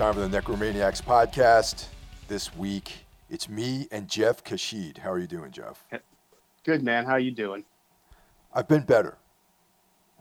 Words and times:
time 0.00 0.14
for 0.14 0.26
the 0.26 0.40
Necromaniacs 0.40 1.02
podcast. 1.02 1.84
This 2.26 2.56
week, 2.56 3.04
it's 3.28 3.50
me 3.50 3.86
and 3.92 4.08
Jeff 4.08 4.42
Caxide. 4.42 4.96
How 4.96 5.10
are 5.12 5.18
you 5.18 5.26
doing, 5.26 5.50
Jeff? 5.50 5.84
Good 6.64 6.82
man. 6.82 7.04
How 7.04 7.12
are 7.12 7.18
you 7.20 7.30
doing? 7.30 7.64
I've 8.54 8.66
been 8.66 8.80
better, 8.84 9.18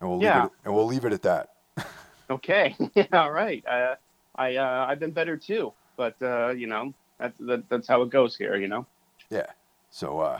and 0.01 0.09
we'll 0.09 0.21
Yeah. 0.21 0.41
leave 0.41 0.45
it. 0.47 0.51
And 0.65 0.75
we'll 0.75 0.85
leave 0.85 1.05
it 1.05 1.13
at 1.13 1.21
that. 1.21 1.53
Okay. 2.29 2.75
yeah. 2.93 3.05
All 3.13 3.31
right. 3.31 3.65
Uh, 3.65 3.95
I 4.35 4.57
uh, 4.57 4.85
I've 4.89 4.99
been 4.99 5.11
better 5.11 5.37
too, 5.37 5.71
but 5.95 6.13
uh, 6.21 6.49
you 6.49 6.67
know 6.67 6.93
that's 7.17 7.37
that, 7.39 7.69
that's 7.69 7.87
how 7.87 8.01
it 8.01 8.09
goes 8.09 8.35
here. 8.35 8.57
You 8.57 8.67
know. 8.67 8.85
Yeah. 9.29 9.45
So 9.91 10.19
uh, 10.19 10.39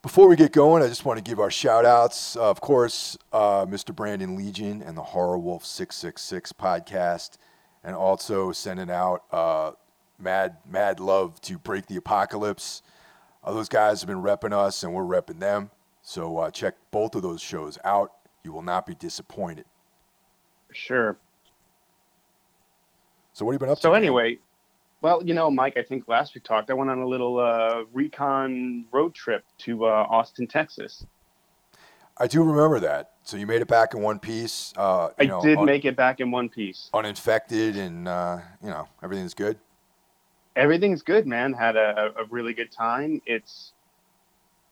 before 0.00 0.28
we 0.28 0.36
get 0.36 0.52
going, 0.52 0.80
I 0.82 0.86
just 0.86 1.04
want 1.04 1.18
to 1.18 1.22
give 1.28 1.40
our 1.40 1.50
shout 1.50 1.84
outs. 1.84 2.36
of 2.36 2.60
course, 2.60 3.18
uh, 3.32 3.66
Mr. 3.66 3.92
Brandon 3.94 4.36
Legion 4.36 4.80
and 4.80 4.96
the 4.96 5.02
Horror 5.02 5.38
Wolf 5.38 5.66
666 5.66 6.52
podcast, 6.52 7.36
and 7.84 7.94
also 7.94 8.50
sending 8.50 8.90
out 8.90 9.24
uh, 9.30 9.72
mad, 10.18 10.56
mad 10.68 10.98
love 10.98 11.40
to 11.42 11.58
Break 11.58 11.86
the 11.86 11.96
Apocalypse. 11.96 12.82
Uh, 13.44 13.52
those 13.52 13.68
guys 13.68 14.00
have 14.00 14.08
been 14.08 14.22
repping 14.22 14.52
us, 14.52 14.82
and 14.82 14.94
we're 14.94 15.02
repping 15.02 15.38
them. 15.38 15.70
So 16.02 16.38
uh, 16.38 16.50
check 16.50 16.74
both 16.90 17.14
of 17.14 17.22
those 17.22 17.40
shows 17.40 17.78
out. 17.84 18.12
You 18.42 18.52
will 18.52 18.62
not 18.62 18.86
be 18.86 18.94
disappointed. 18.94 19.66
Sure. 20.72 21.16
So 23.32 23.44
what 23.44 23.52
have 23.52 23.56
you 23.56 23.58
been 23.60 23.70
up 23.70 23.78
to? 23.78 23.82
So 23.82 23.92
man? 23.92 24.02
anyway, 24.02 24.38
well, 25.02 25.22
you 25.22 25.34
know, 25.34 25.50
Mike, 25.50 25.76
I 25.76 25.82
think 25.82 26.08
last 26.08 26.34
we 26.34 26.40
talked, 26.40 26.70
I 26.70 26.74
went 26.74 26.90
on 26.90 26.98
a 26.98 27.06
little 27.06 27.38
uh, 27.38 27.84
recon 27.92 28.86
road 28.92 29.14
trip 29.14 29.44
to 29.58 29.84
uh, 29.84 30.06
Austin, 30.08 30.46
Texas. 30.46 31.06
I 32.16 32.26
do 32.26 32.42
remember 32.42 32.80
that. 32.80 33.13
So 33.24 33.38
you 33.38 33.46
made 33.46 33.62
it 33.62 33.68
back 33.68 33.94
in 33.94 34.02
one 34.02 34.18
piece. 34.18 34.72
Uh, 34.76 35.08
I 35.18 35.24
know, 35.24 35.40
did 35.40 35.58
un- 35.58 35.64
make 35.64 35.84
it 35.86 35.96
back 35.96 36.20
in 36.20 36.30
one 36.30 36.48
piece. 36.50 36.90
uninfected, 36.92 37.76
and 37.76 38.06
uh, 38.06 38.38
you 38.62 38.68
know 38.68 38.86
everything's 39.02 39.34
good. 39.34 39.58
Everything's 40.56 41.02
good, 41.02 41.26
man. 41.26 41.52
Had 41.54 41.76
a, 41.76 42.12
a 42.18 42.24
really 42.30 42.52
good 42.52 42.70
time. 42.70 43.22
It's 43.26 43.72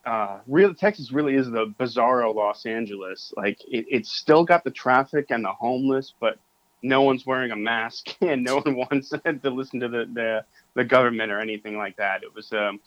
uh, 0.04 0.38
real 0.46 0.74
Texas 0.74 1.12
really 1.12 1.34
is 1.34 1.50
the 1.50 1.72
bizarro 1.80 2.34
Los 2.34 2.66
Angeles. 2.66 3.32
Like 3.36 3.58
it, 3.66 3.86
it's 3.88 4.12
still 4.12 4.44
got 4.44 4.64
the 4.64 4.70
traffic 4.70 5.26
and 5.30 5.44
the 5.44 5.52
homeless, 5.52 6.12
but 6.20 6.38
no 6.82 7.02
one's 7.02 7.24
wearing 7.24 7.52
a 7.52 7.56
mask 7.56 8.14
and 8.20 8.44
no 8.44 8.60
one 8.60 8.76
wants 8.76 9.08
to 9.42 9.50
listen 9.50 9.80
to 9.80 9.88
the, 9.88 10.06
the, 10.12 10.44
the 10.74 10.84
government 10.84 11.32
or 11.32 11.40
anything 11.40 11.76
like 11.78 11.96
that. 11.96 12.22
It 12.22 12.34
was 12.34 12.52
um, 12.52 12.80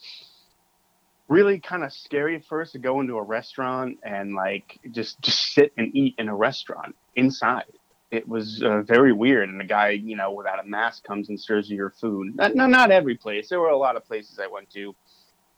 really 1.27 1.59
kind 1.59 1.83
of 1.83 1.91
scary 1.91 2.35
at 2.35 2.45
first 2.45 2.73
to 2.73 2.79
go 2.79 3.01
into 3.01 3.17
a 3.17 3.21
restaurant 3.23 3.97
and 4.03 4.35
like 4.35 4.79
just 4.91 5.19
just 5.21 5.53
sit 5.53 5.73
and 5.77 5.95
eat 5.95 6.15
in 6.17 6.29
a 6.29 6.35
restaurant 6.35 6.95
inside. 7.15 7.71
It 8.11 8.27
was 8.27 8.61
uh, 8.63 8.83
very 8.83 9.11
weird, 9.11 9.49
and 9.49 9.59
the 9.59 9.65
guy, 9.65 9.89
you 9.89 10.15
know, 10.15 10.31
without 10.31 10.63
a 10.63 10.67
mask 10.67 11.03
comes 11.03 11.29
and 11.29 11.39
serves 11.39 11.69
you 11.69 11.75
your 11.75 11.89
food. 11.89 12.35
Not, 12.35 12.55
no, 12.55 12.67
not 12.67 12.91
every 12.91 13.15
place. 13.15 13.49
There 13.49 13.59
were 13.59 13.69
a 13.69 13.77
lot 13.77 13.95
of 13.95 14.05
places 14.05 14.39
I 14.39 14.47
went 14.47 14.69
to, 14.71 14.95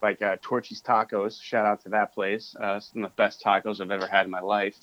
like 0.01 0.21
uh, 0.21 0.37
Torchy's 0.41 0.81
Tacos. 0.81 1.41
Shout 1.41 1.65
out 1.65 1.83
to 1.83 1.89
that 1.89 2.13
place. 2.13 2.55
Uh, 2.59 2.79
some 2.79 3.03
of 3.03 3.11
the 3.11 3.15
best 3.15 3.43
tacos 3.43 3.81
I've 3.81 3.91
ever 3.91 4.07
had 4.07 4.25
in 4.25 4.31
my 4.31 4.39
life. 4.39 4.77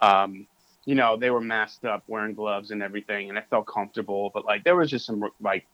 Um, 0.00 0.46
you 0.84 0.94
know, 0.94 1.16
they 1.16 1.30
were 1.30 1.40
masked 1.40 1.84
up, 1.84 2.02
wearing 2.08 2.34
gloves 2.34 2.70
and 2.72 2.82
everything, 2.82 3.28
and 3.28 3.38
I 3.38 3.42
felt 3.48 3.66
comfortable. 3.66 4.30
But 4.34 4.44
like, 4.44 4.64
there 4.64 4.76
was 4.76 4.90
just 4.90 5.06
some 5.06 5.22
like 5.40 5.66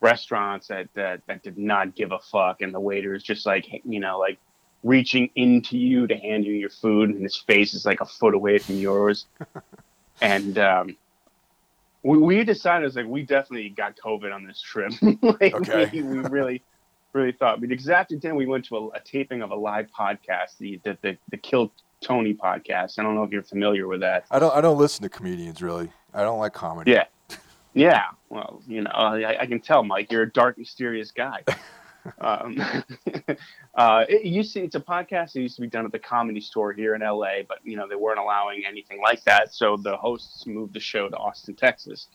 restaurants 0.00 0.68
that 0.68 0.88
that, 0.94 1.20
that 1.26 1.42
did 1.42 1.58
not 1.58 1.94
give 1.94 2.12
a 2.12 2.18
fuck, 2.18 2.60
and 2.60 2.72
the 2.72 2.80
waiters 2.80 3.22
just 3.22 3.46
like, 3.46 3.66
you 3.84 4.00
know, 4.00 4.18
like 4.18 4.38
reaching 4.84 5.30
into 5.34 5.76
you 5.76 6.06
to 6.06 6.16
hand 6.16 6.44
you 6.44 6.52
your 6.52 6.70
food, 6.70 7.10
and 7.10 7.22
his 7.22 7.36
face 7.36 7.74
is 7.74 7.84
like 7.84 8.00
a 8.00 8.06
foot 8.06 8.34
away 8.34 8.58
from 8.58 8.76
yours. 8.76 9.26
and 10.20 10.58
um, 10.58 10.96
we, 12.02 12.18
we 12.18 12.44
decided, 12.44 12.86
it's 12.86 12.96
like, 12.96 13.06
we 13.06 13.22
definitely 13.22 13.68
got 13.70 13.96
COVID 13.96 14.32
on 14.32 14.44
this 14.46 14.60
trip. 14.60 14.92
like, 15.22 15.54
Okay. 15.54 15.90
we, 15.92 16.02
we 16.02 16.18
really, 16.28 16.62
really 17.12 17.32
thought. 17.32 17.60
But 17.60 17.72
exactly 17.72 18.18
then 18.18 18.36
we 18.36 18.46
went 18.46 18.64
to 18.66 18.76
a, 18.76 18.88
a 18.90 19.00
taping 19.00 19.42
of 19.42 19.50
a 19.50 19.56
live 19.56 19.88
podcast, 19.96 20.58
the, 20.58 20.80
the, 20.84 20.96
the, 21.02 21.16
the 21.30 21.36
Kill 21.36 21.72
Tony 22.00 22.34
podcast. 22.34 22.98
I 22.98 23.02
don't 23.02 23.14
know 23.16 23.24
if 23.24 23.32
you're 23.32 23.42
familiar 23.42 23.88
with 23.88 24.00
that. 24.00 24.26
I 24.30 24.38
don't. 24.38 24.54
I 24.54 24.60
don't 24.60 24.78
listen 24.78 25.02
to 25.02 25.08
comedians 25.08 25.60
really. 25.60 25.90
I 26.14 26.22
don't 26.22 26.38
like 26.38 26.52
comedy. 26.52 26.92
Yeah. 26.92 27.04
Yeah. 27.74 28.04
Well, 28.28 28.62
you 28.66 28.82
know, 28.82 28.90
I, 28.90 29.42
I 29.42 29.46
can 29.46 29.60
tell, 29.60 29.82
Mike, 29.84 30.10
you're 30.10 30.22
a 30.22 30.32
dark, 30.32 30.58
mysterious 30.58 31.10
guy. 31.10 31.44
um, 32.20 32.60
uh, 33.74 34.04
it 34.08 34.24
used 34.24 34.54
to, 34.54 34.64
it's 34.64 34.74
a 34.74 34.80
podcast 34.80 35.32
that 35.32 35.40
used 35.40 35.56
to 35.56 35.62
be 35.62 35.68
done 35.68 35.84
at 35.84 35.92
the 35.92 35.98
comedy 35.98 36.40
store 36.40 36.72
here 36.72 36.94
in 36.94 37.02
LA, 37.02 37.42
but, 37.46 37.58
you 37.64 37.76
know, 37.76 37.88
they 37.88 37.94
weren't 37.94 38.18
allowing 38.18 38.64
anything 38.66 39.00
like 39.00 39.22
that. 39.24 39.54
So 39.54 39.76
the 39.76 39.96
hosts 39.96 40.46
moved 40.46 40.74
the 40.74 40.80
show 40.80 41.08
to 41.08 41.16
Austin, 41.16 41.54
Texas. 41.54 42.08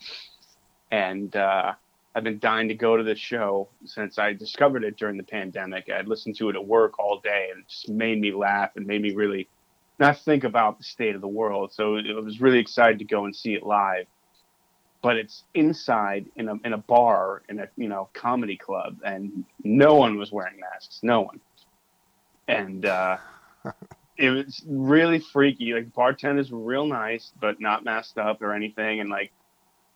And, 0.92 1.36
uh, 1.36 1.74
I've 2.16 2.24
been 2.24 2.40
dying 2.40 2.68
to 2.68 2.75
go 2.75 2.96
to 2.96 3.03
the 3.03 3.16
show 3.16 3.69
since 3.86 4.19
I 4.19 4.34
discovered 4.34 4.84
it 4.84 4.97
during 4.97 5.18
the 5.18 5.24
pandemic. 5.24 5.90
I'd 5.90 6.08
listened 6.08 6.36
to 6.38 6.50
it 6.50 6.56
at 6.56 6.66
work 6.66 7.00
all 7.00 7.19
day 7.19 7.50
and 7.52 7.62
it 7.62 7.68
just 7.68 7.90
made 7.90 8.19
me 8.22 8.31
laugh 8.31 8.72
and 8.75 8.86
made 8.86 9.02
me 9.02 9.16
really 9.16 9.47
not 10.00 10.19
think 10.19 10.44
about 10.44 10.78
the 10.78 10.84
state 10.84 11.16
of 11.16 11.22
the 11.22 11.28
world. 11.28 11.74
So 11.74 11.97
I 11.97 12.19
was 12.19 12.40
really 12.40 12.59
excited 12.59 13.00
to 13.00 13.06
go 13.06 13.25
and 13.25 13.36
see 13.36 13.53
it 13.56 13.63
live. 13.63 14.06
But 15.03 15.18
it's 15.18 15.44
inside 15.53 16.25
in 16.38 16.50
a 16.50 16.56
in 16.66 16.74
a 16.74 16.78
bar 16.78 17.44
in 17.50 17.59
a 17.59 17.68
you 17.78 17.90
know 17.90 18.09
comedy 18.14 18.58
club, 18.58 18.97
and 19.06 19.46
no 19.64 19.96
one 19.96 20.18
was 20.18 20.31
wearing 20.31 20.59
masks. 20.59 21.02
No 21.03 21.22
one. 21.22 21.40
And 22.47 22.86
uh, 22.86 23.18
it 24.18 24.30
was 24.30 24.63
really 24.68 25.19
freaky. 25.19 25.74
Like 25.74 25.94
bartenders 25.94 26.52
were 26.52 26.59
real 26.59 26.86
nice, 26.86 27.31
but 27.40 27.59
not 27.59 27.84
masked 27.84 28.18
up 28.18 28.42
or 28.42 28.53
anything. 28.53 29.02
And 29.02 29.09
like 29.09 29.31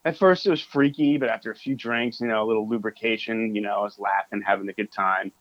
at 0.04 0.16
first 0.16 0.46
it 0.46 0.50
was 0.50 0.62
freaky, 0.62 1.18
but 1.18 1.28
after 1.28 1.50
a 1.50 1.56
few 1.56 1.74
drinks, 1.74 2.20
you 2.20 2.26
know, 2.26 2.42
a 2.42 2.46
little 2.46 2.68
lubrication, 2.68 3.54
you 3.54 3.60
know, 3.60 3.80
I 3.80 3.82
was 3.82 3.98
laughing, 3.98 4.42
having 4.44 4.68
a 4.68 4.72
good 4.72 4.92
time. 4.92 5.32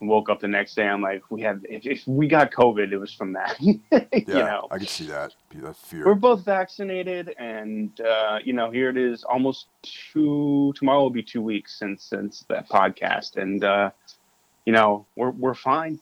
Woke 0.00 0.30
up 0.30 0.38
the 0.38 0.46
next 0.46 0.76
day, 0.76 0.86
I'm 0.86 1.02
like, 1.02 1.28
we 1.28 1.40
had 1.40 1.66
if, 1.68 1.84
if 1.84 2.06
we 2.06 2.28
got 2.28 2.52
COVID, 2.52 2.92
it 2.92 2.98
was 2.98 3.12
from 3.12 3.32
that. 3.32 3.56
you 3.60 3.80
know, 4.26 4.68
I 4.70 4.78
could 4.78 4.88
see 4.88 5.06
that. 5.06 5.34
That 5.54 5.76
fear. 5.76 6.06
we're 6.06 6.14
both 6.14 6.44
vaccinated, 6.44 7.34
and 7.36 8.00
uh, 8.00 8.38
you 8.44 8.52
know, 8.52 8.70
here 8.70 8.90
it 8.90 8.96
is, 8.96 9.24
almost 9.24 9.66
two. 9.82 10.72
Tomorrow 10.76 11.02
will 11.02 11.10
be 11.10 11.24
two 11.24 11.42
weeks 11.42 11.76
since 11.76 12.04
since 12.04 12.44
that 12.48 12.68
podcast, 12.68 13.38
and 13.38 13.64
uh, 13.64 13.90
you 14.66 14.72
know, 14.72 15.04
we're 15.16 15.30
we're 15.30 15.54
fine. 15.54 15.98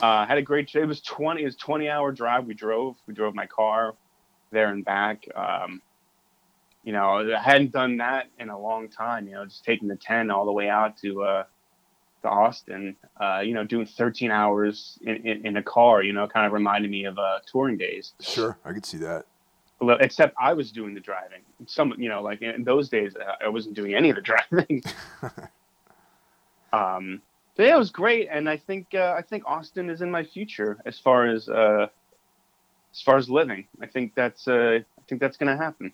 Uh, 0.00 0.26
had 0.26 0.38
a 0.38 0.42
great. 0.42 0.74
It 0.74 0.84
was 0.84 1.00
twenty. 1.00 1.42
It 1.42 1.44
was 1.44 1.56
twenty 1.56 1.88
hour 1.88 2.10
drive. 2.10 2.46
We 2.46 2.54
drove. 2.54 2.96
We 3.06 3.14
drove 3.14 3.36
my 3.36 3.46
car 3.46 3.94
there 4.50 4.70
and 4.70 4.84
back. 4.84 5.28
Um, 5.36 5.80
you 6.82 6.92
know, 6.92 7.34
I 7.36 7.40
hadn't 7.40 7.72
done 7.72 7.98
that 7.98 8.26
in 8.38 8.48
a 8.48 8.58
long 8.58 8.88
time. 8.88 9.28
You 9.28 9.34
know, 9.34 9.44
just 9.44 9.64
taking 9.64 9.86
the 9.86 9.96
ten 9.96 10.30
all 10.30 10.44
the 10.44 10.52
way 10.52 10.68
out 10.68 10.96
to 10.98 11.22
uh, 11.22 11.44
to 12.26 12.30
Austin. 12.30 12.96
Uh, 13.20 13.40
you 13.44 13.54
know, 13.54 13.64
doing 13.64 13.86
thirteen 13.86 14.30
hours 14.30 14.98
in, 15.02 15.16
in, 15.26 15.46
in 15.46 15.56
a 15.56 15.62
car. 15.62 16.02
You 16.02 16.12
know, 16.12 16.26
kind 16.26 16.46
of 16.46 16.52
reminded 16.52 16.90
me 16.90 17.04
of 17.04 17.18
uh, 17.18 17.38
touring 17.50 17.76
days. 17.76 18.12
Sure, 18.20 18.58
I 18.64 18.72
could 18.72 18.86
see 18.86 18.98
that. 18.98 19.26
Except 20.00 20.34
I 20.40 20.54
was 20.54 20.72
doing 20.72 20.94
the 20.94 21.00
driving. 21.00 21.42
Some, 21.66 21.94
you 21.98 22.08
know, 22.08 22.22
like 22.22 22.40
in 22.40 22.64
those 22.64 22.88
days, 22.88 23.14
uh, 23.14 23.44
I 23.44 23.48
wasn't 23.48 23.74
doing 23.74 23.94
any 23.94 24.08
of 24.08 24.16
the 24.16 24.22
driving. 24.50 24.82
um, 26.72 27.20
so 27.56 27.62
yeah, 27.62 27.74
it 27.74 27.78
was 27.78 27.90
great, 27.90 28.28
and 28.30 28.48
I 28.48 28.56
think 28.56 28.88
uh, 28.94 29.14
I 29.16 29.22
think 29.22 29.44
Austin 29.46 29.90
is 29.90 30.02
in 30.02 30.10
my 30.10 30.24
future 30.24 30.78
as 30.84 30.98
far 30.98 31.26
as 31.26 31.48
uh, 31.48 31.86
as 32.92 33.02
far 33.02 33.16
as 33.16 33.30
living. 33.30 33.66
I 33.80 33.86
think 33.86 34.14
that's 34.14 34.48
uh, 34.48 34.80
I 34.80 35.02
think 35.08 35.20
that's 35.20 35.36
gonna 35.36 35.56
happen. 35.56 35.92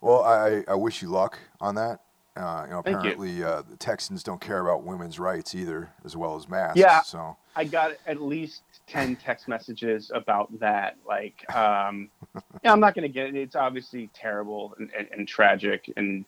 Well, 0.00 0.22
I, 0.22 0.64
I 0.68 0.74
wish 0.74 1.02
you 1.02 1.08
luck 1.08 1.38
on 1.60 1.74
that. 1.74 2.00
Uh, 2.38 2.64
you 2.64 2.70
know, 2.70 2.82
Thank 2.82 2.94
you. 2.94 2.98
apparently 2.98 3.42
uh, 3.42 3.62
the 3.68 3.76
Texans 3.76 4.22
don't 4.22 4.40
care 4.40 4.60
about 4.60 4.84
women's 4.84 5.18
rights 5.18 5.54
either, 5.54 5.90
as 6.04 6.16
well 6.16 6.36
as 6.36 6.48
masks. 6.48 6.78
Yeah. 6.78 7.02
So 7.02 7.36
I 7.56 7.64
got 7.64 7.92
at 8.06 8.22
least 8.22 8.62
ten 8.86 9.16
text 9.16 9.48
messages 9.48 10.12
about 10.14 10.56
that. 10.60 10.96
Like, 11.06 11.44
um, 11.54 12.10
yeah, 12.62 12.72
I'm 12.72 12.80
not 12.80 12.94
gonna 12.94 13.08
get 13.08 13.26
it. 13.26 13.34
It's 13.34 13.56
obviously 13.56 14.08
terrible 14.14 14.74
and, 14.78 14.90
and, 14.96 15.08
and 15.10 15.26
tragic 15.26 15.92
and 15.96 16.24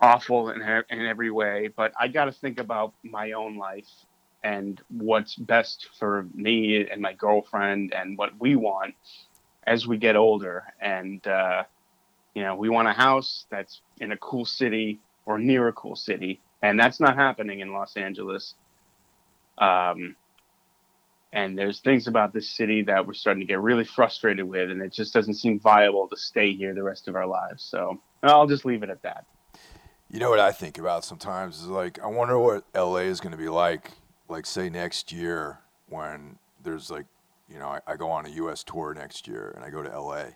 awful 0.00 0.50
in, 0.50 0.62
in 0.62 1.06
every 1.06 1.30
way. 1.30 1.68
But 1.74 1.92
I 1.98 2.08
got 2.08 2.26
to 2.26 2.32
think 2.32 2.60
about 2.60 2.92
my 3.02 3.32
own 3.32 3.56
life 3.56 3.88
and 4.42 4.80
what's 4.88 5.34
best 5.34 5.88
for 5.98 6.26
me 6.34 6.88
and 6.88 7.00
my 7.00 7.12
girlfriend 7.12 7.92
and 7.92 8.16
what 8.16 8.38
we 8.38 8.56
want 8.56 8.94
as 9.66 9.86
we 9.86 9.96
get 9.96 10.16
older. 10.16 10.64
And 10.80 11.26
uh, 11.26 11.64
you 12.36 12.42
know, 12.42 12.54
we 12.54 12.68
want 12.68 12.86
a 12.86 12.92
house 12.92 13.46
that's 13.50 13.80
in 13.98 14.12
a 14.12 14.16
cool 14.18 14.44
city 14.44 15.00
or 15.24 15.38
near 15.38 15.68
a 15.68 15.72
cool 15.72 15.96
city, 15.96 16.38
and 16.60 16.78
that's 16.78 17.00
not 17.00 17.16
happening 17.16 17.60
in 17.60 17.72
Los 17.72 17.96
Angeles. 17.96 18.54
Um, 19.56 20.16
and 21.32 21.56
there's 21.56 21.80
things 21.80 22.06
about 22.06 22.34
this 22.34 22.46
city 22.46 22.82
that 22.82 23.06
we're 23.06 23.14
starting 23.14 23.40
to 23.40 23.46
get 23.46 23.58
really 23.60 23.84
frustrated 23.84 24.44
with, 24.44 24.70
and 24.70 24.82
it 24.82 24.92
just 24.92 25.14
doesn't 25.14 25.32
seem 25.32 25.58
viable 25.58 26.08
to 26.08 26.16
stay 26.18 26.52
here 26.52 26.74
the 26.74 26.82
rest 26.82 27.08
of 27.08 27.16
our 27.16 27.26
lives. 27.26 27.64
So 27.64 28.02
I'll 28.22 28.46
just 28.46 28.66
leave 28.66 28.82
it 28.82 28.90
at 28.90 29.00
that. 29.00 29.24
You 30.10 30.20
know 30.20 30.28
what 30.28 30.38
I 30.38 30.52
think 30.52 30.76
about 30.76 31.06
sometimes 31.06 31.62
is 31.62 31.68
like 31.68 31.98
I 32.02 32.06
wonder 32.06 32.38
what 32.38 32.64
LA 32.74 33.08
is 33.08 33.18
going 33.18 33.32
to 33.32 33.38
be 33.38 33.48
like, 33.48 33.92
like 34.28 34.44
say 34.44 34.68
next 34.68 35.10
year 35.10 35.60
when 35.88 36.36
there's 36.62 36.90
like, 36.90 37.06
you 37.48 37.58
know, 37.58 37.68
I, 37.68 37.80
I 37.86 37.96
go 37.96 38.10
on 38.10 38.26
a 38.26 38.30
U.S. 38.30 38.62
tour 38.62 38.92
next 38.92 39.26
year 39.26 39.54
and 39.56 39.64
I 39.64 39.70
go 39.70 39.82
to 39.82 39.88
LA, 39.88 40.26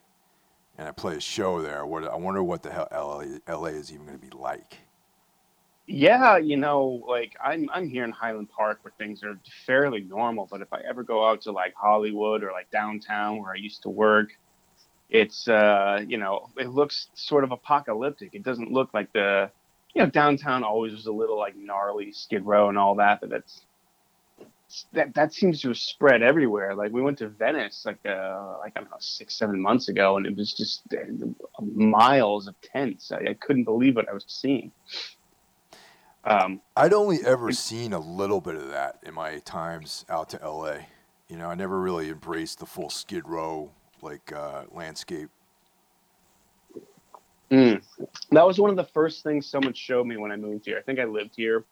and 0.80 0.88
I 0.88 0.92
play 0.92 1.14
a 1.14 1.20
show 1.20 1.60
there, 1.60 1.84
what 1.84 2.04
I 2.04 2.16
wonder 2.16 2.42
what 2.42 2.62
the 2.62 2.72
hell 2.72 2.88
LA, 2.90 3.54
LA 3.54 3.66
is 3.66 3.92
even 3.92 4.06
going 4.06 4.18
to 4.18 4.26
be 4.26 4.34
like. 4.34 4.78
Yeah, 5.86 6.38
you 6.38 6.56
know, 6.56 7.04
like 7.06 7.36
I'm 7.44 7.68
I'm 7.70 7.86
here 7.86 8.02
in 8.04 8.12
Highland 8.12 8.48
Park 8.48 8.78
where 8.80 8.92
things 8.96 9.22
are 9.22 9.38
fairly 9.66 10.00
normal, 10.00 10.48
but 10.50 10.62
if 10.62 10.72
I 10.72 10.80
ever 10.88 11.02
go 11.02 11.28
out 11.28 11.42
to 11.42 11.52
like 11.52 11.74
Hollywood 11.74 12.42
or 12.42 12.52
like 12.52 12.70
downtown 12.70 13.42
where 13.42 13.52
I 13.52 13.56
used 13.56 13.82
to 13.82 13.90
work, 13.90 14.30
it's 15.10 15.48
uh, 15.48 16.02
you 16.08 16.16
know, 16.16 16.48
it 16.56 16.70
looks 16.70 17.08
sort 17.12 17.44
of 17.44 17.52
apocalyptic. 17.52 18.30
It 18.32 18.42
doesn't 18.42 18.72
look 18.72 18.94
like 18.94 19.12
the 19.12 19.50
you 19.92 20.02
know, 20.02 20.08
downtown 20.08 20.64
always 20.64 20.92
was 20.92 21.06
a 21.06 21.12
little 21.12 21.36
like 21.36 21.56
gnarly 21.56 22.10
Skid 22.12 22.46
Row 22.46 22.70
and 22.70 22.78
all 22.78 22.94
that, 22.94 23.20
but 23.20 23.28
that's 23.28 23.66
that 24.92 25.14
that 25.14 25.32
seems 25.32 25.60
to 25.62 25.68
have 25.68 25.78
spread 25.78 26.22
everywhere. 26.22 26.74
Like 26.74 26.92
we 26.92 27.02
went 27.02 27.18
to 27.18 27.28
Venice 27.28 27.84
like 27.84 27.98
uh 28.06 28.58
like 28.60 28.72
I 28.76 28.80
don't 28.80 28.90
know 28.90 28.96
six 29.00 29.34
seven 29.34 29.60
months 29.60 29.88
ago, 29.88 30.16
and 30.16 30.26
it 30.26 30.36
was 30.36 30.52
just 30.52 30.82
uh, 30.92 31.62
miles 31.62 32.46
of 32.46 32.54
tents. 32.60 33.12
I, 33.12 33.30
I 33.30 33.34
couldn't 33.34 33.64
believe 33.64 33.96
what 33.96 34.08
I 34.08 34.12
was 34.12 34.24
seeing. 34.28 34.72
Um, 36.24 36.60
I'd 36.76 36.92
only 36.92 37.24
ever 37.24 37.50
seen 37.52 37.92
a 37.92 37.98
little 37.98 38.40
bit 38.40 38.54
of 38.54 38.68
that 38.68 38.98
in 39.02 39.14
my 39.14 39.38
times 39.38 40.04
out 40.08 40.28
to 40.30 40.38
LA. 40.46 40.78
You 41.28 41.36
know, 41.36 41.48
I 41.48 41.54
never 41.54 41.80
really 41.80 42.10
embraced 42.10 42.58
the 42.58 42.66
full 42.66 42.90
Skid 42.90 43.26
Row 43.26 43.70
like 44.02 44.32
uh, 44.32 44.64
landscape. 44.70 45.30
Mm. 47.50 47.82
That 48.30 48.46
was 48.46 48.60
one 48.60 48.70
of 48.70 48.76
the 48.76 48.84
first 48.84 49.22
things 49.24 49.46
someone 49.46 49.74
showed 49.74 50.06
me 50.06 50.16
when 50.16 50.30
I 50.30 50.36
moved 50.36 50.66
here. 50.66 50.78
I 50.78 50.82
think 50.82 51.00
I 51.00 51.04
lived 51.04 51.34
here 51.36 51.64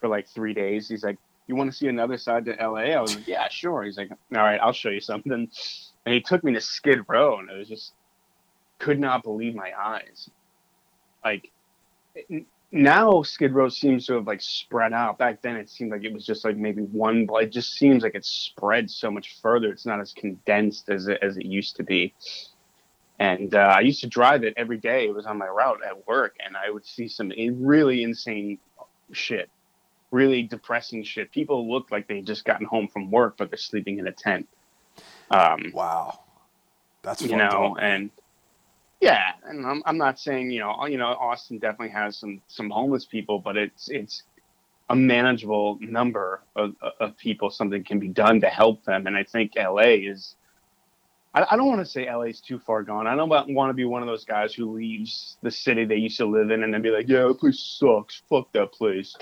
for 0.00 0.08
like 0.08 0.28
three 0.28 0.52
days. 0.52 0.88
He's 0.88 1.04
like, 1.04 1.16
"You 1.46 1.56
want 1.56 1.70
to 1.70 1.76
see 1.76 1.88
another 1.88 2.18
side 2.18 2.44
to 2.46 2.52
LA?" 2.52 2.92
I 2.92 3.00
was 3.00 3.14
like, 3.14 3.26
"Yeah, 3.26 3.48
sure." 3.48 3.82
He's 3.82 3.98
like, 3.98 4.10
"All 4.10 4.42
right, 4.42 4.60
I'll 4.60 4.72
show 4.72 4.90
you 4.90 5.00
something." 5.00 5.32
And 5.32 6.14
he 6.14 6.20
took 6.20 6.44
me 6.44 6.52
to 6.54 6.60
Skid 6.60 7.00
Row, 7.08 7.38
and 7.38 7.50
I 7.50 7.54
was 7.58 7.68
just 7.68 7.92
could 8.78 9.00
not 9.00 9.22
believe 9.22 9.54
my 9.54 9.72
eyes. 9.78 10.30
Like 11.24 11.50
now 12.72 13.22
Skid 13.22 13.52
Row 13.52 13.68
seems 13.68 14.06
to 14.06 14.14
have 14.14 14.26
like 14.26 14.42
spread 14.42 14.92
out. 14.92 15.18
Back 15.18 15.42
then, 15.42 15.56
it 15.56 15.70
seemed 15.70 15.92
like 15.92 16.04
it 16.04 16.12
was 16.12 16.26
just 16.26 16.44
like 16.44 16.56
maybe 16.56 16.82
one. 16.82 17.26
But 17.26 17.44
it 17.44 17.52
just 17.52 17.74
seems 17.74 18.02
like 18.02 18.14
it's 18.14 18.28
spread 18.28 18.90
so 18.90 19.10
much 19.10 19.40
further. 19.40 19.70
It's 19.70 19.86
not 19.86 20.00
as 20.00 20.12
condensed 20.12 20.88
as 20.88 21.08
it, 21.08 21.18
as 21.22 21.36
it 21.36 21.46
used 21.46 21.76
to 21.76 21.84
be. 21.84 22.14
And 23.18 23.54
uh, 23.54 23.74
I 23.76 23.80
used 23.80 24.02
to 24.02 24.08
drive 24.08 24.44
it 24.44 24.52
every 24.56 24.76
day. 24.76 25.06
It 25.06 25.14
was 25.14 25.24
on 25.24 25.38
my 25.38 25.46
route 25.46 25.80
at 25.84 26.06
work, 26.06 26.36
and 26.44 26.54
I 26.56 26.70
would 26.70 26.84
see 26.84 27.08
some 27.08 27.32
really 27.58 28.02
insane 28.02 28.58
shit, 29.12 29.48
really 30.10 30.42
depressing 30.42 31.04
shit. 31.04 31.30
People 31.32 31.70
looked 31.70 31.92
like 31.92 32.08
they 32.08 32.20
just 32.20 32.44
gotten 32.44 32.66
home 32.66 32.88
from 32.88 33.10
work, 33.10 33.36
but 33.36 33.50
they're 33.50 33.58
sleeping 33.58 33.98
in 33.98 34.06
a 34.06 34.12
tent. 34.12 34.48
Um, 35.30 35.72
wow, 35.74 36.20
that's 37.02 37.22
you 37.22 37.36
know, 37.36 37.74
up. 37.76 37.82
and 37.82 38.10
yeah, 39.00 39.32
and 39.44 39.66
I'm, 39.66 39.82
I'm 39.84 39.98
not 39.98 40.18
saying 40.18 40.50
you 40.50 40.60
know 40.60 40.86
you 40.86 40.98
know 40.98 41.06
Austin 41.06 41.58
definitely 41.58 41.90
has 41.90 42.16
some 42.16 42.40
some 42.46 42.70
homeless 42.70 43.04
people, 43.04 43.38
but 43.38 43.56
it's 43.56 43.88
it's 43.88 44.22
a 44.88 44.96
manageable 44.96 45.78
number 45.80 46.42
of, 46.54 46.74
of 47.00 47.16
people. 47.16 47.50
Something 47.50 47.82
can 47.82 47.98
be 47.98 48.08
done 48.08 48.40
to 48.40 48.48
help 48.48 48.84
them, 48.84 49.06
and 49.06 49.16
I 49.16 49.24
think 49.24 49.52
LA 49.56 49.96
is. 50.10 50.36
I, 51.34 51.44
I 51.50 51.56
don't 51.56 51.66
want 51.66 51.80
to 51.80 51.86
say 51.86 52.10
LA 52.10 52.22
is 52.22 52.40
too 52.40 52.58
far 52.58 52.82
gone. 52.82 53.06
I 53.06 53.14
don't 53.14 53.28
want 53.28 53.70
to 53.70 53.74
be 53.74 53.84
one 53.84 54.00
of 54.00 54.08
those 54.08 54.24
guys 54.24 54.54
who 54.54 54.72
leaves 54.72 55.36
the 55.42 55.50
city 55.50 55.84
they 55.84 55.96
used 55.96 56.16
to 56.18 56.26
live 56.26 56.50
in 56.50 56.62
and 56.62 56.72
then 56.72 56.82
be 56.82 56.90
like, 56.90 57.08
"Yeah, 57.08 57.26
that 57.26 57.38
place 57.38 57.60
sucks. 57.60 58.22
Fuck 58.30 58.52
that 58.52 58.72
place," 58.72 59.16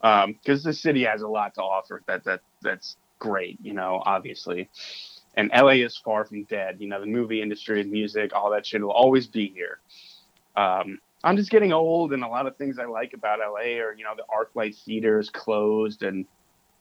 because 0.00 0.64
um, 0.64 0.70
the 0.70 0.72
city 0.72 1.04
has 1.04 1.22
a 1.22 1.28
lot 1.28 1.54
to 1.54 1.62
offer. 1.62 2.02
That 2.06 2.24
that 2.24 2.40
that's 2.62 2.96
great, 3.18 3.58
you 3.62 3.74
know, 3.74 4.02
obviously 4.04 4.68
and 5.36 5.50
LA 5.54 5.84
is 5.84 5.96
far 5.96 6.24
from 6.24 6.44
dead. 6.44 6.76
You 6.80 6.88
know, 6.88 7.00
the 7.00 7.06
movie 7.06 7.42
industry, 7.42 7.82
music, 7.84 8.34
all 8.34 8.50
that 8.50 8.66
shit 8.66 8.82
will 8.82 8.90
always 8.90 9.26
be 9.26 9.48
here. 9.48 9.78
Um, 10.56 10.98
I'm 11.22 11.36
just 11.36 11.50
getting 11.50 11.72
old, 11.72 12.12
and 12.12 12.24
a 12.24 12.28
lot 12.28 12.46
of 12.46 12.56
things 12.56 12.78
I 12.78 12.86
like 12.86 13.12
about 13.12 13.38
LA 13.38 13.78
are, 13.78 13.94
you 13.94 14.04
know, 14.04 14.14
the 14.16 14.24
ArcLight 14.30 14.76
Theater 14.84 15.18
is 15.18 15.30
closed, 15.30 16.02
and 16.02 16.26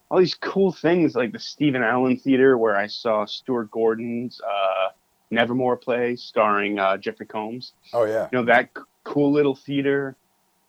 all 0.09 0.19
these 0.19 0.35
cool 0.35 0.71
things 0.71 1.15
like 1.15 1.31
the 1.31 1.39
Stephen 1.39 1.83
Allen 1.83 2.17
Theater, 2.17 2.57
where 2.57 2.75
I 2.75 2.87
saw 2.87 3.25
Stuart 3.25 3.69
Gordon's 3.69 4.41
uh, 4.41 4.89
Nevermore 5.29 5.77
play 5.77 6.15
starring 6.15 6.79
uh, 6.79 6.97
Jeffrey 6.97 7.27
Combs. 7.27 7.73
Oh 7.93 8.05
yeah, 8.05 8.27
you 8.31 8.39
know 8.39 8.45
that 8.45 8.71
c- 8.75 8.83
cool 9.03 9.31
little 9.31 9.55
theater, 9.55 10.15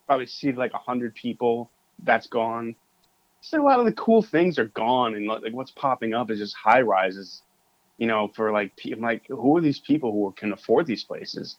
probably 0.05 0.27
seated 0.27 0.57
like 0.57 0.73
a 0.73 0.77
hundred 0.77 1.15
people. 1.15 1.71
That's 2.03 2.27
gone. 2.27 2.75
So 3.41 3.61
a 3.61 3.65
lot 3.65 3.79
of 3.79 3.85
the 3.85 3.93
cool 3.93 4.21
things 4.21 4.59
are 4.59 4.65
gone, 4.65 5.15
and 5.15 5.27
like 5.27 5.53
what's 5.53 5.71
popping 5.71 6.13
up 6.13 6.29
is 6.29 6.39
just 6.39 6.55
high 6.55 6.81
rises 6.81 7.41
you 8.01 8.07
know, 8.07 8.27
for 8.35 8.51
like, 8.51 8.71
I'm 8.91 8.99
like, 8.99 9.27
who 9.27 9.57
are 9.57 9.61
these 9.61 9.79
people 9.79 10.11
who 10.11 10.33
can 10.35 10.53
afford 10.53 10.87
these 10.87 11.03
places? 11.03 11.57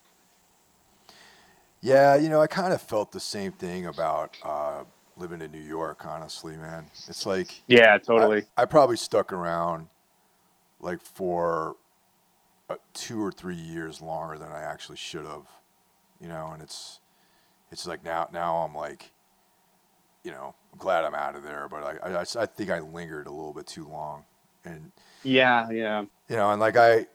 Yeah, 1.80 2.16
you 2.16 2.28
know, 2.28 2.40
I 2.40 2.48
kind 2.48 2.72
of 2.72 2.82
felt 2.82 3.12
the 3.12 3.20
same 3.20 3.52
thing 3.52 3.86
about 3.86 4.36
uh, 4.42 4.82
living 5.16 5.40
in 5.40 5.52
New 5.52 5.60
York. 5.60 6.04
Honestly, 6.04 6.56
man, 6.56 6.86
it's 7.06 7.26
like 7.26 7.62
yeah, 7.68 7.96
totally. 7.96 8.42
I, 8.56 8.62
I 8.62 8.64
probably 8.64 8.96
stuck 8.96 9.32
around 9.32 9.86
like 10.80 11.00
for 11.00 11.76
uh, 12.68 12.74
two 12.92 13.22
or 13.22 13.30
three 13.30 13.54
years 13.54 14.00
longer 14.00 14.36
than 14.36 14.50
I 14.50 14.62
actually 14.62 14.96
should 14.96 15.26
have. 15.26 15.46
You 16.20 16.26
know, 16.26 16.50
and 16.52 16.60
it's 16.60 16.98
it's 17.70 17.86
like 17.86 18.04
now 18.04 18.28
now 18.32 18.56
I'm 18.56 18.74
like, 18.74 19.12
you 20.24 20.30
know, 20.30 20.54
I'm 20.72 20.78
glad 20.78 21.04
I'm 21.04 21.14
out 21.14 21.36
of 21.36 21.42
there, 21.42 21.68
but 21.68 21.82
I 21.82 22.18
I, 22.18 22.42
I 22.42 22.46
think 22.46 22.70
I 22.70 22.80
lingered 22.80 23.26
a 23.26 23.30
little 23.30 23.52
bit 23.52 23.66
too 23.66 23.86
long, 23.88 24.24
and 24.64 24.92
yeah, 25.22 25.70
yeah. 25.70 26.04
You 26.28 26.36
know, 26.36 26.50
and 26.50 26.60
like 26.60 26.76
I, 26.76 27.06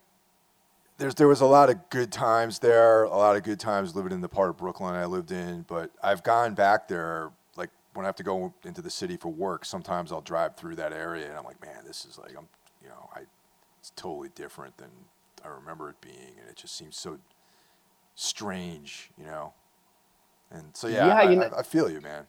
there's 0.98 1.16
there 1.16 1.28
was 1.28 1.42
a 1.42 1.46
lot 1.46 1.70
of 1.70 1.90
good 1.90 2.12
times 2.12 2.60
there, 2.60 3.04
a 3.04 3.18
lot 3.18 3.36
of 3.36 3.44
good 3.44 3.60
times 3.60 3.96
living 3.96 4.12
in 4.12 4.22
the 4.22 4.30
part 4.30 4.50
of 4.50 4.58
Brooklyn 4.58 4.96
I 4.96 5.06
lived 5.06 5.32
in. 5.32 5.64
But 5.68 5.92
I've 6.04 6.24
gone 6.24 6.54
back 6.54 6.88
there, 6.88 7.32
like 7.56 7.70
when 7.94 8.06
I 8.06 8.08
have 8.08 8.16
to 8.18 8.24
go 8.24 8.54
into 8.64 8.82
the 8.82 8.90
city 8.90 9.18
for 9.18 9.30
work. 9.30 9.66
Sometimes 9.66 10.12
I'll 10.12 10.22
drive 10.22 10.56
through 10.56 10.76
that 10.76 10.94
area, 10.94 11.28
and 11.28 11.38
I'm 11.38 11.46
like, 11.46 11.62
man, 11.62 11.84
this 11.86 12.06
is 12.06 12.18
like 12.18 12.36
I'm, 12.38 12.48
you 12.82 12.90
know, 12.90 13.10
I, 13.16 13.22
it's 13.80 13.92
totally 13.96 14.30
different 14.36 14.78
than 14.78 14.90
I 15.44 15.50
remember 15.50 15.90
it 15.90 16.02
being, 16.02 16.36
and 16.40 16.50
it 16.50 16.56
just 16.56 16.78
seems 16.78 16.98
so 16.98 17.20
strange, 18.16 19.12
you 19.18 19.26
know. 19.26 19.54
And 20.52 20.76
so 20.76 20.88
yeah, 20.88 21.08
yeah 21.08 21.16
I, 21.16 21.30
you 21.30 21.36
know, 21.36 21.50
I, 21.56 21.60
I 21.60 21.64
feel 21.64 21.90
you, 21.90 22.02
man. 22.02 22.26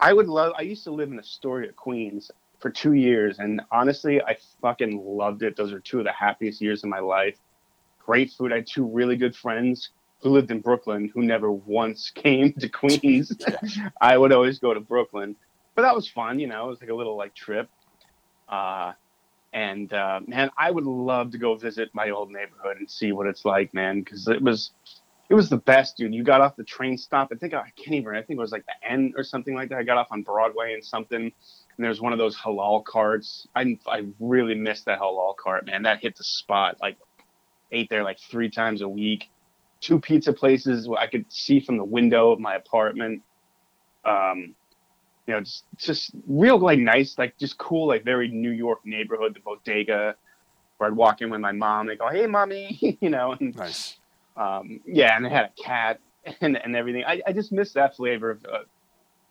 I 0.00 0.12
would 0.12 0.28
love. 0.28 0.52
I 0.56 0.62
used 0.62 0.84
to 0.84 0.90
live 0.90 1.10
in 1.10 1.18
Astoria, 1.18 1.72
Queens, 1.72 2.30
for 2.60 2.70
two 2.70 2.92
years, 2.92 3.38
and 3.38 3.60
honestly, 3.70 4.22
I 4.22 4.36
fucking 4.60 5.02
loved 5.04 5.42
it. 5.42 5.56
Those 5.56 5.72
are 5.72 5.80
two 5.80 5.98
of 5.98 6.04
the 6.04 6.12
happiest 6.12 6.60
years 6.60 6.82
of 6.84 6.90
my 6.90 7.00
life. 7.00 7.36
Great 8.04 8.32
food. 8.32 8.52
I 8.52 8.56
had 8.56 8.66
two 8.66 8.86
really 8.86 9.16
good 9.16 9.36
friends 9.36 9.90
who 10.20 10.30
lived 10.30 10.50
in 10.50 10.60
Brooklyn 10.60 11.10
who 11.14 11.22
never 11.22 11.50
once 11.52 12.10
came 12.14 12.52
to 12.54 12.68
Queens. 12.68 13.32
I 14.00 14.16
would 14.16 14.32
always 14.32 14.58
go 14.58 14.74
to 14.74 14.80
Brooklyn, 14.80 15.36
but 15.74 15.82
that 15.82 15.94
was 15.94 16.08
fun. 16.08 16.38
You 16.38 16.46
know, 16.46 16.66
it 16.66 16.70
was 16.70 16.80
like 16.80 16.90
a 16.90 16.94
little 16.94 17.16
like 17.16 17.34
trip. 17.34 17.68
Uh, 18.48 18.92
and 19.52 19.92
uh, 19.92 20.20
man, 20.26 20.50
I 20.58 20.70
would 20.70 20.84
love 20.84 21.32
to 21.32 21.38
go 21.38 21.54
visit 21.54 21.90
my 21.92 22.10
old 22.10 22.30
neighborhood 22.30 22.78
and 22.78 22.90
see 22.90 23.12
what 23.12 23.26
it's 23.26 23.44
like, 23.44 23.72
man, 23.72 24.00
because 24.00 24.28
it 24.28 24.42
was 24.42 24.72
it 25.28 25.34
was 25.34 25.48
the 25.48 25.58
best, 25.58 25.96
dude. 25.96 26.14
You 26.14 26.22
got 26.22 26.40
off 26.40 26.56
the 26.56 26.64
train 26.64 26.96
stop. 26.96 27.28
I 27.32 27.36
think 27.36 27.54
I 27.54 27.70
can't 27.76 27.94
even. 27.94 28.14
I 28.14 28.22
think 28.22 28.38
it 28.38 28.40
was 28.40 28.52
like 28.52 28.64
the 28.66 28.90
end 28.90 29.14
or 29.16 29.24
something 29.24 29.54
like 29.54 29.68
that. 29.70 29.78
I 29.78 29.82
got 29.82 29.98
off 29.98 30.08
on 30.10 30.22
Broadway 30.22 30.74
and 30.74 30.84
something 30.84 31.32
and 31.78 31.84
there's 31.84 32.00
one 32.00 32.12
of 32.12 32.18
those 32.18 32.36
halal 32.36 32.84
carts. 32.84 33.46
I 33.54 33.78
I 33.86 34.04
really 34.18 34.56
missed 34.56 34.84
that 34.86 35.00
halal 35.00 35.36
cart, 35.36 35.64
man. 35.64 35.84
That 35.84 36.00
hit 36.00 36.16
the 36.16 36.24
spot. 36.24 36.76
Like 36.82 36.98
ate 37.70 37.88
there 37.88 38.02
like 38.02 38.18
three 38.18 38.50
times 38.50 38.82
a 38.82 38.88
week. 38.88 39.30
Two 39.80 40.00
pizza 40.00 40.32
places 40.32 40.88
I 40.98 41.06
could 41.06 41.24
see 41.32 41.60
from 41.60 41.76
the 41.76 41.84
window 41.84 42.32
of 42.32 42.40
my 42.40 42.56
apartment. 42.56 43.22
Um, 44.04 44.56
you 45.28 45.34
know, 45.34 45.40
just 45.40 45.64
just 45.76 46.10
real 46.26 46.58
like 46.58 46.80
nice, 46.80 47.16
like 47.16 47.38
just 47.38 47.56
cool, 47.58 47.86
like 47.86 48.04
very 48.04 48.28
New 48.28 48.50
York 48.50 48.80
neighborhood. 48.84 49.34
The 49.34 49.40
bodega 49.40 50.16
where 50.78 50.90
I'd 50.90 50.96
walk 50.96 51.22
in 51.22 51.30
with 51.30 51.40
my 51.40 51.52
mom. 51.52 51.86
They 51.86 51.94
go, 51.94 52.08
"Hey, 52.08 52.26
mommy," 52.26 52.98
you 53.00 53.08
know. 53.08 53.36
And, 53.38 53.54
nice. 53.54 53.98
Um, 54.38 54.80
yeah, 54.86 55.16
and 55.16 55.24
they 55.24 55.30
had 55.30 55.46
a 55.46 55.62
cat 55.62 56.00
and 56.40 56.56
and 56.56 56.76
everything. 56.76 57.04
I, 57.04 57.20
I 57.26 57.32
just 57.32 57.52
miss 57.52 57.72
that 57.74 57.96
flavor 57.96 58.30
of 58.30 58.44
uh, 58.44 58.58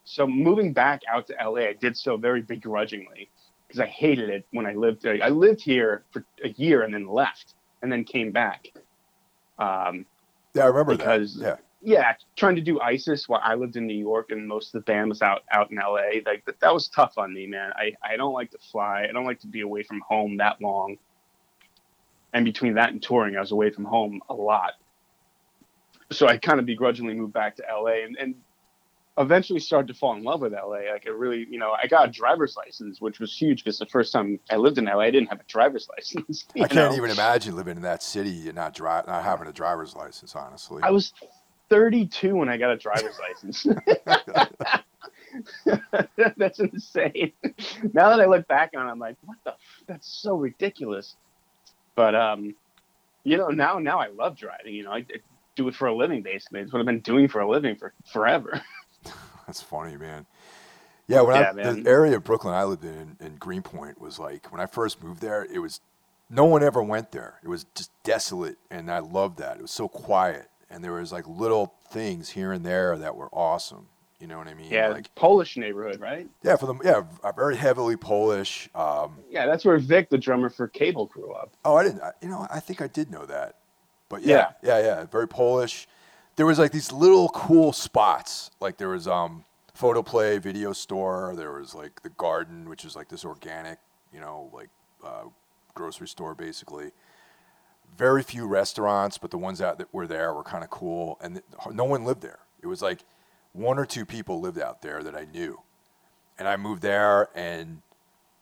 so 0.04 0.26
moving 0.28 0.74
back 0.74 1.02
out 1.10 1.28
to 1.28 1.36
LA, 1.42 1.62
I 1.62 1.74
did 1.74 1.98
so 1.98 2.18
very 2.18 2.42
begrudgingly 2.42 3.30
because 3.68 3.82
I 3.82 3.88
hated 3.88 4.30
it 4.30 4.46
when 4.52 4.66
I 4.66 4.74
lived 4.74 5.02
there. 5.02 5.18
I 5.22 5.30
lived 5.30 5.62
here 5.62 6.04
for 6.12 6.24
a 6.44 6.50
year 6.50 6.84
and 6.84 6.94
then 6.94 7.08
left 7.08 7.56
and 7.82 7.92
then 7.92 8.06
came 8.06 8.32
back. 8.32 8.68
Um, 9.60 10.06
yeah, 10.54 10.64
I 10.64 10.68
remember 10.68 10.96
because, 10.96 11.36
that. 11.36 11.46
Yeah. 11.46 11.56
Yeah, 11.80 12.14
trying 12.36 12.56
to 12.56 12.62
do 12.62 12.80
ISIS 12.80 13.30
while 13.30 13.42
I 13.44 13.54
lived 13.54 13.76
in 13.76 13.86
New 13.86 13.98
York 13.98 14.32
and 14.32 14.48
most 14.48 14.74
of 14.74 14.84
the 14.84 14.92
band 14.92 15.10
was 15.10 15.22
out 15.22 15.44
out 15.52 15.70
in 15.70 15.78
LA. 15.78 16.22
Like 16.26 16.44
that, 16.46 16.60
that 16.62 16.74
was 16.74 16.88
tough 16.88 17.18
on 17.18 17.34
me, 17.34 17.46
man. 17.46 17.72
I, 17.76 17.94
I 18.04 18.18
don't 18.18 18.34
like 18.34 18.50
to 18.52 18.58
fly. 18.72 19.06
I 19.08 19.12
don't 19.12 19.26
like 19.26 19.42
to 19.42 19.48
be 19.48 19.62
away 19.62 19.84
from 19.84 20.02
home 20.08 20.38
that 20.38 20.60
long. 20.60 20.98
And 22.34 22.46
between 22.46 22.74
that 22.76 22.92
and 22.92 23.02
touring, 23.02 23.38
I 23.38 23.42
was 23.42 23.52
away 23.52 23.70
from 23.70 23.86
home 23.86 24.22
a 24.28 24.34
lot. 24.34 24.74
So 26.12 26.28
I 26.28 26.38
kind 26.38 26.60
of 26.60 26.66
begrudgingly 26.66 27.14
moved 27.14 27.34
back 27.34 27.56
to 27.58 27.64
LA 27.70 28.04
and, 28.06 28.16
and 28.18 28.36
eventually 29.18 29.60
started 29.60 29.88
to 29.88 29.94
fall 29.94 30.16
in 30.16 30.24
love 30.24 30.42
with 30.42 30.54
LA. 30.54 30.92
Like 30.92 31.06
it 31.06 31.14
really, 31.14 31.48
you 31.50 31.60
know, 31.60 31.72
I 31.72 31.88
got 31.88 32.08
a 32.08 32.12
driver's 32.12 32.56
license, 32.56 33.02
which 33.02 33.20
was 33.20 33.36
huge 33.36 33.64
because 33.64 33.80
the 33.80 33.88
first 33.88 34.14
time 34.14 34.40
I 34.50 34.58
lived 34.58 34.78
in 34.78 34.86
LA, 34.86 35.00
I 35.00 35.12
didn't 35.12 35.30
have 35.30 35.40
a 35.40 35.44
driver's 35.48 35.88
license. 35.98 36.46
I 36.62 36.68
can't 36.68 36.96
even 36.96 37.12
imagine 37.12 37.56
living 37.56 37.78
in 37.78 37.84
that 37.84 38.04
city 38.04 38.48
and 38.48 38.56
not 38.56 38.74
drive, 38.74 39.08
not 39.08 39.24
having 39.24 39.48
a 39.48 39.54
driver's 39.54 39.96
license. 39.96 40.36
Honestly, 40.36 40.84
I 40.84 40.92
was 40.92 41.14
32 41.70 42.36
when 42.36 42.50
I 42.50 42.58
got 42.58 42.72
a 42.72 42.78
driver's 42.78 43.20
license. 43.44 43.66
that's 46.38 46.60
insane. 46.60 47.34
now 47.94 48.10
that 48.10 48.22
I 48.22 48.26
look 48.26 48.48
back 48.48 48.72
on 48.76 48.88
it, 48.88 48.92
I'm 48.92 49.00
like, 49.00 49.18
what 49.26 49.38
the? 49.44 49.52
F- 49.52 49.84
that's 49.88 50.08
so 50.08 50.36
ridiculous. 50.36 51.16
But 51.96 52.16
um, 52.16 52.56
you 53.24 53.38
know, 53.38 53.48
now 53.50 53.80
now 53.80 54.00
I 54.00 54.08
love 54.08 54.38
driving. 54.38 54.76
You 54.76 54.84
know, 54.84 54.92
I, 54.92 54.98
I 54.98 55.20
do 55.58 55.68
it 55.68 55.76
for 55.76 55.88
a 55.88 55.96
living 55.96 56.22
basically. 56.22 56.62
It's 56.62 56.72
what 56.72 56.80
I've 56.80 56.86
been 56.86 57.02
doing 57.02 57.28
for 57.28 57.42
a 57.42 57.50
living 57.50 57.76
for 57.76 57.94
forever. 58.12 58.62
That's 59.48 59.62
funny, 59.62 59.98
man. 59.98 60.26
Yeah, 61.08 61.22
when 61.22 61.36
yeah, 61.38 61.50
I, 61.50 61.54
man. 61.54 61.84
the 61.84 61.90
area 61.90 62.18
of 62.18 62.24
Brooklyn 62.24 62.54
I 62.54 62.66
lived 62.66 62.84
in, 62.84 63.16
in 63.20 63.36
Greenpoint 63.38 64.00
was 64.00 64.20
like 64.20 64.52
when 64.52 64.60
I 64.60 64.66
first 64.66 65.02
moved 65.02 65.22
there, 65.22 65.46
it 65.46 65.60
was 65.60 65.80
no 66.30 66.44
one 66.46 66.64
ever 66.64 66.84
went 66.84 67.12
there. 67.12 67.40
It 67.44 67.48
was 67.48 67.66
just 67.76 67.92
desolate, 68.04 68.58
and 68.70 68.92
I 68.92 69.00
loved 69.00 69.38
that. 69.40 69.58
It 69.58 69.62
was 69.62 69.72
so 69.72 69.88
quiet, 69.88 70.50
and 70.70 70.84
there 70.84 70.94
was 70.94 71.14
like 71.14 71.26
little 71.28 71.74
things 71.90 72.30
here 72.30 72.52
and 72.52 72.66
there 72.66 72.98
that 72.98 73.16
were 73.16 73.30
awesome. 73.32 73.88
You 74.20 74.28
know 74.28 74.38
what 74.38 74.48
I 74.48 74.56
mean? 74.56 74.72
Yeah, 74.72 74.90
like 74.90 75.14
Polish 75.14 75.58
neighborhood, 75.58 76.02
right? 76.02 76.28
Yeah, 76.44 76.56
for 76.56 76.66
the 76.66 76.76
yeah, 76.84 77.04
very 77.36 77.56
heavily 77.56 77.96
Polish. 77.96 78.68
Um, 78.74 79.20
yeah, 79.30 79.46
that's 79.46 79.64
where 79.64 79.78
Vic, 79.78 80.10
the 80.10 80.18
drummer 80.18 80.50
for 80.50 80.68
Cable, 80.68 81.06
grew 81.06 81.32
up. 81.34 81.52
Oh, 81.64 81.76
I 81.76 81.84
didn't. 81.84 82.02
You 82.22 82.30
know, 82.30 82.48
I 82.50 82.60
think 82.60 82.82
I 82.82 82.88
did 82.88 83.12
know 83.12 83.26
that. 83.28 83.56
But 84.10 84.24
yeah, 84.24 84.52
yeah, 84.64 84.80
yeah, 84.80 84.86
yeah 84.86 85.06
very 85.06 85.28
Polish 85.28 85.88
there 86.38 86.46
was 86.46 86.60
like 86.60 86.72
these 86.72 86.92
little 86.94 87.28
cool 87.30 87.74
spots. 87.74 88.52
Like 88.62 88.78
there 88.78 88.90
was 88.90 89.08
um 89.08 89.44
photo 89.74 90.02
play 90.02 90.38
video 90.38 90.72
store. 90.72 91.34
There 91.36 91.52
was 91.52 91.76
like 91.76 92.02
the 92.04 92.10
garden, 92.10 92.70
which 92.70 92.86
is 92.86 92.96
like 92.96 93.10
this 93.10 93.26
organic, 93.26 93.80
you 94.14 94.22
know, 94.22 94.50
like 94.54 94.70
uh, 95.04 95.26
grocery 95.74 96.08
store 96.08 96.34
basically. 96.34 96.92
Very 97.98 98.22
few 98.22 98.46
restaurants, 98.48 99.18
but 99.18 99.32
the 99.32 99.38
ones 99.38 99.60
that, 99.60 99.80
that 99.80 99.92
were 99.94 100.06
there 100.06 100.34
were 100.34 100.44
kind 100.44 100.64
of 100.64 100.70
cool, 100.70 101.18
and 101.22 101.36
th- 101.36 101.74
no 101.74 101.84
one 101.84 102.06
lived 102.06 102.22
there. 102.22 102.40
It 102.62 102.68
was 102.68 102.82
like 102.82 103.00
one 103.54 103.80
or 103.80 103.86
two 103.86 104.06
people 104.06 104.40
lived 104.40 104.60
out 104.60 104.84
there 104.84 105.02
that 105.02 105.16
I 105.16 105.26
knew, 105.26 105.62
and 106.38 106.48
I 106.48 106.58
moved 106.58 106.84
there, 106.84 107.30
and 107.34 107.82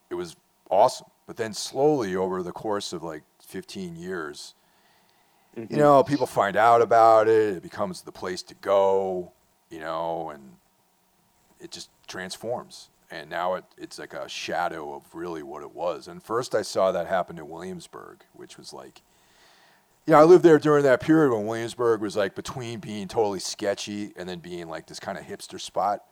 it 0.10 0.16
was 0.16 0.36
awesome. 0.70 1.08
But 1.26 1.38
then 1.38 1.54
slowly 1.54 2.18
over 2.18 2.44
the 2.44 2.52
course 2.52 2.92
of 2.92 3.02
like 3.02 3.24
15 3.42 3.96
years, 3.96 4.56
Mm-hmm. 5.58 5.74
You 5.74 5.80
know, 5.80 6.04
people 6.04 6.28
find 6.28 6.56
out 6.56 6.82
about 6.82 7.28
it. 7.28 7.58
It 7.58 7.64
becomes 7.64 8.02
the 8.02 8.12
place 8.12 8.44
to 8.44 8.56
go. 8.56 9.32
You 9.70 9.80
know, 9.80 10.30
and 10.30 10.58
it 11.60 11.72
just 11.72 11.90
transforms. 12.08 12.90
And 13.12 13.30
now 13.30 13.56
it, 13.56 13.66
it's 13.78 14.00
like 14.00 14.14
a 14.14 14.28
shadow 14.28 14.96
of 14.96 15.04
really 15.14 15.44
what 15.44 15.62
it 15.62 15.74
was. 15.74 16.08
And 16.08 16.22
first, 16.22 16.56
I 16.56 16.62
saw 16.64 16.92
that 16.92 17.08
happen 17.08 17.38
in 17.38 17.50
Williamsburg, 17.50 18.24
which 18.34 18.58
was 18.58 18.74
like, 18.74 19.02
yeah, 20.06 20.18
you 20.18 20.20
know, 20.20 20.20
I 20.22 20.24
lived 20.30 20.44
there 20.44 20.60
during 20.60 20.84
that 20.84 21.02
period 21.02 21.34
when 21.34 21.48
Williamsburg 21.48 22.02
was 22.02 22.16
like 22.16 22.36
between 22.36 22.80
being 22.80 23.08
totally 23.08 23.40
sketchy 23.40 24.14
and 24.16 24.28
then 24.30 24.40
being 24.40 24.68
like 24.70 24.88
this 24.88 25.00
kind 25.00 25.18
of 25.18 25.24
hipster 25.24 25.60
spot. 25.60 26.04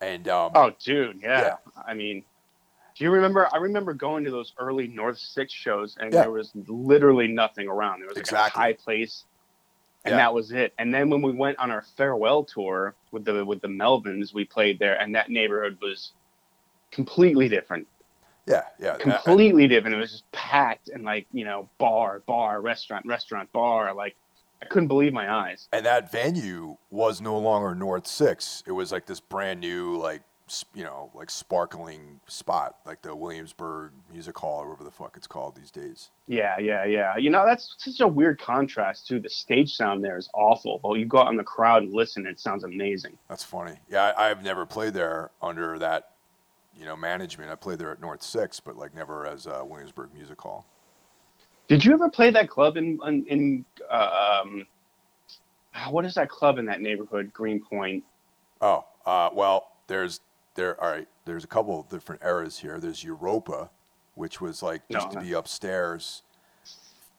And 0.00 0.28
um, 0.28 0.52
oh, 0.54 0.72
dude, 0.82 1.20
yeah. 1.22 1.40
yeah. 1.40 1.56
I 1.86 1.94
mean, 1.94 2.24
do 2.96 3.04
you 3.04 3.10
remember? 3.10 3.48
I 3.52 3.58
remember 3.58 3.92
going 3.92 4.24
to 4.24 4.30
those 4.30 4.52
early 4.58 4.86
North 4.86 5.18
Six 5.18 5.52
shows, 5.52 5.96
and 5.98 6.12
yeah. 6.12 6.22
there 6.22 6.30
was 6.30 6.52
literally 6.54 7.26
nothing 7.26 7.68
around. 7.68 8.00
There 8.00 8.08
was 8.08 8.16
like 8.16 8.22
exactly. 8.22 8.60
a 8.60 8.64
high 8.64 8.72
place, 8.72 9.24
and 10.04 10.12
yeah. 10.12 10.18
that 10.18 10.34
was 10.34 10.52
it. 10.52 10.72
And 10.78 10.94
then 10.94 11.10
when 11.10 11.20
we 11.20 11.32
went 11.32 11.58
on 11.58 11.70
our 11.70 11.84
farewell 11.96 12.44
tour 12.44 12.94
with 13.10 13.24
the 13.24 13.44
with 13.44 13.60
the 13.60 13.68
Melvins, 13.68 14.32
we 14.32 14.44
played 14.44 14.78
there, 14.78 15.00
and 15.00 15.14
that 15.14 15.28
neighborhood 15.28 15.78
was 15.82 16.12
completely 16.92 17.48
different. 17.48 17.88
Yeah, 18.46 18.62
yeah, 18.78 18.96
completely 18.96 19.66
different. 19.66 19.96
It 19.96 20.00
was 20.00 20.12
just 20.12 20.32
packed 20.32 20.88
and 20.88 21.02
like 21.02 21.26
you 21.32 21.44
know, 21.44 21.68
bar, 21.78 22.22
bar, 22.26 22.60
restaurant, 22.60 23.06
restaurant, 23.06 23.50
bar. 23.52 23.92
Like 23.92 24.14
I 24.62 24.66
couldn't 24.66 24.88
believe 24.88 25.12
my 25.12 25.32
eyes. 25.32 25.68
And 25.72 25.84
that 25.84 26.12
venue 26.12 26.76
was 26.90 27.20
no 27.20 27.36
longer 27.38 27.74
North 27.74 28.06
Six. 28.06 28.62
It 28.68 28.72
was 28.72 28.92
like 28.92 29.06
this 29.06 29.18
brand 29.18 29.60
new 29.60 29.96
like 29.96 30.22
you 30.74 30.84
know, 30.84 31.10
like 31.14 31.30
sparkling 31.30 32.20
spot, 32.26 32.76
like 32.84 33.00
the 33.00 33.14
Williamsburg 33.14 33.92
Music 34.12 34.36
Hall, 34.36 34.60
or 34.60 34.68
whatever 34.68 34.84
the 34.84 34.90
fuck 34.90 35.16
it's 35.16 35.26
called 35.26 35.56
these 35.56 35.70
days. 35.70 36.10
Yeah, 36.26 36.58
yeah, 36.58 36.84
yeah. 36.84 37.16
You 37.16 37.30
know, 37.30 37.46
that's 37.46 37.74
such 37.78 38.00
a 38.00 38.08
weird 38.08 38.38
contrast 38.38 39.06
too. 39.06 39.20
The 39.20 39.30
stage 39.30 39.74
sound 39.74 40.04
there 40.04 40.18
is 40.18 40.28
awful. 40.34 40.80
Well, 40.84 40.96
you 40.96 41.06
go 41.06 41.18
out 41.18 41.30
in 41.30 41.36
the 41.36 41.44
crowd 41.44 41.84
and 41.84 41.92
listen, 41.92 42.26
it 42.26 42.38
sounds 42.38 42.64
amazing. 42.64 43.16
That's 43.28 43.44
funny. 43.44 43.76
Yeah, 43.88 44.12
I, 44.16 44.28
have 44.28 44.42
never 44.42 44.66
played 44.66 44.92
there 44.92 45.30
under 45.40 45.78
that, 45.78 46.10
you 46.78 46.84
know, 46.84 46.96
management. 46.96 47.50
I 47.50 47.54
played 47.54 47.78
there 47.78 47.92
at 47.92 48.00
North 48.00 48.22
Six, 48.22 48.60
but 48.60 48.76
like 48.76 48.94
never 48.94 49.26
as 49.26 49.46
uh, 49.46 49.62
Williamsburg 49.64 50.10
Music 50.14 50.40
Hall. 50.40 50.66
Did 51.68 51.84
you 51.84 51.94
ever 51.94 52.10
play 52.10 52.30
that 52.30 52.50
club 52.50 52.76
in 52.76 52.98
in, 53.06 53.24
in 53.26 53.64
uh, 53.90 54.42
um, 54.42 54.66
what 55.88 56.04
is 56.04 56.14
that 56.14 56.28
club 56.28 56.58
in 56.58 56.66
that 56.66 56.82
neighborhood, 56.82 57.32
Greenpoint? 57.32 58.04
Oh, 58.60 58.84
uh, 59.06 59.30
well, 59.32 59.72
there's 59.86 60.20
there 60.54 60.76
right 60.80 61.08
there's 61.24 61.44
a 61.44 61.48
couple 61.48 61.80
of 61.80 61.88
different 61.88 62.22
eras 62.22 62.58
here. 62.58 62.78
There's 62.78 63.04
europa 63.04 63.70
which 64.14 64.40
was 64.40 64.62
like 64.62 64.82
used 64.88 65.12
no, 65.12 65.20
to 65.20 65.20
be 65.20 65.32
upstairs. 65.32 66.22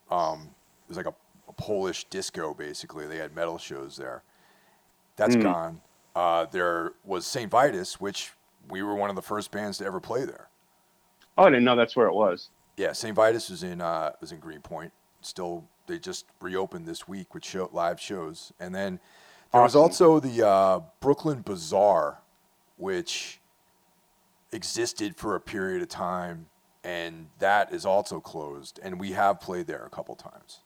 Um 0.10 0.50
it 0.86 0.90
was 0.90 0.98
like 0.98 1.08
a, 1.08 1.14
a, 1.48 1.54
polish 1.54 2.06
disco 2.06 2.54
basically. 2.54 3.08
They 3.08 3.18
had 3.18 3.36
metal 3.36 3.58
shows 3.58 3.98
there. 3.98 4.24
That's 5.16 5.36
mm. 5.36 5.44
gone. 5.44 5.82
Uh, 6.16 6.46
there 6.46 6.94
was 7.04 7.26
st 7.26 7.52
vitus 7.52 8.00
which 8.00 8.32
we 8.70 8.82
were 8.82 8.96
one 8.96 9.10
of 9.10 9.16
the 9.16 9.22
first 9.22 9.52
bands 9.52 9.78
to 9.80 9.86
ever 9.86 10.00
play 10.00 10.26
there. 10.26 10.48
Oh 11.38 11.44
i 11.44 11.50
didn't 11.50 11.66
know 11.66 11.76
that's 11.76 11.96
where 11.96 12.08
it 12.08 12.14
was. 12.14 12.50
Yeah 12.78 12.94
st 12.94 13.16
vitus 13.16 13.50
was 13.50 13.64
in 13.64 13.82
uh 13.82 14.12
was 14.22 14.32
in 14.32 14.40
greenpoint. 14.40 14.92
Still 15.22 15.66
they 15.88 16.00
just 16.00 16.26
reopened 16.42 16.86
this 16.86 17.08
week 17.08 17.34
with 17.34 17.46
show, 17.46 17.70
live 17.72 18.00
shows. 18.00 18.52
And 18.60 18.74
then 18.74 19.00
there 19.52 19.62
awesome. 19.62 19.82
was 19.82 20.00
also 20.00 20.20
the 20.20 20.48
uh, 20.48 20.80
brooklyn 21.00 21.42
bazaar 21.42 22.20
which 22.78 23.40
existed 24.52 25.16
for 25.16 25.36
a 25.36 25.40
period 25.40 25.82
of 25.82 25.90
time, 25.90 26.48
and 26.84 27.28
that 27.40 27.74
is 27.74 27.86
also 27.86 28.20
closed. 28.20 28.80
And 28.84 29.00
we 29.00 29.12
have 29.12 29.40
played 29.40 29.68
there 29.68 29.86
a 29.86 29.90
couple 29.90 30.16
times. 30.16 30.60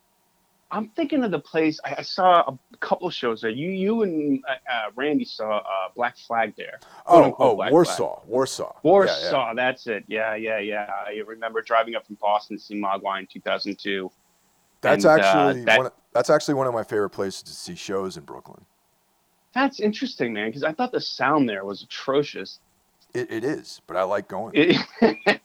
I'm 0.71 0.89
thinking 0.89 1.23
of 1.23 1.31
the 1.31 1.39
place. 1.39 1.79
I, 1.83 1.95
I 1.97 2.01
saw 2.03 2.41
a 2.41 2.77
couple 2.77 3.07
of 3.07 3.13
shows 3.13 3.41
there. 3.41 3.49
You, 3.49 3.69
you 3.69 4.03
and 4.03 4.43
uh, 4.47 4.71
uh, 4.71 4.91
Randy 4.95 5.25
saw 5.25 5.57
uh, 5.57 5.63
Black 5.95 6.15
Flag 6.15 6.53
there. 6.57 6.79
Oh, 7.07 7.35
oh, 7.39 7.55
Black 7.55 7.71
Warsaw, 7.71 8.19
Flag. 8.19 8.29
Warsaw, 8.29 8.75
Warsaw. 8.83 9.31
Yeah, 9.31 9.47
yeah. 9.47 9.53
That's 9.55 9.87
it. 9.87 10.03
Yeah, 10.07 10.35
yeah, 10.35 10.59
yeah. 10.59 10.91
I 11.07 11.21
remember 11.25 11.61
driving 11.61 11.95
up 11.95 12.05
from 12.05 12.15
Boston 12.21 12.57
to 12.57 12.63
see 12.63 12.75
Mogwai 12.75 13.21
in 13.21 13.27
2002. 13.27 14.11
That's 14.81 15.05
and, 15.05 15.19
uh, 15.19 15.23
actually 15.23 15.63
that, 15.65 15.77
one. 15.79 15.91
That's 16.13 16.29
actually 16.29 16.53
one 16.53 16.67
of 16.67 16.73
my 16.73 16.83
favorite 16.83 17.09
places 17.09 17.43
to 17.43 17.51
see 17.51 17.75
shows 17.75 18.17
in 18.17 18.23
Brooklyn. 18.23 18.63
That's 19.53 19.79
interesting, 19.79 20.33
man, 20.33 20.49
because 20.49 20.63
I 20.63 20.73
thought 20.73 20.91
the 20.91 21.01
sound 21.01 21.49
there 21.49 21.65
was 21.65 21.81
atrocious. 21.83 22.59
It, 23.13 23.31
it 23.31 23.43
is, 23.43 23.81
but 23.87 23.97
I 23.97 24.03
like 24.03 24.27
going. 24.27 24.53
It, 24.53 24.77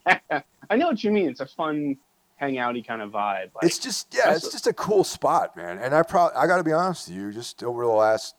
I 0.71 0.77
know 0.77 0.89
what 0.89 1.03
you 1.03 1.11
mean. 1.11 1.31
It's 1.31 1.41
a 1.41 1.47
fun, 1.47 1.97
hangouty 2.41 2.87
kind 2.87 3.01
of 3.01 3.11
vibe. 3.11 3.51
Like, 3.55 3.65
it's 3.65 3.79
just 3.79 4.15
yeah, 4.15 4.35
it's 4.35 4.53
just 4.53 4.67
a 4.67 4.73
cool 4.75 5.05
spot, 5.05 5.57
man. 5.57 5.79
And 5.79 5.95
I 5.95 6.03
probably 6.03 6.37
I 6.37 6.47
got 6.47 6.59
to 6.59 6.65
be 6.65 6.73
honest 6.73 7.09
with 7.09 7.17
you, 7.17 7.33
just 7.33 7.63
over 7.65 7.85
the 7.85 7.91
last 7.91 8.35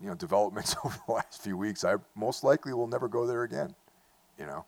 you 0.00 0.08
know 0.08 0.14
developments 0.14 0.74
over 0.84 0.96
the 1.06 1.12
last 1.12 1.42
few 1.42 1.56
weeks, 1.58 1.84
I 1.84 1.96
most 2.14 2.42
likely 2.42 2.72
will 2.72 2.86
never 2.86 3.08
go 3.08 3.26
there 3.26 3.42
again. 3.42 3.74
You 4.38 4.46
know, 4.46 4.64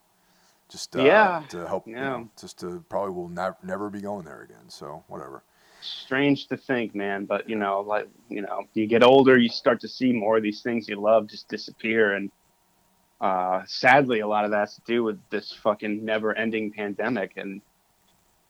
just 0.68 0.94
uh, 0.94 1.02
yeah 1.02 1.42
to 1.48 1.66
help. 1.66 1.86
Yeah. 1.86 1.94
You 1.94 2.00
know, 2.00 2.28
just 2.38 2.60
to 2.60 2.84
probably 2.90 3.14
will 3.14 3.28
never 3.30 3.56
never 3.62 3.88
be 3.88 4.02
going 4.02 4.26
there 4.26 4.42
again. 4.42 4.68
So 4.68 5.04
whatever 5.08 5.42
strange 5.86 6.48
to 6.48 6.56
think, 6.56 6.94
man. 6.94 7.24
But 7.24 7.48
you 7.48 7.56
know, 7.56 7.80
like 7.80 8.08
you 8.28 8.42
know, 8.42 8.64
you 8.74 8.86
get 8.86 9.02
older, 9.02 9.38
you 9.38 9.48
start 9.48 9.80
to 9.80 9.88
see 9.88 10.12
more 10.12 10.36
of 10.36 10.42
these 10.42 10.62
things 10.62 10.88
you 10.88 11.00
love 11.00 11.26
just 11.26 11.48
disappear, 11.48 12.14
and 12.14 12.30
uh, 13.20 13.62
sadly, 13.66 14.20
a 14.20 14.26
lot 14.26 14.44
of 14.44 14.50
that's 14.50 14.76
to 14.76 14.82
do 14.86 15.02
with 15.02 15.18
this 15.30 15.52
fucking 15.52 16.04
never-ending 16.04 16.72
pandemic, 16.72 17.32
and 17.36 17.60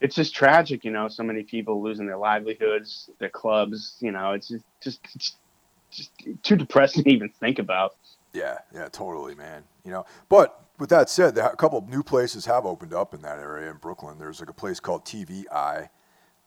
it's 0.01 0.15
just 0.15 0.35
tragic. 0.35 0.85
You 0.85 0.91
know, 0.91 1.09
so 1.09 1.23
many 1.23 1.43
people 1.43 1.83
losing 1.83 2.07
their 2.07 2.19
livelihoods, 2.19 3.11
their 3.19 3.31
clubs. 3.31 3.97
You 4.01 4.13
know, 4.13 4.33
it's 4.33 4.49
just 4.49 4.65
just 4.81 5.01
it's 5.15 5.35
just 5.91 6.11
too 6.43 6.57
depressing 6.57 7.05
to 7.05 7.11
even 7.11 7.29
think 7.29 7.59
about. 7.59 7.95
Yeah, 8.33 8.59
yeah, 8.75 8.89
totally, 8.89 9.35
man. 9.35 9.65
You 9.85 9.93
know, 9.93 10.07
but 10.29 10.67
with 10.79 10.91
that 10.91 11.09
said, 11.09 11.39
a 11.39 11.57
couple 11.57 11.87
new 11.89 12.03
places 12.03 12.45
have 12.47 12.67
opened 12.67 12.93
up 12.93 13.15
in 13.15 13.23
that 13.23 13.39
area 13.39 13.71
in 13.71 13.79
Brooklyn. 13.79 14.19
There's 14.19 14.41
like 14.41 14.51
a 14.51 14.55
place 14.55 14.81
called 14.81 15.05
TV 15.05 15.45
Eye 15.51 15.89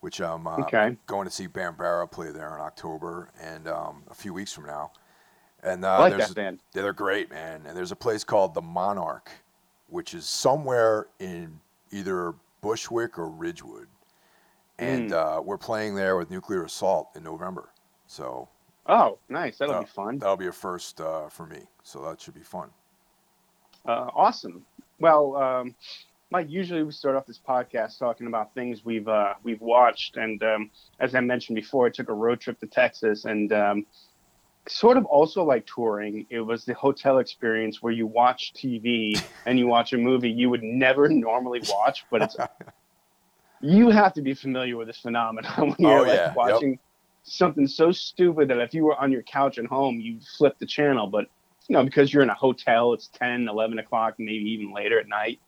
which 0.01 0.21
I'm 0.21 0.47
uh, 0.47 0.57
okay. 0.61 0.97
going 1.07 1.27
to 1.27 1.33
see 1.33 1.47
Bambara 1.47 2.09
play 2.09 2.31
there 2.31 2.55
in 2.55 2.61
October 2.61 3.29
and 3.41 3.67
um, 3.67 4.03
a 4.09 4.13
few 4.13 4.33
weeks 4.33 4.53
from 4.53 4.65
now. 4.65 4.91
And 5.61 5.83
uh, 5.83 5.97
I 5.97 6.09
like 6.09 6.17
that 6.17 6.35
band. 6.35 6.59
They're 6.73 6.93
great, 6.93 7.29
man. 7.29 7.63
And 7.67 7.75
there's 7.75 7.91
a 7.91 7.97
place 7.97 8.23
called 8.23 8.53
the 8.53 8.61
Monarch, 8.61 9.29
which 9.87 10.13
is 10.13 10.25
somewhere 10.25 11.07
in 11.19 11.59
either 11.91 12.33
Bushwick 12.61 13.17
or 13.17 13.29
Ridgewood, 13.29 13.87
and 14.77 15.11
mm. 15.11 15.13
uh, 15.13 15.41
we're 15.41 15.57
playing 15.57 15.95
there 15.95 16.15
with 16.15 16.29
Nuclear 16.29 16.63
Assault 16.63 17.09
in 17.15 17.23
November. 17.23 17.69
So 18.07 18.47
Oh, 18.89 19.19
nice. 19.29 19.59
That'll 19.59 19.81
be 19.81 19.85
fun. 19.85 20.17
That'll 20.17 20.35
be 20.35 20.47
a 20.47 20.51
first 20.51 20.99
uh, 20.99 21.29
for 21.29 21.45
me, 21.45 21.59
so 21.83 22.01
that 22.05 22.19
should 22.19 22.33
be 22.33 22.41
fun. 22.41 22.71
Uh, 23.85 24.09
awesome. 24.15 24.65
Well, 24.99 25.35
um, 25.35 25.75
Mike, 26.31 26.47
usually 26.49 26.83
we 26.83 26.91
start 26.91 27.15
off 27.15 27.25
this 27.25 27.39
podcast 27.39 27.97
talking 27.97 28.27
about 28.27 28.53
things 28.53 28.85
we've 28.85 29.07
uh, 29.07 29.33
we've 29.43 29.61
watched, 29.61 30.15
and 30.15 30.41
um, 30.43 30.69
as 30.99 31.15
I 31.15 31.21
mentioned 31.21 31.55
before, 31.55 31.87
I 31.87 31.89
took 31.89 32.09
a 32.09 32.13
road 32.13 32.39
trip 32.39 32.59
to 32.59 32.67
Texas, 32.67 33.25
and 33.25 33.51
um, 33.51 33.85
sort 34.67 34.97
of 34.97 35.05
also 35.05 35.43
like 35.43 35.65
touring. 35.65 36.27
It 36.29 36.41
was 36.41 36.65
the 36.65 36.75
hotel 36.75 37.17
experience 37.17 37.81
where 37.81 37.93
you 37.93 38.05
watch 38.05 38.53
TV 38.55 39.15
and 39.47 39.57
you 39.57 39.65
watch 39.65 39.93
a 39.93 39.97
movie 39.97 40.29
you 40.29 40.51
would 40.51 40.61
never 40.61 41.09
normally 41.09 41.61
watch, 41.67 42.05
but 42.11 42.21
it's 42.21 42.35
you 43.61 43.89
have 43.89 44.13
to 44.13 44.21
be 44.21 44.35
familiar 44.35 44.77
with 44.77 44.87
this 44.87 44.99
phenomenon 44.99 45.51
when 45.57 45.75
you're 45.79 45.99
Oh, 45.99 46.03
like 46.03 46.13
yeah. 46.15 46.25
Yep. 46.27 46.35
watching 46.35 46.79
something 47.23 47.65
so 47.67 47.91
stupid 47.91 48.49
that 48.49 48.59
if 48.59 48.73
you 48.75 48.85
were 48.85 48.95
on 48.95 49.11
your 49.11 49.23
couch 49.23 49.57
at 49.57 49.65
home, 49.65 49.99
you 49.99 50.19
flip 50.37 50.55
the 50.59 50.67
channel, 50.67 51.07
but 51.07 51.25
you 51.67 51.73
know, 51.73 51.83
because 51.83 52.13
you're 52.13 52.23
in 52.23 52.29
a 52.29 52.35
hotel, 52.35 52.93
it's 52.93 53.09
10, 53.15 53.47
11 53.47 53.79
o'clock, 53.79 54.15
maybe 54.19 54.45
even 54.51 54.73
later 54.73 54.99
at 54.99 55.07
night. 55.07 55.39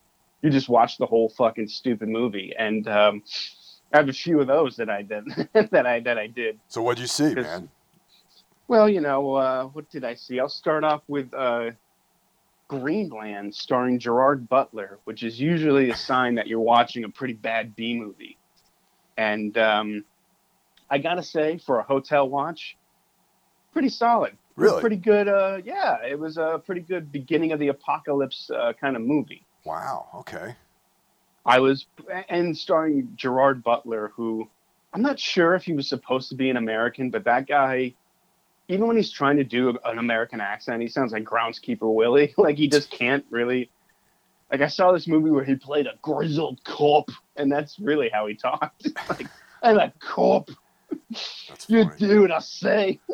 You 0.41 0.49
just 0.49 0.69
watch 0.69 0.97
the 0.97 1.05
whole 1.05 1.29
fucking 1.29 1.67
stupid 1.67 2.09
movie. 2.09 2.53
And 2.57 2.87
um, 2.87 3.23
I 3.93 3.97
have 3.97 4.09
a 4.09 4.13
few 4.13 4.39
of 4.39 4.47
those 4.47 4.75
that 4.77 4.89
I 4.89 5.01
did, 5.01 5.25
that 5.53 5.85
I, 5.85 5.99
that 6.01 6.17
I 6.17 6.27
did. 6.27 6.59
So 6.67 6.81
what'd 6.81 6.99
you 6.99 7.07
see, 7.07 7.35
man? 7.35 7.69
Well, 8.67 8.87
you 8.87 9.01
know, 9.01 9.35
uh, 9.35 9.65
what 9.65 9.89
did 9.89 10.03
I 10.05 10.13
see? 10.13 10.39
I'll 10.39 10.47
start 10.49 10.83
off 10.83 11.03
with 11.07 11.33
uh, 11.33 11.71
Greenland, 12.69 13.53
starring 13.53 13.99
Gerard 13.99 14.47
Butler, 14.47 14.99
which 15.03 15.23
is 15.23 15.37
usually 15.37 15.89
a 15.89 15.95
sign 15.95 16.35
that 16.35 16.47
you're 16.47 16.61
watching 16.61 17.03
a 17.03 17.09
pretty 17.09 17.33
bad 17.33 17.75
B 17.75 17.99
movie. 17.99 18.37
And 19.17 19.57
um, 19.57 20.05
I 20.89 20.99
gotta 20.99 21.21
say, 21.21 21.57
for 21.57 21.79
a 21.79 21.83
hotel 21.83 22.29
watch, 22.29 22.77
pretty 23.73 23.89
solid. 23.89 24.37
Really? 24.55 24.79
Pretty 24.79 24.95
good. 24.95 25.27
Uh, 25.27 25.59
yeah, 25.65 25.97
it 26.05 26.17
was 26.17 26.37
a 26.37 26.61
pretty 26.65 26.81
good 26.81 27.11
beginning 27.11 27.51
of 27.51 27.59
the 27.59 27.67
apocalypse 27.67 28.49
uh, 28.49 28.71
kind 28.79 28.95
of 28.95 29.01
movie. 29.01 29.45
Wow. 29.63 30.07
Okay. 30.15 30.55
I 31.45 31.59
was, 31.59 31.87
and 32.29 32.55
starring 32.55 33.13
Gerard 33.15 33.63
Butler, 33.63 34.11
who 34.15 34.47
I'm 34.93 35.01
not 35.01 35.19
sure 35.19 35.55
if 35.55 35.63
he 35.63 35.73
was 35.73 35.87
supposed 35.87 36.29
to 36.29 36.35
be 36.35 36.49
an 36.49 36.57
American, 36.57 37.09
but 37.09 37.23
that 37.23 37.47
guy, 37.47 37.93
even 38.67 38.87
when 38.87 38.97
he's 38.97 39.11
trying 39.11 39.37
to 39.37 39.43
do 39.43 39.77
an 39.85 39.97
American 39.97 40.41
accent, 40.41 40.81
he 40.81 40.87
sounds 40.87 41.13
like 41.13 41.23
Groundskeeper 41.23 41.93
Willie. 41.93 42.33
like 42.37 42.57
he 42.57 42.67
just 42.67 42.91
can't 42.91 43.25
really. 43.29 43.69
Like 44.51 44.61
I 44.61 44.67
saw 44.67 44.91
this 44.91 45.07
movie 45.07 45.29
where 45.29 45.45
he 45.45 45.55
played 45.55 45.87
a 45.87 45.93
grizzled 46.01 46.61
cop, 46.65 47.09
and 47.37 47.49
that's 47.49 47.79
really 47.79 48.09
how 48.09 48.27
he 48.27 48.35
talked. 48.35 48.89
like 49.09 49.27
I'm 49.63 49.77
a 49.79 49.93
cop. 49.99 50.49
You 51.67 51.89
do 51.97 52.21
what 52.21 52.31
I 52.31 52.39
say. 52.39 52.99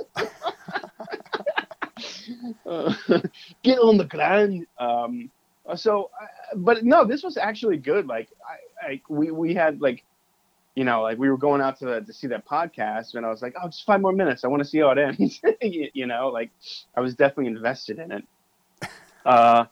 Uh, 2.66 2.94
get 3.64 3.80
on 3.80 3.98
the 3.98 4.06
ground. 4.06 4.68
Um, 4.78 5.32
so, 5.76 6.10
uh, 6.22 6.56
but 6.56 6.84
no, 6.84 7.06
this 7.06 7.24
was 7.24 7.38
actually 7.38 7.78
good. 7.78 8.08
Like, 8.08 8.30
I, 8.82 8.88
I 8.88 9.02
we 9.10 9.32
we 9.32 9.54
had 9.54 9.82
like, 9.82 10.04
you 10.76 10.84
know, 10.84 11.02
like 11.02 11.18
we 11.18 11.30
were 11.30 11.38
going 11.38 11.62
out 11.62 11.80
to 11.80 12.02
to 12.02 12.14
see 12.14 12.28
that 12.28 12.46
podcast, 12.48 13.16
and 13.16 13.26
I 13.26 13.30
was 13.30 13.42
like, 13.42 13.56
oh, 13.62 13.68
just 13.68 13.86
five 13.86 14.02
more 14.02 14.14
minutes. 14.14 14.44
I 14.44 14.48
want 14.48 14.64
to 14.64 14.70
see 14.70 14.80
how 14.80 14.92
it 14.92 14.98
ends. 14.98 15.42
you, 15.62 15.90
you 15.94 16.06
know, 16.06 16.30
like 16.30 16.52
I 16.96 17.02
was 17.02 17.16
definitely 17.16 17.48
invested 17.48 18.00
in 18.00 18.12
it. 18.12 18.24
Uh, 19.26 19.66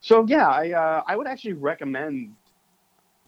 so 0.00 0.24
yeah, 0.28 0.46
I 0.46 0.70
uh, 0.70 1.02
I 1.04 1.16
would 1.16 1.26
actually 1.26 1.54
recommend 1.54 2.36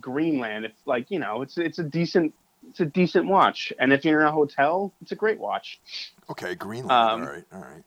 Greenland 0.01 0.64
if 0.64 0.73
like 0.87 1.11
you 1.11 1.19
know 1.19 1.43
it's 1.43 1.59
it's 1.59 1.81
a 1.81 1.83
decent 1.83 2.33
it's 2.69 2.81
a 2.81 2.85
decent 2.85 3.27
watch, 3.27 3.73
and 3.79 3.93
if 3.93 4.05
you're 4.05 4.21
in 4.21 4.27
a 4.27 4.33
hotel, 4.33 4.93
it's 5.03 5.12
a 5.12 5.17
great 5.17 5.38
watch. 5.38 5.81
Okay, 6.31 6.55
Greenland. 6.55 6.93
Um, 6.93 7.23
all 7.23 7.29
right. 7.29 7.45
All 7.53 7.61
right. 7.61 7.83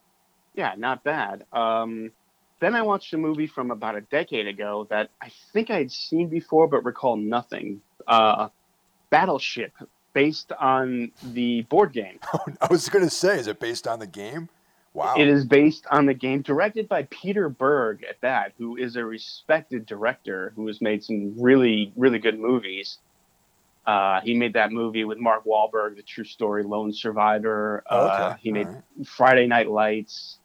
Yeah, 0.56 0.73
not 0.77 1.04
bad. 1.04 1.45
Um, 1.54 2.12
then 2.63 2.76
I 2.76 2.82
watched 2.82 3.13
a 3.13 3.17
movie 3.17 3.47
from 3.47 3.71
about 3.71 3.95
a 3.95 4.02
decade 4.02 4.47
ago 4.47 4.88
that 4.89 5.10
I 5.21 5.32
think 5.52 5.69
I 5.69 5.78
had 5.78 5.91
seen 5.91 6.28
before 6.30 6.67
but 6.67 6.84
recall 6.86 7.17
nothing. 7.17 7.82
Uh, 8.08 8.49
Battleship, 9.10 9.73
based 10.13 10.52
on 10.54 11.12
the 11.23 11.62
board 11.63 11.93
game. 11.93 12.19
I 12.62 12.67
was 12.69 12.89
gonna 12.89 13.10
say, 13.10 13.39
is 13.39 13.47
it 13.47 13.60
based 13.60 13.88
on 13.88 13.99
the 13.99 14.08
game? 14.08 14.49
Wow. 14.93 15.15
It 15.17 15.28
is 15.28 15.43
based 15.45 15.88
on 15.89 16.06
the 16.06 16.13
game, 16.13 16.43
directed 16.43 16.88
by 16.88 17.04
Peter 17.10 17.49
Berg 17.49 18.04
at 18.08 18.21
that, 18.21 18.54
who 18.60 18.78
is 18.78 18.95
a 18.95 19.04
respected 19.04 19.88
director 19.88 20.54
who 20.56 20.67
has 20.67 20.82
made 20.82 21.04
some 21.04 21.34
really, 21.41 21.91
really 21.95 22.19
good 22.19 22.39
movies. 22.39 22.99
Uh, 23.88 24.21
he 24.21 24.36
made 24.36 24.54
that 24.54 24.71
movie 24.71 25.04
with 25.04 25.17
Mark 25.17 25.45
Wahlberg, 25.45 25.95
the 25.95 26.04
true 26.04 26.23
story 26.23 26.63
Lone 26.63 26.93
Survivor. 26.93 27.84
Oh, 27.89 28.06
Uh, 28.08 28.30
okay. 28.34 28.39
he 28.43 28.52
made 28.52 28.67
right. 28.67 28.84
Friday 29.06 29.47
Night 29.47 29.67
Lights. 29.69 30.38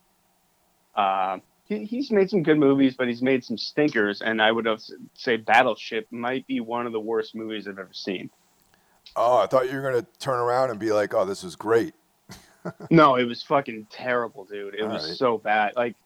Uh, 0.94 1.38
he, 1.68 1.84
he's 1.84 2.10
made 2.10 2.30
some 2.30 2.42
good 2.42 2.58
movies, 2.58 2.94
but 2.96 3.08
he's 3.08 3.22
made 3.22 3.44
some 3.44 3.58
stinkers, 3.58 4.22
and 4.22 4.40
I 4.40 4.50
would 4.50 4.66
have 4.66 4.82
say 5.14 5.36
Battleship 5.36 6.06
might 6.10 6.46
be 6.46 6.60
one 6.60 6.86
of 6.86 6.92
the 6.92 7.00
worst 7.00 7.34
movies 7.34 7.68
I've 7.68 7.78
ever 7.78 7.92
seen. 7.92 8.30
Oh, 9.14 9.38
I 9.38 9.46
thought 9.46 9.70
you 9.70 9.76
were 9.76 9.82
gonna 9.82 10.06
turn 10.18 10.38
around 10.38 10.70
and 10.70 10.78
be 10.78 10.92
like, 10.92 11.14
"Oh, 11.14 11.24
this 11.24 11.44
is 11.44 11.56
great." 11.56 11.94
no, 12.90 13.16
it 13.16 13.24
was 13.24 13.42
fucking 13.42 13.86
terrible, 13.90 14.44
dude. 14.44 14.74
It 14.74 14.82
All 14.82 14.88
was 14.88 15.08
right. 15.08 15.16
so 15.16 15.38
bad. 15.38 15.74
Like, 15.76 15.96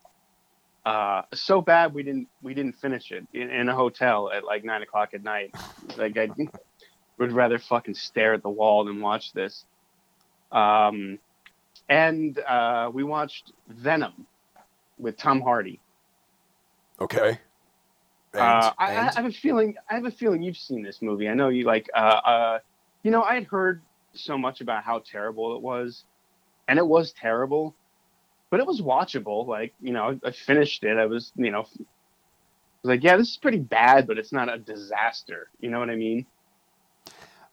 uh, 0.84 1.22
so 1.32 1.60
bad 1.60 1.94
we 1.94 2.02
didn't 2.02 2.28
we 2.42 2.54
didn't 2.54 2.74
finish 2.74 3.12
it 3.12 3.26
in, 3.32 3.50
in 3.50 3.68
a 3.68 3.74
hotel 3.74 4.30
at 4.32 4.44
like 4.44 4.64
nine 4.64 4.82
o'clock 4.82 5.14
at 5.14 5.22
night. 5.22 5.54
Like 5.96 6.16
I 6.18 6.28
would 7.18 7.32
rather 7.32 7.58
fucking 7.58 7.94
stare 7.94 8.34
at 8.34 8.42
the 8.42 8.50
wall 8.50 8.84
than 8.84 9.00
watch 9.00 9.32
this. 9.32 9.64
Um, 10.50 11.18
and 11.88 12.38
uh, 12.38 12.90
we 12.92 13.04
watched 13.04 13.52
Venom 13.68 14.26
with 15.02 15.16
Tom 15.16 15.40
Hardy. 15.40 15.80
Okay. 17.00 17.38
And, 18.34 18.40
uh, 18.42 18.72
I, 18.78 18.96
I 18.96 19.12
have 19.12 19.26
a 19.26 19.32
feeling. 19.32 19.74
I 19.90 19.94
have 19.94 20.06
a 20.06 20.10
feeling 20.10 20.42
you've 20.42 20.56
seen 20.56 20.82
this 20.82 21.02
movie. 21.02 21.28
I 21.28 21.34
know 21.34 21.50
you 21.50 21.64
like. 21.64 21.90
Uh, 21.94 21.98
uh, 21.98 22.58
you 23.02 23.10
know, 23.10 23.22
I 23.22 23.34
had 23.34 23.44
heard 23.44 23.82
so 24.14 24.38
much 24.38 24.60
about 24.60 24.84
how 24.84 25.00
terrible 25.00 25.54
it 25.56 25.60
was, 25.62 26.04
and 26.68 26.78
it 26.78 26.86
was 26.86 27.12
terrible, 27.12 27.74
but 28.48 28.60
it 28.60 28.66
was 28.66 28.80
watchable. 28.80 29.46
Like, 29.46 29.74
you 29.82 29.92
know, 29.92 30.18
I 30.24 30.30
finished 30.30 30.82
it. 30.84 30.96
I 30.96 31.04
was, 31.04 31.32
you 31.36 31.50
know, 31.50 31.58
I 31.58 31.60
was 31.60 31.78
like, 32.84 33.02
yeah, 33.02 33.16
this 33.16 33.30
is 33.30 33.36
pretty 33.36 33.58
bad, 33.58 34.06
but 34.06 34.16
it's 34.16 34.32
not 34.32 34.52
a 34.52 34.58
disaster. 34.58 35.48
You 35.60 35.68
know 35.70 35.78
what 35.80 35.90
I 35.90 35.96
mean? 35.96 36.24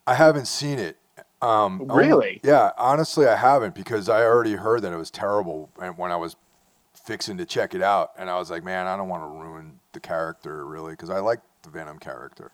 I 0.08 0.14
haven't 0.14 0.46
seen 0.48 0.80
it. 0.80 0.98
Um, 1.42 1.82
only- 1.90 2.08
Really? 2.08 2.42
yeah, 2.44 2.72
honestly, 2.78 3.26
I 3.26 3.36
haven't 3.36 3.74
because 3.76 4.08
I 4.10 4.24
already 4.24 4.54
heard 4.56 4.82
that 4.84 4.94
it 4.94 4.98
was 4.98 5.12
terrible, 5.12 5.70
when 5.96 6.12
I 6.12 6.16
was 6.16 6.36
fixing 7.10 7.38
to 7.40 7.46
check 7.46 7.74
it 7.74 7.82
out, 7.82 8.12
and 8.20 8.30
I 8.30 8.38
was 8.38 8.52
like, 8.52 8.64
man, 8.64 8.86
I 8.86 8.96
don't 8.96 9.10
want 9.10 9.24
to 9.24 9.28
ruin 9.28 9.80
the 9.94 10.00
character 10.00 10.64
really 10.68 10.92
because 10.92 11.10
I 11.10 11.20
like 11.20 11.40
the 11.64 11.72
Venom 11.72 11.98
character. 11.98 12.52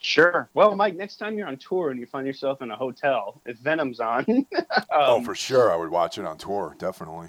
Sure. 0.00 0.48
Well, 0.52 0.74
Mike, 0.74 0.96
next 0.96 1.18
time 1.18 1.38
you're 1.38 1.46
on 1.46 1.58
tour 1.58 1.92
and 1.92 2.00
you 2.00 2.06
find 2.06 2.26
yourself 2.26 2.60
in 2.60 2.72
a 2.72 2.76
hotel, 2.76 3.40
if 3.46 3.56
Venom's 3.58 4.00
on, 4.00 4.26
oh, 4.90 5.18
um, 5.18 5.24
for 5.24 5.36
sure, 5.36 5.72
I 5.72 5.76
would 5.76 5.90
watch 5.90 6.18
it 6.18 6.24
on 6.24 6.38
tour, 6.38 6.74
definitely. 6.76 7.28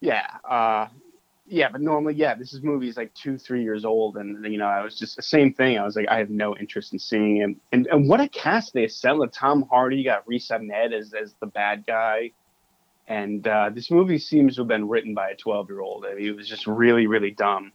Yeah, 0.00 0.26
uh, 0.46 0.88
yeah, 1.46 1.70
but 1.70 1.80
normally, 1.80 2.12
yeah, 2.12 2.34
this 2.34 2.52
is 2.52 2.62
movies 2.62 2.98
like 2.98 3.14
two, 3.14 3.38
three 3.38 3.62
years 3.62 3.86
old, 3.86 4.18
and 4.18 4.44
you 4.44 4.58
know, 4.58 4.66
I 4.66 4.84
was 4.84 4.98
just 4.98 5.16
the 5.16 5.22
same 5.22 5.54
thing. 5.54 5.78
I 5.78 5.84
was 5.84 5.96
like, 5.96 6.08
I 6.10 6.18
have 6.18 6.28
no 6.28 6.54
interest 6.58 6.92
in 6.92 6.98
seeing 6.98 7.36
him. 7.36 7.58
And 7.72 7.86
and 7.86 8.06
what 8.06 8.20
a 8.20 8.28
cast 8.28 8.74
they 8.74 8.84
assembled! 8.84 9.32
Tom 9.32 9.62
Hardy, 9.70 9.96
you 9.96 10.04
got 10.04 10.28
Riz 10.28 10.50
Ahmed 10.50 10.92
as 10.92 11.14
as 11.14 11.34
the 11.40 11.46
bad 11.46 11.86
guy, 11.86 12.32
and 13.06 13.46
uh, 13.46 13.70
this 13.72 13.90
movie 13.90 14.18
seems 14.18 14.54
to 14.56 14.62
have 14.62 14.68
been 14.68 14.88
written 14.88 15.14
by 15.14 15.30
a 15.30 15.36
twelve 15.36 15.68
year 15.68 15.80
old. 15.80 16.06
I 16.06 16.14
mean, 16.14 16.26
it 16.26 16.36
was 16.36 16.48
just 16.48 16.66
really, 16.66 17.06
really 17.06 17.30
dumb. 17.30 17.72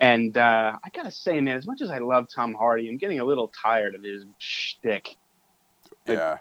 And 0.00 0.36
uh, 0.36 0.76
I 0.82 0.88
gotta 0.90 1.10
say, 1.10 1.40
man, 1.40 1.56
as 1.56 1.66
much 1.66 1.80
as 1.82 1.90
I 1.90 1.98
love 1.98 2.28
Tom 2.34 2.54
Hardy, 2.54 2.88
I'm 2.88 2.98
getting 2.98 3.18
a 3.20 3.24
little 3.24 3.48
tired 3.48 3.94
of 3.94 4.02
his 4.02 4.24
shtick 4.38 5.16
Like- 6.06 6.16
Yeah. 6.18 6.38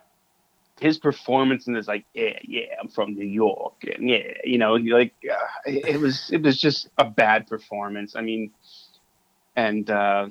his 0.79 0.99
performance 0.99 1.65
in 1.67 1.73
this 1.73 1.87
like 1.87 2.05
yeah 2.13 2.37
yeah 2.43 2.65
i'm 2.79 2.87
from 2.87 3.15
new 3.15 3.25
york 3.25 3.73
and 3.95 4.07
yeah 4.07 4.31
you 4.43 4.59
know 4.59 4.75
like 4.75 5.11
uh, 5.27 5.35
it 5.65 5.95
it 5.95 5.99
was 5.99 6.29
it 6.31 6.43
was 6.43 6.61
just 6.61 6.87
a 6.99 7.03
bad 7.05 7.47
performance 7.47 8.15
i 8.15 8.21
mean 8.21 8.51
and 9.55 9.89
uh 9.89 10.27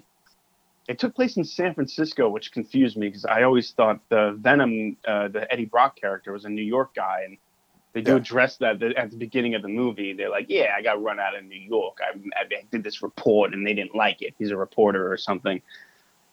it 0.87 1.01
took 1.01 1.17
place 1.17 1.37
in 1.37 1.43
san 1.43 1.75
francisco 1.75 2.29
which 2.29 2.53
confused 2.53 2.97
me 2.97 3.09
because 3.09 3.25
i 3.25 3.43
always 3.43 3.73
thought 3.73 3.99
the 4.09 4.37
venom 4.39 4.97
uh, 5.09 5.27
the 5.27 5.51
eddie 5.53 5.65
brock 5.65 5.97
character 5.97 6.31
was 6.33 6.45
a 6.45 6.49
new 6.49 6.63
york 6.63 6.95
guy 6.95 7.23
and 7.27 7.37
they 7.97 8.03
do 8.03 8.13
Yeah. 8.13 8.19
address 8.19 8.59
that 8.59 8.83
at 8.83 9.11
the 9.11 9.17
beginning 9.17 9.55
of 9.55 9.63
the 9.63 9.69
movie 9.69 10.13
they're 10.13 10.29
like 10.29 10.47
yeah 10.51 10.75
i 10.77 10.83
got 10.83 11.03
run 11.03 11.19
out 11.19 11.35
of 11.35 11.43
new 11.45 11.59
york 11.59 11.97
I, 12.03 12.11
I 12.39 12.45
did 12.71 12.85
this 12.85 13.03
report 13.03 13.55
and 13.55 13.67
they 13.67 13.73
didn't 13.73 13.95
like 13.95 14.21
it 14.21 14.35
he's 14.39 14.51
a 14.51 14.57
reporter 14.57 15.11
or 15.11 15.17
something 15.17 15.63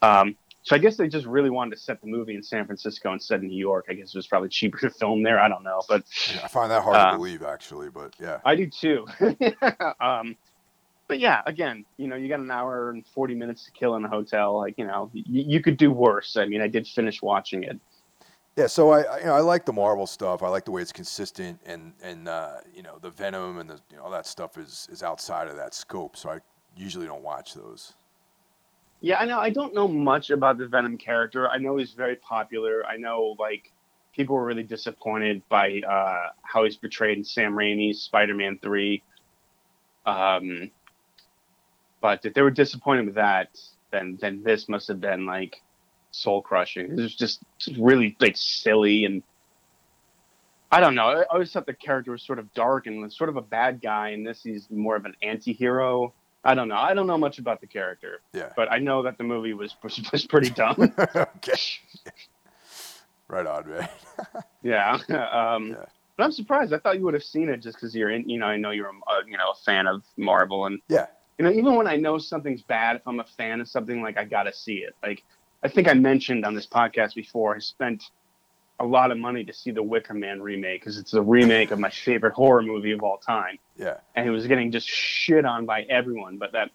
um, 0.02 0.36
so 0.64 0.76
I 0.76 0.80
guess 0.80 0.98
they 0.98 1.08
just 1.08 1.26
really 1.26 1.50
wanted 1.50 1.76
to 1.76 1.82
set 1.82 2.02
the 2.02 2.08
movie 2.08 2.36
in 2.36 2.44
San 2.44 2.66
Francisco 2.66 3.14
instead 3.14 3.38
of 3.38 3.44
New 3.44 3.58
York. 3.58 3.86
I 3.90 3.94
guess 3.94 4.14
it 4.14 4.18
was 4.18 4.28
probably 4.28 4.50
cheaper 4.50 4.78
to 4.80 4.90
film 4.90 5.24
there. 5.24 5.40
I 5.40 5.48
don't 5.48 5.64
know, 5.64 5.82
but 5.88 6.04
Yeah, 6.34 6.42
I 6.44 6.48
find 6.50 6.72
that 6.72 6.84
hard 6.84 6.96
Uh, 6.98 7.12
to 7.12 7.18
believe 7.18 7.42
actually, 7.44 7.90
but 7.90 8.14
yeah. 8.20 8.40
I 8.44 8.56
do 8.56 8.70
too. 8.70 9.06
um, 10.02 10.36
but 11.08 11.20
yeah, 11.20 11.42
again, 11.46 11.86
you 11.98 12.08
know, 12.08 12.16
you 12.18 12.28
got 12.30 12.40
an 12.40 12.52
hour 12.52 12.90
and 12.90 13.06
forty 13.08 13.36
minutes 13.36 13.66
to 13.66 13.72
kill 13.72 13.96
in 13.96 14.04
a 14.06 14.10
hotel. 14.10 14.58
Like, 14.58 14.78
you 14.78 14.86
know, 14.88 15.10
y- 15.14 15.24
you 15.26 15.62
could 15.62 15.78
do 15.78 15.92
worse. 15.92 16.36
I 16.38 16.46
mean, 16.46 16.62
I 16.62 16.68
did 16.68 16.88
finish 16.88 17.22
watching 17.22 17.64
it. 17.64 17.80
Yeah, 18.56 18.68
so 18.68 18.92
I, 18.92 19.20
you 19.20 19.26
know 19.26 19.34
I 19.34 19.40
like 19.40 19.66
the 19.66 19.74
Marvel 19.74 20.06
stuff. 20.06 20.44
I 20.44 20.48
like 20.48 20.66
the 20.66 20.72
way 20.72 20.82
it's 20.82 20.92
consistent, 20.92 21.60
and 21.66 21.94
and 22.04 22.28
uh, 22.28 22.58
you 22.74 22.84
know 22.84 23.00
the 23.02 23.10
Venom 23.10 23.58
and 23.58 23.70
the 23.70 23.80
you 23.90 23.98
know 23.98 24.04
all 24.04 24.12
that 24.12 24.28
stuff 24.28 24.58
is 24.58 24.88
is 24.92 25.02
outside 25.02 25.48
of 25.48 25.56
that 25.56 25.74
scope. 25.74 26.16
So 26.16 26.30
I 26.30 26.40
usually 26.78 27.08
don't 27.08 27.24
watch 27.24 27.56
those. 27.56 27.94
Yeah, 29.02 29.18
I 29.18 29.26
know. 29.26 29.40
I 29.40 29.50
don't 29.50 29.74
know 29.74 29.88
much 29.88 30.30
about 30.30 30.58
the 30.60 30.68
Venom 30.68 30.98
character. 30.98 31.50
I 31.50 31.58
know 31.58 31.78
he's 31.78 31.94
very 31.94 32.16
popular. 32.18 32.86
I 32.86 32.98
know 32.98 33.36
like 33.40 33.72
people 34.16 34.36
were 34.36 34.46
really 34.46 34.64
disappointed 34.64 35.42
by 35.50 35.82
uh, 35.90 36.30
how 36.44 36.64
he's 36.64 36.78
portrayed 36.78 37.18
in 37.18 37.24
Sam 37.24 37.54
Raimi's 37.54 38.02
Spider-Man 38.02 38.60
Three. 38.62 39.02
Um, 40.06 40.70
but 42.02 42.24
if 42.24 42.36
they 42.36 42.44
were 42.44 42.52
disappointed 42.52 43.08
with 43.08 43.16
that, 43.16 43.58
then 43.92 44.20
then 44.22 44.44
this 44.44 44.70
must 44.70 44.88
have 44.90 45.02
been 45.02 45.26
like 45.26 45.62
soul 46.14 46.42
crushing. 46.42 46.86
It 46.92 46.96
was 47.02 47.16
just 47.16 47.42
really 47.78 48.16
like 48.20 48.38
silly 48.38 49.06
and 49.06 49.24
I 50.72 50.80
don't 50.80 50.96
know. 50.96 51.06
I 51.08 51.24
always 51.32 51.52
thought 51.52 51.68
the 51.68 51.74
character 51.74 52.12
was 52.12 52.24
sort 52.24 52.40
of 52.40 52.52
dark 52.56 52.88
and 52.88 53.00
was 53.02 53.16
sort 53.16 53.30
of 53.30 53.38
a 53.38 53.42
bad 53.44 53.80
guy, 53.80 54.10
and 54.10 54.26
this 54.26 54.42
he's 54.42 54.68
more 54.72 54.96
of 54.96 55.06
an 55.06 55.16
anti-hero. 55.22 56.14
I 56.44 56.56
don't 56.56 56.68
know. 56.68 56.78
I 56.78 56.96
don't 56.96 57.06
know 57.06 57.18
much 57.18 57.38
about 57.38 57.62
the 57.62 57.68
character. 57.68 58.22
Yeah. 58.34 58.50
But 58.56 58.72
I 58.72 58.80
know 58.80 59.04
that 59.04 59.20
the 59.20 59.24
movie 59.24 59.54
was 59.54 59.76
was, 59.84 60.02
was 60.12 60.26
pretty 60.26 60.50
dumb. 60.50 60.76
okay. 61.16 61.54
Right 63.28 63.46
on, 63.46 63.70
man. 63.70 63.88
yeah. 64.64 64.94
Um, 65.10 65.70
Yeah. 65.70 65.86
But 66.18 66.26
I'm 66.26 66.32
surprised. 66.32 66.74
I 66.74 66.78
thought 66.80 66.98
you 67.00 67.06
would 67.06 67.16
have 67.16 67.24
seen 67.24 67.50
it 67.50 67.58
just 67.58 67.78
because 67.78 67.96
you're 67.96 68.10
in. 68.12 68.28
You 68.30 68.38
know, 68.40 68.46
I 68.46 68.58
know 68.58 68.70
you're 68.72 68.88
a 68.90 68.94
you 69.28 69.38
know 69.38 69.52
a 69.52 69.56
fan 69.66 69.88
of 69.88 70.04
Marvel, 70.18 70.66
and 70.66 70.80
Yeah. 70.88 71.06
you 71.38 71.46
know 71.46 71.52
even 71.52 71.76
when 71.76 71.88
I 71.88 71.96
know 71.98 72.18
something's 72.18 72.62
bad, 72.64 72.96
if 72.96 73.04
I'm 73.08 73.20
a 73.20 73.24
fan 73.24 73.62
of 73.62 73.68
something, 73.68 74.02
like 74.02 74.18
I 74.18 74.24
gotta 74.26 74.54
see 74.54 74.78
it. 74.78 74.96
Like 75.04 75.24
I 75.64 75.70
think 75.70 75.88
I 75.88 75.94
mentioned 75.94 76.46
on 76.46 76.54
this 76.54 76.68
podcast 76.68 77.16
before, 77.16 77.56
I 77.56 77.60
spent 77.60 78.04
a 78.80 78.86
lot 78.86 79.12
of 79.12 79.18
money 79.18 79.44
to 79.46 79.54
see 79.54 79.72
the 79.72 79.84
Wicker 79.84 80.14
Man 80.14 80.42
remake 80.42 80.82
because 80.82 80.98
it's 80.98 81.14
a 81.14 81.22
remake 81.22 81.72
of 81.72 81.80
my 81.80 81.90
favorite 81.90 82.34
horror 82.34 82.62
movie 82.62 82.92
of 82.92 83.02
all 83.02 83.18
time. 83.18 83.58
Yeah. 83.78 83.98
and 84.16 84.28
it 84.28 84.32
was 84.32 84.46
getting 84.48 84.72
just 84.72 84.88
shit 84.88 85.46
on 85.46 85.66
by 85.66 85.84
everyone. 85.84 86.38
But 86.38 86.52
that 86.52 86.70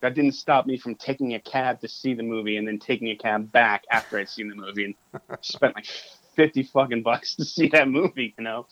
that 0.00 0.14
didn't 0.14 0.32
stop 0.32 0.66
me 0.66 0.76
from 0.76 0.96
taking 0.96 1.34
a 1.34 1.40
cab 1.40 1.80
to 1.80 1.88
see 1.88 2.12
the 2.12 2.22
movie 2.22 2.56
and 2.56 2.66
then 2.66 2.78
taking 2.78 3.08
a 3.08 3.16
cab 3.16 3.50
back 3.52 3.84
after 3.90 4.18
I'd 4.18 4.28
seen 4.28 4.48
the 4.48 4.54
movie 4.54 4.84
and 4.84 4.94
spent 5.40 5.74
like 5.74 5.86
fifty 6.34 6.62
fucking 6.62 7.02
bucks 7.02 7.36
to 7.36 7.44
see 7.44 7.68
that 7.68 7.88
movie. 7.88 8.34
You 8.36 8.44
know, 8.44 8.66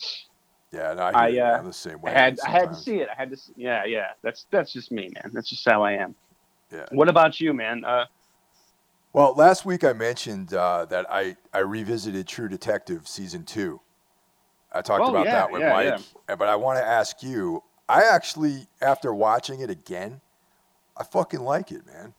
Yeah. 0.72 0.94
No, 0.94 1.02
I, 1.02 1.28
I, 1.28 1.38
uh, 1.38 1.62
the 1.62 1.72
same 1.72 1.98
I 2.04 2.10
had 2.10 2.38
I 2.44 2.50
had 2.50 2.70
to 2.70 2.74
see 2.74 2.96
it. 2.96 3.08
I 3.10 3.14
had 3.14 3.30
to. 3.30 3.36
See, 3.36 3.52
yeah, 3.56 3.84
yeah. 3.84 4.08
That's 4.22 4.46
that's 4.50 4.72
just 4.72 4.90
me, 4.90 5.10
man. 5.14 5.30
That's 5.32 5.48
just 5.48 5.66
how 5.68 5.84
I 5.84 5.92
am. 5.92 6.14
Yeah. 6.72 6.86
What 6.90 7.08
about 7.08 7.40
you, 7.40 7.52
man? 7.52 7.84
Uh, 7.84 8.06
Well, 9.12 9.34
last 9.34 9.66
week 9.66 9.84
I 9.84 9.92
mentioned 9.92 10.54
uh, 10.54 10.86
that 10.86 11.06
I, 11.10 11.36
I 11.52 11.58
revisited 11.58 12.26
True 12.26 12.48
Detective 12.48 13.06
season 13.06 13.44
two. 13.44 13.80
I 14.72 14.80
talked 14.80 15.02
Oh, 15.04 15.10
about 15.10 15.26
yeah, 15.26 15.32
that 15.32 15.50
with 15.52 15.60
yeah, 15.60 15.72
Mike, 15.72 16.00
yeah. 16.28 16.34
but 16.36 16.48
I 16.48 16.56
want 16.56 16.78
to 16.78 16.84
ask 16.84 17.22
you. 17.22 17.62
I 17.88 18.04
actually, 18.04 18.68
after 18.80 19.12
watching 19.12 19.60
it 19.60 19.68
again, 19.68 20.22
I 20.96 21.04
fucking 21.04 21.40
like 21.40 21.72
it, 21.72 21.84
man. 21.84 22.14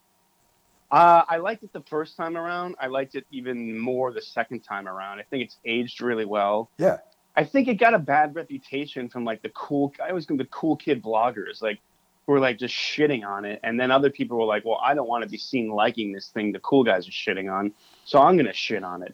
Uh, 0.92 1.24
I 1.28 1.38
liked 1.38 1.64
it 1.64 1.74
the 1.74 1.82
first 1.82 2.16
time 2.16 2.38
around. 2.38 2.76
I 2.80 2.86
liked 2.86 3.16
it 3.16 3.26
even 3.32 3.80
more 3.80 4.14
the 4.14 4.22
second 4.22 4.60
time 4.60 4.88
around. 4.88 5.18
I 5.18 5.24
think 5.24 5.44
it's 5.44 5.58
aged 5.66 6.00
really 6.00 6.26
well. 6.26 6.70
Yeah, 6.78 6.98
I 7.36 7.44
think 7.44 7.68
it 7.68 7.76
got 7.76 7.96
a 7.96 8.00
bad 8.00 8.36
reputation 8.36 9.10
from 9.10 9.26
like 9.26 9.42
the 9.42 9.50
cool. 9.50 9.92
I 10.04 10.10
always 10.10 10.28
think 10.28 10.38
the 10.38 10.46
cool 10.46 10.76
kid 10.76 11.02
bloggers, 11.02 11.64
like 11.64 11.80
who 12.26 12.34
were 12.34 12.40
like 12.40 12.58
just 12.58 12.74
shitting 12.74 13.26
on 13.26 13.46
it, 13.46 13.60
and 13.64 13.80
then 13.80 13.92
other 13.92 14.10
people 14.10 14.38
were 14.38 14.46
like, 14.46 14.64
"Well, 14.66 14.80
I 14.84 14.94
don't 14.94 15.08
want 15.08 15.24
to 15.24 15.30
be 15.30 15.38
seen 15.38 15.70
liking 15.70 16.12
this 16.14 16.30
thing 16.30 16.52
the 16.52 16.60
cool 16.60 16.84
guys 16.84 17.08
are 17.08 17.12
shitting 17.12 17.52
on, 17.52 17.74
so 18.06 18.22
I'm 18.22 18.38
gonna 18.38 18.54
shit 18.54 18.84
on 18.84 19.04
it." 19.04 19.14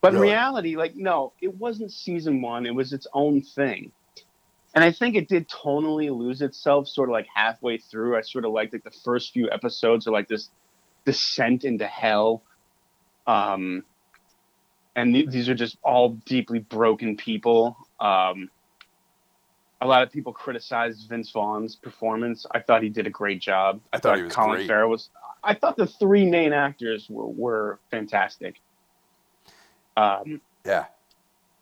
But 0.00 0.12
Really? 0.14 0.28
in 0.28 0.32
reality, 0.32 0.76
like, 0.76 0.96
no, 0.96 1.32
it 1.40 1.54
wasn't 1.56 1.92
season 1.92 2.40
one. 2.40 2.66
It 2.66 2.74
was 2.74 2.92
its 2.92 3.06
own 3.12 3.42
thing. 3.42 3.92
And 4.74 4.84
I 4.84 4.92
think 4.92 5.16
it 5.16 5.28
did 5.28 5.48
tonally 5.48 6.16
lose 6.16 6.42
itself 6.42 6.86
sort 6.88 7.08
of 7.08 7.12
like 7.12 7.26
halfway 7.34 7.78
through. 7.78 8.16
I 8.16 8.20
sort 8.22 8.44
of 8.44 8.52
liked 8.52 8.72
like 8.72 8.84
the 8.84 8.90
first 8.90 9.32
few 9.32 9.50
episodes 9.50 10.06
are 10.06 10.12
like 10.12 10.28
this 10.28 10.48
descent 11.04 11.64
into 11.64 11.86
hell. 11.86 12.42
Um, 13.26 13.84
and 14.94 15.12
th- 15.12 15.28
these 15.28 15.48
are 15.48 15.54
just 15.54 15.76
all 15.82 16.10
deeply 16.24 16.60
broken 16.60 17.16
people. 17.16 17.76
Um, 17.98 18.48
a 19.80 19.86
lot 19.86 20.02
of 20.02 20.12
people 20.12 20.32
criticized 20.32 21.08
Vince 21.08 21.30
Vaughn's 21.30 21.74
performance. 21.76 22.46
I 22.50 22.60
thought 22.60 22.82
he 22.82 22.88
did 22.88 23.06
a 23.06 23.10
great 23.10 23.40
job. 23.40 23.80
I 23.92 23.98
thought 23.98 24.18
he 24.18 24.24
was 24.24 24.34
Colin 24.34 24.56
great. 24.56 24.66
Farrell 24.66 24.90
was. 24.90 25.08
I 25.42 25.54
thought 25.54 25.76
the 25.76 25.86
three 25.86 26.28
main 26.28 26.52
actors 26.52 27.08
were, 27.08 27.26
were 27.26 27.78
fantastic. 27.90 28.60
Um, 29.96 30.40
yeah, 30.66 30.84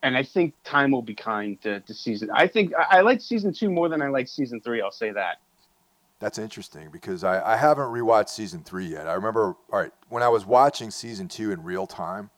and 0.02 0.16
I 0.16 0.22
think 0.22 0.54
time 0.64 0.90
will 0.90 1.02
be 1.02 1.14
kind 1.14 1.60
to, 1.62 1.80
to 1.80 1.94
season. 1.94 2.30
I 2.32 2.46
think 2.46 2.72
I, 2.74 2.98
I 2.98 3.00
like 3.02 3.20
season 3.20 3.52
two 3.52 3.70
more 3.70 3.88
than 3.88 4.02
I 4.02 4.08
like 4.08 4.28
season 4.28 4.60
three. 4.60 4.82
I'll 4.82 4.90
say 4.90 5.12
that. 5.12 5.40
that's 6.20 6.38
interesting 6.38 6.88
because 6.90 7.22
I, 7.24 7.54
I 7.54 7.56
haven't 7.56 7.86
rewatched 7.86 8.30
season 8.30 8.62
three 8.62 8.86
yet. 8.86 9.06
I 9.06 9.14
remember, 9.14 9.54
all 9.72 9.78
right, 9.78 9.92
when 10.08 10.22
I 10.22 10.28
was 10.28 10.44
watching 10.44 10.90
season 10.90 11.28
two 11.28 11.52
in 11.52 11.62
real 11.62 11.86
time, 11.86 12.30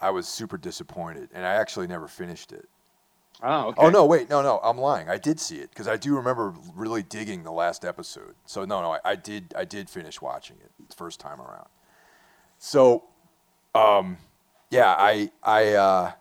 I 0.00 0.10
was 0.10 0.26
super 0.28 0.56
disappointed, 0.56 1.28
and 1.32 1.44
I 1.44 1.54
actually 1.54 1.86
never 1.86 2.08
finished 2.08 2.52
it. 2.52 2.68
Oh, 3.42 3.68
okay. 3.68 3.82
Oh 3.82 3.90
no, 3.90 4.06
wait, 4.06 4.30
no, 4.30 4.42
no, 4.42 4.60
I'm 4.62 4.78
lying. 4.78 5.08
I 5.08 5.18
did 5.18 5.40
see 5.40 5.56
it 5.56 5.70
because 5.70 5.88
I 5.88 5.96
do 5.96 6.14
remember 6.14 6.54
really 6.74 7.02
digging 7.02 7.42
the 7.42 7.52
last 7.52 7.84
episode. 7.84 8.34
So 8.46 8.64
no, 8.64 8.80
no, 8.80 8.92
I, 8.92 8.98
I 9.04 9.16
did, 9.16 9.52
I 9.56 9.64
did 9.64 9.90
finish 9.90 10.20
watching 10.20 10.56
it 10.62 10.70
the 10.88 10.94
first 10.94 11.18
time 11.18 11.40
around. 11.40 11.68
So, 12.58 13.04
um, 13.74 14.18
yeah, 14.70 14.94
I 14.96 15.30
I 15.42 15.72
uh, 15.72 16.12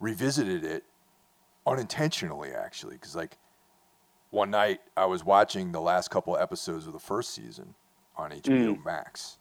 revisited 0.00 0.64
it 0.64 0.84
unintentionally 1.66 2.50
actually 2.50 2.96
because 2.96 3.14
like 3.14 3.38
one 4.30 4.50
night 4.50 4.80
I 4.96 5.04
was 5.04 5.24
watching 5.24 5.72
the 5.72 5.80
last 5.80 6.10
couple 6.10 6.36
episodes 6.36 6.86
of 6.86 6.92
the 6.92 6.98
first 6.98 7.34
season 7.34 7.74
on 8.16 8.30
HBO 8.30 8.82
Max. 8.84 9.38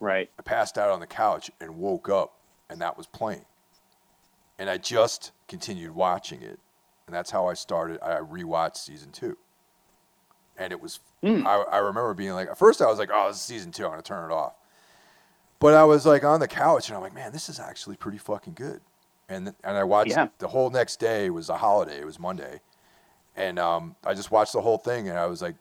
Right. 0.00 0.28
I 0.38 0.42
passed 0.42 0.76
out 0.76 0.90
on 0.90 1.00
the 1.00 1.06
couch 1.06 1.50
and 1.60 1.78
woke 1.78 2.08
up, 2.08 2.38
and 2.68 2.80
that 2.80 2.98
was 2.98 3.06
playing. 3.06 3.44
And 4.58 4.70
I 4.70 4.78
just 4.78 5.32
continued 5.48 5.94
watching 5.94 6.40
it, 6.42 6.58
and 7.06 7.14
that's 7.14 7.30
how 7.30 7.46
I 7.46 7.54
started. 7.54 7.98
I 8.02 8.20
rewatched 8.20 8.78
season 8.78 9.10
two, 9.12 9.36
and 10.56 10.72
it 10.72 10.80
was. 10.80 11.00
Mm. 11.22 11.44
I, 11.46 11.56
I 11.62 11.78
remember 11.78 12.14
being 12.14 12.32
like, 12.32 12.48
at 12.48 12.58
first 12.58 12.80
I 12.80 12.86
was 12.86 12.98
like, 12.98 13.10
"Oh, 13.12 13.28
this 13.28 13.36
is 13.36 13.42
season 13.42 13.72
two. 13.72 13.84
I'm 13.84 13.90
gonna 13.90 14.02
turn 14.02 14.30
it 14.30 14.34
off." 14.34 14.54
But 15.58 15.74
I 15.74 15.84
was 15.84 16.06
like 16.06 16.24
on 16.24 16.40
the 16.40 16.48
couch, 16.48 16.88
and 16.88 16.96
I'm 16.96 17.02
like, 17.02 17.14
"Man, 17.14 17.32
this 17.32 17.48
is 17.48 17.58
actually 17.60 17.96
pretty 17.96 18.18
fucking 18.18 18.54
good." 18.54 18.80
And 19.28 19.48
and 19.64 19.76
I 19.76 19.84
watched 19.84 20.10
Yeah. 20.12 20.28
the 20.38 20.48
whole 20.48 20.70
next 20.70 21.00
day 21.00 21.28
was 21.30 21.48
a 21.50 21.56
holiday. 21.58 21.98
It 22.00 22.06
was 22.06 22.18
Monday, 22.18 22.60
and 23.34 23.58
um, 23.58 23.96
I 24.04 24.14
just 24.14 24.30
watched 24.30 24.52
the 24.54 24.60
whole 24.62 24.78
thing, 24.78 25.08
and 25.08 25.18
I 25.18 25.26
was 25.26 25.42
like 25.42 25.56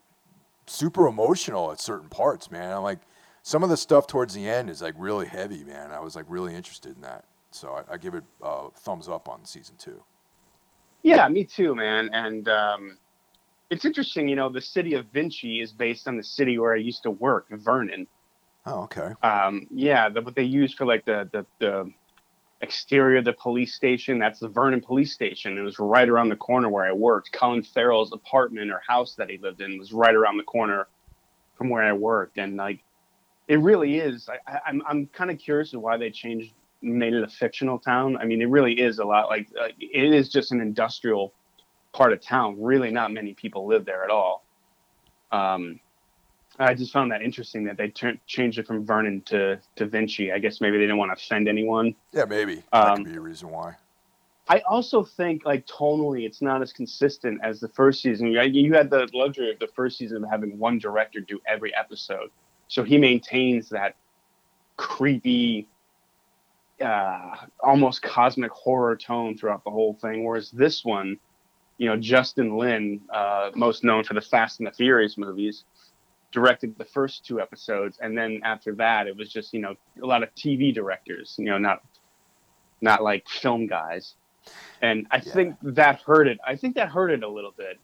super 0.67 1.07
emotional 1.07 1.71
at 1.71 1.79
certain 1.81 2.09
parts, 2.09 2.49
man. 2.49 2.71
I'm 2.75 2.83
like, 2.83 2.99
some 3.43 3.61
of 3.63 3.69
the 3.69 3.77
stuff 3.77 4.07
towards 4.07 4.33
the 4.33 4.47
end 4.47 4.69
is 4.69 4.81
like 4.81 4.95
really 4.97 5.27
heavy, 5.27 5.63
man. 5.63 5.91
I 5.91 5.99
was 5.99 6.15
like 6.15 6.25
really 6.29 6.53
interested 6.55 6.95
in 6.95 7.01
that, 7.01 7.25
so 7.55 7.73
I, 7.73 7.93
I 7.93 7.97
give 7.97 8.15
it 8.15 8.23
a 8.41 8.69
thumbs 8.71 9.07
up 9.07 9.29
on 9.29 9.45
season 9.45 9.75
two. 9.77 10.03
Yeah, 11.03 11.27
me 11.27 11.43
too, 11.43 11.75
man. 11.75 12.09
And 12.13 12.47
um, 12.49 12.97
it's 13.69 13.85
interesting, 13.85 14.27
you 14.27 14.35
know, 14.35 14.49
the 14.49 14.61
city 14.61 14.95
of 14.95 15.05
Vinci 15.13 15.61
is 15.61 15.71
based 15.71 16.07
on 16.07 16.17
the 16.17 16.23
city 16.23 16.57
where 16.57 16.73
I 16.73 16.77
used 16.77 17.03
to 17.03 17.11
work, 17.11 17.47
Vernon. 17.49 18.07
Oh, 18.65 18.83
okay. 18.83 19.11
Um, 19.21 19.67
yeah, 19.71 20.09
the, 20.09 20.21
what 20.21 20.35
they 20.35 20.43
use 20.43 20.73
for 20.73 20.85
like 20.85 21.05
the, 21.05 21.29
the 21.31 21.45
the 21.59 21.91
exterior 22.61 23.19
of 23.19 23.25
the 23.25 23.33
police 23.33 23.75
station, 23.75 24.17
that's 24.17 24.39
the 24.39 24.47
Vernon 24.47 24.81
police 24.81 25.13
station. 25.13 25.57
It 25.57 25.61
was 25.61 25.77
right 25.77 26.09
around 26.09 26.29
the 26.29 26.35
corner 26.35 26.69
where 26.69 26.85
I 26.85 26.91
worked. 26.91 27.31
Colin 27.31 27.61
Farrell's 27.61 28.11
apartment 28.11 28.71
or 28.71 28.81
house 28.87 29.13
that 29.15 29.29
he 29.29 29.37
lived 29.37 29.61
in 29.61 29.77
was 29.77 29.93
right 29.93 30.15
around 30.15 30.37
the 30.37 30.43
corner 30.43 30.87
from 31.55 31.69
where 31.69 31.83
I 31.83 31.93
worked, 31.93 32.37
and 32.37 32.57
like 32.57 32.83
it 33.47 33.59
really 33.59 33.99
is. 33.99 34.27
I, 34.27 34.51
I, 34.51 34.59
I'm 34.67 34.81
I'm 34.87 35.07
kind 35.07 35.29
of 35.29 35.37
curious 35.37 35.73
of 35.73 35.81
why 35.81 35.97
they 35.97 36.09
changed 36.09 36.51
made 36.81 37.13
it 37.13 37.23
a 37.23 37.27
fictional 37.27 37.79
town. 37.79 38.17
I 38.17 38.25
mean, 38.25 38.41
it 38.41 38.49
really 38.49 38.79
is 38.79 38.99
a 38.99 39.05
lot 39.05 39.29
like 39.29 39.47
uh, 39.59 39.69
it 39.79 40.13
is 40.13 40.29
just 40.29 40.51
an 40.51 40.61
industrial 40.61 41.33
part 41.93 42.13
of 42.13 42.21
town. 42.21 42.61
Really, 42.61 42.91
not 42.91 43.11
many 43.11 43.33
people 43.33 43.65
live 43.67 43.85
there 43.85 44.03
at 44.03 44.09
all. 44.09 44.43
Um, 45.31 45.79
I 46.57 46.73
just 46.73 46.93
found 46.93 47.11
that 47.11 47.21
interesting 47.21 47.65
that 47.65 47.77
they 47.77 47.89
tur 47.89 48.13
changed 48.27 48.59
it 48.59 48.67
from 48.67 48.85
Vernon 48.85 49.21
to 49.27 49.59
to 49.75 49.85
Vinci. 49.85 50.31
I 50.31 50.39
guess 50.39 50.61
maybe 50.61 50.77
they 50.77 50.83
didn't 50.83 50.97
want 50.97 51.17
to 51.17 51.21
offend 51.23 51.47
anyone. 51.47 51.95
Yeah, 52.13 52.25
maybe 52.25 52.63
that 52.71 52.87
Um, 52.87 52.97
could 52.97 53.11
be 53.11 53.17
a 53.17 53.21
reason 53.21 53.49
why. 53.49 53.75
I 54.47 54.59
also 54.59 55.03
think 55.03 55.43
like 55.43 55.65
tonally, 55.65 56.25
it's 56.25 56.41
not 56.41 56.61
as 56.61 56.71
consistent 56.71 57.41
as 57.43 57.59
the 57.59 57.67
first 57.69 58.01
season. 58.03 58.27
You, 58.27 58.41
you 58.41 58.73
had 58.73 58.91
the 58.91 59.09
luxury 59.11 59.49
of 59.51 59.57
the 59.57 59.67
first 59.67 59.97
season 59.97 60.23
of 60.23 60.29
having 60.29 60.59
one 60.59 60.77
director 60.77 61.19
do 61.19 61.41
every 61.47 61.75
episode, 61.75 62.29
so 62.67 62.83
he 62.83 62.97
maintains 62.99 63.69
that 63.69 63.95
creepy, 64.77 65.67
uh, 66.83 67.35
almost 67.63 68.01
cosmic 68.01 68.51
horror 68.51 68.95
tone 68.95 69.37
throughout 69.37 69.63
the 69.63 69.71
whole 69.71 69.97
thing. 70.01 70.23
Whereas 70.23 70.51
this 70.51 70.83
one, 70.83 71.17
you 71.77 71.87
know, 71.87 71.97
Justin 71.97 72.57
Lin, 72.57 73.01
uh, 73.13 73.51
most 73.55 73.83
known 73.83 74.03
for 74.03 74.13
the 74.13 74.21
Fast 74.21 74.59
and 74.59 74.67
the 74.67 74.71
Furious 74.71 75.17
movies, 75.17 75.63
directed 76.31 76.77
the 76.77 76.85
first 76.85 77.25
two 77.25 77.39
episodes, 77.39 77.97
and 78.01 78.17
then 78.17 78.41
after 78.43 78.75
that, 78.75 79.07
it 79.07 79.15
was 79.17 79.31
just 79.31 79.53
you 79.53 79.61
know 79.61 79.75
a 80.01 80.05
lot 80.05 80.23
of 80.23 80.29
TV 80.35 80.73
directors. 80.73 81.35
You 81.37 81.45
know, 81.45 81.57
not 81.57 81.79
not 82.81 83.03
like 83.03 83.27
film 83.27 83.67
guys. 83.67 84.15
And 84.81 85.07
I 85.11 85.17
Yeah. 85.17 85.33
think 85.33 85.55
that 85.61 86.01
hurt 86.01 86.27
it. 86.27 86.39
I 86.45 86.55
think 86.55 86.75
that 86.75 86.89
hurt 86.89 87.09
it 87.11 87.23
a 87.23 87.29
little 87.29 87.53
bit. 87.57 87.79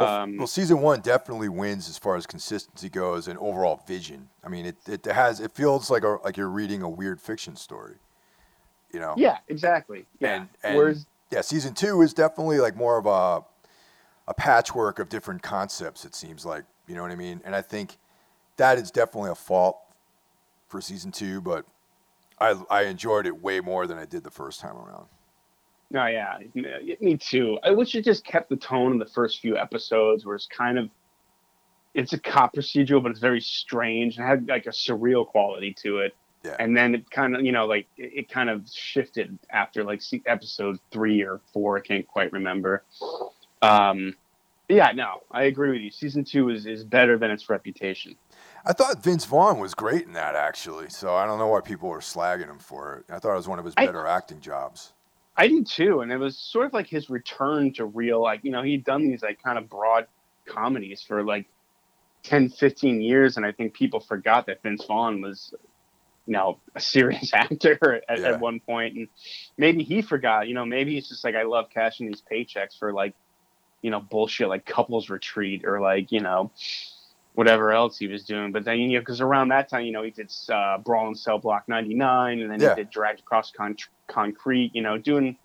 Well, 0.00 0.22
Um, 0.22 0.36
well, 0.38 0.46
season 0.46 0.80
one 0.80 1.00
definitely 1.00 1.48
wins 1.48 1.88
as 1.88 1.98
far 1.98 2.16
as 2.16 2.26
consistency 2.26 2.88
goes 2.88 3.28
and 3.28 3.38
overall 3.38 3.82
vision. 3.86 4.28
I 4.42 4.48
mean, 4.48 4.66
it, 4.66 4.76
it 4.88 5.04
has 5.06 5.40
it 5.40 5.52
feels 5.52 5.90
like 5.90 6.02
a, 6.02 6.18
like 6.24 6.36
you're 6.36 6.48
reading 6.48 6.82
a 6.82 6.88
weird 6.88 7.20
fiction 7.20 7.56
story. 7.56 7.96
You 8.92 9.00
know. 9.00 9.14
Yeah, 9.16 9.38
exactly. 9.48 10.06
Yeah. 10.18 10.34
And, 10.34 10.48
and 10.62 10.76
Whereas 10.76 11.06
yeah, 11.30 11.42
season 11.42 11.74
two 11.74 12.02
is 12.02 12.12
definitely 12.14 12.58
like 12.58 12.76
more 12.76 12.98
of 12.98 13.06
a 13.06 13.44
a 14.28 14.34
patchwork 14.34 14.98
of 14.98 15.08
different 15.08 15.42
concepts. 15.42 16.04
It 16.04 16.14
seems 16.14 16.44
like 16.44 16.64
you 16.86 16.94
know 16.94 17.02
what 17.02 17.10
I 17.10 17.16
mean, 17.16 17.40
and 17.44 17.54
I 17.54 17.62
think 17.62 17.98
that 18.56 18.78
is 18.78 18.90
definitely 18.90 19.30
a 19.30 19.34
fault 19.34 19.78
for 20.68 20.80
season 20.80 21.12
two. 21.12 21.40
But 21.40 21.66
I 22.40 22.60
I 22.70 22.82
enjoyed 22.84 23.26
it 23.26 23.42
way 23.42 23.60
more 23.60 23.86
than 23.86 23.98
I 23.98 24.06
did 24.06 24.24
the 24.24 24.30
first 24.30 24.60
time 24.60 24.76
around. 24.76 25.06
No, 25.90 26.06
yeah, 26.06 26.38
me 27.00 27.16
too. 27.16 27.58
I 27.64 27.72
wish 27.72 27.94
it 27.96 28.04
just 28.04 28.24
kept 28.24 28.48
the 28.48 28.56
tone 28.56 28.92
in 28.92 28.98
the 28.98 29.06
first 29.06 29.40
few 29.40 29.56
episodes, 29.56 30.24
where 30.24 30.36
it's 30.36 30.46
kind 30.46 30.78
of, 30.78 30.88
it's 31.94 32.12
a 32.12 32.18
cop 32.18 32.54
procedural, 32.54 33.02
but 33.02 33.10
it's 33.10 33.18
very 33.18 33.40
strange 33.40 34.16
and 34.16 34.24
had 34.24 34.48
like 34.48 34.66
a 34.66 34.70
surreal 34.70 35.26
quality 35.26 35.74
to 35.82 35.98
it. 35.98 36.14
Yeah. 36.44 36.56
And 36.58 36.76
then 36.76 36.94
it 36.94 37.10
kind 37.10 37.34
of, 37.34 37.44
you 37.44 37.52
know, 37.52 37.66
like 37.66 37.86
it, 37.96 38.12
it 38.14 38.28
kind 38.30 38.48
of 38.48 38.68
shifted 38.72 39.36
after 39.50 39.82
like 39.82 40.00
se- 40.00 40.22
episode 40.26 40.78
three 40.92 41.22
or 41.22 41.40
four. 41.52 41.76
I 41.76 41.80
can't 41.80 42.06
quite 42.06 42.32
remember. 42.32 42.84
Um, 43.60 44.16
yeah, 44.68 44.92
no, 44.92 45.22
I 45.32 45.42
agree 45.44 45.72
with 45.72 45.80
you. 45.80 45.90
Season 45.90 46.24
two 46.24 46.48
is 46.50 46.64
is 46.64 46.84
better 46.84 47.18
than 47.18 47.30
its 47.30 47.50
reputation. 47.50 48.14
I 48.64 48.72
thought 48.72 49.02
Vince 49.02 49.24
Vaughn 49.24 49.58
was 49.58 49.74
great 49.74 50.06
in 50.06 50.12
that 50.12 50.36
actually, 50.36 50.88
so 50.88 51.14
I 51.14 51.26
don't 51.26 51.38
know 51.38 51.48
why 51.48 51.60
people 51.60 51.88
were 51.88 51.98
slagging 51.98 52.48
him 52.48 52.58
for 52.60 52.98
it. 52.98 53.12
I 53.12 53.18
thought 53.18 53.32
it 53.32 53.36
was 53.36 53.48
one 53.48 53.58
of 53.58 53.64
his 53.64 53.74
I- 53.76 53.86
better 53.86 54.06
acting 54.06 54.40
jobs. 54.40 54.92
I 55.40 55.48
did 55.48 55.66
too, 55.66 56.00
and 56.02 56.12
it 56.12 56.18
was 56.18 56.36
sort 56.36 56.66
of 56.66 56.74
like 56.74 56.86
his 56.86 57.08
return 57.08 57.72
to 57.74 57.86
real, 57.86 58.20
like 58.22 58.40
you 58.44 58.50
know, 58.50 58.62
he'd 58.62 58.84
done 58.84 59.08
these 59.08 59.22
like 59.22 59.42
kind 59.42 59.56
of 59.56 59.70
broad 59.70 60.06
comedies 60.46 61.00
for 61.00 61.22
like 61.24 61.46
10, 62.24 62.50
15 62.50 63.00
years, 63.00 63.38
and 63.38 63.46
I 63.46 63.52
think 63.52 63.72
people 63.72 64.00
forgot 64.00 64.44
that 64.48 64.62
Vince 64.62 64.84
Vaughn 64.84 65.22
was, 65.22 65.54
you 66.26 66.34
know, 66.34 66.60
a 66.74 66.80
serious 66.80 67.32
actor 67.34 68.02
at, 68.06 68.18
Yeah. 68.20 68.28
at 68.28 68.40
one 68.40 68.60
point, 68.60 68.96
and 68.96 69.08
maybe 69.56 69.82
he 69.82 70.02
forgot. 70.02 70.46
You 70.46 70.52
know, 70.52 70.66
maybe 70.66 70.94
he's 70.94 71.08
just 71.08 71.24
like, 71.24 71.34
I 71.34 71.44
love 71.44 71.70
cashing 71.72 72.06
these 72.06 72.22
paychecks 72.30 72.78
for 72.78 72.92
like, 72.92 73.14
you 73.80 73.90
know, 73.90 74.00
bullshit 74.00 74.48
like 74.48 74.66
couples 74.66 75.08
retreat 75.08 75.64
or 75.64 75.80
like 75.80 76.12
you 76.12 76.20
know, 76.20 76.52
whatever 77.34 77.72
else 77.72 77.98
he 77.98 78.06
was 78.08 78.24
doing. 78.24 78.52
But 78.52 78.64
then 78.64 78.78
you 78.78 78.88
know, 78.94 79.00
because 79.00 79.20
around 79.20 79.48
that 79.48 79.68
time, 79.68 79.84
you 79.84 79.92
know, 79.92 80.02
he 80.02 80.10
did 80.10 80.32
uh, 80.52 80.78
Brawl 80.78 81.08
in 81.08 81.14
Cell 81.14 81.38
Block 81.38 81.68
'99, 81.68 82.40
and 82.40 82.50
then 82.50 82.60
Yeah. 82.60 82.70
he 82.74 82.82
did 82.82 82.90
Dragged 82.90 83.20
Across 83.20 83.52
Con- 83.52 83.76
Concrete. 84.08 84.74
You 84.74 84.82
know, 84.82 84.98
doing 84.98 85.36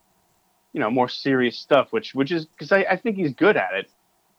you 0.74 0.80
know 0.80 0.90
more 0.90 1.10
serious 1.10 1.58
stuff, 1.58 1.92
which 1.94 2.14
which 2.16 2.32
is 2.32 2.46
because 2.46 2.72
I, 2.72 2.80
I 2.90 2.96
think 2.98 3.18
he's 3.18 3.34
good 3.34 3.58
at 3.58 3.74
it. 3.74 3.90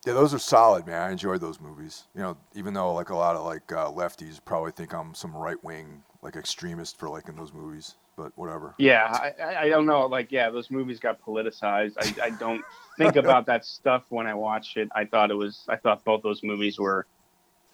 Yeah, 0.06 0.12
those 0.12 0.32
are 0.32 0.38
solid, 0.38 0.86
man. 0.86 1.02
I 1.02 1.10
enjoyed 1.10 1.40
those 1.40 1.60
movies. 1.60 2.04
You 2.14 2.22
know, 2.22 2.36
even 2.54 2.74
though 2.74 2.92
like 2.94 3.10
a 3.10 3.16
lot 3.16 3.34
of 3.36 3.44
like 3.44 3.72
uh, 3.72 3.90
lefties 3.90 4.38
probably 4.44 4.70
think 4.72 4.92
I'm 4.94 5.14
some 5.14 5.34
right 5.34 5.62
wing 5.64 6.02
like 6.22 6.36
extremist 6.36 6.98
for 6.98 7.08
liking 7.08 7.34
those 7.36 7.52
movies, 7.52 7.96
but 8.16 8.30
whatever. 8.36 8.74
Yeah, 8.78 9.04
I, 9.10 9.42
I- 9.42 9.60
I 9.62 9.68
don't 9.68 9.86
know. 9.86 10.06
Like, 10.06 10.30
yeah, 10.32 10.50
those 10.50 10.70
movies 10.70 10.98
got 11.00 11.20
politicized. 11.20 11.94
I, 11.98 12.26
I 12.26 12.30
don't 12.30 12.62
think 12.98 13.16
about 13.16 13.46
that 13.46 13.64
stuff 13.64 14.04
when 14.10 14.26
I 14.26 14.34
watch 14.34 14.76
it. 14.76 14.88
I 14.94 15.04
thought 15.04 15.30
it 15.30 15.34
was. 15.34 15.64
I 15.68 15.76
thought 15.76 16.04
both 16.04 16.22
those 16.22 16.42
movies 16.42 16.78
were 16.78 17.06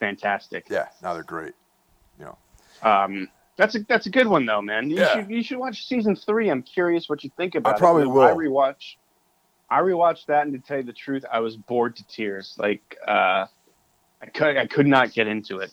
fantastic. 0.02 0.66
Yeah, 0.68 0.88
now 1.00 1.14
they're 1.14 1.22
great. 1.22 1.54
You 2.18 2.24
know. 2.24 2.38
Um, 2.82 3.28
that's 3.56 3.76
a 3.76 3.80
that's 3.84 4.06
a 4.06 4.10
good 4.10 4.26
one 4.26 4.44
though, 4.44 4.60
man. 4.60 4.90
You 4.90 4.96
Yeah. 4.96 5.12
should 5.14 5.30
you 5.30 5.42
should 5.44 5.58
watch 5.58 5.86
season 5.86 6.16
three. 6.16 6.50
I'm 6.50 6.62
curious 6.62 7.08
what 7.08 7.22
you 7.22 7.30
think 7.36 7.54
about. 7.54 7.76
I 7.76 7.78
probably 7.78 8.02
it. 8.02 8.06
will. 8.06 8.22
I 8.22 8.32
rewatch. 8.32 8.96
I 9.70 9.80
rewatched 9.80 10.26
that, 10.26 10.46
and 10.46 10.52
to 10.52 10.58
tell 10.58 10.78
you 10.78 10.82
the 10.82 10.92
truth, 10.92 11.24
I 11.32 11.38
was 11.40 11.56
bored 11.56 11.94
to 11.96 12.06
tears. 12.06 12.56
Like, 12.58 12.96
uh, 13.06 13.46
I 14.20 14.26
could 14.34 14.56
I 14.56 14.66
could 14.66 14.88
not 14.88 15.12
get 15.12 15.28
into 15.28 15.58
it. 15.60 15.72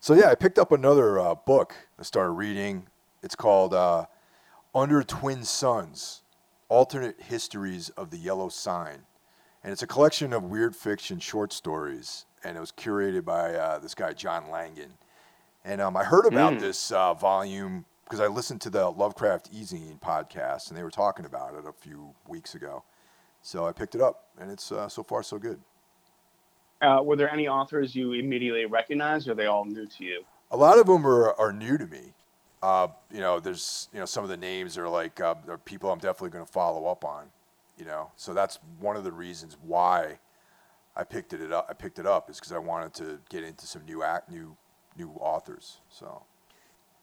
So 0.00 0.14
yeah, 0.14 0.30
I 0.30 0.34
picked 0.34 0.58
up 0.58 0.72
another 0.72 1.18
uh, 1.20 1.34
book. 1.36 1.74
I 1.98 2.02
started 2.02 2.32
reading. 2.32 2.88
It's 3.22 3.36
called 3.36 3.72
uh, 3.72 4.06
Under 4.74 5.02
Twin 5.04 5.44
Suns: 5.44 6.22
Alternate 6.68 7.20
Histories 7.20 7.88
of 7.90 8.10
the 8.10 8.18
Yellow 8.18 8.48
Sign, 8.48 9.06
and 9.62 9.72
it's 9.72 9.82
a 9.82 9.86
collection 9.86 10.32
of 10.32 10.42
weird 10.42 10.74
fiction 10.74 11.20
short 11.20 11.52
stories. 11.52 12.26
And 12.44 12.56
it 12.56 12.60
was 12.60 12.72
curated 12.72 13.24
by 13.24 13.54
uh, 13.54 13.78
this 13.78 13.94
guy 13.94 14.12
John 14.12 14.50
Langan. 14.50 14.94
And 15.64 15.80
um, 15.80 15.96
I 15.96 16.04
heard 16.04 16.26
about 16.26 16.54
Mm. 16.54 16.60
this 16.60 16.92
uh, 16.92 17.14
volume 17.14 17.86
because 18.04 18.20
I 18.20 18.26
listened 18.26 18.60
to 18.62 18.70
the 18.70 18.90
Lovecraft 18.90 19.50
Ezine 19.52 19.98
podcast, 19.98 20.68
and 20.68 20.76
they 20.76 20.82
were 20.82 20.90
talking 20.90 21.24
about 21.24 21.54
it 21.54 21.64
a 21.66 21.72
few 21.72 22.14
weeks 22.28 22.54
ago. 22.54 22.84
So 23.40 23.66
I 23.66 23.72
picked 23.72 23.94
it 23.94 24.02
up, 24.02 24.24
and 24.38 24.50
it's 24.50 24.70
uh, 24.70 24.88
so 24.88 25.02
far 25.02 25.22
so 25.22 25.38
good. 25.38 25.58
Uh, 26.82 27.00
were 27.02 27.16
there 27.16 27.30
any 27.30 27.48
authors 27.48 27.94
you 27.94 28.12
immediately 28.12 28.66
recognized, 28.66 29.26
or 29.26 29.32
are 29.32 29.34
they 29.34 29.46
all 29.46 29.64
new 29.64 29.86
to 29.86 30.04
you? 30.04 30.24
a 30.50 30.56
lot 30.56 30.78
of 30.78 30.86
them 30.86 31.04
are, 31.06 31.32
are 31.40 31.52
new 31.52 31.76
to 31.78 31.86
me. 31.86 32.12
Uh, 32.62 32.86
you 33.10 33.18
know, 33.20 33.40
there's 33.40 33.88
you 33.92 33.98
know 33.98 34.04
some 34.06 34.22
of 34.22 34.30
the 34.30 34.36
names 34.36 34.76
are 34.78 34.88
like 34.88 35.20
uh, 35.20 35.34
are 35.48 35.58
people 35.58 35.90
I'm 35.90 35.98
definitely 35.98 36.30
going 36.30 36.44
to 36.46 36.52
follow 36.52 36.86
up 36.86 37.04
on. 37.04 37.26
You 37.78 37.86
know, 37.86 38.10
so 38.16 38.34
that's 38.34 38.58
one 38.78 38.96
of 38.96 39.02
the 39.04 39.12
reasons 39.12 39.56
why 39.62 40.18
I 40.96 41.04
picked 41.04 41.32
it 41.32 41.52
up. 41.52 41.66
I 41.68 41.72
picked 41.72 41.98
it 41.98 42.06
up 42.06 42.30
is 42.30 42.38
because 42.38 42.52
I 42.52 42.58
wanted 42.58 42.94
to 42.94 43.18
get 43.28 43.44
into 43.44 43.66
some 43.66 43.84
new 43.84 44.02
act, 44.02 44.30
new 44.30 44.56
new 44.96 45.10
authors. 45.20 45.80
So 45.88 46.22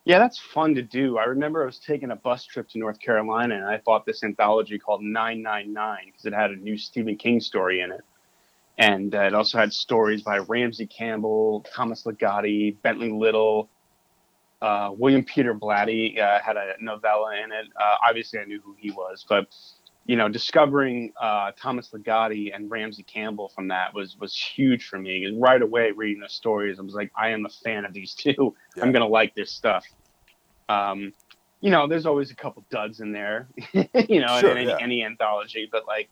Yeah, 0.06 0.20
that's 0.20 0.40
fun 0.40 0.76
to 0.76 0.82
do. 0.82 1.18
I 1.18 1.26
remember 1.26 1.64
I 1.64 1.66
was 1.66 1.80
taking 1.80 2.12
a 2.12 2.16
bus 2.16 2.46
trip 2.46 2.70
to 2.70 2.80
North 2.80 3.00
Carolina 3.00 3.56
and 3.56 3.66
I 3.66 3.82
bought 3.86 4.06
this 4.06 4.24
anthology 4.24 4.80
called 4.80 5.04
999 5.04 5.98
because 6.06 6.26
it 6.26 6.34
had 6.34 6.52
a 6.52 6.56
new 6.56 6.78
Stephen 6.78 7.18
King 7.18 7.40
story 7.40 7.82
in 7.82 7.92
it. 7.92 8.02
And 8.78 9.14
uh, 9.14 9.22
it 9.24 9.34
also 9.36 9.60
had 9.60 9.74
stories 9.74 10.24
by 10.24 10.40
Ramsey 10.40 10.88
Campbell, 10.88 11.66
Thomas 11.76 12.04
Ligotti, 12.04 12.82
Bentley 12.82 13.12
Little, 13.12 13.70
uh, 14.62 14.92
William 14.98 15.24
Peter 15.24 15.54
Blatty 15.54 16.20
uh, 16.20 16.40
had 16.40 16.56
a 16.56 16.74
novella 16.80 17.36
in 17.44 17.52
it. 17.52 17.68
Uh, 17.80 17.96
obviously, 18.08 18.40
I 18.40 18.46
knew 18.46 18.62
who 18.64 18.76
he 18.80 18.92
was, 18.92 19.26
but 19.28 19.48
you 20.06 20.16
know, 20.16 20.28
discovering 20.28 21.14
uh, 21.22 21.52
Thomas 21.56 21.90
Ligotti 21.94 22.54
and 22.56 22.70
Ramsey 22.72 23.04
Campbell 23.04 23.50
from 23.50 23.68
that 23.70 23.94
was 23.94 24.18
was 24.20 24.36
huge 24.36 24.86
for 24.88 24.98
me. 25.00 25.26
And 25.26 25.42
right 25.42 25.62
away, 25.62 25.92
reading 25.92 26.22
the 26.22 26.30
stories, 26.30 26.80
I 26.80 26.82
was 26.82 26.94
like, 26.96 27.12
I 27.16 27.30
am 27.30 27.46
a 27.46 27.50
fan 27.50 27.86
of 27.86 27.94
these 27.94 28.14
two. 28.18 28.56
Yeah. 28.76 28.84
I'm 28.84 28.92
gonna 28.92 29.08
like 29.08 29.36
this 29.36 29.52
stuff. 29.52 29.86
Um, 30.70 31.14
you 31.60 31.70
know, 31.70 31.88
there's 31.88 32.06
always 32.08 32.32
a 32.32 32.36
couple 32.36 32.66
duds 32.72 33.02
in 33.02 33.12
there, 33.12 33.48
you 33.74 34.20
know, 34.22 34.40
Sure, 34.40 34.52
in 34.52 34.58
any, 34.58 34.68
yeah. 34.70 34.78
any 34.82 35.04
anthology, 35.04 35.70
but 35.72 35.86
like, 35.86 36.10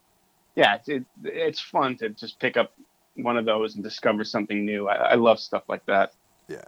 yeah, 0.55 0.75
it's, 0.75 0.89
it, 0.89 1.03
it's 1.23 1.59
fun 1.59 1.97
to 1.97 2.09
just 2.09 2.39
pick 2.39 2.55
up 2.57 2.73
one 3.15 3.35
of 3.37 3.45
those 3.45 3.73
and 3.73 3.83
discover 3.83 4.23
something 4.23 4.63
new. 4.65 4.87
I, 4.87 4.95
I 4.95 5.15
love 5.15 5.39
stuff 5.39 5.63
like 5.67 5.83
that. 5.87 6.13
yeah. 6.47 6.61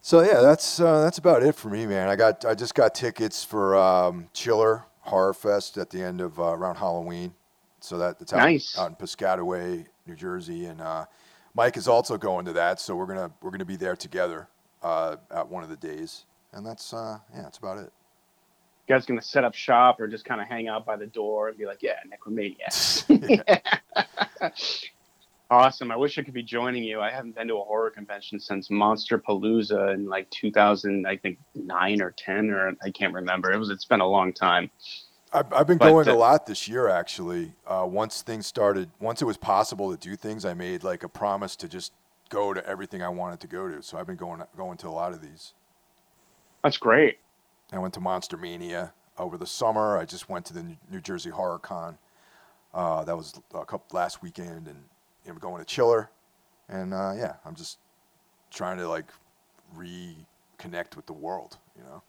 So 0.00 0.22
yeah, 0.22 0.40
that's 0.40 0.78
uh, 0.80 1.02
that's 1.02 1.18
about 1.18 1.42
it 1.42 1.56
for 1.56 1.68
me, 1.68 1.84
man. 1.84 2.08
I 2.08 2.14
got 2.16 2.44
I 2.44 2.54
just 2.54 2.74
got 2.76 2.94
tickets 2.94 3.42
for 3.42 3.76
um, 3.76 4.28
Chiller 4.32 4.84
Horror 5.06 5.34
Fest 5.34 5.78
at 5.78 5.90
the 5.90 6.02
end 6.02 6.20
of 6.20 6.38
uh, 6.38 6.44
around 6.44 6.76
Halloween. 6.76 7.34
So 7.80 7.98
that 7.98 8.18
that's 8.18 8.32
out, 8.32 8.38
Nice. 8.38 8.76
out 8.78 8.90
in 8.90 8.96
Piscataway, 8.96 9.86
New 10.06 10.14
Jersey, 10.16 10.66
and 10.66 10.80
uh, 10.80 11.04
Mike 11.54 11.76
is 11.76 11.88
also 11.88 12.16
going 12.16 12.44
to 12.46 12.52
that. 12.54 12.80
So 12.80 12.96
we're 12.96 13.06
gonna 13.06 13.30
we're 13.42 13.50
gonna 13.50 13.64
be 13.64 13.76
there 13.76 13.96
together 13.96 14.48
uh, 14.82 15.16
at 15.30 15.48
one 15.48 15.62
of 15.62 15.68
the 15.68 15.76
days, 15.76 16.24
and 16.52 16.64
that's 16.66 16.92
uh, 16.92 17.18
yeah, 17.34 17.42
that's 17.42 17.58
about 17.58 17.78
it. 17.78 17.92
You 18.88 18.94
guys 18.94 19.04
gonna 19.06 19.22
set 19.22 19.44
up 19.44 19.54
shop 19.54 20.00
or 20.00 20.06
just 20.08 20.24
kind 20.24 20.40
of 20.40 20.48
hang 20.48 20.68
out 20.68 20.86
by 20.86 20.96
the 20.96 21.06
door 21.06 21.48
and 21.48 21.58
be 21.58 21.66
like, 21.66 21.82
yeah, 21.82 21.98
Necromania. 22.06 22.66
Yeah. 24.40 24.50
Awesome. 25.48 25.92
I 25.92 25.96
wish 25.96 26.18
I 26.18 26.22
could 26.22 26.34
be 26.34 26.42
joining 26.42 26.82
you. 26.82 27.00
I 27.00 27.10
haven't 27.10 27.36
been 27.36 27.46
to 27.48 27.54
a 27.54 27.64
horror 27.64 27.90
convention 27.90 28.40
since 28.40 28.68
Monsterpalooza 28.68 29.94
in 29.94 30.08
like 30.08 30.28
2000, 30.30 31.06
I 31.06 31.16
think 31.16 31.38
nine 31.54 32.02
or 32.02 32.10
10, 32.10 32.50
or 32.50 32.74
I 32.82 32.90
can't 32.90 33.14
remember. 33.14 33.52
It 33.52 33.58
was, 33.58 33.70
it's 33.70 33.84
been 33.84 34.00
a 34.00 34.06
long 34.08 34.32
time. 34.32 34.70
I've, 35.32 35.52
I've 35.52 35.66
been 35.66 35.78
But, 35.78 35.90
going 35.90 36.08
uh, 36.08 36.14
a 36.14 36.16
lot 36.16 36.46
this 36.46 36.66
year, 36.66 36.88
actually. 36.88 37.52
Uh, 37.64 37.86
once 37.88 38.22
things 38.22 38.46
started, 38.46 38.90
once 38.98 39.22
it 39.22 39.24
was 39.24 39.36
possible 39.36 39.94
to 39.94 39.96
do 39.96 40.16
things, 40.16 40.44
I 40.44 40.54
made 40.54 40.82
like 40.82 41.04
a 41.04 41.08
promise 41.08 41.54
to 41.56 41.68
just 41.68 41.92
go 42.28 42.52
to 42.52 42.66
everything 42.66 43.02
I 43.02 43.08
wanted 43.08 43.38
to 43.40 43.46
go 43.46 43.68
to. 43.68 43.82
So 43.82 43.98
I've 43.98 44.06
been 44.06 44.16
going 44.16 44.42
going 44.56 44.78
to 44.78 44.88
a 44.88 44.90
lot 44.90 45.12
of 45.12 45.20
these. 45.20 45.52
That's 46.64 46.76
great. 46.78 47.18
I 47.72 47.78
went 47.78 47.94
to 47.94 48.00
Monster 48.00 48.36
Mania 48.36 48.92
over 49.18 49.36
the 49.36 49.46
summer. 49.46 49.96
I 49.98 50.04
just 50.04 50.28
went 50.28 50.46
to 50.46 50.54
the 50.54 50.62
New- 50.62 50.76
New 50.90 51.00
Jersey 51.00 51.30
Horror 51.30 51.58
Con. 51.58 51.98
Uh, 52.74 53.04
that 53.04 53.16
was 53.16 53.34
a 53.54 53.64
couple 53.64 53.86
last 53.96 54.22
weekend, 54.22 54.66
and 54.68 54.84
you 55.26 55.32
know, 55.32 55.38
going 55.38 55.58
to 55.58 55.64
Chiller, 55.64 56.10
and 56.68 56.94
uh, 56.94 57.12
yeah, 57.16 57.34
I'm 57.44 57.54
just 57.54 57.78
trying 58.50 58.78
to 58.78 58.88
like 58.88 59.06
reconnect 59.76 60.96
with 60.96 61.06
the 61.06 61.12
world. 61.12 61.58
You 61.76 61.84
know. 61.84 62.02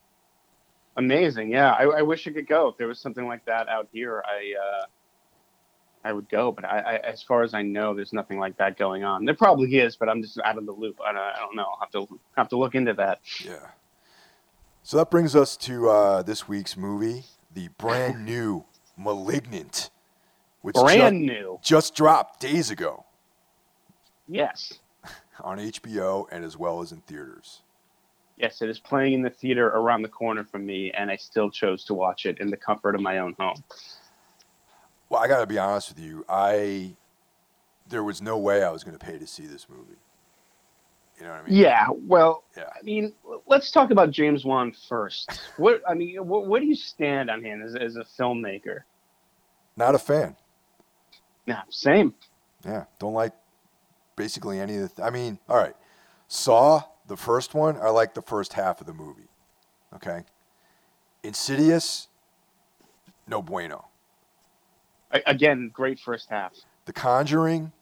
Amazing. 0.98 1.50
Yeah. 1.50 1.72
I, 1.72 1.84
I 1.84 2.02
wish 2.02 2.26
I 2.26 2.32
could 2.32 2.48
go. 2.48 2.68
If 2.68 2.76
there 2.76 2.88
was 2.88 2.98
something 2.98 3.26
like 3.26 3.44
that 3.44 3.68
out 3.68 3.88
here, 3.92 4.22
I, 4.26 4.54
uh, 4.60 4.86
I 6.04 6.12
would 6.12 6.28
go, 6.28 6.50
but 6.50 6.64
I, 6.64 6.78
I, 6.80 6.96
as 6.96 7.22
far 7.22 7.44
as 7.44 7.54
I 7.54 7.62
know, 7.62 7.94
there's 7.94 8.12
nothing 8.12 8.38
like 8.40 8.56
that 8.56 8.76
going 8.76 9.04
on. 9.04 9.24
There 9.24 9.34
probably 9.34 9.76
is, 9.78 9.94
but 9.94 10.08
I'm 10.08 10.22
just 10.22 10.40
out 10.44 10.58
of 10.58 10.66
the 10.66 10.72
loop. 10.72 10.98
I 11.00 11.12
don't, 11.12 11.20
I 11.20 11.38
don't 11.38 11.54
know. 11.54 11.66
I'll 11.66 11.78
have 11.80 11.90
to 11.92 12.20
have 12.36 12.48
to 12.48 12.56
look 12.56 12.74
into 12.74 12.94
that. 12.94 13.20
Yeah. 13.44 13.68
So 14.82 14.96
that 14.96 15.08
brings 15.08 15.36
us 15.36 15.56
to 15.58 15.88
uh, 15.88 16.22
this 16.22 16.48
week's 16.48 16.76
movie, 16.76 17.26
the 17.54 17.68
brand 17.78 18.24
new 18.24 18.64
*Malignant*, 18.96 19.90
which 20.62 20.74
Brand 20.74 21.20
ju- 21.20 21.32
new. 21.32 21.60
just 21.62 21.94
dropped 21.94 22.40
days 22.40 22.70
ago 22.70 23.04
Yes. 24.28 24.74
on 25.42 25.58
HBO 25.58 26.26
and 26.30 26.44
as 26.44 26.56
well 26.56 26.80
as 26.80 26.92
in 26.92 27.00
theaters. 27.02 27.62
Yes, 28.36 28.62
it 28.62 28.68
is 28.68 28.78
playing 28.78 29.14
in 29.14 29.22
the 29.22 29.30
theater 29.30 29.66
around 29.68 30.02
the 30.02 30.08
corner 30.08 30.44
from 30.44 30.64
me, 30.64 30.92
and 30.92 31.10
I 31.10 31.16
still 31.16 31.50
chose 31.50 31.84
to 31.86 31.94
watch 31.94 32.24
it 32.24 32.38
in 32.38 32.50
the 32.50 32.56
comfort 32.56 32.94
of 32.94 33.00
my 33.00 33.18
own 33.18 33.34
home. 33.38 33.64
Well, 35.08 35.20
I 35.20 35.26
got 35.26 35.40
to 35.40 35.46
be 35.46 35.58
honest 35.58 35.88
with 35.88 35.98
you. 35.98 36.24
I 36.28 36.94
there 37.88 38.04
was 38.04 38.20
no 38.20 38.36
way 38.38 38.62
I 38.62 38.70
was 38.70 38.84
going 38.84 38.96
to 38.96 39.04
pay 39.04 39.18
to 39.18 39.26
see 39.26 39.46
this 39.46 39.66
movie. 39.68 39.96
You 41.18 41.24
know 41.24 41.30
what 41.30 41.40
I 41.40 41.48
mean? 41.48 41.56
Yeah, 41.58 41.86
well, 41.90 42.44
Yeah. 42.56 42.68
I 42.78 42.82
mean, 42.82 43.12
let's 43.46 43.72
talk 43.72 43.90
about 43.90 44.10
James 44.10 44.44
Wan 44.44 44.72
first. 44.88 45.40
What 45.56 45.82
I 45.88 45.94
mean, 45.94 46.16
what, 46.24 46.46
where 46.46 46.60
do 46.60 46.66
you 46.66 46.76
stand 46.76 47.28
on 47.30 47.42
him 47.42 47.62
as, 47.62 47.74
as 47.74 47.96
a 47.96 48.04
filmmaker? 48.04 48.80
Not 49.76 49.94
a 49.94 49.98
fan. 49.98 50.36
Yeah, 51.46 51.62
same. 51.70 52.14
Yeah, 52.64 52.84
don't 52.98 53.14
like 53.14 53.32
basically 54.18 54.60
any 54.60 54.74
of 54.76 54.82
the. 54.82 54.88
Th- 54.88 55.06
I 55.06 55.10
mean, 55.10 55.38
all 55.48 55.56
right, 55.56 55.74
Saw 56.28 56.82
the 57.06 57.16
first 57.16 57.54
one. 57.54 57.78
I 57.78 57.88
like 57.88 58.12
the 58.12 58.20
first 58.20 58.52
half 58.52 58.82
of 58.82 58.86
the 58.86 58.92
movie. 58.92 59.28
Okay, 59.94 60.24
Insidious, 61.22 62.08
no 63.26 63.40
bueno. 63.40 63.86
I, 65.10 65.22
again, 65.26 65.70
great 65.72 65.98
first 65.98 66.28
half. 66.28 66.52
The 66.84 66.92
Conjuring, 66.92 67.72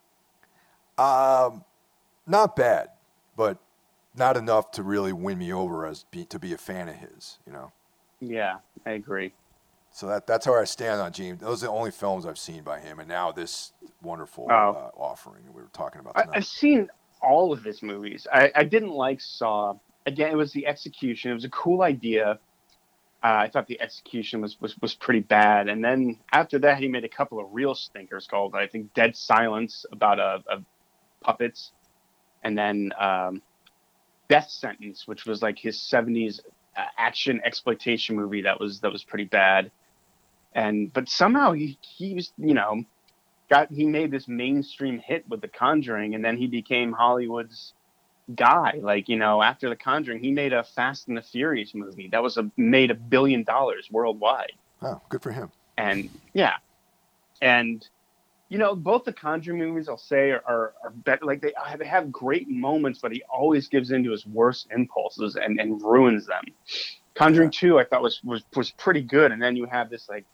um, 0.97 1.65
not 2.25 2.55
bad, 2.55 2.91
but 3.37 3.59
not 4.15 4.37
enough 4.37 4.71
to 4.73 4.85
really 4.85 5.13
win 5.13 5.39
me 5.39 5.53
over 5.53 5.85
as 5.87 6.05
be, 6.05 6.25
to 6.27 6.39
be 6.39 6.53
a 6.53 6.59
fan 6.59 6.89
of 6.89 6.95
his. 6.95 7.39
You 7.45 7.53
know, 7.53 7.73
Yeah, 8.21 8.59
I 8.85 8.91
agree. 8.93 9.33
So 9.97 10.07
that 10.09 10.27
that's 10.27 10.45
how 10.45 10.55
I 10.55 10.65
stand 10.65 11.01
on 11.01 11.11
James. 11.11 11.41
Those 11.41 11.63
are 11.63 11.69
the 11.69 11.73
only 11.73 11.91
films 11.91 12.27
I've 12.27 12.37
seen 12.37 12.63
by 12.63 12.81
him, 12.81 12.99
and 12.99 13.09
now 13.09 13.33
this 13.33 13.73
wonderful 14.03 14.47
Oh. 14.51 14.55
uh, 14.55 14.91
offering 14.95 15.45
that 15.47 15.55
we 15.55 15.63
were 15.63 15.71
talking 15.73 16.03
about 16.03 16.13
I, 16.15 16.23
tonight. 16.23 16.37
I've 16.37 16.47
seen 16.47 16.91
all 17.23 17.51
of 17.51 17.65
his 17.65 17.83
movies. 17.83 18.27
I, 18.31 18.53
I 18.55 18.65
didn't 18.65 18.91
like 18.91 19.23
Saw. 19.23 19.73
Again, 20.05 20.31
it 20.31 20.37
was 20.37 20.53
the 20.53 20.67
execution. 20.67 21.31
It 21.31 21.35
was 21.35 21.45
a 21.45 21.49
cool 21.49 21.81
idea. 21.81 22.39
Uh, 23.25 23.41
I 23.45 23.49
thought 23.49 23.67
the 23.69 23.81
execution 23.81 24.43
was, 24.43 24.61
was 24.61 24.77
was 24.83 24.95
pretty 24.95 25.21
bad. 25.21 25.67
And 25.71 25.83
then 25.83 26.19
after 26.31 26.59
that, 26.59 26.77
he 26.79 26.89
made 26.89 27.05
a 27.05 27.09
couple 27.09 27.41
of 27.41 27.47
real 27.53 27.75
stinkers 27.75 28.27
called 28.27 28.55
I 28.55 28.67
think 28.67 28.93
Dead 28.93 29.17
Silence 29.17 29.87
about 29.93 30.19
a, 30.19 30.45
a 30.51 30.59
puppets, 31.23 31.73
and 32.45 32.57
then 32.57 32.93
um, 33.01 33.41
Death 34.29 34.51
Sentence, 34.51 35.09
which 35.09 35.25
was 35.25 35.41
like 35.41 35.59
his 35.59 35.79
'70s 35.79 36.41
uh, 36.77 36.85
action 36.99 37.41
exploitation 37.47 38.15
movie 38.15 38.43
that 38.43 38.61
was 38.61 38.81
that 38.81 38.93
was 38.93 39.03
pretty 39.03 39.25
bad. 39.25 39.71
And 40.55 40.93
but 40.93 41.09
somehow 41.09 41.53
he 41.53 41.79
he 41.81 42.15
was 42.15 42.33
you 42.39 42.55
know 42.55 42.85
got 43.49 43.71
he 43.71 43.87
made 43.87 44.11
this 44.11 44.29
mainstream 44.29 44.99
hit 44.99 45.29
with 45.29 45.41
The 45.41 45.49
Conjuring, 45.49 46.15
and 46.15 46.25
then 46.25 46.37
he 46.37 46.47
became 46.47 46.93
Hollywood's 46.93 47.75
guy. 48.35 48.79
Like 48.81 49.09
you 49.09 49.17
know, 49.17 49.43
after 49.43 49.69
The 49.69 49.77
Conjuring, 49.77 50.23
he 50.23 50.33
made 50.33 50.53
a 50.53 50.65
Fast 50.65 51.09
and 51.09 51.17
the 51.17 51.23
Furious 51.23 51.75
movie 51.75 52.09
that 52.13 52.23
was 52.23 52.37
a 52.37 52.51
made 52.57 52.91
a 52.91 52.95
billion 52.95 53.45
dollars 53.45 53.89
worldwide. 53.91 54.53
oh, 54.83 55.01
good 55.09 55.23
for 55.23 55.33
him. 55.33 55.51
And 55.79 56.09
yeah, 56.33 56.55
and 57.43 57.87
you 58.49 58.59
know, 58.59 58.75
both 58.75 59.05
the 59.05 59.13
Conjuring 59.13 59.59
movies, 59.59 59.89
I'll 59.89 59.99
say, 59.99 60.31
are 60.31 60.43
are, 60.47 60.75
are 60.83 60.91
better. 60.91 61.25
Like 61.25 61.41
they 61.43 61.53
have, 61.65 61.79
they 61.79 61.87
have 61.87 62.11
great 62.13 62.49
moments, 62.49 63.01
but 63.01 63.13
he 63.13 63.23
always 63.25 63.69
gives 63.69 63.91
into 63.91 64.11
his 64.11 64.27
worst 64.27 64.69
impulses 64.71 65.37
and 65.37 65.61
and 65.61 65.83
ruins 65.83 66.27
them. 66.27 66.45
Conjuring 67.15 67.51
Two, 67.51 67.79
I 67.79 67.85
thought 67.85 68.03
was 68.03 68.21
was 68.25 68.43
was 68.55 68.71
pretty 68.73 69.03
good, 69.03 69.33
and 69.33 69.43
then 69.43 69.57
you 69.57 69.67
have 69.67 69.91
this 69.91 70.09
like 70.09 70.25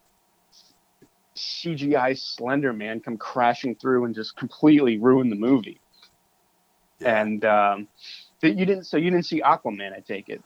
CGI 1.36 2.18
Slender 2.18 2.72
Man 2.72 3.00
come 3.00 3.16
crashing 3.16 3.74
through 3.74 4.04
and 4.04 4.14
just 4.14 4.36
completely 4.36 4.98
ruin 4.98 5.30
the 5.30 5.36
movie. 5.36 5.80
Yeah. 7.00 7.20
And 7.22 7.44
um, 7.44 7.88
that 8.40 8.56
you 8.56 8.64
didn't, 8.66 8.84
so 8.84 8.96
you 8.96 9.10
didn't 9.10 9.26
see 9.26 9.40
Aquaman, 9.40 9.92
I 9.92 10.00
take 10.00 10.28
it. 10.28 10.42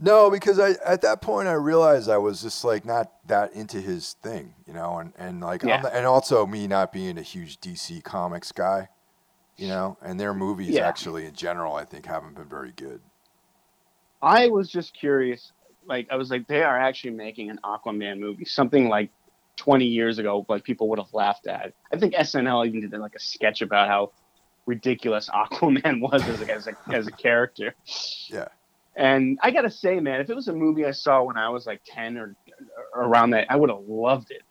No, 0.00 0.30
because 0.30 0.60
I 0.60 0.74
at 0.86 1.00
that 1.02 1.20
point 1.20 1.48
I 1.48 1.54
realized 1.54 2.08
I 2.08 2.18
was 2.18 2.40
just 2.40 2.64
like 2.64 2.84
not 2.84 3.10
that 3.26 3.52
into 3.52 3.80
his 3.80 4.12
thing, 4.22 4.54
you 4.64 4.72
know, 4.72 4.98
and 4.98 5.12
and 5.18 5.40
like 5.40 5.64
I'm 5.64 5.70
Yeah. 5.70 5.82
the- 5.82 5.94
and 5.94 6.06
also 6.06 6.46
me 6.46 6.68
not 6.68 6.92
being 6.92 7.18
a 7.18 7.22
huge 7.22 7.58
DC 7.58 8.04
Comics 8.04 8.52
guy, 8.52 8.90
you 9.56 9.66
know, 9.66 9.96
and 10.00 10.20
their 10.20 10.32
movies 10.34 10.68
Yeah. 10.76 10.86
actually 10.86 11.26
in 11.26 11.34
general 11.34 11.74
I 11.74 11.84
think 11.84 12.06
haven't 12.06 12.34
been 12.36 12.48
very 12.48 12.70
good. 12.70 13.00
I 14.22 14.48
was 14.48 14.68
just 14.70 14.94
curious. 14.94 15.52
Like, 15.86 16.06
I 16.10 16.16
was 16.16 16.30
like, 16.30 16.46
they 16.48 16.62
are 16.62 16.78
actually 16.78 17.12
making 17.12 17.50
an 17.50 17.58
Aquaman 17.64 18.18
movie, 18.18 18.44
something 18.44 18.88
like 18.88 19.10
20 19.58 19.84
years 19.84 20.18
ago, 20.18 20.46
like 20.48 20.64
people 20.64 20.88
would 20.88 20.98
have 20.98 21.12
laughed 21.12 21.46
at. 21.46 21.74
I 21.92 21.98
think 21.98 22.14
SNL 22.14 22.66
even 22.66 22.88
did 22.88 22.98
like 22.98 23.14
a 23.14 23.20
sketch 23.20 23.60
about 23.60 23.88
how 23.88 24.12
ridiculous 24.64 25.28
Aquaman 25.34 26.00
was 26.00 26.26
as 26.26 26.40
a, 26.40 26.54
as 26.54 26.66
a, 26.68 26.72
as 26.94 27.06
a 27.06 27.12
character. 27.12 27.74
Yeah. 28.28 28.48
And 28.96 29.38
I 29.42 29.50
gotta 29.50 29.70
say, 29.70 30.00
man, 30.00 30.20
if 30.20 30.30
it 30.30 30.34
was 30.34 30.48
a 30.48 30.52
movie 30.52 30.86
I 30.86 30.92
saw 30.92 31.22
when 31.22 31.36
I 31.36 31.50
was 31.50 31.66
like 31.66 31.82
10 31.84 32.16
or, 32.16 32.34
or 32.94 33.02
around 33.04 33.30
that, 33.30 33.50
I 33.50 33.56
would 33.56 33.70
have 33.70 33.84
loved 33.86 34.30
it. 34.30 34.42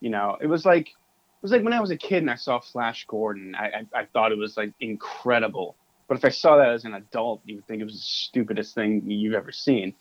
You 0.00 0.10
know, 0.10 0.36
it 0.40 0.46
was 0.46 0.64
like, 0.64 0.88
it 0.88 1.42
was 1.42 1.52
like 1.52 1.62
when 1.62 1.72
I 1.72 1.80
was 1.80 1.90
a 1.90 1.96
kid 1.96 2.18
and 2.18 2.30
I 2.30 2.36
saw 2.36 2.60
Flash 2.60 3.04
Gordon, 3.06 3.54
I, 3.54 3.66
I, 3.66 4.00
I 4.00 4.04
thought 4.06 4.32
it 4.32 4.38
was 4.38 4.56
like 4.56 4.72
incredible. 4.80 5.76
But 6.08 6.16
if 6.18 6.24
I 6.24 6.30
saw 6.30 6.56
that 6.56 6.70
as 6.70 6.84
an 6.84 6.94
adult, 6.94 7.40
you 7.44 7.56
would 7.56 7.66
think 7.66 7.80
it 7.80 7.84
was 7.84 7.94
the 7.94 8.00
stupidest 8.00 8.74
thing 8.74 9.02
you've 9.06 9.34
ever 9.34 9.52
seen. 9.52 9.94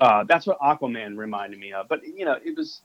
Uh, 0.00 0.24
that's 0.24 0.46
what 0.46 0.58
Aquaman 0.60 1.16
reminded 1.16 1.58
me 1.58 1.72
of. 1.72 1.88
But 1.88 2.00
you 2.04 2.24
know, 2.24 2.36
it 2.42 2.56
was 2.56 2.82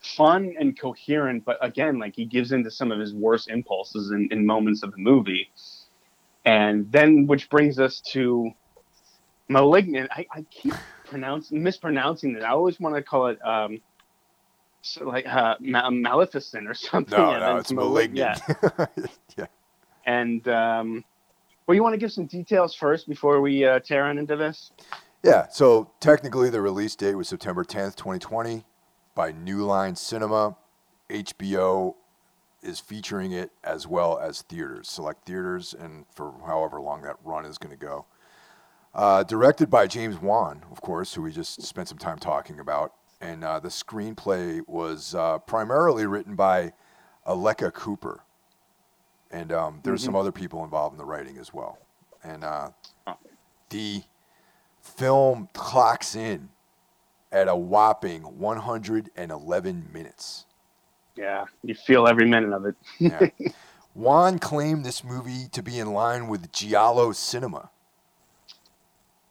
fun 0.00 0.54
and 0.58 0.78
coherent. 0.78 1.44
But 1.44 1.58
again, 1.60 1.98
like 1.98 2.14
he 2.14 2.24
gives 2.24 2.52
into 2.52 2.70
some 2.70 2.92
of 2.92 3.00
his 3.00 3.12
worst 3.12 3.48
impulses 3.50 4.12
in, 4.12 4.28
in 4.30 4.46
moments 4.46 4.82
of 4.82 4.92
the 4.92 4.98
movie. 4.98 5.50
And 6.44 6.90
then, 6.92 7.26
which 7.26 7.50
brings 7.50 7.80
us 7.80 8.00
to 8.12 8.50
*Malignant*. 9.48 10.08
I, 10.12 10.26
I 10.32 10.42
keep 10.50 10.74
pronouncing 11.06 11.60
mispronouncing 11.62 12.36
it. 12.36 12.42
I 12.42 12.50
always 12.50 12.78
want 12.78 12.94
to 12.94 13.02
call 13.02 13.26
it 13.26 13.44
um, 13.44 13.80
so 14.82 15.04
like 15.04 15.26
uh, 15.26 15.56
Ma- 15.58 15.90
Maleficent 15.90 16.68
or 16.68 16.74
something. 16.74 17.18
No, 17.18 17.32
and 17.32 17.40
no, 17.40 17.56
it's 17.56 17.72
Malig- 17.72 18.12
malignant. 18.12 18.40
Yeah. 18.48 18.86
yeah. 19.36 19.46
And 20.06 20.46
um, 20.46 21.04
well, 21.66 21.74
you 21.74 21.82
want 21.82 21.94
to 21.94 21.98
give 21.98 22.12
some 22.12 22.26
details 22.26 22.74
first 22.74 23.08
before 23.08 23.40
we 23.40 23.64
uh, 23.64 23.80
tear 23.80 24.04
on 24.04 24.18
into 24.18 24.36
this? 24.36 24.70
Yeah, 25.26 25.48
so 25.48 25.90
technically 25.98 26.50
the 26.50 26.60
release 26.60 26.94
date 26.94 27.16
was 27.16 27.26
September 27.26 27.64
10th, 27.64 27.96
2020 27.96 28.64
by 29.16 29.32
New 29.32 29.64
Line 29.64 29.96
Cinema. 29.96 30.56
HBO 31.10 31.96
is 32.62 32.78
featuring 32.78 33.32
it 33.32 33.50
as 33.64 33.88
well 33.88 34.20
as 34.20 34.42
theaters, 34.42 34.86
select 34.86 35.26
theaters, 35.26 35.74
and 35.76 36.04
for 36.14 36.32
however 36.46 36.80
long 36.80 37.02
that 37.02 37.16
run 37.24 37.44
is 37.44 37.58
going 37.58 37.76
to 37.76 37.76
go. 37.76 38.06
Uh, 38.94 39.24
directed 39.24 39.68
by 39.68 39.88
James 39.88 40.16
Wan, 40.22 40.64
of 40.70 40.80
course, 40.80 41.14
who 41.14 41.22
we 41.22 41.32
just 41.32 41.60
spent 41.60 41.88
some 41.88 41.98
time 41.98 42.20
talking 42.20 42.60
about. 42.60 42.92
And 43.20 43.42
uh, 43.42 43.58
the 43.58 43.68
screenplay 43.68 44.60
was 44.68 45.12
uh, 45.12 45.38
primarily 45.38 46.06
written 46.06 46.36
by 46.36 46.72
Aleka 47.26 47.72
Cooper. 47.72 48.20
And 49.32 49.50
um, 49.50 49.80
there's 49.82 50.04
some 50.04 50.14
other 50.14 50.30
people 50.30 50.62
involved 50.62 50.94
in 50.94 50.98
the 50.98 51.04
writing 51.04 51.36
as 51.38 51.52
well. 51.52 51.80
And 52.22 52.44
uh, 52.44 52.70
the 53.70 54.04
film 54.86 55.48
clocks 55.52 56.14
in 56.14 56.48
at 57.32 57.48
a 57.48 57.56
whopping 57.56 58.22
111 58.38 59.88
minutes. 59.92 60.46
Yeah, 61.16 61.44
you 61.62 61.74
feel 61.74 62.06
every 62.06 62.26
minute 62.26 62.52
of 62.52 62.66
it. 62.66 62.74
Yeah. 62.98 63.28
Wan 63.94 64.38
claimed 64.38 64.84
this 64.84 65.02
movie 65.02 65.48
to 65.52 65.62
be 65.62 65.78
in 65.78 65.92
line 65.92 66.28
with 66.28 66.52
Giallo 66.52 67.12
cinema. 67.12 67.70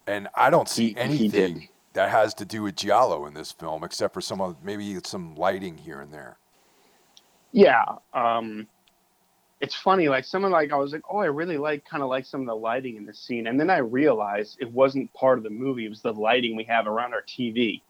And 0.07 0.27
I 0.35 0.49
don't 0.49 0.67
see 0.69 0.87
He- 0.87 0.93
he 0.93 0.97
anything 0.97 1.53
did. 1.59 1.69
that 1.93 2.09
has 2.09 2.33
to 2.35 2.45
do 2.45 2.63
with 2.63 2.75
Giallo 2.75 3.25
in 3.27 3.33
this 3.33 3.51
film 3.51 3.83
except 3.83 4.13
for 4.13 4.21
some 4.21 4.41
of, 4.41 4.63
maybe 4.63 4.97
some 5.05 5.35
lighting 5.35 5.77
here 5.77 6.01
and 6.01 6.11
there. 6.13 6.37
Yeah. 7.51 7.83
Um, 8.13 8.67
it's 9.65 9.75
funny, 9.75 10.07
like 10.07 10.25
someone 10.25 10.51
like 10.51 10.71
I 10.71 10.75
was 10.75 10.93
like, 10.93 11.01
oh, 11.09 11.17
I 11.17 11.25
really 11.25 11.57
like 11.57 11.83
kind 11.85 12.03
of 12.03 12.09
like 12.09 12.25
some 12.25 12.41
of 12.41 12.47
the 12.47 12.55
lighting 12.55 12.95
in 12.97 13.05
the 13.05 13.13
scene, 13.13 13.47
and 13.47 13.59
then 13.59 13.69
I 13.69 13.77
realized 13.77 14.57
it 14.59 14.71
wasn't 14.71 15.11
part 15.13 15.39
of 15.39 15.43
the 15.43 15.49
movie. 15.49 15.85
It 15.85 15.89
was 15.89 16.01
the 16.01 16.13
lighting 16.13 16.55
we 16.55 16.63
have 16.65 16.87
around 16.87 17.13
our 17.13 17.23
TV. 17.23 17.81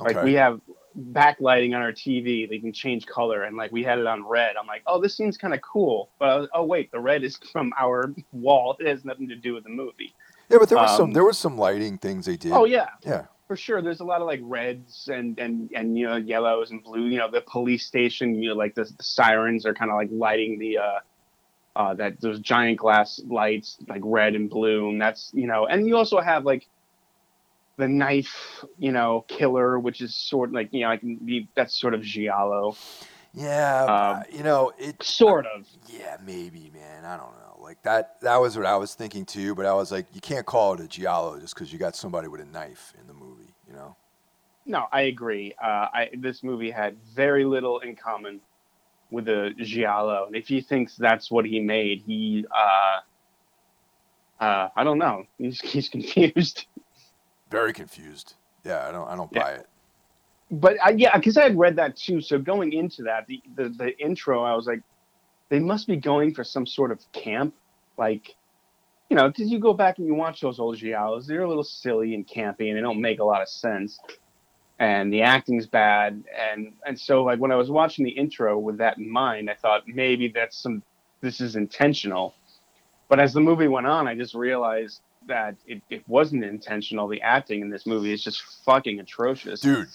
Like 0.00 0.22
we 0.22 0.34
have 0.34 0.60
backlighting 0.96 1.74
on 1.74 1.82
our 1.82 1.92
TV, 1.92 2.48
they 2.48 2.60
can 2.60 2.72
change 2.72 3.04
color, 3.06 3.42
and 3.42 3.56
like 3.56 3.72
we 3.72 3.82
had 3.82 3.98
it 3.98 4.06
on 4.06 4.24
red. 4.24 4.54
I'm 4.56 4.66
like, 4.66 4.82
oh, 4.86 5.00
this 5.00 5.16
scene's 5.16 5.36
kind 5.36 5.52
of 5.52 5.60
cool, 5.60 6.10
but 6.20 6.28
I 6.28 6.36
was, 6.36 6.48
oh 6.54 6.64
wait, 6.64 6.92
the 6.92 7.00
red 7.00 7.24
is 7.24 7.36
from 7.52 7.72
our 7.76 8.14
wall. 8.32 8.76
It 8.78 8.86
has 8.86 9.04
nothing 9.04 9.28
to 9.28 9.36
do 9.36 9.54
with 9.54 9.64
the 9.64 9.70
movie. 9.70 10.14
yeah, 10.48 10.58
but 10.60 10.68
there 10.68 10.78
was 10.78 10.96
some 10.96 11.06
um, 11.06 11.12
there 11.12 11.24
was 11.24 11.36
some 11.36 11.58
lighting 11.58 11.98
things 11.98 12.26
they 12.26 12.36
did. 12.36 12.52
Oh 12.52 12.64
yeah, 12.64 12.90
yeah. 13.04 13.24
For 13.48 13.56
sure. 13.56 13.82
There's 13.82 14.00
a 14.00 14.04
lot 14.04 14.20
of 14.20 14.28
like 14.28 14.40
reds 14.42 15.08
and 15.12 15.38
and 15.38 15.70
and 15.74 15.98
you 15.98 16.06
know 16.06 16.16
yellows 16.16 16.70
and 16.70 16.84
blue. 16.84 17.06
You 17.06 17.18
know 17.18 17.30
the 17.30 17.40
police 17.40 17.86
station. 17.86 18.36
You 18.36 18.50
know 18.50 18.54
like 18.54 18.74
the, 18.76 18.84
the 18.84 19.02
sirens 19.02 19.66
are 19.66 19.74
kind 19.74 19.90
of 19.90 19.96
like 19.96 20.10
lighting 20.12 20.58
the 20.60 20.78
uh, 20.78 21.00
uh, 21.76 21.94
that 21.94 22.20
those 22.20 22.40
giant 22.40 22.78
glass 22.78 23.20
lights 23.26 23.78
like 23.88 24.02
red 24.04 24.34
and 24.34 24.50
blue 24.50 24.90
and 24.90 25.00
that's 25.00 25.30
you 25.32 25.46
know 25.46 25.66
and 25.66 25.86
you 25.86 25.96
also 25.96 26.20
have 26.20 26.44
like 26.44 26.66
the 27.76 27.86
knife 27.86 28.64
you 28.78 28.90
know 28.90 29.24
killer 29.28 29.78
which 29.78 30.00
is 30.00 30.14
sort 30.14 30.48
of 30.50 30.54
like 30.54 30.68
you 30.72 30.80
know 30.80 30.90
I 30.90 30.96
can 30.96 31.16
be 31.16 31.48
that's 31.54 31.78
sort 31.80 31.94
of 31.94 32.02
giallo 32.02 32.76
Yeah, 33.32 33.84
Um, 33.84 34.24
you 34.36 34.42
know 34.42 34.72
it. 34.78 35.02
sort 35.02 35.46
of 35.46 35.66
Yeah, 35.88 36.16
maybe, 36.24 36.70
man. 36.74 37.04
I 37.04 37.16
don't 37.16 37.32
know. 37.32 37.62
Like 37.62 37.82
that. 37.82 38.20
That 38.22 38.38
was 38.40 38.56
what 38.56 38.66
I 38.66 38.76
was 38.76 38.94
thinking 38.94 39.24
too. 39.24 39.54
But 39.54 39.66
I 39.66 39.74
was 39.74 39.92
like, 39.92 40.06
you 40.12 40.20
can't 40.20 40.46
call 40.46 40.74
it 40.74 40.80
a 40.80 40.88
giallo 40.88 41.38
just 41.38 41.54
because 41.54 41.72
you 41.72 41.78
got 41.78 41.94
somebody 41.94 42.26
with 42.28 42.40
a 42.40 42.46
knife 42.46 42.94
in. 42.98 43.07
You 43.68 43.74
know. 43.74 43.96
no 44.66 44.86
i 44.92 45.02
agree 45.02 45.54
uh, 45.62 45.88
I, 45.92 46.10
this 46.18 46.42
movie 46.42 46.70
had 46.70 46.96
very 47.14 47.44
little 47.44 47.80
in 47.80 47.96
common 47.96 48.40
with 49.10 49.26
the 49.26 49.52
giallo 49.58 50.26
and 50.26 50.36
if 50.36 50.48
he 50.48 50.60
thinks 50.62 50.96
that's 50.96 51.30
what 51.30 51.44
he 51.46 51.60
made 51.60 52.02
he 52.06 52.46
uh, 52.54 53.00
uh, 54.44 54.68
i 54.76 54.84
don't 54.84 54.98
know 54.98 55.24
he's, 55.38 55.60
he's 55.60 55.88
confused 55.96 56.66
Very 57.50 57.72
confused. 57.72 58.34
Yeah, 58.64 58.86
I 58.88 58.92
don't. 58.92 59.08
I 59.08 59.16
don't 59.16 59.32
Yeah. 59.32 59.44
buy 59.44 59.52
it. 59.52 59.66
but 60.50 60.76
I, 60.84 60.90
yeah, 60.90 61.16
because 61.16 61.36
I 61.38 61.44
had 61.44 61.58
read 61.58 61.76
that 61.76 61.96
too. 61.96 62.20
So 62.20 62.38
going 62.38 62.72
into 62.72 63.02
that, 63.04 63.26
the, 63.26 63.42
the 63.56 63.68
the 63.70 63.98
intro, 63.98 64.42
I 64.44 64.54
was 64.54 64.66
like, 64.66 64.82
they 65.50 65.58
must 65.60 65.86
be 65.86 65.96
going 65.96 66.34
for 66.34 66.44
some 66.44 66.66
sort 66.66 66.92
of 66.92 67.00
camp, 67.12 67.54
like, 67.98 68.34
you 69.10 69.16
know, 69.16 69.28
because 69.28 69.50
you 69.50 69.58
go 69.58 69.72
back 69.72 69.98
and 69.98 70.06
you 70.06 70.14
watch 70.14 70.40
those 70.40 70.58
old 70.58 70.76
giallos, 70.76 71.26
they're 71.26 71.42
a 71.42 71.48
little 71.48 71.64
silly 71.64 72.14
and 72.14 72.26
campy, 72.26 72.68
and 72.68 72.76
they 72.76 72.80
don't 72.80 73.00
make 73.00 73.20
a 73.20 73.24
lot 73.24 73.42
of 73.42 73.48
sense, 73.48 73.98
and 74.78 75.12
the 75.12 75.22
acting's 75.22 75.66
bad, 75.66 76.22
and 76.36 76.72
and 76.86 76.98
so 76.98 77.24
like 77.24 77.38
when 77.38 77.50
I 77.50 77.56
was 77.56 77.70
watching 77.70 78.04
the 78.04 78.10
intro 78.10 78.58
with 78.58 78.78
that 78.78 78.98
in 78.98 79.10
mind, 79.10 79.50
I 79.50 79.54
thought 79.54 79.82
maybe 79.86 80.28
that's 80.28 80.56
some 80.56 80.82
this 81.20 81.40
is 81.40 81.56
intentional, 81.56 82.34
but 83.08 83.18
as 83.18 83.32
the 83.32 83.40
movie 83.40 83.68
went 83.68 83.86
on, 83.86 84.06
I 84.06 84.14
just 84.14 84.34
realized 84.34 85.00
that 85.26 85.56
it, 85.66 85.82
it 85.90 86.08
wasn't 86.08 86.44
intentional. 86.44 87.08
The 87.08 87.20
acting 87.22 87.60
in 87.60 87.70
this 87.70 87.86
movie 87.86 88.12
is 88.12 88.22
just 88.22 88.42
fucking 88.64 89.00
atrocious. 89.00 89.60
Dude, 89.60 89.88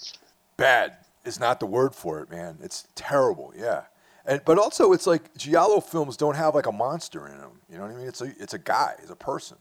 bad 0.56 0.96
is 1.24 1.40
not 1.40 1.60
the 1.60 1.66
word 1.66 1.94
for 1.94 2.20
it, 2.20 2.30
man. 2.30 2.58
It's 2.62 2.86
terrible. 2.94 3.52
Yeah. 3.56 3.82
And 4.26 4.40
but 4.44 4.58
also 4.58 4.92
it's 4.92 5.06
like 5.06 5.34
giallo 5.36 5.80
films 5.80 6.16
don't 6.16 6.36
have 6.36 6.54
like 6.54 6.66
a 6.66 6.72
monster 6.72 7.26
in 7.28 7.38
them. 7.38 7.60
You 7.70 7.76
know 7.76 7.82
what 7.84 7.92
I 7.92 7.96
mean? 7.96 8.06
It's 8.06 8.20
a 8.22 8.32
it's 8.38 8.54
a 8.54 8.58
guy, 8.58 8.94
it's 9.00 9.10
a 9.10 9.16
person. 9.16 9.58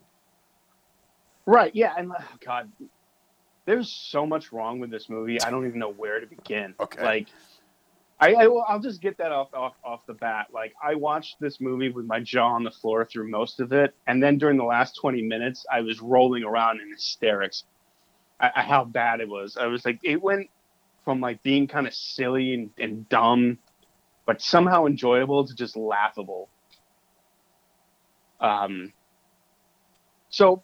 Right. 1.46 1.76
Yeah. 1.76 1.94
And 1.98 2.12
oh, 2.12 2.24
God, 2.46 2.72
there's 3.66 3.92
so 3.92 4.26
much 4.26 4.52
wrong 4.54 4.80
with 4.80 4.90
this 4.90 5.10
movie. 5.10 5.42
I 5.42 5.50
don't 5.50 5.68
even 5.68 5.80
know 5.80 5.92
where 5.92 6.20
to 6.20 6.28
begin. 6.28 6.74
Okay. 6.80 7.04
Like, 7.04 7.28
I, 8.20 8.34
I 8.34 8.48
will- 8.48 8.66
I'll 8.68 8.80
just 8.80 9.02
get 9.02 9.18
that 9.18 9.32
off, 9.34 9.54
off 9.54 9.74
off 9.84 10.06
the 10.06 10.14
bat. 10.14 10.48
Like, 10.54 10.74
I 10.82 10.96
watched 10.96 11.42
this 11.42 11.60
movie 11.60 11.90
with 11.90 12.06
my 12.06 12.22
jaw 12.22 12.54
on 12.54 12.64
the 12.64 12.72
floor 12.72 13.04
through 13.04 13.30
most 13.30 13.60
of 13.60 13.74
it, 13.74 13.94
and 14.08 14.24
then 14.24 14.38
during 14.38 14.58
the 14.58 14.64
last 14.64 14.96
20 15.02 15.22
minutes, 15.24 15.66
I 15.72 15.82
was 15.82 16.02
rolling 16.02 16.44
around 16.44 16.80
in 16.80 16.90
hysterics. 16.92 17.66
I, 18.40 18.52
I, 18.56 18.62
how 18.62 18.86
bad 18.86 19.20
it 19.20 19.28
was. 19.28 19.58
I 19.58 19.66
was 19.66 19.84
like, 19.84 20.00
it 20.04 20.22
went 20.22 20.50
from 21.04 21.20
like 21.20 21.44
being 21.44 21.68
kind 21.68 21.86
of 21.88 21.94
silly 21.94 22.54
and, 22.54 22.70
and 22.78 23.10
dumb, 23.10 23.58
but 24.26 24.42
somehow 24.42 24.86
enjoyable 24.86 25.48
to 25.48 25.56
just 25.56 25.76
laughable. 25.78 26.50
Um. 28.40 28.94
So, 30.30 30.64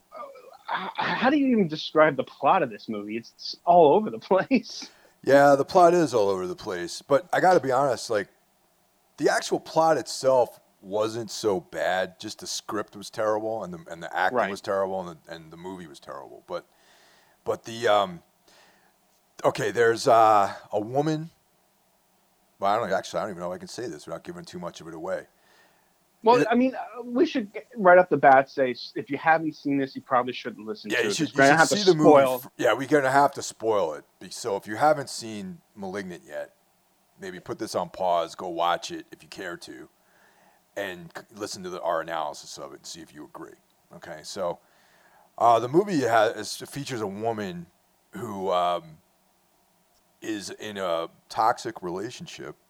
uh, 0.71 0.87
how 0.95 1.29
do 1.29 1.37
you 1.37 1.47
even 1.47 1.67
describe 1.67 2.17
the 2.17 2.23
plot 2.23 2.63
of 2.63 2.69
this 2.71 2.89
movie? 2.89 3.17
It's, 3.17 3.31
it's 3.35 3.55
all 3.65 3.93
over 3.93 4.09
the 4.09 4.19
place. 4.19 4.89
Yeah, 5.23 5.55
the 5.55 5.65
plot 5.65 5.93
is 5.93 6.13
all 6.13 6.29
over 6.29 6.47
the 6.47 6.55
place, 6.55 7.01
but 7.01 7.27
I 7.33 7.39
got 7.41 7.53
to 7.53 7.59
be 7.59 7.71
honest, 7.71 8.09
like 8.09 8.29
the 9.17 9.29
actual 9.29 9.59
plot 9.59 9.97
itself 9.97 10.59
wasn't 10.81 11.29
so 11.29 11.59
bad. 11.59 12.19
Just 12.19 12.39
the 12.39 12.47
script 12.47 12.95
was 12.95 13.09
terrible, 13.09 13.63
and 13.63 13.73
the 13.73 13.79
and 13.91 14.01
the 14.01 14.15
acting 14.15 14.37
Right. 14.37 14.49
was 14.49 14.61
terrible, 14.61 15.01
and 15.07 15.17
the, 15.25 15.33
and 15.35 15.51
the 15.51 15.57
movie 15.57 15.87
was 15.87 15.99
terrible. 15.99 16.43
But 16.47 16.65
but 17.43 17.65
the 17.65 17.87
um, 17.87 18.21
okay, 19.43 19.71
there's 19.71 20.07
uh, 20.07 20.53
a 20.71 20.79
woman. 20.79 21.31
Well, 22.59 22.71
I 22.71 22.77
don't 22.77 22.91
actually. 22.91 23.19
I 23.19 23.23
don't 23.23 23.31
even 23.31 23.41
know 23.41 23.51
if 23.51 23.55
I 23.55 23.59
can 23.59 23.67
say 23.67 23.87
this 23.87 24.05
without 24.05 24.23
giving 24.23 24.43
too 24.43 24.59
much 24.59 24.81
of 24.81 24.87
it 24.87 24.93
away. 24.93 25.27
Well, 26.21 26.41
It- 26.41 26.47
I 26.51 26.55
mean, 26.55 26.75
uh, 26.75 27.01
we 27.03 27.25
should 27.25 27.49
right 27.77 27.97
off 27.97 28.09
the 28.09 28.17
bat 28.17 28.49
say 28.49 28.75
if 28.95 29.09
you 29.09 29.17
haven't 29.17 29.55
seen 29.55 29.77
this, 29.77 29.95
you 29.95 30.01
probably 30.01 30.33
shouldn't 30.33 30.67
listen 30.67 30.91
Yeah, 30.91 30.97
to 30.97 31.03
you 31.05 31.09
it. 31.11 31.15
should, 31.15 31.33
you 31.33 31.43
should 31.43 31.69
see 31.69 31.79
to 31.79 31.85
the 31.85 31.91
spoil. 31.93 32.33
movie. 32.33 32.47
Yeah, 32.57 32.73
we're 32.73 32.89
gonna 32.89 33.09
have 33.09 33.31
to 33.33 33.41
spoil 33.41 33.93
it. 33.93 34.33
So 34.33 34.57
if 34.57 34.67
you 34.67 34.75
haven't 34.75 35.09
seen 35.09 35.61
*Malignant* 35.75 36.23
yet, 36.25 36.55
maybe 37.21 37.39
put 37.39 37.57
this 37.57 37.73
on 37.73 37.89
pause, 37.89 38.35
go 38.35 38.49
watch 38.49 38.91
it 38.91 39.05
if 39.11 39.23
you 39.23 39.29
care 39.29 39.55
to, 39.55 39.87
and 40.75 41.09
listen 41.33 41.63
to 41.63 41.69
the, 41.69 41.81
our 41.81 42.01
analysis 42.01 42.57
of 42.57 42.73
it 42.73 42.77
and 42.77 42.85
see 42.85 42.99
if 42.99 43.13
you 43.13 43.23
agree. 43.23 43.55
Okay, 43.95 44.19
so 44.23 44.59
uh, 45.37 45.57
the 45.59 45.69
movie 45.69 46.01
has 46.01 46.57
features 46.69 46.99
a 46.99 47.07
woman 47.07 47.65
who 48.11 48.51
um, 48.51 48.97
is 50.21 50.49
in 50.49 50.77
a 50.77 51.07
toxic 51.29 51.81
relationship. 51.81 52.55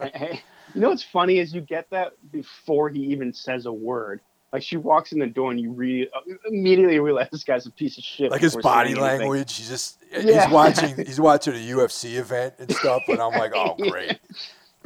Hey, 0.00 0.40
you 0.74 0.80
know 0.80 0.88
what's 0.88 1.02
funny 1.04 1.38
is 1.38 1.52
you 1.54 1.60
get 1.60 1.88
that 1.90 2.12
before 2.32 2.88
he 2.88 3.00
even 3.00 3.32
says 3.34 3.66
a 3.66 3.72
word. 3.72 4.20
Like 4.50 4.62
she 4.62 4.78
walks 4.78 5.12
in 5.12 5.18
the 5.18 5.26
door 5.26 5.50
and 5.50 5.60
you 5.60 5.70
re- 5.72 6.08
uh, 6.14 6.20
immediately 6.46 6.98
realize 6.98 7.28
this 7.30 7.44
guy's 7.44 7.66
a 7.66 7.70
piece 7.70 7.98
of 7.98 8.02
shit. 8.02 8.30
Like 8.30 8.40
his 8.40 8.56
body 8.56 8.94
language, 8.94 9.54
he's 9.56 9.68
just 9.68 9.98
uh, 10.16 10.20
Yeah. 10.20 10.44
he's 10.46 10.52
watching 10.52 10.96
he's 11.06 11.20
watching 11.20 11.52
a 11.54 11.58
UFC 11.58 12.16
event 12.16 12.54
and 12.58 12.72
stuff, 12.72 13.02
and 13.08 13.20
I'm 13.20 13.32
like, 13.34 13.52
oh 13.54 13.76
great, 13.78 14.18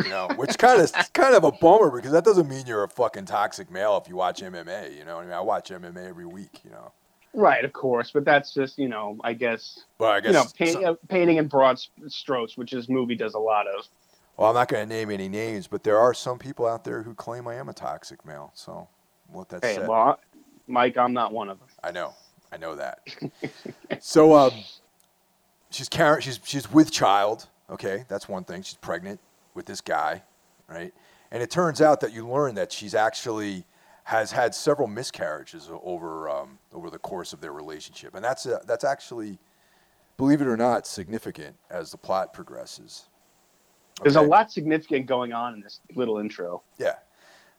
you 0.03 0.11
know, 0.11 0.29
which 0.37 0.59
kind 0.59 0.81
of 0.83 0.93
kind 1.13 1.37
of 1.37 1.45
a 1.45 1.53
bummer 1.53 1.91
because 1.93 2.11
that 2.11 2.25
doesn't 2.25 2.49
mean 2.49 2.67
you're 2.67 2.83
a 2.83 2.89
fucking 2.89 3.27
toxic 3.27 3.71
male 3.71 3.97
if 4.03 4.09
you 4.09 4.17
watch 4.17 4.43
MMA. 4.43 4.99
You 4.99 5.05
know, 5.05 5.19
I 5.21 5.23
mean, 5.23 5.33
I 5.33 5.41
watch 5.41 5.71
MMA 5.71 6.09
every 6.09 6.27
week. 6.27 6.61
You 6.65 6.71
know, 6.71 6.93
Right, 7.35 7.65
of 7.65 7.73
course, 7.73 8.11
but 8.11 8.25
that's 8.25 8.53
just 8.53 8.79
you 8.79 8.89
know, 8.89 9.19
I 9.25 9.33
guess 9.33 9.85
but 9.99 10.25
I 10.25 10.27
you 10.27 10.33
know, 10.35 10.45
paint, 10.57 10.73
some- 10.73 10.85
uh, 10.85 10.95
painting 11.09 11.39
in 11.39 11.49
broad 11.49 11.81
strokes, 12.09 12.57
which 12.57 12.73
this 12.73 12.89
movie 12.89 13.15
does 13.17 13.35
a 13.35 13.39
lot 13.39 13.67
of. 13.67 13.87
well, 14.37 14.51
I'm 14.51 14.55
not 14.55 14.69
going 14.69 14.87
to 14.87 14.95
name 14.95 15.11
any 15.11 15.29
names, 15.29 15.67
but 15.67 15.83
there 15.83 15.99
are 15.99 16.13
some 16.13 16.39
people 16.39 16.67
out 16.67 16.85
there 16.85 17.03
who 17.03 17.15
claim 17.15 17.49
I 17.49 17.55
am 17.55 17.69
a 17.69 17.73
toxic 17.73 18.25
male. 18.27 18.51
So 18.55 18.87
let 19.33 19.49
that 19.51 19.65
Hey, 19.65 19.77
set. 19.77 19.89
well, 19.89 20.21
Mike, 20.67 20.99
I'm 20.99 21.15
not 21.15 21.33
one 21.33 21.49
of 21.49 21.59
them. 21.59 21.69
I 21.83 21.91
know, 21.91 22.13
I 22.53 22.59
know 22.59 22.75
that. 22.75 23.01
so 24.01 24.35
um, 24.35 24.53
she's 25.71 25.89
Karen. 25.89 26.21
She's 26.21 26.39
she's 26.45 26.71
with 26.71 26.91
child. 26.91 27.49
Okay, 27.71 28.05
that's 28.09 28.29
one 28.29 28.45
thing. 28.45 28.63
She's 28.63 28.77
pregnant 28.77 29.21
with 29.55 29.65
this 29.65 29.81
guy, 29.81 30.23
right? 30.69 30.93
And 31.31 31.43
it 31.43 31.51
turns 31.51 31.81
out 31.81 32.01
that 32.01 32.13
you 32.13 32.29
learn 32.29 32.57
that 32.57 32.71
she's 32.73 32.95
actually 32.95 33.65
has 34.05 34.33
had 34.33 34.55
several 34.55 34.89
miscarriages 34.89 35.71
over 35.83 36.29
um, 36.29 36.59
over 36.73 36.91
the 36.91 36.99
course 36.99 37.33
of 37.33 37.41
their 37.41 37.53
relationship, 37.53 38.15
and 38.15 38.25
that's 38.25 38.47
uh, 38.47 38.59
that's 38.67 38.85
actually, 38.85 39.39
believe 40.17 40.41
it 40.41 40.47
or 40.49 40.57
not, 40.57 40.87
significant 40.87 41.57
as 41.71 41.91
the 41.91 41.99
plot 41.99 42.33
progresses. 42.33 43.09
There's 44.03 44.17
a 44.17 44.23
lot 44.23 44.51
significant 44.51 45.07
going 45.07 45.33
on 45.33 45.55
in 45.55 45.61
this 45.61 45.81
little 45.95 46.19
intro. 46.19 46.63
Yeah. 46.79 46.95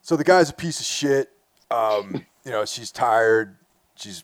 So 0.02 0.18
the 0.18 0.24
guy's 0.24 0.50
a 0.50 0.54
piece 0.54 0.80
of 0.80 0.86
shit. 0.86 1.32
Um, 1.72 2.26
you 2.46 2.52
know, 2.52 2.66
she's 2.66 2.92
tired. 2.92 3.56
She's 3.96 4.24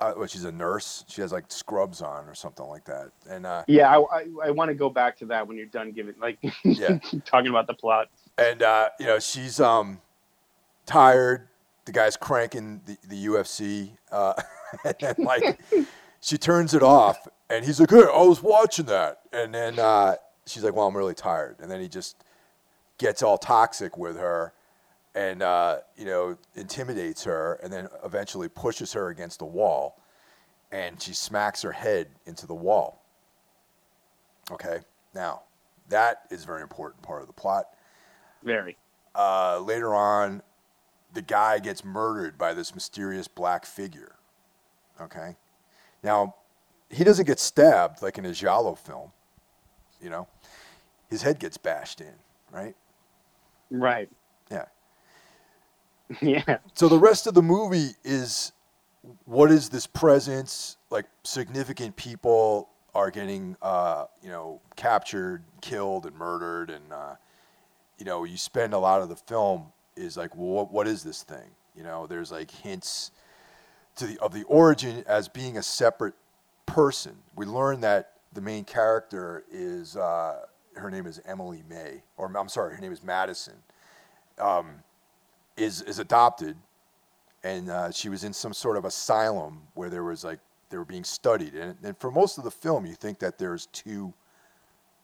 uh, 0.00 0.14
well, 0.16 0.26
she's 0.26 0.44
a 0.44 0.50
nurse. 0.50 1.04
She 1.08 1.20
has 1.20 1.30
like 1.30 1.44
scrubs 1.48 2.02
on 2.02 2.26
or 2.28 2.34
something 2.34 2.66
like 2.66 2.84
that. 2.86 3.10
And 3.28 3.46
uh, 3.46 3.64
Yeah, 3.68 3.96
I, 3.96 4.00
I, 4.00 4.26
I 4.46 4.50
want 4.50 4.70
to 4.70 4.74
go 4.74 4.88
back 4.90 5.16
to 5.18 5.26
that 5.26 5.46
when 5.46 5.56
you're 5.56 5.66
done 5.66 5.92
giving 5.92 6.14
like 6.20 6.38
Yeah. 6.64 6.98
talking 7.24 7.50
about 7.50 7.66
the 7.68 7.74
plot. 7.74 8.08
and 8.38 8.62
uh, 8.62 8.88
you 8.98 9.06
know, 9.06 9.18
she's 9.20 9.60
um 9.60 10.00
tired. 10.86 11.48
The 11.84 11.92
guy's 11.92 12.16
cranking 12.16 12.80
the, 12.86 12.96
the 13.08 13.26
UFC. 13.26 13.90
Uh, 14.10 14.34
and 15.00 15.18
like 15.18 15.60
she 16.20 16.38
turns 16.38 16.74
it 16.74 16.82
off, 16.82 17.26
and 17.50 17.64
he's 17.64 17.80
like, 17.80 17.90
"Hey, 17.90 18.04
I 18.04 18.22
was 18.22 18.42
watching 18.42 18.86
that." 18.86 19.20
And 19.32 19.54
then 19.54 19.78
uh, 19.78 20.16
she's 20.46 20.62
like, 20.64 20.74
"Well, 20.74 20.86
I'm 20.86 20.96
really 20.96 21.14
tired." 21.14 21.56
And 21.60 21.70
then 21.70 21.80
he 21.80 21.88
just 21.88 22.16
gets 22.98 23.22
all 23.22 23.38
toxic 23.38 23.96
with 23.96 24.16
her 24.16 24.52
and 25.14 25.42
uh, 25.42 25.78
you 25.96 26.04
know 26.04 26.36
intimidates 26.54 27.24
her 27.24 27.58
and 27.62 27.72
then 27.72 27.88
eventually 28.04 28.48
pushes 28.48 28.92
her 28.92 29.08
against 29.08 29.38
the 29.38 29.44
wall 29.44 30.00
and 30.70 31.00
she 31.00 31.12
smacks 31.12 31.62
her 31.62 31.72
head 31.72 32.08
into 32.26 32.46
the 32.46 32.54
wall 32.54 33.02
okay 34.50 34.78
now 35.14 35.42
that 35.88 36.22
is 36.30 36.44
a 36.44 36.46
very 36.46 36.62
important 36.62 37.02
part 37.02 37.20
of 37.20 37.26
the 37.26 37.32
plot 37.32 37.66
Very. 38.42 38.76
uh, 39.14 39.60
later 39.60 39.94
on 39.94 40.42
the 41.14 41.22
guy 41.22 41.58
gets 41.58 41.84
murdered 41.84 42.38
by 42.38 42.54
this 42.54 42.74
mysterious 42.74 43.28
black 43.28 43.64
figure 43.66 44.16
okay 45.00 45.36
now 46.02 46.34
he 46.90 47.04
doesn't 47.04 47.26
get 47.26 47.38
stabbed 47.38 48.02
like 48.02 48.18
in 48.18 48.24
a 48.26 48.32
giallo 48.32 48.74
film 48.74 49.10
you 50.00 50.10
know 50.10 50.26
his 51.08 51.22
head 51.22 51.38
gets 51.38 51.56
bashed 51.56 52.00
in 52.00 52.14
right 52.50 52.74
Right. 53.70 54.10
yeah 54.50 54.66
Yeah. 56.20 56.58
So 56.74 56.88
the 56.88 56.98
rest 56.98 57.26
of 57.26 57.34
the 57.34 57.42
movie 57.42 57.90
is 58.04 58.52
what 59.24 59.50
is 59.50 59.70
this 59.70 59.86
presence? 59.86 60.76
Like 60.90 61.06
significant 61.24 61.96
people 61.96 62.68
are 62.94 63.10
getting, 63.10 63.56
uh, 63.62 64.04
you 64.22 64.28
know, 64.28 64.60
captured, 64.76 65.42
killed, 65.62 66.04
and 66.04 66.14
murdered, 66.16 66.70
and 66.70 66.92
uh, 66.92 67.14
you 67.98 68.04
know, 68.04 68.24
you 68.24 68.36
spend 68.36 68.74
a 68.74 68.78
lot 68.78 69.00
of 69.00 69.08
the 69.08 69.16
film 69.16 69.72
is 69.96 70.16
like, 70.16 70.36
well, 70.36 70.48
what, 70.48 70.72
what 70.72 70.86
is 70.86 71.02
this 71.02 71.22
thing? 71.22 71.50
You 71.76 71.82
know, 71.82 72.06
there's 72.06 72.30
like 72.30 72.50
hints 72.50 73.10
to 73.96 74.06
the 74.06 74.18
of 74.18 74.32
the 74.32 74.42
origin 74.44 75.04
as 75.06 75.28
being 75.28 75.56
a 75.56 75.62
separate 75.62 76.14
person. 76.66 77.16
We 77.34 77.46
learn 77.46 77.80
that 77.80 78.12
the 78.32 78.40
main 78.40 78.64
character 78.64 79.44
is 79.50 79.96
uh, 79.96 80.46
her 80.76 80.90
name 80.90 81.06
is 81.06 81.20
Emily 81.24 81.62
May, 81.68 82.02
or 82.16 82.30
I'm 82.36 82.48
sorry, 82.48 82.74
her 82.74 82.80
name 82.80 82.92
is 82.92 83.02
Madison. 83.02 83.54
Um, 84.38 84.82
is 85.56 85.82
is 85.82 85.98
adopted, 85.98 86.56
and 87.44 87.68
uh, 87.70 87.90
she 87.90 88.08
was 88.08 88.24
in 88.24 88.32
some 88.32 88.52
sort 88.52 88.76
of 88.76 88.84
asylum 88.84 89.62
where 89.74 89.90
there 89.90 90.04
was 90.04 90.24
like 90.24 90.40
they 90.70 90.78
were 90.78 90.84
being 90.84 91.04
studied, 91.04 91.54
and, 91.54 91.76
and 91.82 91.96
for 91.98 92.10
most 92.10 92.38
of 92.38 92.44
the 92.44 92.50
film, 92.50 92.86
you 92.86 92.94
think 92.94 93.18
that 93.18 93.38
there's 93.38 93.66
two 93.66 94.12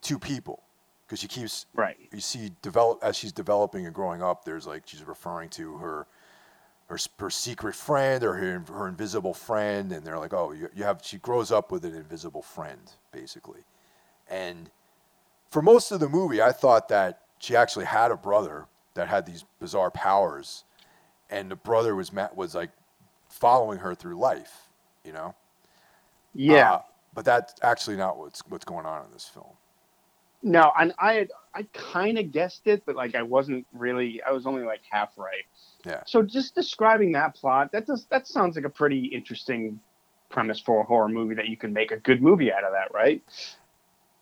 two 0.00 0.18
people 0.18 0.62
because 1.08 1.20
she 1.20 1.28
keeps 1.28 1.66
right. 1.74 1.96
You 2.12 2.20
see 2.20 2.52
develop 2.62 3.00
as 3.02 3.16
she's 3.16 3.32
developing 3.32 3.86
and 3.86 3.94
growing 3.94 4.22
up. 4.22 4.44
There's 4.44 4.66
like 4.66 4.84
she's 4.86 5.02
referring 5.02 5.48
to 5.50 5.78
her 5.78 6.06
her, 6.88 6.98
her 7.18 7.30
secret 7.30 7.74
friend 7.74 8.24
or 8.24 8.34
her, 8.34 8.64
her 8.72 8.88
invisible 8.88 9.34
friend, 9.34 9.92
and 9.92 10.06
they're 10.06 10.18
like, 10.18 10.32
oh, 10.34 10.52
you, 10.52 10.68
you 10.74 10.84
have. 10.84 11.00
She 11.02 11.18
grows 11.18 11.52
up 11.52 11.72
with 11.72 11.84
an 11.84 11.94
invisible 11.94 12.42
friend, 12.42 12.92
basically, 13.12 13.60
and 14.28 14.70
for 15.50 15.62
most 15.62 15.92
of 15.92 16.00
the 16.00 16.08
movie, 16.08 16.42
I 16.42 16.52
thought 16.52 16.88
that 16.88 17.22
she 17.38 17.56
actually 17.56 17.86
had 17.86 18.10
a 18.10 18.16
brother 18.16 18.66
that 18.94 19.08
had 19.08 19.26
these 19.26 19.44
bizarre 19.60 19.90
powers, 19.90 20.64
and 21.30 21.50
the 21.50 21.56
brother 21.56 21.94
was 21.94 22.12
was 22.34 22.54
like 22.54 22.70
following 23.28 23.78
her 23.78 23.94
through 23.94 24.18
life, 24.18 24.68
you 25.04 25.12
know. 25.12 25.34
Yeah. 26.34 26.74
Uh, 26.74 26.82
but 27.14 27.24
that's 27.24 27.54
actually 27.62 27.96
not 27.96 28.18
what's 28.18 28.42
what's 28.48 28.64
going 28.64 28.86
on 28.86 29.04
in 29.04 29.12
this 29.12 29.26
film. 29.26 29.56
No, 30.42 30.72
and 30.78 30.94
I 30.98 31.14
had, 31.14 31.30
I 31.54 31.62
kind 31.72 32.18
of 32.18 32.30
guessed 32.30 32.66
it, 32.66 32.84
but 32.86 32.94
like 32.94 33.14
I 33.14 33.22
wasn't 33.22 33.66
really. 33.72 34.22
I 34.22 34.30
was 34.30 34.46
only 34.46 34.62
like 34.62 34.80
half 34.88 35.12
right. 35.16 35.44
Yeah. 35.84 36.02
So 36.06 36.22
just 36.22 36.54
describing 36.54 37.12
that 37.12 37.34
plot, 37.34 37.72
that 37.72 37.86
does 37.86 38.06
that 38.06 38.26
sounds 38.26 38.56
like 38.56 38.64
a 38.64 38.70
pretty 38.70 39.06
interesting 39.06 39.80
premise 40.28 40.60
for 40.60 40.80
a 40.80 40.84
horror 40.84 41.08
movie 41.08 41.34
that 41.34 41.48
you 41.48 41.56
can 41.56 41.72
make 41.72 41.90
a 41.90 41.96
good 41.96 42.22
movie 42.22 42.52
out 42.52 42.64
of 42.64 42.72
that, 42.72 42.92
right? 42.92 43.22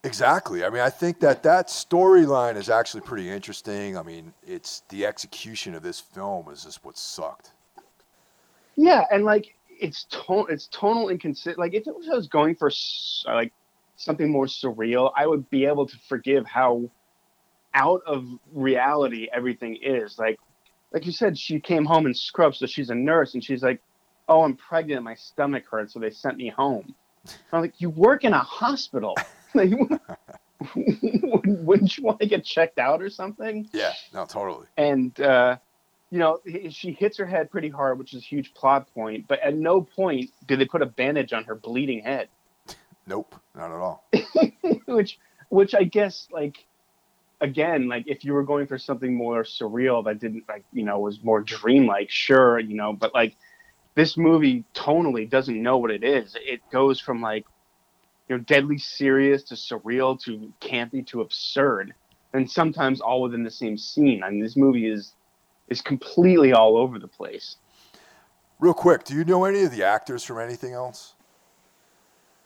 Exactly. 0.05 0.65
I 0.65 0.71
mean, 0.71 0.83
I 0.83 0.91
think 0.91 1.19
that 1.21 1.43
that 1.43 1.67
storyline 1.67 2.57
is 2.57 2.71
actually 2.71 3.01
pretty 3.01 3.29
interesting. 3.29 3.99
I 3.99 4.03
mean, 4.03 4.33
it's 4.47 4.85
the 4.89 5.05
execution 5.05 5.75
of 5.75 5.83
this 5.83 5.99
film 5.99 6.49
is 6.51 6.63
just 6.65 6.85
what 6.85 6.97
sucked. 6.97 7.51
Yeah, 8.77 9.05
and 9.11 9.25
like 9.25 9.57
it's 9.69 10.07
ton- 10.11 10.47
it's 10.49 10.69
tonal 10.69 11.09
inconsistent. 11.09 11.59
Like 11.59 11.75
if 11.75 11.87
it 11.87 11.95
was 11.95 12.29
going 12.29 12.55
for 12.55 12.71
like 13.27 13.53
something 13.97 14.31
more 14.31 14.47
surreal, 14.47 15.11
I 15.17 15.27
would 15.27 15.49
be 15.51 15.67
able 15.67 15.87
to 15.87 15.97
forgive 16.09 16.47
how 16.47 16.91
out 17.75 18.03
of 18.07 18.27
reality 18.53 19.29
everything 19.33 19.79
is. 19.83 20.19
Like, 20.19 20.39
like 20.93 21.07
you 21.07 21.13
said, 21.13 21.39
she 21.39 21.61
came 21.61 21.85
home 21.85 22.07
in 22.07 22.15
scrubs, 22.15 22.59
so 22.59 22.67
she's 22.67 22.91
a 22.91 22.95
nurse, 22.95 23.35
and 23.35 23.45
she's 23.45 23.63
like, 23.63 23.81
"Oh, 24.29 24.43
I'm 24.43 24.57
pregnant. 24.57 25.03
My 25.03 25.15
stomach 25.15 25.65
hurts, 25.71 25.93
so 25.93 26.01
they 26.01 26.11
sent 26.11 26.37
me 26.37 26.49
home." 26.49 26.95
I'm 27.53 27.61
like, 27.61 27.81
"You 27.81 27.91
work 27.91 28.25
in 28.25 28.33
a 28.33 28.39
hospital. 28.39 29.15
like, 29.55 29.71
wouldn't 30.75 31.97
you 31.97 32.05
want 32.05 32.21
to 32.21 32.27
get 32.27 32.45
checked 32.45 32.79
out 32.79 33.03
or 33.03 33.11
something?" 33.11 33.69
Yeah, 33.73 33.93
no, 34.13 34.25
totally. 34.25 34.67
And 34.77 35.19
uh, 35.21 35.57
you 36.11 36.19
know, 36.19 36.41
she 36.71 36.93
hits 36.93 37.19
her 37.19 37.27
head 37.27 37.51
pretty 37.51 37.69
hard, 37.69 37.99
which 37.99 38.15
is 38.15 38.23
a 38.23 38.25
huge 38.25 38.55
plot 38.55 38.93
point. 38.95 39.27
But 39.29 39.41
at 39.41 39.55
no 39.55 39.81
point 39.81 40.31
do 40.47 40.57
they 40.57 40.65
put 40.65 40.83
a 40.83 40.87
bandage 40.87 41.33
on 41.33 41.45
her 41.45 41.55
bleeding 41.55 42.03
head. 42.03 42.29
Nope, 43.07 43.35
not 43.55 43.71
at 43.71 43.77
all. 43.77 44.09
which, 44.87 45.19
which 45.49 45.75
I 45.75 45.85
guess, 45.85 46.29
like, 46.33 46.67
again, 47.41 47.89
like 47.89 48.05
if 48.07 48.25
you 48.25 48.33
were 48.33 48.43
going 48.43 48.67
for 48.67 48.79
something 48.79 49.15
more 49.15 49.45
surreal 49.45 50.05
that 50.07 50.19
didn't, 50.19 50.45
like, 50.49 50.65
you 50.73 50.85
know, 50.85 50.99
was 50.99 51.23
more 51.23 51.41
dreamlike, 51.41 52.11
sure, 52.11 52.59
you 52.59 52.75
know, 52.75 52.93
but 52.93 53.15
like 53.15 53.37
this 53.97 54.17
movie 54.17 54.63
tonally 54.75 55.29
doesn't 55.29 55.61
know 55.61 55.79
what 55.79 55.91
it 55.91 56.05
is. 56.05 56.37
It 56.39 56.61
goes 56.71 57.01
from 57.01 57.21
like, 57.21 57.45
you 58.29 58.37
know, 58.37 58.45
deadly 58.45 58.79
serious 58.79 59.43
to 59.45 59.55
surreal 59.55 60.21
to 60.25 60.53
campy 60.61 61.05
to 61.09 61.23
absurd, 61.23 61.95
and 62.33 62.49
sometimes 62.49 63.01
all 63.01 63.23
within 63.23 63.43
the 63.43 63.51
same 63.51 63.79
scene. 63.79 64.23
I 64.23 64.31
mean, 64.31 64.41
this 64.41 64.57
movie 64.57 64.87
is 64.87 65.15
is 65.69 65.81
completely 65.81 66.53
all 66.53 66.77
over 66.77 66.99
the 66.99 67.09
place. 67.09 67.57
Real 68.61 68.75
quick, 68.75 69.05
do 69.05 69.15
you 69.15 69.25
know 69.25 69.45
any 69.45 69.63
of 69.63 69.71
the 69.71 69.83
actors 69.83 70.23
from 70.23 70.39
anything 70.39 70.73
else? 70.73 71.16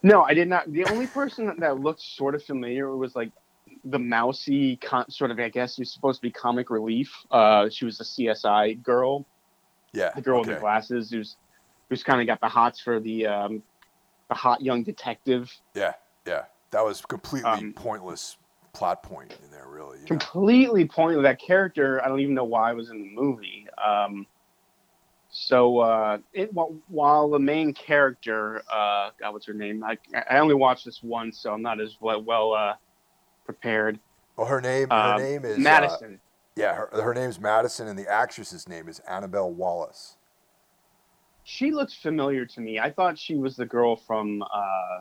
No, 0.03 0.23
I 0.23 0.35
did 0.35 0.49
not. 0.49 0.73
The 0.73 0.85
only 0.87 1.07
person 1.07 1.55
that 1.59 1.81
looked 1.81 2.01
sort 2.01 2.35
of 2.35 2.43
familiar 2.43 2.95
was 2.97 3.15
like 3.15 3.31
the 3.85 3.99
mousy 3.99 4.77
con- 4.77 5.11
sort 5.11 5.31
of. 5.31 5.39
I 5.39 5.49
guess 5.49 5.79
you're 5.79 5.85
supposed 5.85 6.21
to 6.21 6.23
be 6.23 6.31
comic 6.31 6.71
relief. 6.71 7.13
Uh, 7.31 7.69
she 7.69 7.85
was 7.85 8.01
a 8.01 8.05
CSI 8.05 8.83
girl. 8.83 9.27
Yeah, 9.93 10.11
the 10.15 10.23
girl 10.23 10.41
okay. 10.41 10.51
with 10.51 10.57
the 10.57 10.61
glasses 10.61 11.11
who's 11.11 11.37
who's 11.89 12.03
kind 12.03 12.21
of 12.21 12.27
got 12.27 12.41
the 12.41 12.49
hots 12.49 12.81
for 12.81 13.01
the 13.01 13.27
um, 13.27 13.63
the 14.29 14.35
hot 14.35 14.63
young 14.63 14.83
detective. 14.83 15.53
Yeah, 15.75 15.95
yeah, 16.27 16.45
that 16.71 16.85
was 16.85 17.03
completely 17.03 17.51
Um, 17.51 17.73
pointless 17.75 18.39
plot 18.73 19.03
point 19.03 19.37
in 19.45 19.51
there, 19.51 19.67
really. 19.67 19.99
you 19.99 20.03
know? 20.03 20.09
Completely 20.09 20.87
pointless. 20.87 21.25
That 21.25 21.41
character, 21.41 22.03
I 22.05 22.09
don't 22.09 22.21
even 22.21 22.35
know 22.35 22.45
why 22.45 22.71
it 22.71 22.77
was 22.77 22.91
in 22.91 23.03
the 23.03 23.11
movie. 23.11 23.67
Um, 23.85 24.27
so 25.31 25.79
uh, 25.79 26.19
it 26.33 26.51
while, 26.89 27.31
the 27.31 27.39
main 27.39 27.73
character, 27.73 28.63
uh, 28.73 29.11
God, 29.21 29.33
what's 29.33 29.47
her 29.47 29.55
name? 29.55 29.85
I, 29.85 29.97
I 30.29 30.39
only 30.39 30.55
watched 30.55 30.85
this 30.85 31.01
once, 31.03 31.39
so 31.39 31.53
I'm 31.53 31.63
not 31.63 31.81
as 31.81 31.97
well, 32.01 32.23
well 32.23 32.53
uh, 32.53 32.75
prepared. 33.45 33.99
Well, 34.37 34.49
her 34.49 34.61
name, 34.61 34.89
her 34.91 34.97
Um, 34.97 35.23
name 35.23 35.45
is 35.45 35.59
uh, 35.59 35.63
Madison. 35.63 36.21
yeah, 36.57 36.75
her, 36.75 36.91
her 36.93 37.15
name's 37.15 37.39
Madison, 37.39 37.87
and 37.89 37.99
the 37.99 38.11
actress's 38.11 38.69
name 38.69 38.89
is 38.89 38.99
Annabelle 39.01 39.53
Wallis. 39.53 40.17
she 41.45 41.71
looks 41.73 41.95
familiar 41.95 42.45
to 42.47 42.61
me. 42.61 42.79
I 42.79 42.91
thought 42.91 43.19
she 43.19 43.37
was 43.37 43.57
the 43.57 43.67
girl 43.67 43.97
from 43.97 44.43
uh, 44.43 45.01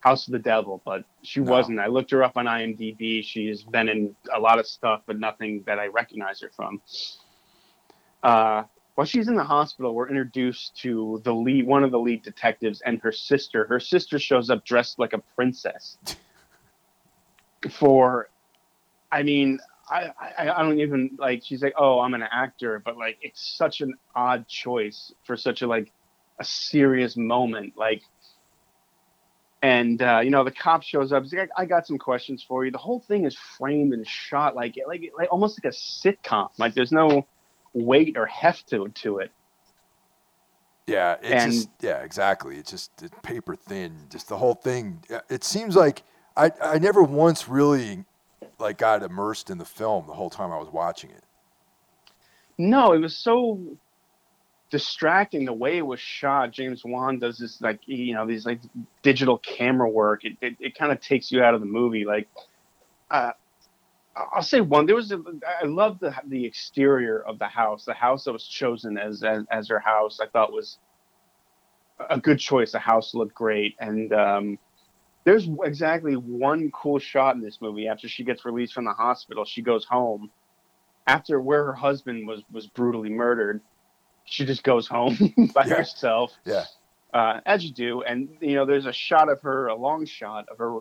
House 0.00 0.26
of 0.26 0.32
the 0.32 0.38
Devil, 0.38 0.82
but 0.84 1.04
she 1.22 1.40
No. 1.40 1.50
wasn't. 1.52 1.78
I 1.80 1.86
looked 1.86 2.10
her 2.10 2.22
up 2.24 2.36
on 2.36 2.46
IMDb. 2.46 3.22
She's 3.24 3.62
been 3.62 3.88
in 3.88 4.14
a 4.34 4.40
lot 4.40 4.58
of 4.58 4.66
stuff, 4.66 5.02
but 5.06 5.18
nothing 5.18 5.62
that 5.66 5.78
I 5.78 5.86
recognize 5.86 6.40
her 6.40 6.50
from. 6.54 6.80
Uh, 8.22 8.64
while 8.94 9.06
she's 9.06 9.28
in 9.28 9.36
the 9.36 9.44
hospital, 9.44 9.94
we're 9.94 10.08
introduced 10.08 10.76
to 10.82 11.20
the 11.24 11.32
lead, 11.32 11.66
one 11.66 11.82
of 11.82 11.90
the 11.90 11.98
lead 11.98 12.22
detectives, 12.22 12.82
and 12.84 13.00
her 13.00 13.12
sister. 13.12 13.66
Her 13.66 13.80
sister 13.80 14.18
shows 14.18 14.50
up 14.50 14.64
dressed 14.64 14.98
like 14.98 15.14
a 15.14 15.18
princess. 15.34 15.96
For, 17.70 18.28
I 19.10 19.22
mean, 19.22 19.60
I, 19.88 20.10
I, 20.20 20.50
I 20.50 20.62
don't 20.62 20.80
even 20.80 21.16
like. 21.18 21.42
She's 21.44 21.62
like, 21.62 21.74
"Oh, 21.78 22.00
I'm 22.00 22.14
an 22.14 22.22
actor," 22.22 22.82
but 22.84 22.96
like, 22.96 23.18
it's 23.22 23.56
such 23.56 23.80
an 23.80 23.94
odd 24.14 24.48
choice 24.48 25.12
for 25.24 25.36
such 25.36 25.62
a 25.62 25.66
like 25.66 25.92
a 26.40 26.44
serious 26.44 27.16
moment. 27.16 27.74
Like, 27.76 28.02
and 29.62 30.02
uh, 30.02 30.20
you 30.24 30.30
know, 30.30 30.44
the 30.44 30.50
cop 30.50 30.82
shows 30.82 31.12
up. 31.12 31.22
He's 31.22 31.32
like, 31.34 31.50
"I, 31.56 31.62
I 31.62 31.66
got 31.66 31.86
some 31.86 31.98
questions 31.98 32.44
for 32.46 32.64
you." 32.64 32.72
The 32.72 32.78
whole 32.78 33.00
thing 33.00 33.26
is 33.26 33.36
framed 33.36 33.92
and 33.92 34.06
shot 34.06 34.56
like 34.56 34.76
like 34.86 35.12
like 35.16 35.32
almost 35.32 35.62
like 35.62 35.72
a 35.72 35.76
sitcom. 35.76 36.48
Like, 36.58 36.74
there's 36.74 36.92
no 36.92 37.26
weight 37.74 38.16
or 38.16 38.26
heft 38.26 38.68
to 38.70 38.88
to 38.88 39.18
it. 39.18 39.30
Yeah, 40.86 41.16
it's 41.22 41.44
And- 41.44 41.52
just 41.52 41.68
yeah, 41.80 41.98
exactly. 42.02 42.56
It's 42.56 42.70
just 42.70 43.02
it's 43.02 43.14
paper 43.22 43.54
thin. 43.54 44.06
Just 44.10 44.28
the 44.28 44.36
whole 44.36 44.54
thing. 44.54 45.02
It 45.30 45.44
seems 45.44 45.76
like 45.76 46.02
I 46.36 46.50
I 46.62 46.78
never 46.78 47.02
once 47.02 47.48
really 47.48 48.04
like 48.58 48.78
got 48.78 49.02
immersed 49.02 49.50
in 49.50 49.58
the 49.58 49.64
film 49.64 50.06
the 50.06 50.14
whole 50.14 50.30
time 50.30 50.50
I 50.52 50.58
was 50.58 50.68
watching 50.68 51.10
it. 51.10 51.24
No, 52.58 52.92
it 52.92 52.98
was 52.98 53.16
so 53.16 53.60
distracting 54.70 55.44
the 55.44 55.52
way 55.52 55.78
it 55.78 55.86
was 55.86 56.00
shot. 56.00 56.50
James 56.50 56.84
Wan 56.84 57.18
does 57.18 57.38
this 57.38 57.60
like 57.60 57.80
you 57.86 58.14
know 58.14 58.26
these 58.26 58.44
like 58.44 58.60
digital 59.02 59.38
camera 59.38 59.88
work. 59.88 60.24
It 60.24 60.36
it, 60.40 60.56
it 60.58 60.74
kind 60.76 60.90
of 60.90 61.00
takes 61.00 61.30
you 61.30 61.42
out 61.42 61.54
of 61.54 61.60
the 61.60 61.66
movie. 61.66 62.04
Like, 62.04 62.28
uh, 63.10 63.32
I'll 64.16 64.42
say 64.42 64.60
one. 64.60 64.86
There 64.86 64.96
was 64.96 65.12
a, 65.12 65.20
I 65.62 65.66
love 65.66 65.98
the 66.00 66.14
the 66.28 66.44
exterior 66.44 67.20
of 67.26 67.38
the 67.38 67.46
house. 67.46 67.84
The 67.84 67.94
house 67.94 68.24
that 68.24 68.32
was 68.32 68.46
chosen 68.46 68.98
as 68.98 69.22
as, 69.22 69.44
as 69.50 69.68
her 69.68 69.80
house, 69.80 70.20
I 70.20 70.26
thought 70.26 70.52
was 70.52 70.78
a 72.10 72.20
good 72.20 72.38
choice. 72.38 72.72
The 72.72 72.78
house 72.78 73.14
looked 73.14 73.34
great, 73.34 73.74
and 73.80 74.12
um, 74.12 74.58
there's 75.24 75.48
exactly 75.64 76.14
one 76.14 76.70
cool 76.72 76.98
shot 76.98 77.36
in 77.36 77.42
this 77.42 77.58
movie. 77.60 77.88
After 77.88 78.08
she 78.08 78.24
gets 78.24 78.44
released 78.44 78.74
from 78.74 78.84
the 78.84 78.92
hospital, 78.92 79.44
she 79.44 79.62
goes 79.62 79.84
home. 79.86 80.30
After 81.06 81.40
where 81.40 81.64
her 81.66 81.74
husband 81.74 82.26
was 82.28 82.42
was 82.52 82.68
brutally 82.68 83.10
murdered, 83.10 83.62
she 84.24 84.44
just 84.44 84.62
goes 84.62 84.86
home 84.88 85.16
by 85.54 85.66
Yeah. 85.66 85.76
herself 85.78 86.32
Yeah, 86.44 86.64
uh, 87.14 87.40
as 87.46 87.64
you 87.64 87.72
do. 87.72 88.02
And 88.02 88.28
you 88.40 88.54
know, 88.56 88.66
there's 88.66 88.86
a 88.86 88.92
shot 88.92 89.28
of 89.30 89.40
her, 89.42 89.68
a 89.68 89.76
long 89.76 90.06
shot 90.06 90.46
of 90.50 90.58
her, 90.58 90.78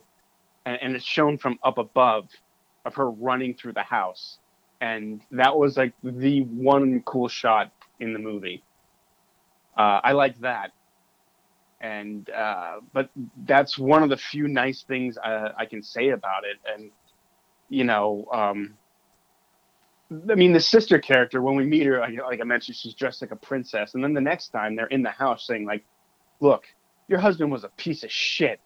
and, 0.66 0.80
and 0.82 0.96
it's 0.96 1.06
shown 1.06 1.38
from 1.38 1.60
up 1.64 1.78
above 1.78 2.30
of 2.86 2.96
her 2.96 3.10
running 3.10 3.56
through 3.56 3.74
the 3.74 3.84
house, 3.84 4.40
and 4.82 5.22
that 5.32 5.58
was 5.58 5.78
like 5.78 5.94
the 6.04 6.42
one 6.42 7.02
cool 7.06 7.28
shot 7.28 7.72
in 8.00 8.14
the 8.14 8.20
movie. 8.20 8.64
Uh, 9.78 10.02
I 10.04 10.14
like 10.14 10.40
that, 10.42 10.72
and 11.82 12.30
uh, 12.30 12.78
but 12.94 13.10
that's 13.46 13.78
one 13.78 14.04
of 14.04 14.10
the 14.10 14.18
few 14.18 14.48
nice 14.48 14.84
things 14.84 15.18
I, 15.18 15.52
I 15.60 15.66
can 15.66 15.84
say 15.84 16.10
about 16.10 16.44
it. 16.46 16.58
And 16.72 16.92
you 17.70 17.84
know, 17.86 18.28
um, 18.34 18.78
I 20.30 20.36
mean, 20.36 20.54
the 20.54 20.60
sister 20.62 21.00
character 21.00 21.42
when 21.42 21.56
we 21.56 21.66
meet 21.66 21.86
her, 21.88 22.00
like, 22.00 22.18
like 22.22 22.42
I 22.42 22.46
mentioned, 22.46 22.78
she's 22.78 22.96
dressed 22.96 23.22
like 23.22 23.32
a 23.32 23.38
princess, 23.38 23.96
and 23.96 24.04
then 24.04 24.14
the 24.14 24.22
next 24.22 24.50
time 24.50 24.76
they're 24.76 24.88
in 24.88 25.04
the 25.04 25.12
house 25.12 25.48
saying 25.48 25.66
like, 25.66 25.86
"Look, 26.42 26.64
your 27.08 27.20
husband 27.20 27.52
was 27.52 27.64
a 27.64 27.70
piece 27.70 28.04
of 28.04 28.12
shit." 28.12 28.60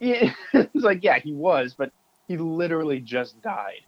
It's 0.00 0.84
like, 0.84 1.04
yeah, 1.04 1.18
he 1.18 1.32
was, 1.34 1.74
but 1.78 1.92
he 2.30 2.36
literally 2.36 3.00
just 3.00 3.42
died. 3.42 3.80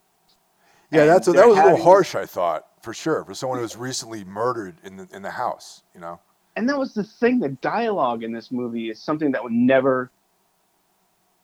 Yeah, 0.90 1.02
And 1.02 1.10
that's 1.10 1.28
a, 1.28 1.32
that 1.32 1.46
was 1.46 1.56
a 1.58 1.62
little 1.62 1.82
harsh, 1.82 2.16
I 2.16 2.26
thought, 2.26 2.66
for 2.82 2.92
sure, 2.92 3.24
for 3.24 3.34
someone 3.34 3.58
who 3.58 3.62
was 3.62 3.76
recently 3.76 4.24
murdered 4.24 4.74
in 4.82 4.96
the 4.96 5.08
in 5.12 5.22
the 5.22 5.30
house. 5.30 5.84
You 5.94 6.00
know. 6.00 6.18
and 6.56 6.68
that 6.68 6.76
was 6.76 6.92
the 6.92 7.04
thing 7.04 7.38
the 7.38 7.50
dialogue 7.50 8.24
in 8.24 8.32
this 8.32 8.50
movie 8.50 8.90
is 8.90 9.00
something 9.00 9.30
that 9.32 9.44
would 9.44 9.52
never 9.52 10.10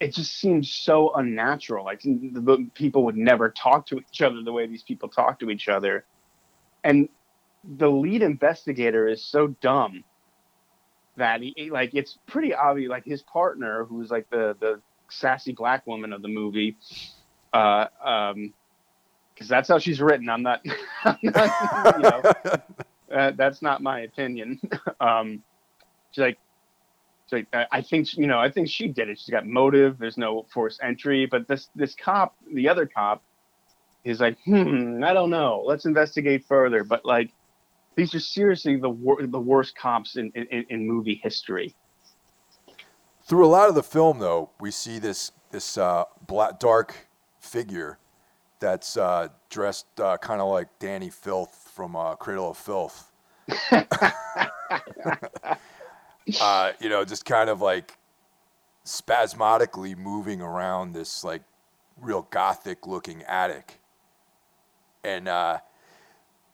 it 0.01 0.13
just 0.15 0.33
seems 0.41 0.71
so 0.71 1.13
unnatural 1.15 1.85
like 1.85 2.01
the, 2.03 2.31
the 2.35 2.71
people 2.75 3.05
would 3.05 3.17
never 3.17 3.49
talk 3.51 3.87
to 3.87 3.99
each 3.99 4.23
other 4.23 4.43
the 4.43 4.53
way 4.53 4.67
these 4.67 4.83
people 4.83 5.09
talk 5.09 5.39
to 5.41 5.51
each 5.51 5.69
other 5.69 6.05
and 6.85 7.09
the 7.79 7.89
lead 7.91 8.23
investigator 8.23 9.09
is 9.09 9.25
so 9.25 9.49
dumb 9.61 10.05
that 11.17 11.41
he- 11.43 11.71
like 11.71 11.91
it's 11.95 12.19
pretty 12.27 12.53
obvious 12.55 12.91
like 12.91 13.05
his 13.05 13.23
partner 13.23 13.85
who's 13.85 14.11
like 14.11 14.29
the 14.31 14.57
the 14.61 14.81
sassy 15.11 15.53
black 15.53 15.87
woman 15.87 16.13
of 16.13 16.23
the 16.23 16.29
movie 16.29 16.77
uh 17.53 17.87
um 18.05 18.53
because 19.35 19.49
that's 19.49 19.69
how 19.69 19.79
she's 19.79 20.01
written 20.01 20.29
i'm 20.29 20.43
not, 20.43 20.61
I'm 21.05 21.17
not 21.23 21.97
you 21.97 22.03
know 22.03 22.23
uh, 23.13 23.33
that's 23.37 23.63
not 23.63 23.83
my 23.83 24.01
opinion. 24.01 24.61
um, 25.01 25.43
she's 26.11 26.23
like, 26.23 26.39
she's 27.27 27.33
like, 27.33 27.47
I 27.53 27.67
I 27.79 27.83
think 27.83 28.17
you 28.17 28.27
know, 28.27 28.39
I 28.39 28.51
think 28.51 28.69
she 28.69 28.89
did 28.89 29.09
it. 29.09 29.19
She's 29.19 29.31
got 29.31 29.47
motive. 29.47 29.99
There's 29.99 30.19
no 30.19 30.47
forced 30.53 30.81
entry. 30.83 31.27
But 31.27 31.49
this 31.49 31.69
this 31.75 31.95
cop, 31.95 32.35
the 32.53 32.69
other 32.69 32.87
cop, 32.87 33.23
is 34.05 34.21
like, 34.21 34.39
hmm, 34.45 35.03
I 35.05 35.13
don't 35.13 35.31
know. 35.31 35.63
Let's 35.65 35.85
investigate 35.85 36.45
further. 36.47 36.85
But 36.85 37.05
like, 37.05 37.31
these 37.97 38.15
are 38.15 38.21
seriously 38.21 38.77
the 38.77 38.91
wor- 38.91 39.27
the 39.27 39.41
worst 39.41 39.77
cops 39.77 40.17
in, 40.17 40.31
in 40.33 40.67
in 40.69 40.87
movie 40.87 41.21
history. 41.23 41.75
Through 43.29 43.45
a 43.45 43.49
lot 43.49 43.69
of 43.69 43.75
the 43.75 43.83
film, 43.83 44.21
though, 44.21 44.49
we 44.59 44.71
see 44.71 44.99
this 44.99 45.33
this 45.51 45.77
uh, 45.77 46.05
black 46.27 46.59
dark 46.59 47.09
figure 47.39 47.99
that's 48.59 48.97
uh, 48.97 49.29
dressed 49.51 49.85
uh, 50.01 50.17
kind 50.17 50.41
of 50.41 50.49
like 50.49 50.79
Dani 50.79 51.13
Filth 51.13 51.71
from 51.75 51.95
uh, 51.95 52.15
Cradle 52.15 52.53
of 52.53 52.57
Filth. 52.57 53.13
uh, 56.41 56.73
you 56.81 56.89
know, 56.89 57.05
just 57.05 57.27
kind 57.27 57.51
of 57.51 57.61
like 57.61 57.99
spasmodically 58.85 59.95
moving 59.95 60.41
around 60.41 60.95
this 60.95 61.23
like 61.23 61.43
real 62.01 62.27
gothic 62.31 62.87
looking 62.87 63.23
attic. 63.25 63.79
And 65.05 65.29
uh, 65.29 65.59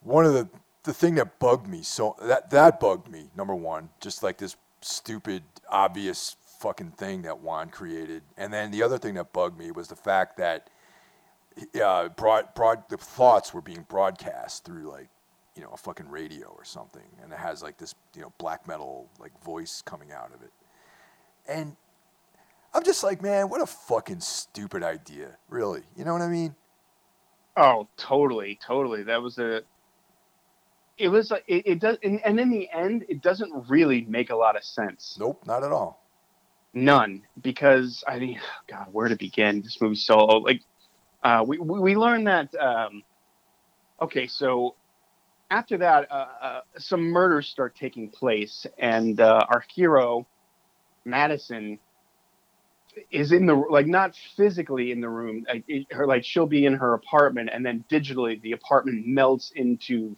one 0.03 0.27
of 0.27 0.35
the 0.35 0.49
the 0.83 0.93
thing 0.93 1.14
that 1.14 1.39
bugged 1.39 1.68
me 1.68 1.83
so 1.83 2.16
that 2.20 2.51
that 2.51 2.81
bugged 2.81 3.09
me 3.09 3.31
number 3.37 3.55
one, 3.55 3.91
just 4.01 4.25
like 4.25 4.39
this 4.39 4.57
stupid 4.81 5.45
obvious 5.68 6.37
fucking 6.65 6.93
thing 6.93 7.21
that 7.23 7.41
Wan 7.41 7.69
created, 7.69 8.23
and 8.39 8.51
then 8.51 8.71
the 8.71 8.83
other 8.83 8.97
thing 8.97 9.15
that 9.15 9.35
bugged 9.35 9.59
me 9.59 9.71
was 9.71 9.89
the 9.89 9.97
fact 9.97 10.39
that 10.39 10.71
uh, 11.83 12.09
broad 12.09 12.55
broad 12.55 12.89
the 12.89 12.97
thoughts 12.97 13.53
were 13.53 13.61
being 13.61 13.85
broadcast 13.87 14.65
through 14.65 14.91
like 14.91 15.09
you 15.55 15.62
know 15.62 15.69
a 15.75 15.77
fucking 15.77 16.09
radio 16.09 16.47
or 16.49 16.65
something, 16.65 17.07
and 17.23 17.31
it 17.31 17.39
has 17.39 17.62
like 17.62 17.77
this 17.77 17.95
you 18.17 18.23
know 18.23 18.33
black 18.39 18.67
metal 18.67 19.11
like 19.21 19.39
voice 19.45 19.83
coming 19.85 20.11
out 20.11 20.33
of 20.35 20.41
it, 20.41 20.53
and 21.47 21.77
I'm 22.73 22.83
just 22.83 23.05
like, 23.05 23.21
man, 23.23 23.51
what 23.51 23.61
a 23.61 23.67
fucking 23.67 24.21
stupid 24.21 24.83
idea, 24.83 25.37
really. 25.51 25.83
You 25.99 26.07
know 26.07 26.15
what 26.15 26.23
I 26.23 26.29
mean? 26.29 26.55
Oh, 27.59 27.89
totally, 27.99 28.59
totally. 28.65 29.03
That 29.03 29.21
was 29.21 29.39
a. 29.39 29.62
It 30.97 31.09
was 31.09 31.31
like 31.31 31.45
it, 31.47 31.67
it 31.67 31.81
does, 31.81 31.99
and, 32.03 32.25
and 32.25 32.41
in 32.41 32.51
the 32.51 32.71
end, 32.71 33.05
it 33.11 33.21
doesn't 33.21 33.69
really 33.69 34.07
make 34.09 34.31
a 34.31 34.37
lot 34.37 34.57
of 34.57 34.65
sense. 34.65 35.19
Nope, 35.21 35.43
not 35.47 35.62
at 35.62 35.71
all. 35.71 36.03
None, 36.75 37.22
because 37.41 38.05
I 38.07 38.18
mean, 38.18 38.41
God, 38.68 38.89
where 38.93 39.09
to 39.09 39.16
begin? 39.16 39.62
This 39.62 39.81
movie's 39.81 40.05
so 40.07 40.16
old. 40.16 40.45
Like, 40.45 40.62
uh, 41.22 41.45
we 41.47 41.59
we 41.59 41.97
learned 41.97 42.27
that. 42.27 42.55
Um, 42.57 43.03
okay, 44.03 44.27
so 44.27 44.77
after 45.51 45.79
that, 45.79 46.11
uh, 46.11 46.27
uh, 46.43 46.61
some 46.79 47.03
murders 47.03 47.49
start 47.49 47.77
taking 47.77 48.11
place, 48.11 48.66
and 48.79 49.20
uh, 49.20 49.47
our 49.49 49.64
hero, 49.75 50.27
Madison, 51.05 51.79
is 53.11 53.33
in 53.33 53.47
the 53.47 53.55
like 53.55 53.87
not 53.87 54.16
physically 54.37 54.93
in 54.93 55.01
the 55.01 55.09
room. 55.09 55.45
Like, 55.49 55.64
it, 55.68 55.87
her 55.93 56.07
like 56.07 56.25
she'll 56.25 56.47
be 56.47 56.66
in 56.66 56.75
her 56.75 56.95
apartment, 56.95 57.51
and 57.53 57.64
then 57.64 57.85
digitally 57.91 58.41
the 58.43 58.53
apartment 58.53 59.07
melts 59.07 59.53
into 59.55 60.16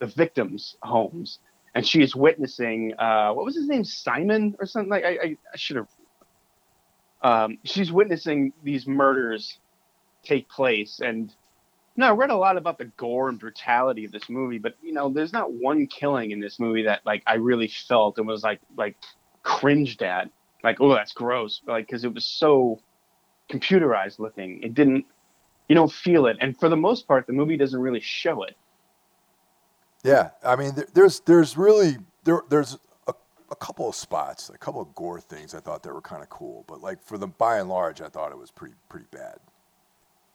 the 0.00 0.06
victims' 0.06 0.76
homes 0.82 1.40
and 1.74 1.86
she 1.86 2.02
is 2.02 2.14
witnessing 2.16 2.92
uh, 2.98 3.32
what 3.32 3.44
was 3.44 3.56
his 3.56 3.68
name 3.68 3.84
simon 3.84 4.54
or 4.58 4.66
something 4.66 4.90
like 4.90 5.04
I, 5.04 5.36
I 5.52 5.56
should 5.56 5.76
have 5.76 5.88
um, 7.24 7.58
she's 7.64 7.90
witnessing 7.90 8.52
these 8.62 8.86
murders 8.86 9.58
take 10.22 10.48
place. 10.48 11.00
And 11.00 11.34
you 11.96 12.04
i 12.04 12.10
read 12.10 12.30
a 12.30 12.36
lot 12.36 12.56
about 12.56 12.78
the 12.78 12.86
gore 12.96 13.28
and 13.28 13.38
brutality 13.38 14.04
of 14.04 14.10
this 14.10 14.28
movie 14.28 14.58
but 14.58 14.74
you 14.82 14.92
know 14.92 15.08
there's 15.10 15.32
not 15.32 15.52
one 15.52 15.86
killing 15.86 16.32
in 16.32 16.40
this 16.40 16.58
movie 16.58 16.82
that 16.82 17.00
like 17.06 17.22
i 17.24 17.34
really 17.34 17.68
felt 17.68 18.18
and 18.18 18.26
was 18.26 18.42
like 18.42 18.60
like 18.76 18.96
cringed 19.44 20.02
at. 20.02 20.28
Like 20.64 20.80
oh 20.80 20.92
that's 20.92 21.12
gross. 21.12 21.60
Like 21.66 21.86
because 21.86 22.04
it 22.04 22.12
was 22.12 22.24
so 22.24 22.80
computerized 23.48 24.18
looking. 24.18 24.62
It 24.62 24.74
didn't 24.74 25.04
you 25.68 25.74
don't 25.74 25.92
feel 25.92 26.26
it. 26.26 26.36
And 26.40 26.58
for 26.58 26.68
the 26.68 26.76
most 26.76 27.06
part 27.06 27.28
the 27.28 27.32
movie 27.32 27.56
doesn't 27.56 27.80
really 27.80 28.00
show 28.00 28.42
it. 28.42 28.56
Yeah, 30.02 30.30
I 30.44 30.56
mean, 30.56 30.72
there's 30.94 31.20
there's 31.20 31.56
really 31.56 31.98
there 32.24 32.42
there's 32.50 32.76
a, 33.50 33.56
couple 33.56 33.88
of 33.88 33.94
spots, 33.94 34.48
a 34.50 34.58
couple 34.58 34.80
of 34.80 34.94
gore 34.94 35.20
things 35.20 35.54
I 35.54 35.60
thought 35.60 35.82
that 35.82 35.94
were 35.94 36.00
kind 36.00 36.22
of 36.22 36.30
cool, 36.30 36.64
but 36.68 36.80
like 36.80 37.02
for 37.02 37.18
the 37.18 37.26
by 37.26 37.58
and 37.58 37.68
large, 37.68 38.00
I 38.00 38.08
thought 38.08 38.32
it 38.32 38.38
was 38.38 38.50
pretty 38.50 38.74
pretty 38.88 39.06
bad. 39.10 39.36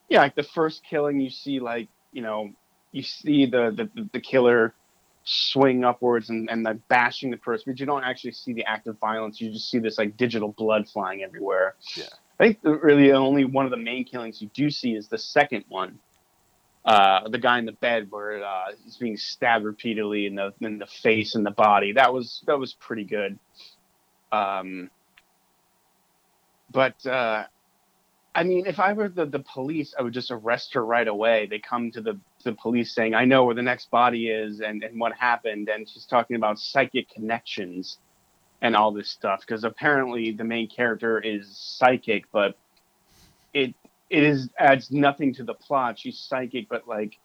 yeah 0.10 0.20
like 0.22 0.36
the 0.36 0.44
first 0.44 0.84
killing 0.84 1.20
you 1.20 1.30
see 1.30 1.60
like 1.60 1.88
you 2.12 2.22
know 2.22 2.52
you 2.92 3.04
see 3.04 3.46
the 3.46 3.72
the, 3.96 4.10
the 4.14 4.20
killer 4.20 4.74
swing 5.24 5.84
upwards 5.84 6.30
and 6.30 6.50
and 6.50 6.64
like 6.64 6.78
bashing 6.88 7.30
the 7.30 7.38
person 7.38 7.66
but 7.68 7.80
you 7.80 7.86
don't 7.86 8.04
actually 8.04 8.32
see 8.32 8.54
the 8.54 8.64
act 8.66 8.88
of 8.88 8.98
violence 9.00 9.40
you 9.40 9.52
just 9.52 9.70
see 9.70 9.78
this 9.80 9.98
like 9.98 10.18
digital 10.18 10.50
blood 10.58 10.88
flying 10.90 11.22
everywhere 11.22 11.76
Yeah. 11.96 12.06
i 12.40 12.44
think 12.46 12.62
the, 12.64 12.72
really 12.72 13.12
only 13.12 13.46
one 13.46 13.66
of 13.66 13.72
the 13.72 13.78
main 13.78 14.06
killings 14.06 14.42
you 14.42 14.50
do 14.56 14.72
see 14.72 14.96
is 14.96 15.08
the 15.08 15.18
second 15.20 15.66
one 15.68 16.00
uh, 16.90 17.30
the 17.30 17.38
guy 17.38 17.60
in 17.60 17.66
the 17.66 17.72
bed 17.72 18.08
where 18.10 18.44
uh, 18.44 18.72
he's 18.84 18.98
being 18.98 19.16
stabbed 19.16 19.64
repeatedly 19.64 20.26
in 20.26 20.34
the 20.34 20.52
in 20.60 20.80
the 20.80 20.88
face 20.88 21.36
and 21.36 21.46
the 21.46 21.52
body. 21.52 21.94
That 21.94 22.12
was 22.12 22.44
that 22.48 22.58
was 22.58 22.74
pretty 22.74 23.04
good. 23.04 23.38
Um, 24.32 24.90
but 26.72 27.06
uh, 27.06 27.44
I 28.34 28.44
mean, 28.44 28.66
if 28.66 28.80
I 28.80 28.94
were 28.94 29.08
the, 29.08 29.28
the 29.28 29.44
police, 29.54 29.94
I 29.98 30.02
would 30.02 30.14
just 30.14 30.32
arrest 30.32 30.74
her 30.74 30.84
right 30.84 31.08
away. 31.08 31.46
They 31.48 31.60
come 31.60 31.92
to 31.92 32.02
the, 32.02 32.20
the 32.44 32.54
police 32.54 32.96
saying, 32.96 33.14
I 33.14 33.26
know 33.26 33.46
where 33.46 33.54
the 33.54 33.62
next 33.62 33.92
body 33.92 34.30
is 34.30 34.62
and, 34.62 34.84
and 34.84 35.00
what 35.00 35.14
happened. 35.14 35.70
And 35.70 35.88
she's 35.88 36.06
talking 36.06 36.38
about 36.38 36.58
psychic 36.58 37.08
connections 37.10 38.00
and 38.64 38.76
all 38.76 38.92
this 38.92 39.12
stuff. 39.12 39.42
Because 39.42 39.64
apparently 39.64 40.32
the 40.32 40.44
main 40.44 40.68
character 40.68 41.20
is 41.20 41.56
psychic, 41.56 42.26
but 42.32 42.58
it 43.54 43.76
it 44.10 44.24
is 44.24 44.50
adds 44.58 44.92
nothing 44.92 45.34
to 45.36 45.44
the 45.44 45.54
plot. 45.54 46.00
She's 46.00 46.18
psychic, 46.18 46.68
but 46.70 46.88
like 46.88 47.18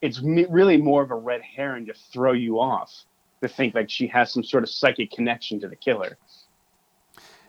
it's 0.00 0.20
really 0.20 0.76
more 0.76 1.02
of 1.02 1.10
a 1.10 1.16
red 1.16 1.42
herring 1.42 1.86
to 1.86 1.94
throw 2.12 2.32
you 2.32 2.58
off 2.58 3.04
to 3.42 3.48
think 3.48 3.74
like 3.74 3.90
she 3.90 4.06
has 4.08 4.32
some 4.32 4.42
sort 4.42 4.62
of 4.62 4.70
psychic 4.70 5.10
connection 5.10 5.60
to 5.60 5.68
the 5.68 5.76
killer. 5.76 6.16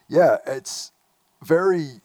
Yeah, 0.08 0.38
it's 0.46 0.92
very. 1.42 2.02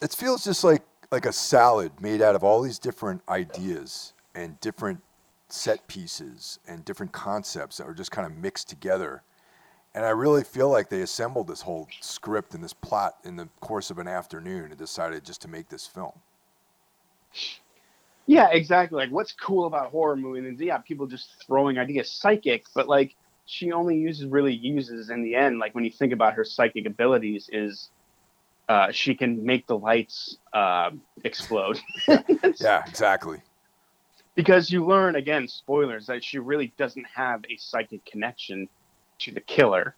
It 0.00 0.12
feels 0.12 0.44
just 0.44 0.64
like 0.64 0.82
like 1.10 1.26
a 1.26 1.32
salad 1.32 1.92
made 2.00 2.22
out 2.22 2.34
of 2.34 2.42
all 2.42 2.62
these 2.62 2.78
different 2.78 3.22
ideas 3.28 4.14
and 4.34 4.58
different 4.60 5.00
set 5.48 5.86
pieces 5.86 6.58
and 6.66 6.84
different 6.84 7.12
concepts 7.12 7.76
that 7.76 7.86
were 7.86 7.94
just 7.94 8.10
kind 8.10 8.26
of 8.26 8.36
mixed 8.36 8.68
together. 8.68 9.22
And 9.94 10.06
I 10.06 10.10
really 10.10 10.42
feel 10.44 10.70
like 10.70 10.88
they 10.88 11.02
assembled 11.02 11.48
this 11.48 11.60
whole 11.60 11.88
script 12.00 12.54
and 12.54 12.64
this 12.64 12.72
plot 12.72 13.16
in 13.24 13.36
the 13.36 13.48
course 13.60 13.90
of 13.90 13.98
an 13.98 14.08
afternoon 14.08 14.70
and 14.70 14.78
decided 14.78 15.24
just 15.24 15.42
to 15.42 15.48
make 15.48 15.68
this 15.68 15.86
film. 15.86 16.12
Yeah, 18.26 18.48
exactly. 18.52 18.96
Like, 18.96 19.10
what's 19.10 19.32
cool 19.32 19.66
about 19.66 19.90
horror 19.90 20.16
movies? 20.16 20.44
And 20.46 20.58
yeah, 20.60 20.78
people 20.78 21.06
just 21.06 21.44
throwing 21.46 21.78
ideas. 21.78 22.10
Psychic, 22.10 22.64
but 22.74 22.88
like, 22.88 23.14
she 23.44 23.72
only 23.72 23.98
uses 23.98 24.26
really 24.26 24.54
uses 24.54 25.10
in 25.10 25.22
the 25.22 25.34
end. 25.34 25.58
Like 25.58 25.74
when 25.74 25.84
you 25.84 25.90
think 25.90 26.12
about 26.12 26.34
her 26.34 26.44
psychic 26.44 26.86
abilities, 26.86 27.50
is 27.52 27.90
uh, 28.68 28.92
she 28.92 29.14
can 29.14 29.44
make 29.44 29.66
the 29.66 29.76
lights 29.76 30.38
uh, 30.54 30.90
explode. 31.24 31.80
Yeah, 32.60 32.82
exactly. 32.86 33.42
because 34.34 34.70
you 34.70 34.86
learn 34.86 35.16
again, 35.16 35.48
spoilers, 35.48 36.06
that 36.06 36.24
she 36.24 36.38
really 36.38 36.72
doesn't 36.78 37.06
have 37.14 37.44
a 37.50 37.56
psychic 37.56 38.04
connection 38.06 38.68
to 39.22 39.32
the 39.32 39.40
killer. 39.40 39.94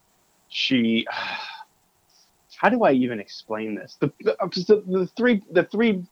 She, 0.48 1.06
how 2.56 2.68
do 2.68 2.84
I 2.84 2.92
even 2.92 3.20
explain 3.20 3.74
this? 3.74 3.96
The 4.00 4.06
uh, 4.40 4.46
the, 4.46 4.82
the 4.86 5.06
three 5.16 5.42
the 5.50 5.64
three 5.64 6.04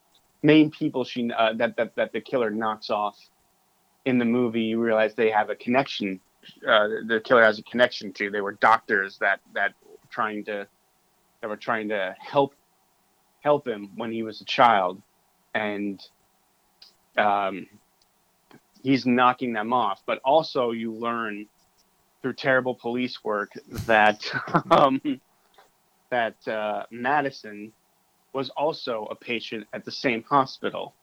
main 0.42 0.70
people 0.70 1.04
she 1.04 1.30
uh, 1.30 1.52
that 1.54 1.76
that 1.76 1.94
that 1.96 2.12
the 2.12 2.20
killer 2.20 2.50
knocks 2.50 2.90
off 2.90 3.16
in 4.04 4.18
the 4.18 4.24
movie 4.24 4.62
you 4.62 4.80
realize 4.80 5.14
they 5.14 5.30
have 5.30 5.50
a 5.50 5.54
connection. 5.54 6.20
Uh, 6.66 6.88
the 7.06 7.20
killer 7.24 7.44
has 7.44 7.58
a 7.58 7.62
connection 7.62 8.12
to. 8.14 8.30
They 8.30 8.40
were 8.40 8.52
doctors 8.52 9.18
that 9.18 9.40
that 9.54 9.74
trying 10.10 10.44
to 10.46 10.66
that 11.40 11.48
were 11.48 11.56
trying 11.56 11.88
to 11.88 12.14
help 12.18 12.54
help 13.40 13.66
him 13.66 13.90
when 13.96 14.10
he 14.10 14.22
was 14.22 14.40
a 14.40 14.44
child, 14.44 15.00
and 15.54 16.00
um, 17.16 17.66
he's 18.82 19.06
knocking 19.06 19.52
them 19.52 19.72
off. 19.72 20.02
But 20.06 20.20
also, 20.24 20.72
you 20.72 20.92
learn 20.92 21.46
through 22.22 22.34
terrible 22.34 22.74
police 22.74 23.22
work 23.24 23.52
that 23.86 24.24
um, 24.70 25.20
that 26.10 26.48
uh, 26.48 26.84
Madison 26.90 27.72
was 28.32 28.48
also 28.50 29.06
a 29.10 29.14
patient 29.14 29.66
at 29.72 29.84
the 29.84 29.90
same 29.90 30.22
hospital. 30.22 30.94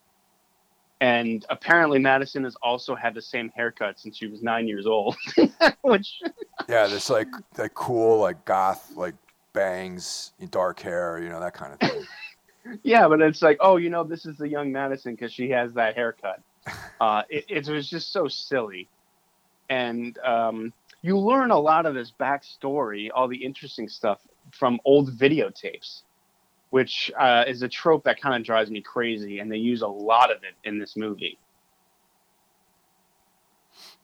And 1.02 1.46
apparently, 1.48 1.98
Madison 1.98 2.44
has 2.44 2.56
also 2.56 2.94
had 2.94 3.14
the 3.14 3.22
same 3.22 3.50
haircut 3.56 3.98
since 3.98 4.18
she 4.18 4.26
was 4.26 4.42
nine 4.42 4.68
years 4.68 4.86
old. 4.86 5.16
Which, 5.82 6.20
yeah, 6.68 6.86
this 6.86 7.08
like 7.08 7.28
that 7.54 7.74
cool 7.74 8.20
like 8.20 8.44
goth 8.44 8.92
like 8.96 9.14
bangs, 9.52 10.32
dark 10.50 10.80
hair, 10.80 11.18
you 11.22 11.30
know 11.30 11.40
that 11.40 11.54
kind 11.54 11.72
of 11.72 11.80
thing. 11.80 12.04
yeah, 12.82 13.08
but 13.08 13.22
it's 13.22 13.40
like, 13.40 13.56
oh, 13.60 13.78
you 13.78 13.88
know, 13.88 14.04
this 14.04 14.26
is 14.26 14.36
the 14.36 14.48
young 14.48 14.72
Madison 14.72 15.14
because 15.14 15.32
she 15.32 15.48
has 15.50 15.72
that 15.72 15.94
haircut. 15.94 16.42
Uh, 17.00 17.22
it, 17.30 17.46
it 17.48 17.68
was 17.68 17.88
just 17.88 18.12
so 18.12 18.28
silly, 18.28 18.86
and 19.70 20.18
um, 20.18 20.70
you 21.02 21.18
learn 21.18 21.50
a 21.50 21.58
lot 21.58 21.86
of 21.86 21.94
this 21.94 22.12
backstory, 22.18 23.08
all 23.14 23.28
the 23.28 23.44
interesting 23.44 23.88
stuff 23.88 24.20
from 24.50 24.78
old 24.84 25.16
videotapes 25.16 26.02
which 26.70 27.10
uh, 27.18 27.44
is 27.46 27.62
a 27.62 27.68
trope 27.68 28.04
that 28.04 28.20
kind 28.20 28.34
of 28.34 28.44
drives 28.44 28.70
me 28.70 28.80
crazy, 28.80 29.40
and 29.40 29.50
they 29.50 29.56
use 29.56 29.82
a 29.82 29.88
lot 29.88 30.30
of 30.30 30.38
it 30.38 30.54
in 30.64 30.78
this 30.78 30.96
movie. 30.96 31.38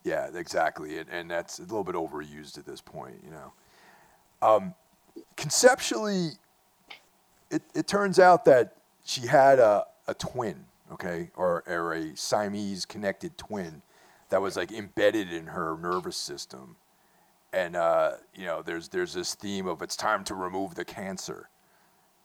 Yeah, 0.04 0.28
exactly, 0.34 0.98
and, 0.98 1.08
and 1.08 1.30
that's 1.30 1.58
a 1.58 1.62
little 1.62 1.84
bit 1.84 1.94
overused 1.94 2.58
at 2.58 2.66
this 2.66 2.80
point, 2.80 3.16
you 3.24 3.30
know. 3.30 3.52
Um, 4.42 4.74
conceptually, 5.36 6.32
it, 7.50 7.62
it 7.74 7.86
turns 7.86 8.18
out 8.18 8.44
that 8.44 8.76
she 9.04 9.22
had 9.22 9.58
a, 9.58 9.86
a 10.08 10.14
twin, 10.14 10.64
okay, 10.92 11.30
or, 11.36 11.62
or 11.66 11.94
a 11.94 12.16
Siamese 12.16 12.84
connected 12.84 13.38
twin 13.38 13.82
that 14.28 14.42
was 14.42 14.56
like 14.56 14.72
embedded 14.72 15.32
in 15.32 15.46
her 15.46 15.76
nervous 15.80 16.16
system. 16.16 16.76
And 17.52 17.76
uh, 17.76 18.12
you 18.34 18.44
know, 18.44 18.62
there's 18.62 18.88
there's 18.88 19.14
this 19.14 19.34
theme 19.34 19.66
of 19.66 19.82
it's 19.82 19.96
time 19.96 20.24
to 20.24 20.34
remove 20.34 20.74
the 20.74 20.84
cancer 20.84 21.48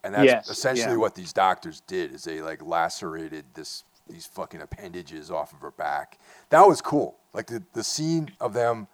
and 0.04 0.14
that's 0.14 0.26
yes, 0.26 0.50
essentially 0.50 0.94
yeah. 0.94 0.98
what 0.98 1.16
these 1.16 1.34
doctors 1.34 1.82
did 1.82 2.14
is 2.14 2.24
they 2.24 2.42
like 2.42 2.62
lacerated 2.64 3.46
this 3.54 3.84
these 4.10 4.26
fucking 4.26 4.62
appendages 4.62 5.32
off 5.32 5.54
of 5.54 5.60
her 5.60 5.72
back. 5.72 6.20
That 6.50 6.62
was 6.68 6.82
cool. 6.82 7.18
Like 7.34 7.48
the, 7.48 7.64
the 7.74 7.84
scene 7.84 8.32
of 8.40 8.54
them, 8.54 8.88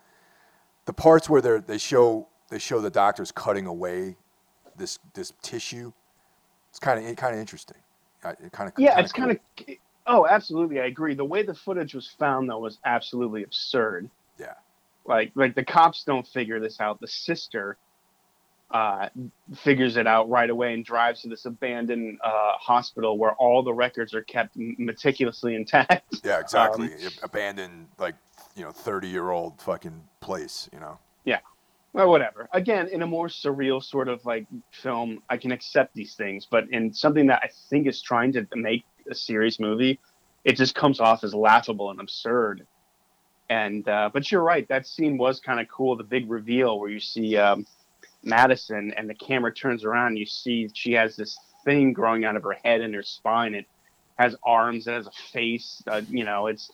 the 0.86 0.94
parts 0.94 1.30
where 1.30 1.42
they 1.42 1.60
they 1.60 1.78
show 1.78 2.28
they 2.50 2.60
show 2.60 2.82
the 2.82 2.90
doctors 2.90 3.32
cutting 3.32 3.66
away 3.66 4.18
this 4.76 5.00
this 5.14 5.34
tissue. 5.42 5.92
It's 6.70 6.80
kind 6.80 7.06
of 7.06 7.16
kind 7.16 7.34
of 7.34 7.40
interesting. 7.40 7.78
It 8.26 8.52
kind 8.52 8.70
of 8.70 8.74
yeah, 8.78 8.90
kinda 8.90 9.04
it's 9.04 9.14
cool. 9.14 9.26
kind 9.26 9.40
of 9.70 9.76
oh, 10.08 10.28
absolutely. 10.28 10.82
I 10.82 10.86
agree. 10.86 11.16
The 11.16 11.26
way 11.26 11.44
the 11.44 11.56
footage 11.56 11.94
was 11.94 12.08
found 12.08 12.50
though 12.50 12.60
was 12.60 12.80
absolutely 12.84 13.44
absurd. 13.44 14.10
Like 15.08 15.32
like 15.36 15.56
the 15.56 15.64
cops 15.64 16.04
don't 16.04 16.28
figure 16.28 16.60
this 16.60 16.80
out. 16.80 17.00
The 17.00 17.08
sister 17.08 17.78
uh, 18.72 19.08
figures 19.56 19.96
it 19.96 20.08
out 20.08 20.30
right 20.30 20.50
away 20.50 20.74
and 20.74 20.84
drives 20.84 21.22
to 21.22 21.30
this 21.30 21.46
abandoned 21.46 22.20
uh, 22.24 22.52
hospital 22.60 23.18
where 23.18 23.32
all 23.34 23.64
the 23.64 23.74
records 23.74 24.14
are 24.14 24.24
kept 24.24 24.56
meticulously 24.56 25.56
intact. 25.56 26.04
Yeah, 26.24 26.40
exactly. 26.40 26.88
Um, 26.88 27.12
abandoned, 27.24 27.88
like 27.98 28.16
you 28.56 28.64
know, 28.64 28.72
thirty-year-old 28.72 29.62
fucking 29.62 30.04
place. 30.20 30.70
You 30.74 30.80
know. 30.80 31.00
Yeah. 31.24 31.40
Well, 31.94 32.10
whatever. 32.10 32.50
Again, 32.52 32.90
in 32.90 33.02
a 33.02 33.08
more 33.08 33.28
surreal 33.28 33.82
sort 33.82 34.10
of 34.10 34.26
like 34.26 34.46
film, 34.72 35.24
I 35.30 35.38
can 35.38 35.52
accept 35.52 35.94
these 35.94 36.16
things, 36.16 36.46
but 36.50 36.70
in 36.70 36.94
something 36.94 37.28
that 37.28 37.42
I 37.44 37.50
think 37.70 37.88
is 37.88 38.02
trying 38.02 38.34
to 38.34 38.46
make 38.56 38.84
a 39.10 39.16
serious 39.16 39.60
movie, 39.60 40.00
it 40.44 40.58
just 40.58 40.76
comes 40.76 41.00
off 41.00 41.24
as 41.24 41.34
laughable 41.34 41.90
and 41.92 42.00
absurd. 42.00 42.68
And 43.50 43.88
uh, 43.88 44.10
but 44.12 44.32
you're 44.32 44.44
right, 44.44 44.68
that 44.68 44.86
scene 44.86 45.18
was 45.18 45.40
kind 45.40 45.60
of 45.60 45.68
cool. 45.70 45.96
The 45.96 46.04
big 46.04 46.30
reveal 46.30 46.80
where 46.80 46.90
you 46.90 47.00
see. 47.00 47.38
Um, 47.38 47.66
Madison, 48.24 48.94
and 48.98 49.10
the 49.10 49.14
camera 49.14 49.54
turns 49.54 49.84
around, 49.84 50.08
and 50.08 50.18
you 50.18 50.26
see 50.26 50.70
she 50.74 50.94
has 50.94 51.16
this 51.16 51.38
thing 51.64 51.94
growing 51.94 52.26
out 52.26 52.36
of 52.36 52.44
her 52.44 52.58
head 52.64 52.82
and 52.82 52.94
her 52.94 53.04
spine. 53.04 53.56
It 53.56 53.66
has 54.18 54.36
arms, 54.44 54.88
it 54.88 54.92
has 54.92 55.08
a 55.08 55.12
face. 55.32 55.82
Uh, 55.88 56.02
you 56.10 56.24
know, 56.24 56.48
it's 56.48 56.72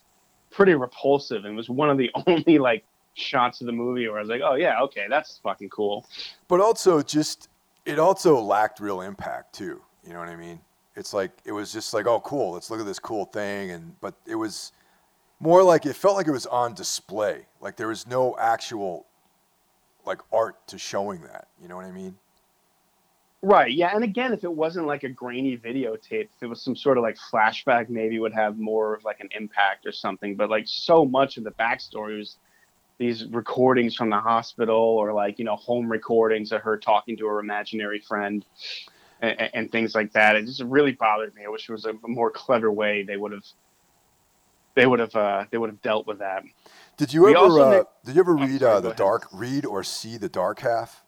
pretty 0.52 0.74
repulsive, 0.74 1.46
and 1.46 1.56
was 1.56 1.70
one 1.70 1.90
of 1.90 1.98
the 1.98 2.12
only 2.28 2.58
like 2.58 2.84
shots 3.16 3.62
of 3.62 3.68
the 3.68 3.74
movie 3.74 4.08
where 4.08 4.18
I 4.18 4.22
was 4.22 4.30
like, 4.30 4.42
oh 4.44 4.56
yeah, 4.56 4.82
okay, 4.82 5.06
that's 5.10 5.40
fucking 5.44 5.70
cool. 5.70 6.06
But 6.48 6.60
also, 6.60 7.02
just 7.02 7.50
it 7.86 8.00
also 8.00 8.40
lacked 8.40 8.80
real 8.80 9.02
impact 9.02 9.54
too. 9.54 9.82
You 10.06 10.14
know 10.14 10.20
what 10.20 10.30
I 10.30 10.36
mean? 10.36 10.60
It's 10.96 11.14
like 11.14 11.32
it 11.46 11.52
was 11.52 11.72
just 11.72 11.94
like, 11.94 12.08
oh, 12.08 12.20
cool, 12.22 12.54
let's 12.54 12.70
look 12.70 12.80
at 12.80 12.86
this 12.86 13.00
cool 13.00 13.26
thing, 13.26 13.72
and 13.72 14.00
but 14.00 14.16
it 14.26 14.36
was 14.36 14.72
more 15.44 15.62
like 15.62 15.86
it 15.86 15.96
felt 15.96 16.16
like 16.16 16.28
it 16.28 16.32
was 16.32 16.46
on 16.46 16.74
display. 16.74 17.46
Like 17.60 17.76
there 17.76 17.90
was 17.90 18.08
no 18.08 18.36
actual 18.40 19.06
like 20.06 20.20
art 20.32 20.56
to 20.68 20.78
showing 20.78 21.22
that. 21.22 21.50
You 21.62 21.68
know 21.68 21.76
what 21.76 21.86
I 21.86 21.92
mean? 21.92 22.16
Right. 23.42 23.74
Yeah. 23.74 23.94
And 23.94 24.06
again, 24.06 24.32
if 24.32 24.46
it 24.46 24.52
wasn't 24.52 24.88
like 24.88 25.04
a 25.04 25.10
grainy 25.10 25.58
videotape, 25.58 26.30
if 26.34 26.42
it 26.42 26.48
was 26.48 26.62
some 26.62 26.78
sort 26.78 26.98
of 26.98 27.04
like 27.04 27.18
flashback, 27.18 27.90
maybe 27.90 28.18
would 28.20 28.34
have 28.34 28.58
more 28.58 28.96
of 28.96 29.04
like 29.04 29.20
an 29.20 29.28
impact 29.36 29.86
or 29.86 29.92
something. 29.92 30.36
But 30.38 30.50
like 30.50 30.64
so 30.66 31.04
much 31.04 31.36
of 31.36 31.44
the 31.44 31.52
backstory 31.52 32.18
was 32.18 32.38
these 32.98 33.26
recordings 33.26 33.96
from 33.96 34.10
the 34.10 34.20
hospital 34.20 34.78
or 34.78 35.12
like 35.12 35.40
you 35.40 35.46
know 35.46 35.58
home 35.58 35.92
recordings 35.92 36.54
of 36.54 36.62
her 36.62 36.78
talking 36.78 37.18
to 37.18 37.28
her 37.28 37.40
imaginary 37.40 38.00
friend 38.00 38.46
and, 39.20 39.50
and 39.54 39.72
things 39.74 39.94
like 39.94 40.14
that. 40.14 40.38
It 40.38 40.46
just 40.46 40.62
really 40.62 40.94
bothered 40.94 41.36
me. 41.36 41.44
I 41.44 41.50
wish 41.50 41.68
it 41.68 41.74
was 41.74 41.84
a 41.84 41.96
more 42.08 42.32
clever 42.32 42.72
way 42.72 43.04
they 43.04 43.18
would 43.18 43.34
have 43.34 43.44
they 44.76 44.86
would 44.86 45.00
have 45.00 45.16
uh, 45.16 45.46
they 45.52 45.58
would 45.58 45.70
have 45.70 45.82
dealt 45.82 46.08
with 46.08 46.20
that. 46.20 46.44
Did 46.98 47.14
you 47.14 47.24
we 47.24 47.36
ever 47.36 47.60
uh, 47.60 47.84
did 48.06 48.16
you 48.16 48.22
ever 48.22 48.36
read 48.36 48.64
uh, 48.64 48.80
the 48.80 48.94
dark 48.94 49.28
read 49.32 49.66
or 49.66 49.84
see 49.84 50.18
the 50.18 50.30
dark 50.30 50.60
half? 50.60 51.04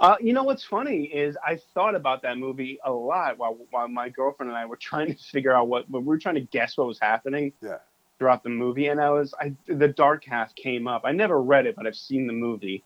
Uh, 0.00 0.16
you 0.20 0.32
know 0.32 0.42
what's 0.42 0.64
funny 0.64 1.04
is 1.04 1.36
I 1.44 1.58
thought 1.72 1.94
about 1.94 2.22
that 2.22 2.38
movie 2.38 2.78
a 2.84 2.92
lot 2.92 3.38
while 3.38 3.56
while 3.70 3.88
my 3.88 4.08
girlfriend 4.08 4.50
and 4.50 4.58
I 4.58 4.66
were 4.66 4.76
trying 4.80 5.14
to 5.14 5.22
figure 5.22 5.52
out 5.52 5.68
what 5.68 5.88
when 5.90 6.04
we 6.04 6.08
were 6.08 6.18
trying 6.18 6.36
to 6.36 6.40
guess 6.42 6.76
what 6.76 6.86
was 6.86 6.98
happening. 7.00 7.52
Yeah. 7.60 7.78
Throughout 8.16 8.44
the 8.44 8.48
movie, 8.48 8.86
and 8.86 9.00
I 9.00 9.10
was 9.10 9.34
I 9.40 9.54
the 9.66 9.88
dark 9.88 10.24
half 10.24 10.54
came 10.54 10.86
up. 10.86 11.02
I 11.04 11.10
never 11.10 11.42
read 11.42 11.66
it, 11.66 11.74
but 11.74 11.84
I've 11.84 11.96
seen 11.96 12.28
the 12.28 12.32
movie. 12.32 12.84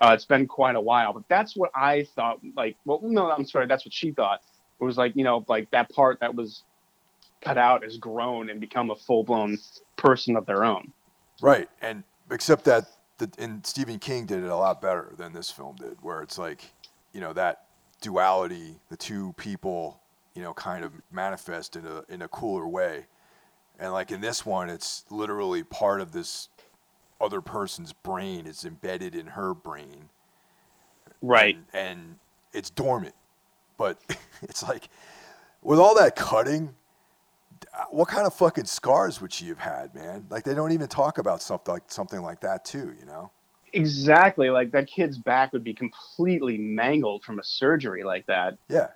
Uh, 0.00 0.12
it's 0.14 0.24
been 0.24 0.46
quite 0.46 0.74
a 0.74 0.80
while, 0.80 1.12
but 1.12 1.24
that's 1.28 1.54
what 1.54 1.70
I 1.74 2.04
thought. 2.16 2.40
Like, 2.56 2.78
well, 2.86 2.98
no, 3.02 3.30
I'm 3.30 3.44
sorry, 3.44 3.66
that's 3.66 3.84
what 3.84 3.92
she 3.92 4.12
thought. 4.12 4.40
It 4.80 4.84
was 4.84 4.96
like 4.96 5.14
you 5.14 5.22
know, 5.22 5.44
like 5.48 5.70
that 5.72 5.90
part 5.90 6.18
that 6.20 6.34
was 6.34 6.62
cut 7.40 7.58
out 7.58 7.82
has 7.82 7.96
grown 7.96 8.50
and 8.50 8.60
become 8.60 8.90
a 8.90 8.96
full 8.96 9.24
blown 9.24 9.58
person 9.96 10.36
of 10.36 10.46
their 10.46 10.64
own. 10.64 10.92
Right, 11.40 11.68
and 11.80 12.04
except 12.30 12.64
that 12.64 12.84
the, 13.18 13.30
and 13.38 13.64
Stephen 13.64 13.98
King 13.98 14.26
did 14.26 14.42
it 14.42 14.50
a 14.50 14.56
lot 14.56 14.82
better 14.82 15.12
than 15.16 15.32
this 15.32 15.50
film 15.50 15.76
did, 15.76 15.96
where 16.02 16.22
it's 16.22 16.38
like, 16.38 16.64
you 17.12 17.20
know, 17.20 17.32
that 17.32 17.64
duality, 18.00 18.76
the 18.88 18.96
two 18.96 19.34
people, 19.36 20.00
you 20.34 20.42
know, 20.42 20.52
kind 20.54 20.84
of 20.84 20.92
manifest 21.12 21.76
in 21.76 21.86
a 21.86 22.04
in 22.08 22.22
a 22.22 22.28
cooler 22.28 22.66
way, 22.66 23.06
and 23.78 23.92
like 23.92 24.10
in 24.10 24.20
this 24.20 24.44
one, 24.44 24.68
it's 24.68 25.04
literally 25.10 25.62
part 25.62 26.00
of 26.00 26.12
this 26.12 26.48
other 27.20 27.40
person's 27.40 27.92
brain. 27.92 28.46
It's 28.46 28.64
embedded 28.64 29.14
in 29.14 29.28
her 29.28 29.54
brain, 29.54 30.10
right, 31.22 31.56
and, 31.72 31.88
and 31.88 32.16
it's 32.52 32.70
dormant, 32.70 33.14
but 33.78 33.98
it's 34.42 34.62
like 34.62 34.88
with 35.62 35.78
all 35.78 35.94
that 35.96 36.16
cutting 36.16 36.74
what 37.90 38.08
kind 38.08 38.26
of 38.26 38.34
fucking 38.34 38.64
scars 38.64 39.20
would 39.20 39.32
she 39.32 39.48
have 39.48 39.58
had, 39.58 39.94
man? 39.94 40.26
Like 40.30 40.44
they 40.44 40.54
don't 40.54 40.72
even 40.72 40.88
talk 40.88 41.18
about 41.18 41.42
something 41.42 41.72
like 41.72 41.84
something 41.88 42.22
like 42.22 42.40
that 42.40 42.64
too, 42.64 42.94
you 42.98 43.06
know? 43.06 43.30
Exactly. 43.72 44.50
Like 44.50 44.72
that 44.72 44.86
kid's 44.86 45.18
back 45.18 45.52
would 45.52 45.64
be 45.64 45.74
completely 45.74 46.58
mangled 46.58 47.24
from 47.24 47.38
a 47.38 47.44
surgery 47.44 48.02
like 48.02 48.26
that. 48.26 48.58
Yeah. 48.68 48.88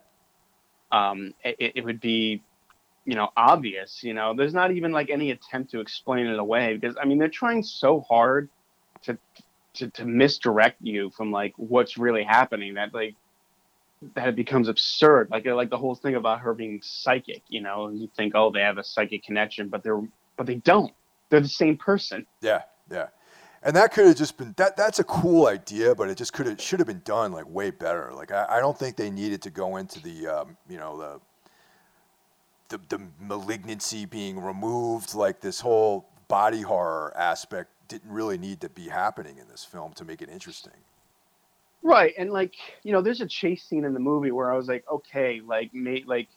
Um, 0.91 1.35
it, 1.45 1.73
it 1.77 1.85
would 1.85 2.01
be, 2.01 2.43
you 3.05 3.15
know, 3.15 3.31
obvious. 3.37 4.03
You 4.03 4.15
know, 4.15 4.35
there's 4.35 4.55
not 4.55 4.73
even 4.73 4.93
like 4.93 5.11
any 5.11 5.31
attempt 5.31 5.71
to 5.73 5.81
explain 5.81 6.27
it 6.27 6.39
away 6.39 6.77
because 6.77 6.97
I 7.01 7.05
mean 7.05 7.19
they're 7.19 7.29
trying 7.29 7.63
so 7.63 8.01
hard 8.01 8.49
to 9.03 9.19
to, 9.75 9.89
to 9.91 10.05
misdirect 10.05 10.81
you 10.81 11.11
from 11.11 11.31
like 11.31 11.53
what's 11.57 11.99
really 11.99 12.23
happening 12.23 12.75
that 12.75 12.95
like 12.95 13.15
that 14.15 14.29
it 14.29 14.37
becomes 14.37 14.69
absurd. 14.69 15.29
Like 15.31 15.47
like 15.47 15.71
the 15.71 15.79
whole 15.79 15.95
thing 15.95 16.15
about 16.15 16.41
her 16.41 16.55
being 16.55 16.81
psychic. 16.83 17.43
You 17.49 17.61
know, 17.61 17.91
you 17.91 18.09
think, 18.17 18.35
oh, 18.35 18.51
they 18.51 18.61
have 18.61 18.79
a 18.79 18.85
psychic 18.85 19.25
connection, 19.25 19.69
but 19.69 19.83
they're 19.83 20.01
but 20.37 20.47
they 20.47 20.57
don't. 20.57 20.93
They're 21.31 21.41
the 21.41 21.49
same 21.49 21.77
person. 21.77 22.27
Yeah, 22.41 22.63
yeah. 22.91 23.09
And 23.63 23.75
that 23.77 23.93
could 23.93 24.07
have 24.07 24.17
just 24.17 24.37
been 24.37 24.55
that. 24.59 24.77
That's 24.77 24.99
a 24.99 25.05
cool 25.05 25.47
idea, 25.47 25.95
but 25.95 26.11
it 26.11 26.19
just 26.19 26.33
could 26.33 26.47
have 26.47 26.61
should 26.61 26.81
have 26.81 26.87
been 26.87 27.03
done 27.05 27.33
like 27.33 27.49
way 27.49 27.71
better. 27.71 28.13
Like 28.15 28.31
I, 28.31 28.47
I 28.49 28.61
don't 28.61 28.79
think 28.79 28.97
they 28.97 29.11
needed 29.11 29.41
to 29.43 29.51
go 29.51 29.77
into 29.77 30.03
the 30.03 30.27
um, 30.27 30.57
you 30.69 30.77
know 30.77 30.99
the 30.99 31.21
the, 32.69 32.97
the 32.97 33.03
malignancy 33.21 34.05
being 34.05 34.41
removed, 34.41 35.15
like 35.15 35.41
this 35.41 35.61
whole 35.61 36.09
body 36.29 36.63
horror 36.63 37.13
aspect 37.17 37.71
didn't 37.89 38.11
really 38.11 38.39
need 38.39 38.61
to 38.61 38.69
be 38.69 38.89
happening 38.89 39.39
in 39.39 39.49
this 39.49 39.65
film 39.65 39.93
to 39.95 40.05
make 40.05 40.23
it 40.23 40.29
interesting. 40.29 40.73
Right, 41.85 42.15
and 42.17 42.33
like 42.33 42.55
you 42.83 42.93
know, 42.93 43.03
there's 43.03 43.21
a 43.21 43.27
chase 43.27 43.63
scene 43.63 43.85
in 43.85 43.93
the 43.93 44.01
movie 44.01 44.31
where 44.31 44.51
I 44.51 44.57
was 44.57 44.69
like, 44.69 44.85
okay, 44.91 45.43
like 45.47 45.75
mate, 45.75 46.09
like 46.09 46.29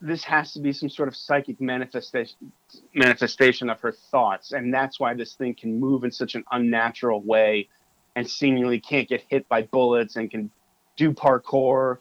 this 0.00 0.24
has 0.24 0.52
to 0.54 0.60
be 0.60 0.72
some 0.72 0.88
sort 0.88 1.08
of 1.08 1.14
psychic 1.14 1.60
manifestation 1.60 2.52
manifestation 2.92 3.70
of 3.70 3.80
her 3.80 3.92
thoughts, 3.92 4.50
and 4.50 4.74
that's 4.74 4.98
why 4.98 5.14
this 5.14 5.34
thing 5.34 5.54
can 5.54 5.78
move 5.78 6.02
in 6.02 6.10
such 6.10 6.34
an 6.34 6.44
unnatural 6.50 7.22
way, 7.22 7.68
and 8.16 8.28
seemingly 8.28 8.80
can't 8.80 9.08
get 9.08 9.22
hit 9.28 9.48
by 9.48 9.62
bullets 9.62 10.16
and 10.16 10.28
can 10.28 10.50
do 10.96 11.12
parkour 11.12 11.98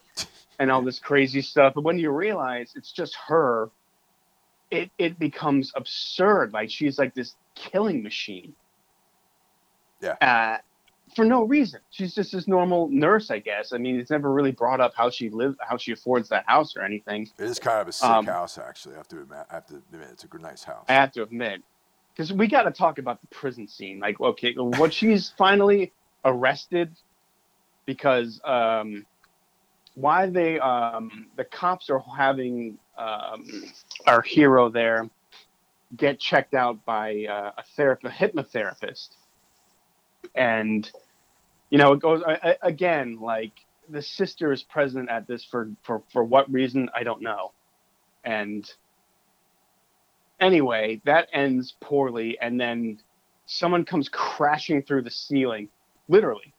and 0.57 0.71
all 0.71 0.81
this 0.81 0.97
crazy 0.97 1.43
stuff. 1.43 1.75
But 1.75 1.83
when 1.83 1.99
you 1.99 2.09
realize 2.09 2.73
it's 2.75 2.91
just 2.91 3.15
her, 3.27 3.69
it 4.71 4.89
it 4.97 5.19
becomes 5.19 5.71
absurd. 5.75 6.53
Like 6.53 6.71
she's 6.71 6.97
like 6.97 7.13
this 7.13 7.35
killing 7.53 8.01
machine. 8.01 8.55
Yeah. 10.01 10.15
Uh, 10.19 10.57
for 11.15 11.23
no 11.25 11.43
reason. 11.43 11.79
She's 11.91 12.15
just 12.15 12.31
this 12.31 12.47
normal 12.47 12.87
nurse, 12.89 13.29
I 13.29 13.39
guess. 13.39 13.73
I 13.73 13.77
mean, 13.77 13.99
it's 13.99 14.09
never 14.09 14.31
really 14.31 14.51
brought 14.51 14.81
up 14.81 14.93
how 14.95 15.09
she 15.09 15.29
lives, 15.29 15.57
how 15.61 15.77
she 15.77 15.91
affords 15.91 16.29
that 16.29 16.45
house 16.47 16.75
or 16.75 16.81
anything. 16.81 17.29
It 17.37 17.45
is 17.45 17.59
kind 17.59 17.81
of 17.81 17.87
a 17.87 17.91
sick 17.91 18.09
Um, 18.09 18.25
house, 18.25 18.57
actually. 18.57 18.95
I 18.95 18.97
have 18.97 19.07
to 19.09 19.21
admit, 19.21 19.39
I 19.49 19.53
have 19.55 19.67
to 19.67 19.75
admit 19.75 20.09
it's 20.11 20.23
a 20.23 20.37
nice 20.39 20.63
house. 20.63 20.85
I 20.89 20.93
have 20.93 21.11
to 21.13 21.23
admit, 21.23 21.61
because 22.13 22.33
we 22.33 22.47
got 22.47 22.63
to 22.63 22.71
talk 22.71 22.97
about 22.97 23.21
the 23.21 23.27
prison 23.27 23.67
scene. 23.67 23.99
Like, 23.99 24.19
okay, 24.19 24.53
what 24.55 24.93
she's 24.93 25.29
finally 25.37 25.91
arrested, 26.23 26.91
because 27.85 28.41
um, 28.43 29.05
why 29.93 30.27
they 30.27 30.59
um, 30.59 31.27
the 31.35 31.43
cops 31.45 31.89
are 31.89 32.03
having 32.17 32.77
um, 32.97 33.45
our 34.07 34.21
hero 34.21 34.69
there 34.69 35.09
get 35.95 36.19
checked 36.19 36.53
out 36.53 36.83
by 36.85 37.25
uh, 37.29 37.51
a 37.57 37.63
therapist, 37.75 38.13
a 38.13 38.25
hypnotherapist, 38.25 39.09
and 40.35 40.89
you 41.69 41.77
know 41.77 41.93
it 41.93 42.01
goes 42.01 42.23
I, 42.25 42.57
again 42.61 43.19
like 43.21 43.53
the 43.89 44.01
sister 44.01 44.51
is 44.51 44.63
present 44.63 45.09
at 45.09 45.27
this 45.27 45.45
for 45.45 45.71
for 45.83 46.03
for 46.11 46.23
what 46.23 46.51
reason? 46.51 46.89
I 46.95 47.03
don't 47.03 47.21
know, 47.21 47.53
and 48.23 48.69
anyway 50.39 51.01
that 51.05 51.29
ends 51.33 51.75
poorly, 51.81 52.37
and 52.41 52.59
then 52.59 52.99
someone 53.45 53.85
comes 53.85 54.09
crashing 54.09 54.83
through 54.83 55.03
the 55.03 55.11
ceiling, 55.11 55.69
literally. 56.07 56.55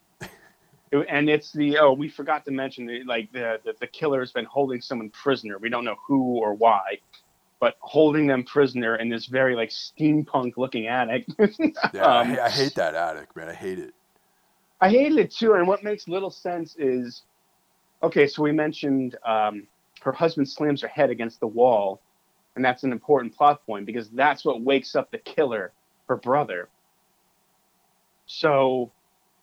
It- 0.92 1.06
and 1.10 1.28
it's 1.28 1.52
the 1.52 1.78
oh 1.78 1.92
we 1.92 2.08
forgot 2.08 2.44
to 2.46 2.52
mention 2.52 2.86
the, 2.86 3.04
like 3.04 3.32
the, 3.32 3.60
the 3.64 3.74
the 3.80 3.88
killer 3.88 4.20
has 4.20 4.32
been 4.32 4.46
holding 4.46 4.80
someone 4.80 5.10
prisoner. 5.10 5.58
We 5.58 5.68
don't 5.70 5.84
know 5.84 5.96
who 6.08 6.38
or 6.38 6.54
why 6.54 6.98
but 7.60 7.74
holding 7.80 8.26
them 8.26 8.44
prisoner 8.44 8.96
in 8.96 9.08
this 9.08 9.26
very 9.26 9.54
like 9.54 9.70
steampunk 9.70 10.56
looking 10.56 10.86
attic 10.86 11.26
Yeah, 11.92 12.06
I, 12.06 12.20
Um, 12.20 12.28
ha- 12.34 12.44
I 12.44 12.50
hate 12.50 12.74
that 12.74 12.94
attic, 12.94 13.34
man. 13.36 13.48
I 13.48 13.54
hate 13.54 13.78
it. 13.78 13.94
I 14.80 14.90
hated 14.90 15.18
it 15.18 15.30
too. 15.30 15.54
And 15.54 15.66
what 15.66 15.82
makes 15.82 16.06
little 16.06 16.30
sense 16.30 16.76
is, 16.78 17.22
okay, 18.02 18.26
so 18.26 18.42
we 18.42 18.52
mentioned 18.52 19.16
um, 19.24 19.66
her 20.02 20.12
husband 20.12 20.48
slams 20.48 20.82
her 20.82 20.88
head 20.88 21.10
against 21.10 21.40
the 21.40 21.46
wall, 21.46 22.00
and 22.54 22.64
that's 22.64 22.82
an 22.84 22.92
important 22.92 23.34
plot 23.34 23.64
point 23.64 23.86
because 23.86 24.10
that's 24.10 24.44
what 24.44 24.60
wakes 24.62 24.94
up 24.94 25.10
the 25.10 25.18
killer, 25.18 25.72
her 26.08 26.16
brother. 26.16 26.68
So, 28.26 28.90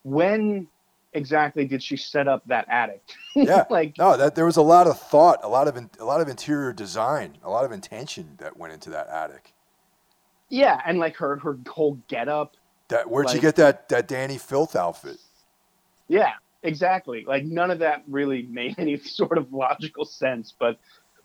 when 0.04 0.68
exactly 1.14 1.66
did 1.68 1.82
she 1.84 1.98
set 1.98 2.28
up 2.28 2.44
that 2.48 2.68
attic? 2.70 3.04
Yeah. 3.36 3.66
like, 3.70 3.98
No, 3.98 4.16
that 4.18 4.36
there 4.36 4.46
was 4.46 4.58
a 4.58 4.62
lot 4.62 4.88
of 4.88 5.00
thought, 5.00 5.40
a 5.44 5.48
lot 5.50 5.68
of 5.68 5.76
in, 5.78 5.90
a 6.00 6.06
lot 6.06 6.22
of 6.22 6.28
interior 6.28 6.72
design, 6.74 7.38
a 7.44 7.50
lot 7.50 7.66
of 7.66 7.72
intention 7.72 8.36
that 8.38 8.58
went 8.58 8.74
into 8.74 8.90
that 8.92 9.08
attic. 9.10 9.54
yeah, 10.50 10.82
and 10.86 11.00
like 11.00 11.16
her 11.18 11.38
her 11.40 11.58
whole 11.68 11.96
getup. 12.08 12.56
That 12.90 13.10
where'd 13.10 13.34
you 13.34 13.40
get 13.40 13.56
that 13.58 13.90
that 13.90 14.08
Dani 14.08 14.40
Filth 14.40 14.76
outfit? 14.76 15.18
Yeah, 16.08 16.34
exactly. 16.64 17.26
Like 17.28 17.46
none 17.46 17.72
of 17.72 17.80
that 17.80 18.04
really 18.08 18.44
made 18.44 18.76
any 18.80 18.98
sort 18.98 19.38
of 19.38 19.52
logical 19.54 20.06
sense, 20.06 20.54
but 20.58 20.80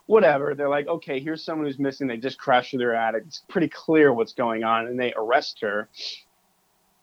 whatever. 0.07 0.55
They're 0.55 0.68
like, 0.70 0.86
okay, 0.89 1.20
here's 1.20 1.45
someone 1.45 1.66
who's 1.66 1.78
missing. 1.78 2.07
They 2.07 2.16
just 2.16 2.39
crashed 2.39 2.70
through 2.70 2.80
their 2.80 2.95
attic. 2.95 3.24
It's 3.26 3.43
pretty 3.49 3.68
clear 3.68 4.12
what's 4.12 4.32
going 4.32 4.64
on, 4.64 4.86
and 4.86 4.99
they 4.99 5.12
arrest 5.16 5.59
her. 5.62 5.89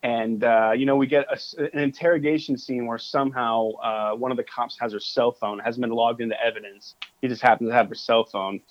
And 0.05 0.43
uh, 0.43 0.73
you 0.77 0.85
know, 0.85 0.95
we 0.95 1.07
get 1.07 1.25
a 1.31 1.63
an 1.73 1.79
interrogation 1.79 2.59
scene 2.59 2.85
where 2.85 2.99
somehow 2.99 3.71
uh, 3.81 4.11
one 4.11 4.29
of 4.29 4.37
the 4.37 4.43
cops 4.43 4.77
has 4.79 4.93
her 4.93 4.99
cell 4.99 5.31
phone, 5.31 5.57
hasn't 5.57 5.81
been 5.81 5.89
logged 5.89 6.21
into 6.21 6.39
evidence. 6.39 6.93
He 7.23 7.27
just 7.27 7.41
happens 7.41 7.71
to 7.71 7.73
have 7.73 7.89
her 7.89 7.95
cell 7.95 8.23
phone, 8.23 8.61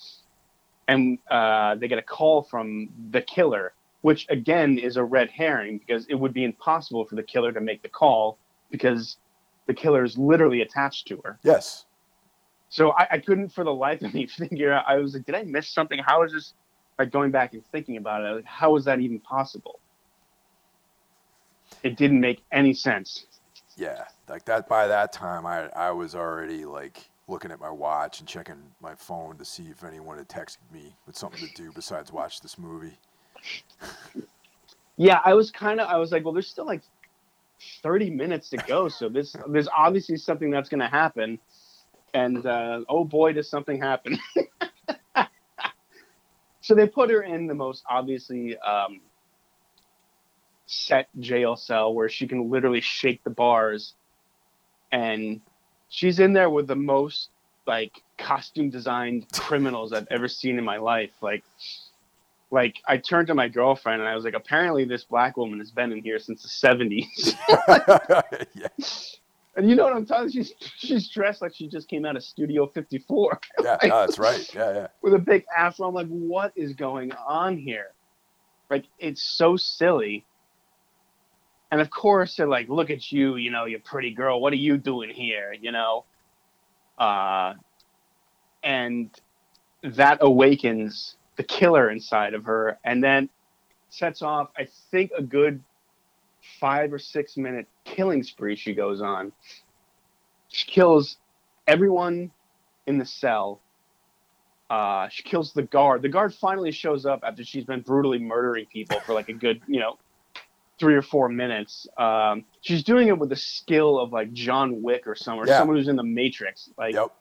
and 0.87 1.19
uh, 1.29 1.75
they 1.75 1.89
get 1.89 1.99
a 1.99 2.03
call 2.03 2.45
from 2.45 2.89
the 3.11 3.21
killer, 3.21 3.73
which 4.03 4.27
again 4.31 4.79
is 4.79 4.97
a 4.97 5.03
red 5.03 5.29
herring 5.29 5.79
because 5.79 6.07
it 6.07 6.15
would 6.15 6.33
be 6.33 6.45
impossible 6.45 7.05
for 7.05 7.17
the 7.17 7.23
killer 7.25 7.51
to 7.51 7.61
make 7.61 7.83
the 7.83 7.89
call 7.89 8.39
because 8.71 9.17
the 9.67 9.75
killer 9.75 10.05
is 10.05 10.17
literally 10.17 10.63
attached 10.63 11.09
to 11.09 11.21
her. 11.25 11.41
Yes. 11.43 11.87
So 12.69 12.93
I, 12.93 13.09
I 13.11 13.19
couldn't 13.19 13.49
for 13.49 13.65
the 13.65 13.75
life 13.75 14.03
of 14.03 14.15
me 14.15 14.27
figure 14.39 14.73
out. 14.73 14.85
I 14.87 14.99
was 14.99 15.15
like, 15.15 15.27
did 15.27 15.35
I 15.35 15.43
miss 15.43 15.69
something? 15.69 15.99
How 15.99 16.23
is 16.23 16.31
this? 16.31 16.55
Like 16.97 17.11
going 17.11 17.33
back 17.33 17.55
and 17.55 17.67
thinking 17.73 17.97
about 17.97 18.23
it, 18.23 18.37
like, 18.37 18.45
how 18.45 18.77
is 18.77 18.85
that 18.85 19.01
even 19.01 19.19
possible? 19.19 19.81
It 21.83 21.97
didn't 21.97 22.21
make 22.21 22.45
any 22.53 22.75
sense. 22.75 23.27
Yeah. 23.77 24.05
Like 24.29 24.45
that 24.47 24.69
by 24.69 24.87
that 24.87 25.13
time 25.13 25.47
I 25.47 25.69
I 25.71 25.91
was 25.91 26.15
already 26.15 26.65
like 26.65 27.11
looking 27.29 27.51
at 27.51 27.61
my 27.61 27.71
watch 27.71 28.21
and 28.21 28.29
checking 28.29 28.63
my 28.81 28.95
phone 28.95 29.37
to 29.39 29.45
see 29.45 29.65
if 29.65 29.83
anyone 29.85 30.19
had 30.19 30.29
texted 30.29 30.59
me 30.73 30.95
with 31.07 31.17
something 31.17 31.47
to 31.47 31.55
do 31.55 31.73
besides 31.73 32.13
watch 32.13 32.41
this 32.41 32.59
movie. 32.59 32.99
Yeah, 34.97 35.21
I 35.25 35.35
was 35.35 35.51
kind 35.51 35.81
of. 35.81 35.89
I 35.89 35.97
was 35.97 36.13
like, 36.13 36.25
well, 36.25 36.33
there's 36.33 36.49
still 36.49 36.67
like 36.67 36.83
30 37.83 38.11
minutes 38.11 38.49
to 38.51 38.57
go, 38.59 38.89
so 38.89 39.09
this 39.09 39.35
there's 39.49 39.69
obviously 39.77 40.17
something 40.17 40.51
that's 40.51 40.69
going 40.69 40.81
to 40.81 40.89
happen, 40.89 41.39
and 42.13 42.47
uh, 42.47 42.83
oh 42.89 43.05
boy, 43.05 43.33
does 43.33 43.49
something 43.49 43.81
happen. 43.81 44.19
so 46.61 46.75
they 46.75 46.87
put 46.87 47.11
her 47.11 47.23
in 47.23 47.47
the 47.47 47.55
most 47.55 47.83
obviously 47.89 48.57
um, 48.59 49.01
set 50.67 51.09
jail 51.21 51.57
cell 51.57 51.93
where 51.95 52.09
she 52.09 52.27
can 52.27 52.51
literally 52.51 52.81
shake 52.81 53.23
the 53.25 53.31
bars, 53.31 53.95
and 54.93 55.41
she's 55.89 56.19
in 56.19 56.33
there 56.33 56.51
with 56.51 56.67
the 56.67 56.77
most 56.77 57.31
like 57.67 58.03
costume 58.19 58.71
designed 58.71 59.27
criminals 59.33 59.93
I've 59.93 60.09
ever 60.11 60.29
seen 60.29 60.59
in 60.59 60.65
my 60.65 60.79
life, 60.79 61.13
like 61.21 61.45
like 62.51 62.77
I 62.87 62.99
turned 62.99 63.27
to 63.29 63.35
my 63.35 63.49
girlfriend 63.49 64.01
and 64.01 64.09
I 64.09 64.15
was 64.15 64.25
like, 64.25 64.35
apparently 64.35 64.85
this 64.85 65.05
black 65.05 65.37
woman 65.37 65.59
has 65.59 65.71
been 65.71 65.93
in 65.93 66.03
here 66.03 66.19
since 66.19 66.43
the 66.43 66.49
seventies. 66.49 67.35
yeah. 68.55 68.69
and 69.57 69.69
you 69.69 69.77
know 69.77 69.85
what 69.85 69.93
I'm 69.93 70.07
talking? 70.07 70.31
She's 70.31 70.55
she's 70.79 71.09
dressed 71.09 71.43
like 71.43 71.55
she 71.55 71.69
just 71.69 71.89
came 71.89 72.05
out 72.05 72.17
of 72.17 72.25
Studio 72.25 72.67
54 72.67 73.41
Yeah, 73.63 73.77
no, 73.83 73.89
that's 74.01 74.19
right. 74.19 74.55
Yeah, 74.55 74.73
yeah. 74.73 74.87
with 75.03 75.15
a 75.15 75.19
big 75.19 75.45
afro. 75.57 75.89
I'm 75.89 75.95
like, 75.95 76.09
what 76.09 76.53
is 76.57 76.73
going 76.75 77.13
on 77.13 77.57
here? 77.59 77.93
Like 78.71 78.85
it's 78.99 79.23
so 79.23 79.57
silly. 79.57 80.25
And 81.75 81.81
of 81.81 81.91
course 81.91 82.37
they're 82.37 82.47
like, 82.47 82.69
look 82.69 82.89
at 82.89 83.11
you, 83.11 83.35
you 83.35 83.51
know, 83.51 83.65
you 83.65 83.81
pretty 83.81 84.15
girl. 84.15 84.41
What 84.41 84.53
are 84.53 84.57
you 84.57 84.77
doing 84.79 85.11
here? 85.11 85.53
You 85.61 85.73
know? 85.73 86.05
Uh 86.97 87.55
and 88.63 89.11
that 89.83 90.19
awakens 90.21 91.17
the 91.37 91.43
killer 91.43 91.91
inside 91.91 92.33
of 92.35 92.45
her 92.45 92.79
and 92.85 93.03
then 93.03 93.29
sets 93.91 94.23
off 94.23 94.49
i 94.57 94.67
think 94.91 95.11
a 95.17 95.23
good 95.23 95.63
five 96.61 96.93
or 96.93 96.99
six 96.99 97.37
minute 97.37 97.67
killing 97.85 98.23
spree 98.23 98.57
she 98.57 98.73
goes 98.73 99.03
on 99.03 99.33
she 100.49 100.67
kills 100.67 101.19
everyone 101.67 102.31
in 102.87 102.99
the 102.99 103.05
cell 103.05 103.61
uh, 104.71 105.09
she 105.09 105.23
kills 105.23 105.53
the 105.53 105.63
guard 105.63 106.01
the 106.01 106.09
guard 106.09 106.33
finally 106.35 106.73
shows 106.73 107.05
up 107.05 107.21
after 107.23 107.45
she's 107.45 107.65
been 107.65 107.83
brutally 107.83 108.19
murdering 108.19 108.65
people 108.67 108.99
for 109.01 109.13
like 109.13 109.29
a 109.29 109.33
good 109.33 109.61
you 109.67 109.79
know 109.79 109.99
three 110.79 110.95
or 110.95 111.03
four 111.03 111.29
minutes 111.29 111.87
um, 111.99 112.45
she's 112.61 112.83
doing 112.83 113.09
it 113.09 113.19
with 113.19 113.29
the 113.29 113.37
skill 113.37 113.99
of 113.99 114.13
like 114.13 114.33
john 114.33 114.83
wick 114.83 115.07
or 115.07 115.15
someone 115.15 115.47
or 115.47 115.49
Yeah. 115.51 115.59
someone 115.59 115.77
who's 115.77 115.89
in 115.89 115.97
the 115.97 116.03
matrix 116.03 116.71
like 116.77 116.95
Yep. 116.95 117.13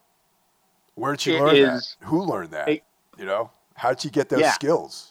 Where'd 0.95 1.19
she 1.21 1.39
learn 1.39 1.55
is- 1.55 1.95
that? 1.99 2.07
Who 2.07 2.23
learned 2.23 2.51
that? 2.51 2.69
it- 2.69 2.83
you 3.17 3.25
know? 3.25 3.49
How'd 3.75 3.99
she 4.01 4.09
get 4.09 4.29
those 4.29 4.41
Yeah. 4.41 4.51
skills? 4.53 5.09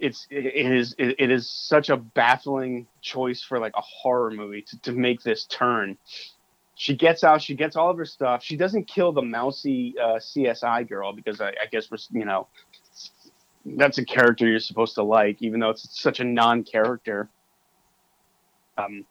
it's 0.00 0.26
it, 0.28 0.44
it 0.46 0.72
is 0.72 0.94
it, 0.98 1.14
it 1.20 1.30
is 1.30 1.48
such 1.48 1.88
a 1.88 1.96
baffling 1.96 2.84
choice 3.00 3.42
for 3.42 3.60
like 3.60 3.72
a 3.76 3.80
horror 3.80 4.30
movie 4.32 4.60
to, 4.60 4.76
to 4.80 4.90
make 4.92 5.22
this 5.22 5.44
turn 5.44 5.96
she 6.74 6.96
gets 6.96 7.22
out 7.22 7.40
she 7.40 7.54
gets 7.54 7.76
all 7.76 7.90
of 7.90 7.96
her 7.96 8.04
stuff 8.04 8.42
she 8.42 8.56
doesn't 8.56 8.88
kill 8.88 9.12
the 9.12 9.22
mousy 9.22 9.94
uh, 10.02 10.16
csi 10.18 10.88
girl 10.88 11.12
because 11.12 11.40
I, 11.40 11.50
I 11.50 11.66
guess 11.70 11.92
we're 11.92 11.98
you 12.10 12.24
know 12.24 12.48
that's 13.64 13.98
a 13.98 14.04
character 14.04 14.46
you're 14.46 14.60
supposed 14.60 14.94
to 14.94 15.02
like 15.02 15.40
even 15.40 15.60
though 15.60 15.70
it's 15.70 16.00
such 16.00 16.20
a 16.20 16.24
non-character 16.24 17.28
um 18.78 19.04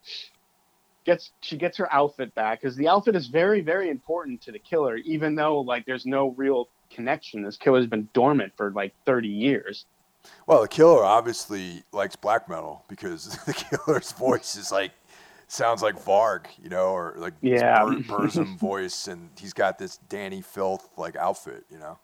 gets 1.05 1.31
she 1.41 1.57
gets 1.57 1.77
her 1.77 1.91
outfit 1.93 2.33
back 2.35 2.61
because 2.61 2.75
the 2.75 2.87
outfit 2.87 3.15
is 3.15 3.27
very 3.27 3.61
very 3.61 3.89
important 3.89 4.41
to 4.41 4.51
the 4.51 4.59
killer 4.59 4.97
even 4.97 5.35
though 5.35 5.59
like 5.59 5.85
there's 5.85 6.05
no 6.05 6.29
real 6.31 6.67
connection 6.91 7.41
this 7.41 7.57
killer's 7.57 7.87
been 7.87 8.07
dormant 8.13 8.53
for 8.55 8.71
like 8.71 8.93
30 9.05 9.27
years 9.27 9.85
Well, 10.47 10.61
the 10.61 10.67
killer 10.67 11.03
obviously 11.03 11.83
likes 11.91 12.15
black 12.15 12.47
metal 12.47 12.85
because 12.87 13.37
the 13.45 13.53
killer's 13.53 14.11
voice 14.13 14.55
is 14.55 14.71
like 14.71 14.91
sounds 15.47 15.81
like 15.81 15.95
Varg, 15.95 16.45
you 16.61 16.69
know, 16.69 16.87
or 16.87 17.15
like 17.17 17.33
Yeah. 17.41 17.83
Bur- 17.83 17.97
Burzum 18.27 18.57
voice, 18.57 19.07
and 19.07 19.29
he's 19.39 19.53
got 19.53 19.77
this 19.77 19.99
Dani 20.09 20.43
Filth 20.43 20.89
like 20.97 21.15
outfit, 21.15 21.65
you 21.69 21.77
know. 21.79 21.99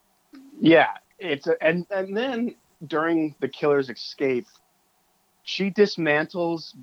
Yeah, 0.60 0.90
it's 1.20 1.48
a, 1.48 1.62
and 1.64 1.86
and 1.92 2.16
then 2.16 2.56
during 2.86 3.36
the 3.40 3.48
killer's 3.48 3.90
escape, 3.90 4.48
she 5.44 5.72
dismantles 5.72 6.74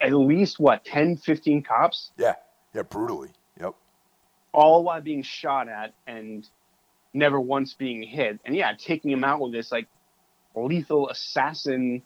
at 0.00 0.12
least 0.12 0.58
what 0.60 0.84
10, 0.84 1.16
15 1.16 1.62
cops, 1.62 2.12
Yeah, 2.18 2.34
yeah, 2.74 2.82
brutally. 2.82 3.30
Yep. 3.60 3.74
all 4.52 4.84
while 4.84 5.00
being 5.00 5.22
shot 5.22 5.68
at 5.68 5.94
and 6.06 6.48
never 7.14 7.40
once 7.40 7.74
being 7.74 8.02
hit. 8.02 8.40
And 8.44 8.54
yeah, 8.54 8.72
taking 8.78 9.10
him 9.10 9.24
out 9.24 9.40
with 9.40 9.52
this 9.52 9.72
like 9.72 9.88
lethal 10.54 11.08
assassin 11.08 12.02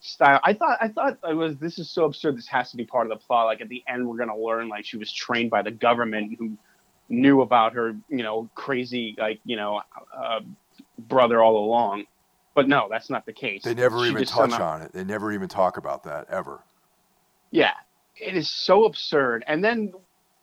style. 0.00 0.40
I 0.44 0.54
thought 0.54 0.78
I 0.80 0.88
thought 0.88 1.18
it 1.28 1.34
was 1.34 1.56
this 1.58 1.78
is 1.78 1.90
so 1.90 2.04
absurd. 2.04 2.36
This 2.36 2.48
has 2.48 2.70
to 2.72 2.76
be 2.76 2.84
part 2.84 3.10
of 3.10 3.18
the 3.18 3.24
plot. 3.24 3.46
Like 3.46 3.60
at 3.60 3.68
the 3.68 3.82
end, 3.88 4.08
we're 4.08 4.16
gonna 4.18 4.36
learn 4.38 4.68
like 4.68 4.84
she 4.84 4.96
was 4.96 5.12
trained 5.12 5.50
by 5.50 5.62
the 5.62 5.70
government 5.72 6.36
who 6.38 6.56
knew 7.08 7.40
about 7.40 7.72
her, 7.74 7.94
you 8.08 8.22
know, 8.22 8.48
crazy 8.54 9.14
like 9.18 9.40
you 9.44 9.56
know 9.56 9.80
uh, 10.16 10.40
brother 10.98 11.42
all 11.42 11.64
along. 11.64 12.04
But 12.54 12.68
no, 12.68 12.88
that's 12.90 13.08
not 13.08 13.24
the 13.24 13.32
case. 13.32 13.62
They 13.62 13.74
never 13.74 14.02
She 14.04 14.10
even 14.10 14.24
touch 14.24 14.50
somehow- 14.50 14.74
on 14.74 14.82
it. 14.82 14.92
They 14.92 15.04
never 15.04 15.32
even 15.32 15.48
talk 15.48 15.76
about 15.76 16.02
that 16.04 16.26
ever. 16.28 16.64
Yeah, 17.50 17.74
it 18.16 18.36
is 18.36 18.48
so 18.48 18.84
absurd. 18.84 19.44
And 19.46 19.62
then, 19.64 19.92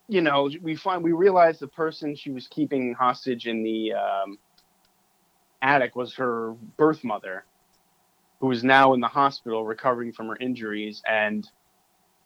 you 0.08 0.22
know, 0.22 0.50
we 0.62 0.76
find 0.76 1.04
we 1.04 1.12
realize 1.12 1.60
the 1.60 1.68
person 1.68 2.16
she 2.16 2.32
was 2.32 2.48
keeping 2.48 2.94
hostage 2.94 3.48
in 3.48 3.64
the 3.64 3.94
um, 3.94 4.38
attic 5.62 5.96
was 5.96 6.16
her 6.16 6.54
birth 6.78 7.04
mother, 7.04 7.44
who 8.40 8.50
is 8.52 8.64
now 8.64 8.94
in 8.94 9.02
the 9.02 9.08
hospital 9.08 9.66
recovering 9.66 10.14
from 10.14 10.28
her 10.30 10.38
injuries. 10.38 11.02
And, 11.08 11.48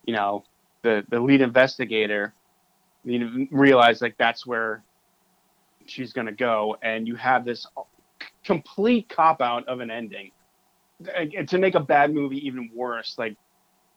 you 0.04 0.14
know, 0.14 0.44
the 0.82 1.04
the 1.10 1.18
lead 1.20 1.40
investigator, 1.40 2.32
you 3.04 3.48
realize 3.50 4.00
like 4.00 4.16
that's 4.18 4.46
where 4.46 4.82
she's 5.86 6.12
gonna 6.12 6.32
go, 6.32 6.76
and 6.82 7.06
you 7.06 7.16
have 7.16 7.44
this 7.44 7.66
complete 8.44 9.08
cop 9.08 9.40
out 9.40 9.66
of 9.68 9.80
an 9.80 9.90
ending. 9.90 10.30
And 11.16 11.48
to 11.48 11.58
make 11.58 11.74
a 11.74 11.80
bad 11.80 12.12
movie 12.12 12.46
even 12.46 12.70
worse, 12.74 13.14
like 13.16 13.36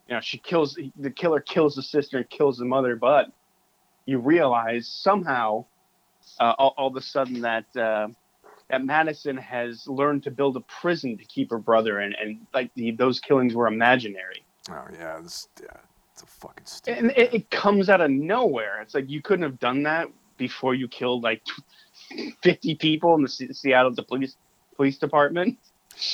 you 0.08 0.16
know 0.16 0.22
she 0.22 0.38
kills 0.38 0.78
the 0.98 1.12
killer 1.12 1.40
kills 1.40 1.76
the 1.76 1.84
sister 1.84 2.18
and 2.18 2.30
kills 2.30 2.58
the 2.58 2.66
mother 2.66 2.96
but 2.96 3.28
you 4.06 4.20
realize 4.20 4.88
somehow 4.88 5.66
uh, 6.40 6.54
all, 6.58 6.74
all 6.78 6.88
of 6.88 6.96
a 6.96 7.02
sudden 7.02 7.42
that 7.42 7.66
uh, 7.78 8.08
that 8.70 8.84
madison 8.84 9.38
has 9.38 9.88
learned 9.88 10.24
to 10.24 10.32
build 10.32 10.58
a 10.58 10.62
prison 10.82 11.18
to 11.18 11.26
keep 11.26 11.50
her 11.52 11.58
brother 11.58 12.02
in 12.02 12.14
and 12.16 12.46
like 12.54 12.70
the, 12.76 12.92
those 12.92 13.20
killings 13.20 13.56
were 13.56 13.68
imaginary 13.68 14.46
Oh 14.70 14.86
yeah, 14.94 15.20
this 15.22 15.50
yeah, 15.62 15.68
fucking 16.44 16.66
stupid. 16.66 17.00
and 17.00 17.12
it, 17.18 17.34
it 17.34 17.50
comes 17.50 17.90
out 17.90 18.02
of 18.02 18.12
nowhere 18.12 18.82
it's 18.82 18.94
like 18.94 19.10
you 19.10 19.22
couldn't 19.22 19.44
have 19.44 19.60
done 19.60 19.84
that 19.84 20.08
before 20.38 20.76
you 20.76 20.88
killed 20.88 21.24
like 21.24 21.42
50 22.44 22.76
people 22.76 23.16
in 23.16 23.22
the 23.24 23.30
Se- 23.30 23.54
seattle 23.54 23.94
police 24.08 24.36
police 24.76 24.98
department 24.98 25.58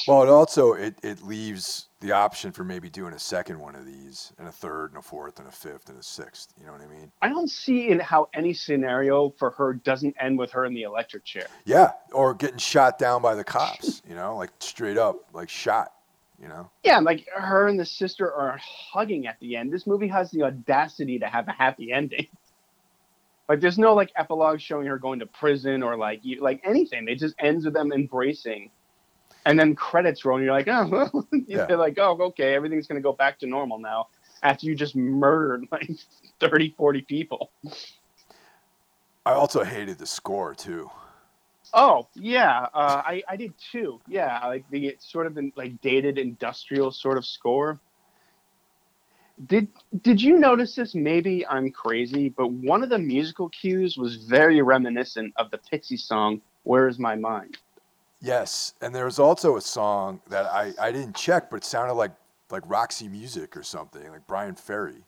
Well, 0.07 0.23
it 0.23 0.29
also 0.29 0.73
it, 0.73 0.95
it 1.03 1.23
leaves 1.23 1.87
the 2.01 2.11
option 2.11 2.51
for 2.51 2.63
maybe 2.63 2.89
doing 2.89 3.13
a 3.13 3.19
second 3.19 3.59
one 3.59 3.75
of 3.75 3.85
these, 3.85 4.31
and 4.39 4.47
a 4.47 4.51
third, 4.51 4.91
and 4.91 4.99
a 4.99 5.01
fourth, 5.01 5.37
and 5.39 5.47
a 5.49 5.51
fifth, 5.51 5.89
and 5.89 5.99
a 5.99 6.03
sixth. 6.03 6.53
You 6.59 6.65
know 6.65 6.71
what 6.73 6.81
I 6.81 6.87
mean? 6.87 7.11
i 7.21 7.27
don't 7.27 7.49
see 7.49 7.89
in 7.89 7.99
how 7.99 8.29
any 8.33 8.53
scenario 8.53 9.29
for 9.39 9.49
her 9.51 9.73
doesn't 9.73 10.15
end 10.19 10.37
with 10.37 10.51
her 10.51 10.63
in 10.65 10.73
the 10.73 10.83
electric 10.83 11.23
chair 11.25 11.47
Yeah, 11.65 11.91
or 12.13 12.33
getting 12.33 12.57
shot 12.57 12.99
down 12.99 13.21
by 13.21 13.35
the 13.35 13.43
cops. 13.43 14.01
You 14.07 14.15
know, 14.15 14.37
like 14.37 14.51
straight 14.59 14.97
up, 14.97 15.15
like 15.33 15.49
shot. 15.49 15.91
You 16.41 16.47
know? 16.47 16.69
Yeah, 16.83 16.99
like 16.99 17.27
her 17.35 17.67
and 17.67 17.79
the 17.79 17.85
sister 17.85 18.31
are 18.31 18.59
hugging 18.61 19.27
at 19.27 19.39
the 19.39 19.57
end. 19.57 19.73
This 19.73 19.85
movie 19.85 20.07
has 20.07 20.31
the 20.31 20.43
audacity 20.43 21.19
to 21.19 21.27
have 21.27 21.47
a 21.47 21.51
happy 21.51 21.91
ending. 21.91 22.27
Like, 23.47 23.61
there's 23.61 23.79
no 23.79 23.95
like 23.95 24.11
epilogue 24.15 24.59
showing 24.59 24.85
her 24.85 24.99
going 24.99 25.17
to 25.21 25.25
prison 25.25 25.81
or 25.81 25.97
like 25.97 26.19
you, 26.21 26.39
like 26.39 26.61
anything. 26.63 27.07
It 27.07 27.15
just 27.15 27.33
ends 27.39 27.65
with 27.65 27.73
them 27.73 27.91
embracing, 27.91 28.69
and 29.43 29.59
then 29.59 29.73
credits 29.73 30.23
roll. 30.23 30.37
And 30.37 30.45
you're 30.45 30.53
like, 30.53 30.67
oh, 30.71 30.87
well. 30.87 31.27
Yeah. 31.47 31.65
you're 31.67 31.79
like, 31.79 31.97
oh, 31.97 32.15
okay, 32.25 32.53
everything's 32.53 32.85
gonna 32.85 33.01
go 33.01 33.11
back 33.11 33.39
to 33.39 33.47
normal 33.47 33.79
now 33.79 34.05
after 34.43 34.65
you 34.65 34.75
just 34.75 34.95
murdered 34.95 35.65
like 35.71 35.89
30, 36.39 36.75
40 36.77 37.01
people. 37.01 37.51
I 39.25 39.33
also 39.33 39.63
hated 39.63 39.97
the 39.97 40.05
score 40.05 40.53
too. 40.53 40.89
Oh 41.73 42.07
yeah, 42.15 42.67
uh, 42.73 43.01
I 43.05 43.23
I 43.27 43.35
did 43.35 43.53
too. 43.71 44.01
Yeah, 44.07 44.45
like 44.45 44.65
the 44.69 44.95
sort 44.99 45.27
of 45.27 45.37
like 45.55 45.79
dated 45.81 46.17
industrial 46.17 46.91
sort 46.91 47.17
of 47.17 47.25
score. 47.25 47.79
Did 49.47 49.67
did 50.01 50.21
you 50.21 50.37
notice 50.37 50.75
this? 50.75 50.95
Maybe 50.95 51.45
I'm 51.47 51.71
crazy, 51.71 52.29
but 52.29 52.51
one 52.51 52.83
of 52.83 52.89
the 52.89 52.99
musical 52.99 53.49
cues 53.49 53.97
was 53.97 54.17
very 54.17 54.61
reminiscent 54.61 55.33
of 55.37 55.51
the 55.51 55.57
Pixie 55.57 55.97
song 55.97 56.41
"Where 56.63 56.87
Is 56.87 56.99
My 56.99 57.15
Mind." 57.15 57.57
Yes, 58.21 58.73
and 58.81 58.93
there 58.93 59.05
was 59.05 59.17
also 59.17 59.55
a 59.55 59.61
song 59.61 60.21
that 60.27 60.45
I, 60.45 60.73
I 60.79 60.91
didn't 60.91 61.15
check, 61.15 61.49
but 61.49 61.57
it 61.57 61.63
sounded 61.63 61.93
like 61.93 62.11
like 62.49 62.63
Roxy 62.69 63.07
Music 63.07 63.55
or 63.55 63.63
something, 63.63 64.09
like 64.09 64.27
Bryan 64.27 64.55
Ferry. 64.55 65.05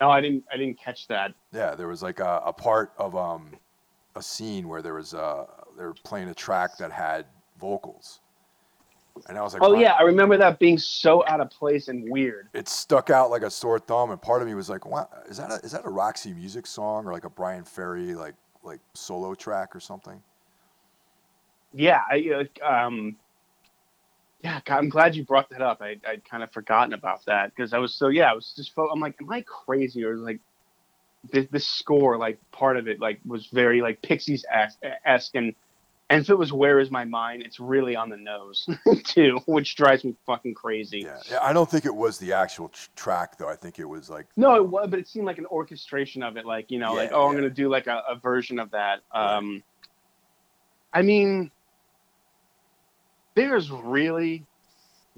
No, 0.00 0.10
I 0.10 0.20
didn't. 0.20 0.44
I 0.52 0.56
didn't 0.56 0.78
catch 0.78 1.08
that. 1.08 1.34
Yeah, 1.52 1.74
there 1.74 1.88
was 1.88 2.02
like 2.02 2.20
a, 2.20 2.42
a 2.44 2.52
part 2.52 2.92
of 2.98 3.16
um 3.16 3.50
a 4.18 4.22
scene 4.22 4.68
where 4.68 4.82
there 4.82 4.94
was 4.94 5.14
uh 5.14 5.46
they 5.76 5.84
were 5.84 5.94
playing 5.94 6.28
a 6.28 6.34
track 6.34 6.76
that 6.78 6.92
had 6.92 7.26
vocals, 7.60 8.20
and 9.28 9.38
I 9.38 9.42
was 9.42 9.54
like, 9.54 9.62
Oh 9.62 9.72
"Wow." 9.72 9.80
yeah, 9.80 9.92
I 9.94 10.02
remember 10.02 10.36
that 10.38 10.58
being 10.58 10.78
so 10.78 11.24
out 11.26 11.40
of 11.40 11.50
place 11.50 11.88
and 11.88 12.08
weird. 12.10 12.48
it 12.54 12.68
stuck 12.68 13.10
out 13.10 13.30
like 13.30 13.42
a 13.42 13.50
sore 13.50 13.78
thumb, 13.78 14.10
and 14.10 14.20
part 14.20 14.42
of 14.42 14.48
me 14.48 14.54
was 14.54 14.68
like, 14.70 14.86
"What 14.86 15.10
is 15.28 15.38
that? 15.38 15.50
A, 15.50 15.54
is 15.64 15.72
that 15.72 15.84
a 15.84 15.90
Roxy 15.90 16.32
Music 16.32 16.66
song 16.66 17.06
or 17.06 17.12
like 17.12 17.24
a 17.24 17.30
Bryan 17.30 17.64
Ferry 17.64 18.14
like 18.14 18.34
like 18.62 18.80
solo 18.94 19.34
track 19.34 19.74
or 19.76 19.80
something?" 19.80 20.22
Yeah, 21.72 22.02
I 22.10 22.46
uh, 22.62 22.66
um, 22.66 23.16
yeah, 24.42 24.60
I'm 24.68 24.88
glad 24.88 25.16
you 25.16 25.24
brought 25.24 25.50
that 25.50 25.62
up. 25.62 25.82
I 25.82 25.96
I'd 26.08 26.24
kind 26.24 26.42
of 26.42 26.52
forgotten 26.52 26.94
about 26.94 27.24
that 27.26 27.54
because 27.54 27.72
I 27.72 27.78
was 27.78 27.94
so 27.94 28.08
yeah, 28.08 28.30
I 28.30 28.34
was 28.34 28.52
just 28.56 28.72
I'm 28.78 29.00
like, 29.00 29.16
am 29.20 29.30
I 29.30 29.42
crazy 29.42 30.04
or 30.04 30.16
like 30.16 30.40
this 31.24 31.46
this 31.50 31.68
score 31.68 32.16
like 32.16 32.38
part 32.52 32.76
of 32.76 32.88
it 32.88 33.00
like 33.00 33.20
was 33.26 33.46
very 33.46 33.80
like 33.80 34.00
Pixies 34.02 34.44
esque 35.04 35.34
and 35.34 35.54
and 36.10 36.22
if 36.22 36.30
it 36.30 36.38
was 36.38 36.52
Where 36.52 36.80
Is 36.80 36.90
My 36.90 37.04
Mind, 37.04 37.42
it's 37.42 37.60
really 37.60 37.94
on 37.94 38.08
the 38.08 38.16
nose 38.16 38.66
too, 39.04 39.40
which 39.46 39.76
drives 39.76 40.04
me 40.04 40.16
fucking 40.24 40.54
crazy. 40.54 41.00
Yeah, 41.00 41.18
yeah. 41.30 41.38
I 41.42 41.52
don't 41.52 41.70
think 41.70 41.84
it 41.84 41.94
was 41.94 42.16
the 42.16 42.32
actual 42.32 42.70
tr- 42.70 42.88
track 42.96 43.36
though. 43.36 43.48
I 43.48 43.56
think 43.56 43.78
it 43.78 43.84
was 43.84 44.08
like 44.08 44.26
No, 44.36 44.56
it 44.56 44.66
was, 44.66 44.88
but 44.88 44.98
it 44.98 45.06
seemed 45.06 45.26
like 45.26 45.36
an 45.36 45.46
orchestration 45.46 46.22
of 46.22 46.38
it, 46.38 46.46
like 46.46 46.70
you 46.70 46.78
know, 46.78 46.94
like 46.94 47.10
Yeah, 47.10 47.16
oh, 47.16 47.28
I'm 47.28 47.34
gonna 47.34 47.50
do 47.50 47.68
like 47.68 47.88
a, 47.88 48.02
a 48.08 48.16
version 48.16 48.58
of 48.58 48.70
that. 48.70 49.00
Um, 49.12 49.62
I 50.94 51.02
mean, 51.02 51.50
there's 53.34 53.70
really 53.70 54.46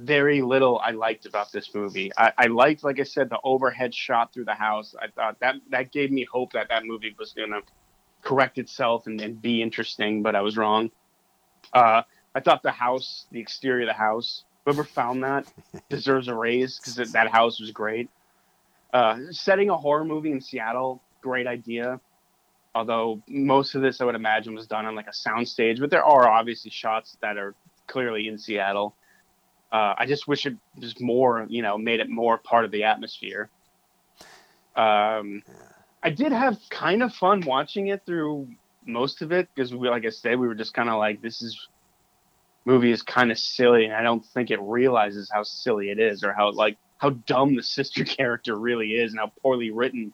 very 0.01 0.43
little 0.43 0.79
I 0.79 0.93
liked 0.93 1.27
about 1.27 1.53
this 1.53 1.75
movie. 1.75 2.11
I, 2.17 2.33
I 2.39 2.47
liked, 2.47 2.85
like 2.85 3.01
I 3.01 3.05
said, 3.05 3.29
the 3.29 3.39
overhead 3.45 3.95
shot 3.95 4.33
through 4.33 4.47
the 4.47 4.55
house. 4.55 4.95
I 5.01 5.09
thought 5.09 5.41
that 5.41 5.57
that 5.71 5.93
gave 5.93 6.11
me 6.11 6.25
hope 6.25 6.53
that 6.53 6.69
that 6.69 6.85
movie 6.85 7.15
was 7.19 7.33
gonna 7.33 7.61
correct 8.23 8.59
itself 8.59 9.07
and, 9.07 9.21
and 9.21 9.41
be 9.41 9.63
interesting, 9.63 10.23
but 10.23 10.35
I 10.35 10.41
was 10.41 10.57
wrong. 10.57 10.91
Uh, 11.73 12.03
I 12.35 12.41
thought 12.41 12.63
the 12.63 12.71
house, 12.71 13.27
the 13.31 13.41
exterior 13.41 13.83
of 13.83 13.89
the 13.89 13.95
house, 13.95 14.45
whoever 14.65 14.85
found 14.85 15.23
that 15.25 15.47
deserves 15.89 16.29
a 16.29 16.35
raise 16.35 16.79
because 16.79 17.13
that 17.13 17.29
house 17.29 17.61
was 17.61 17.71
great. 17.71 18.09
Uh, 18.93 19.19
setting 19.31 19.71
a 19.71 19.77
horror 19.77 20.05
movie 20.05 20.33
in 20.33 20.41
Seattle, 20.41 21.03
great 21.21 21.47
idea. 21.47 22.01
Although 22.75 23.23
most 23.29 23.75
of 23.75 23.83
this, 23.83 24.01
I 24.01 24.05
would 24.05 24.15
imagine, 24.15 24.55
was 24.55 24.67
done 24.67 24.87
on 24.87 24.95
like 24.95 25.09
a 25.09 25.11
soundstage, 25.11 25.81
but 25.81 25.91
there 25.91 26.05
are 26.05 26.29
obviously 26.29 26.71
shots 26.71 27.17
that 27.21 27.37
are 27.37 27.55
clearly 27.87 28.29
in 28.29 28.39
Seattle. 28.39 28.95
Uh, 29.73 29.95
I 29.97 30.07
just 30.07 30.27
wish 30.27 30.47
it 30.47 30.57
was 30.77 31.01
more, 31.01 31.47
you 31.49 31.63
know, 31.63 31.79
made 31.79 32.01
it 32.01 32.09
more 32.09 32.39
part 32.39 32.65
of 32.65 32.71
the 32.71 32.85
atmosphere. 32.85 33.49
Um, 34.75 35.43
I 36.03 36.11
did 36.11 36.33
have 36.33 36.59
kind 36.71 37.03
of 37.03 37.15
fun 37.15 37.43
watching 37.43 37.89
it 37.89 38.05
through 38.05 38.49
most 38.87 39.23
of 39.23 39.33
it 39.33 39.49
because 39.55 39.75
we, 39.75 39.89
like 39.89 40.05
I 40.05 40.11
said, 40.11 40.39
we 40.39 40.49
were 40.49 40.55
just 40.55 40.75
kind 40.75 40.89
of 40.89 40.99
like, 40.99 41.23
this 41.23 41.43
is 41.43 41.69
movie 42.65 42.91
is 42.91 43.03
kind 43.03 43.31
of 43.31 43.39
silly, 43.39 43.85
and 43.85 43.95
I 43.95 44.03
don't 44.03 44.25
think 44.25 44.51
it 44.51 44.61
realizes 44.61 45.31
how 45.33 45.43
silly 45.43 45.91
it 45.91 45.99
is 45.99 46.23
or 46.23 46.33
how 46.33 46.53
like 46.53 46.77
how 46.99 47.11
dumb 47.11 47.57
the 47.57 47.63
sister 47.63 48.05
character 48.19 48.57
really 48.57 48.93
is 48.93 49.13
and 49.13 49.21
how 49.21 49.33
poorly 49.43 49.71
written 49.71 50.13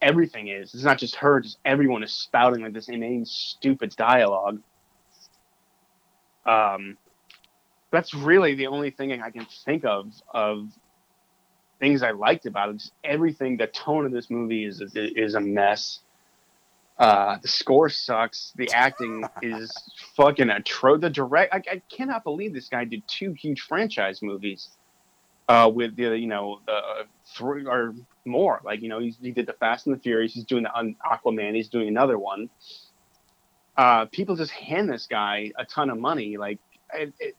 everything 0.00 0.48
is. 0.48 0.74
It's 0.74 0.84
not 0.84 0.98
just 0.98 1.16
her; 1.16 1.40
just 1.40 1.58
everyone 1.64 2.02
is 2.02 2.12
spouting 2.12 2.62
like 2.62 2.72
this 2.72 2.88
inane, 2.88 3.24
stupid 3.24 3.94
dialogue. 3.96 4.60
Um, 6.46 6.96
that's 7.90 8.14
really 8.14 8.54
the 8.54 8.66
only 8.66 8.90
thing 8.90 9.20
I 9.22 9.30
can 9.30 9.46
think 9.64 9.84
of 9.84 10.12
of 10.32 10.68
things 11.78 12.02
I 12.02 12.10
liked 12.10 12.46
about 12.46 12.70
it. 12.70 12.78
Just 12.78 12.92
everything. 13.04 13.56
The 13.56 13.66
tone 13.66 14.06
of 14.06 14.12
this 14.12 14.30
movie 14.30 14.64
is 14.64 14.82
is 14.94 15.34
a 15.34 15.40
mess. 15.40 16.00
Uh, 16.98 17.38
the 17.40 17.48
score 17.48 17.88
sucks. 17.88 18.52
The 18.56 18.68
acting 18.72 19.24
is 19.40 19.70
fucking 20.16 20.50
atrocious. 20.50 21.02
The 21.02 21.10
direct, 21.10 21.54
I, 21.54 21.62
I, 21.70 21.82
cannot 21.88 22.24
believe 22.24 22.52
this 22.52 22.68
guy 22.68 22.84
did 22.84 23.06
two 23.06 23.34
huge 23.34 23.60
franchise 23.60 24.20
movies 24.20 24.70
uh, 25.48 25.70
with 25.72 25.94
the, 25.94 26.18
you 26.18 26.26
know, 26.26 26.58
the 26.66 26.72
uh, 26.72 27.04
three 27.36 27.66
or 27.66 27.94
more. 28.24 28.60
Like, 28.64 28.82
you 28.82 28.88
know, 28.88 28.98
he 28.98 29.30
did 29.30 29.46
the 29.46 29.52
Fast 29.52 29.86
and 29.86 29.94
the 29.94 30.00
Furious. 30.00 30.34
He's 30.34 30.42
doing 30.42 30.64
the 30.64 30.94
Aquaman. 31.08 31.54
He's 31.54 31.68
doing 31.68 31.86
another 31.86 32.18
one. 32.18 32.50
Uh, 33.76 34.06
people 34.06 34.34
just 34.34 34.50
hand 34.50 34.90
this 34.90 35.06
guy 35.06 35.52
a 35.56 35.64
ton 35.64 35.90
of 35.90 35.98
money. 35.98 36.36
Like, 36.36 36.58
it, 36.92 37.14
it, 37.20 37.36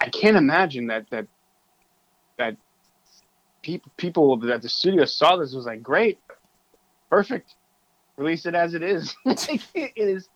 I 0.00 0.08
can't 0.08 0.36
imagine 0.36 0.86
that 0.88 1.08
that 1.10 1.26
that 2.38 2.56
people 3.62 3.90
people 3.96 4.36
that 4.38 4.62
the 4.62 4.68
studio 4.68 5.04
saw 5.04 5.36
this 5.36 5.54
was 5.54 5.66
like, 5.66 5.82
great, 5.82 6.18
perfect, 7.10 7.54
release 8.16 8.46
it 8.46 8.54
as 8.54 8.74
it 8.74 8.82
is. 8.82 9.14
it 9.26 9.92
is. 9.96 10.28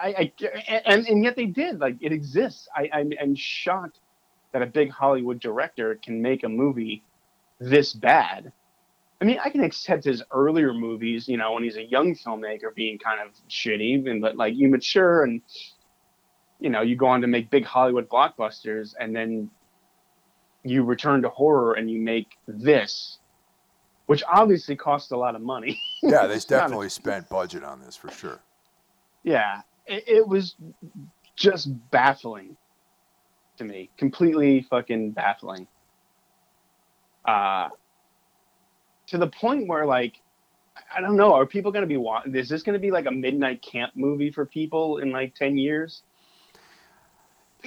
I, 0.00 0.30
I 0.40 0.82
and 0.84 1.06
and 1.06 1.24
yet 1.24 1.36
they 1.36 1.46
did 1.46 1.78
like 1.78 1.96
it 2.00 2.12
exists. 2.12 2.68
I 2.76 2.90
I'm, 2.92 3.12
I'm 3.20 3.34
shocked 3.34 4.00
that 4.52 4.62
a 4.62 4.66
big 4.66 4.90
Hollywood 4.90 5.40
director 5.40 5.98
can 6.04 6.20
make 6.20 6.44
a 6.44 6.48
movie 6.48 7.02
this 7.58 7.92
bad. 7.94 8.52
I 9.20 9.24
mean, 9.24 9.38
I 9.42 9.50
can 9.50 9.62
accept 9.62 10.04
his 10.04 10.22
earlier 10.32 10.74
movies, 10.74 11.28
you 11.28 11.36
know, 11.36 11.52
when 11.52 11.62
he's 11.62 11.76
a 11.76 11.84
young 11.84 12.14
filmmaker 12.14 12.74
being 12.74 12.98
kind 12.98 13.20
of 13.20 13.28
shitty, 13.48 14.10
and 14.10 14.20
but 14.20 14.36
like 14.36 14.54
you 14.56 14.68
mature 14.68 15.22
and 15.22 15.40
you 16.62 16.70
know 16.70 16.80
you 16.80 16.94
go 16.94 17.06
on 17.06 17.20
to 17.20 17.26
make 17.26 17.50
big 17.50 17.64
Hollywood 17.64 18.08
blockbusters, 18.08 18.94
and 18.98 19.14
then 19.14 19.50
you 20.62 20.84
return 20.84 21.20
to 21.22 21.28
horror 21.28 21.74
and 21.74 21.90
you 21.90 22.00
make 22.00 22.28
this, 22.46 23.18
which 24.06 24.22
obviously 24.32 24.76
costs 24.76 25.10
a 25.10 25.16
lot 25.16 25.34
of 25.34 25.42
money. 25.42 25.78
yeah, 26.02 26.26
they 26.28 26.38
definitely 26.38 26.88
spent 26.88 27.28
budget 27.28 27.64
on 27.64 27.80
this 27.80 27.96
for 27.96 28.12
sure. 28.12 28.38
Yeah, 29.24 29.62
it, 29.86 30.04
it 30.06 30.28
was 30.28 30.54
just 31.34 31.68
baffling 31.90 32.56
to 33.58 33.64
me, 33.64 33.90
completely 33.96 34.62
fucking 34.62 35.10
baffling. 35.10 35.66
Uh, 37.24 37.70
to 39.08 39.18
the 39.18 39.26
point 39.26 39.66
where 39.66 39.84
like 39.84 40.20
I 40.94 41.00
don't 41.00 41.16
know. 41.16 41.34
Are 41.34 41.44
people 41.44 41.72
going 41.72 41.82
to 41.82 41.88
be 41.88 41.96
watching? 41.96 42.34
Is 42.36 42.48
this 42.48 42.62
going 42.62 42.74
to 42.74 42.78
be 42.80 42.92
like 42.92 43.06
a 43.06 43.10
midnight 43.10 43.62
camp 43.62 43.92
movie 43.96 44.30
for 44.30 44.46
people 44.46 44.98
in 44.98 45.10
like 45.10 45.34
ten 45.34 45.58
years? 45.58 46.04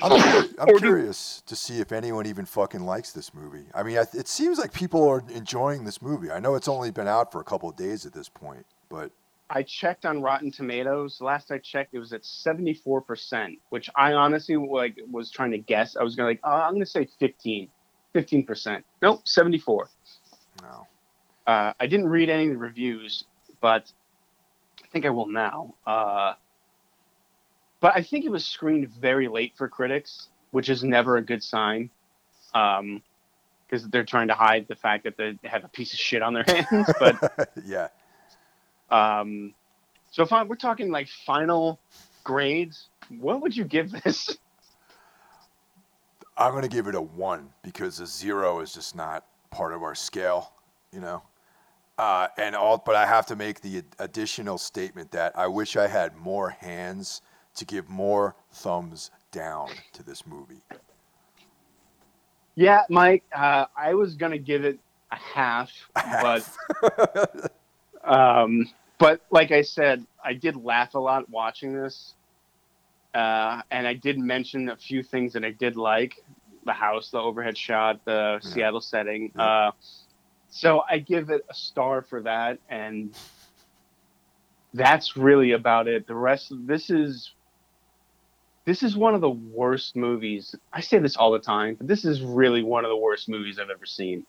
I'm, 0.01 0.49
I'm 0.59 0.77
curious 0.77 1.41
to 1.45 1.55
see 1.55 1.79
if 1.79 1.91
anyone 1.91 2.25
even 2.25 2.45
fucking 2.45 2.81
likes 2.81 3.11
this 3.11 3.33
movie. 3.33 3.65
I 3.73 3.83
mean, 3.83 3.97
it 3.97 4.27
seems 4.27 4.57
like 4.57 4.73
people 4.73 5.07
are 5.07 5.23
enjoying 5.33 5.83
this 5.83 6.01
movie. 6.01 6.31
I 6.31 6.39
know 6.39 6.55
it's 6.55 6.67
only 6.67 6.91
been 6.91 7.07
out 7.07 7.31
for 7.31 7.41
a 7.41 7.43
couple 7.43 7.69
of 7.69 7.75
days 7.75 8.05
at 8.05 8.13
this 8.13 8.29
point, 8.29 8.65
but 8.89 9.11
I 9.49 9.63
checked 9.63 10.05
on 10.05 10.21
Rotten 10.21 10.51
Tomatoes. 10.51 11.21
Last 11.21 11.51
I 11.51 11.59
checked, 11.59 11.93
it 11.93 11.99
was 11.99 12.13
at 12.13 12.25
seventy 12.25 12.73
four 12.73 13.01
percent, 13.01 13.59
which 13.69 13.89
I 13.95 14.13
honestly 14.13 14.55
like 14.55 14.97
was 15.09 15.29
trying 15.29 15.51
to 15.51 15.59
guess. 15.59 15.95
I 15.95 16.03
was 16.03 16.15
gonna 16.15 16.29
like, 16.29 16.41
oh, 16.43 16.51
I'm 16.51 16.73
gonna 16.73 16.85
say 16.85 17.07
15 17.19 17.69
percent. 18.45 18.85
Nope, 19.01 19.27
seventy 19.27 19.59
four. 19.59 19.89
No. 20.61 20.87
Uh, 21.45 21.73
I 21.79 21.85
didn't 21.85 22.07
read 22.07 22.29
any 22.29 22.45
of 22.45 22.53
the 22.53 22.57
reviews, 22.57 23.25
but 23.61 23.91
I 24.83 24.87
think 24.87 25.05
I 25.05 25.11
will 25.11 25.27
now. 25.27 25.75
Uh, 25.85 26.33
but 27.79 27.93
I 27.95 28.01
think 28.01 28.25
it 28.25 28.29
was 28.31 28.45
screened 28.45 28.89
very 28.89 29.27
late 29.27 29.53
for 29.55 29.67
critics, 29.67 30.29
which 30.51 30.69
is 30.69 30.83
never 30.83 31.17
a 31.17 31.21
good 31.21 31.43
sign, 31.43 31.89
because 32.53 32.79
um, 32.79 33.89
they're 33.89 34.05
trying 34.05 34.27
to 34.29 34.33
hide 34.33 34.67
the 34.67 34.75
fact 34.75 35.03
that 35.03 35.17
they 35.17 35.37
have 35.43 35.63
a 35.63 35.67
piece 35.67 35.93
of 35.93 35.99
shit 35.99 36.21
on 36.21 36.33
their 36.33 36.43
hands. 36.47 36.91
But 36.99 37.51
yeah. 37.65 37.89
Um, 38.89 39.53
so 40.11 40.23
if 40.23 40.31
I, 40.31 40.43
we're 40.43 40.55
talking 40.55 40.91
like 40.91 41.07
final 41.09 41.79
grades, 42.23 42.87
what 43.19 43.41
would 43.41 43.55
you 43.55 43.65
give 43.65 43.91
this? 43.91 44.37
I'm 46.37 46.51
going 46.51 46.63
to 46.63 46.69
give 46.69 46.87
it 46.87 46.95
a 46.95 47.01
one 47.01 47.49
because 47.63 47.99
a 47.99 48.05
zero 48.05 48.59
is 48.59 48.73
just 48.73 48.95
not 48.95 49.25
part 49.51 49.73
of 49.73 49.83
our 49.83 49.95
scale, 49.95 50.53
you 50.91 50.99
know. 50.99 51.23
Uh, 51.97 52.27
and 52.37 52.55
all, 52.55 52.77
but 52.77 52.95
I 52.95 53.05
have 53.05 53.25
to 53.27 53.37
make 53.37 53.61
the 53.61 53.83
additional 53.99 54.57
statement 54.57 55.11
that 55.11 55.37
I 55.37 55.47
wish 55.47 55.77
I 55.77 55.87
had 55.87 56.17
more 56.17 56.49
hands 56.49 57.21
to 57.55 57.65
give 57.65 57.89
more 57.89 58.35
thumbs 58.51 59.11
down 59.31 59.69
to 59.93 60.03
this 60.03 60.25
movie. 60.25 60.61
Yeah, 62.55 62.83
Mike, 62.89 63.23
uh, 63.35 63.65
I 63.75 63.93
was 63.95 64.15
gonna 64.15 64.37
give 64.37 64.63
it 64.63 64.79
a 65.11 65.17
half, 65.17 65.71
but 65.93 67.51
um, 68.03 68.69
but 68.97 69.21
like 69.29 69.51
I 69.51 69.61
said, 69.61 70.05
I 70.23 70.33
did 70.33 70.55
laugh 70.55 70.95
a 70.95 70.99
lot 70.99 71.29
watching 71.29 71.73
this, 71.73 72.13
uh, 73.13 73.61
and 73.71 73.85
I 73.85 73.93
did 73.93 74.17
mention 74.17 74.69
a 74.69 74.77
few 74.77 75.03
things 75.03 75.33
that 75.33 75.43
I 75.43 75.51
did 75.51 75.75
like: 75.75 76.23
the 76.65 76.73
house, 76.73 77.09
the 77.11 77.19
overhead 77.19 77.57
shot, 77.57 78.03
the 78.05 78.39
yeah. 78.41 78.49
Seattle 78.49 78.81
setting. 78.81 79.31
Yeah. 79.35 79.43
Uh, 79.43 79.71
so 80.49 80.83
I 80.89 80.99
give 80.99 81.29
it 81.29 81.45
a 81.49 81.53
star 81.53 82.01
for 82.01 82.21
that, 82.21 82.59
and 82.69 83.13
that's 84.73 85.17
really 85.17 85.51
about 85.51 85.89
it. 85.89 86.07
The 86.07 86.15
rest 86.15 86.51
of 86.51 86.67
this 86.67 86.89
is 86.89 87.31
this 88.65 88.81
is 88.81 88.97
one 88.97 89.13
of 89.13 89.21
the 89.21 89.29
worst 89.29 89.95
movies. 89.95 90.55
I 90.73 90.81
say 90.81 90.97
this 90.97 91.15
all 91.15 91.31
the 91.31 91.39
time, 91.39 91.75
but 91.75 91.87
this 91.87 92.03
is 92.03 92.21
really 92.21 92.63
one 92.63 92.83
of 92.83 92.89
the 92.89 92.97
worst 92.97 93.29
movies 93.29 93.59
I've 93.59 93.69
ever 93.69 93.85
seen. 93.85 94.25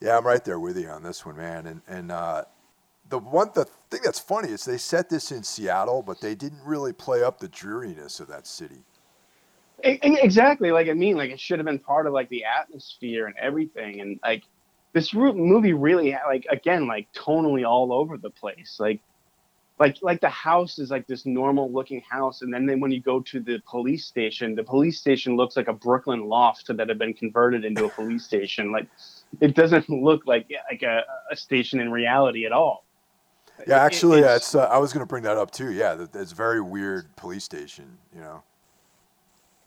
Yeah, 0.00 0.16
I'm 0.16 0.26
right 0.26 0.44
there 0.44 0.60
with 0.60 0.78
you 0.78 0.88
on 0.88 1.02
this 1.02 1.26
one, 1.26 1.36
man. 1.36 1.66
And 1.66 1.82
and 1.88 2.12
uh, 2.12 2.44
the 3.08 3.18
one 3.18 3.50
the 3.54 3.64
thing 3.90 4.00
that's 4.04 4.20
funny 4.20 4.50
is 4.50 4.64
they 4.64 4.78
set 4.78 5.10
this 5.10 5.32
in 5.32 5.42
Seattle, 5.42 6.02
but 6.02 6.20
they 6.20 6.34
didn't 6.34 6.62
really 6.64 6.92
play 6.92 7.22
up 7.22 7.38
the 7.38 7.48
dreariness 7.48 8.20
of 8.20 8.28
that 8.28 8.46
city. 8.46 8.84
Exactly, 9.82 10.70
like 10.70 10.88
I 10.88 10.94
mean, 10.94 11.16
like 11.16 11.30
it 11.30 11.40
should 11.40 11.58
have 11.58 11.66
been 11.66 11.78
part 11.78 12.06
of 12.06 12.12
like 12.12 12.28
the 12.28 12.44
atmosphere 12.44 13.26
and 13.26 13.34
everything, 13.36 14.00
and 14.00 14.18
like 14.22 14.44
this 14.92 15.12
movie 15.12 15.74
really 15.74 16.16
like 16.26 16.46
again 16.50 16.86
like 16.86 17.12
tonally 17.12 17.68
all 17.68 17.92
over 17.92 18.16
the 18.16 18.30
place. 18.30 18.76
Like 18.78 19.00
like 19.78 19.98
like 20.02 20.20
the 20.20 20.28
house 20.28 20.78
is 20.78 20.90
like 20.90 21.06
this 21.06 21.26
normal 21.26 21.70
looking 21.70 22.00
house 22.00 22.42
and 22.42 22.52
then, 22.52 22.66
then 22.66 22.80
when 22.80 22.90
you 22.90 23.00
go 23.00 23.20
to 23.20 23.40
the 23.40 23.60
police 23.66 24.06
station 24.06 24.54
the 24.54 24.64
police 24.64 24.98
station 24.98 25.36
looks 25.36 25.56
like 25.56 25.68
a 25.68 25.72
brooklyn 25.72 26.26
loft 26.28 26.74
that 26.74 26.88
had 26.88 26.98
been 26.98 27.12
converted 27.12 27.64
into 27.64 27.84
a 27.84 27.88
police 27.90 28.24
station. 28.32 28.72
Like 28.72 28.86
it 29.40 29.54
doesn't 29.54 29.88
look 29.88 30.26
like 30.26 30.50
like 30.70 30.82
a, 30.82 31.02
a 31.30 31.36
station 31.36 31.80
in 31.80 31.90
reality 31.90 32.46
at 32.46 32.52
all. 32.52 32.84
Yeah 33.66 33.82
actually 33.82 34.20
it, 34.20 34.26
it's, 34.26 34.54
uh, 34.54 34.64
i 34.64 34.78
was 34.78 34.92
going 34.92 35.00
to 35.00 35.06
bring 35.06 35.22
that 35.24 35.36
up 35.36 35.50
too. 35.50 35.72
Yeah 35.72 36.06
it's 36.14 36.32
a 36.32 36.34
very 36.34 36.60
weird 36.60 37.14
police 37.16 37.44
station 37.44 37.98
you 38.14 38.20
know? 38.20 38.42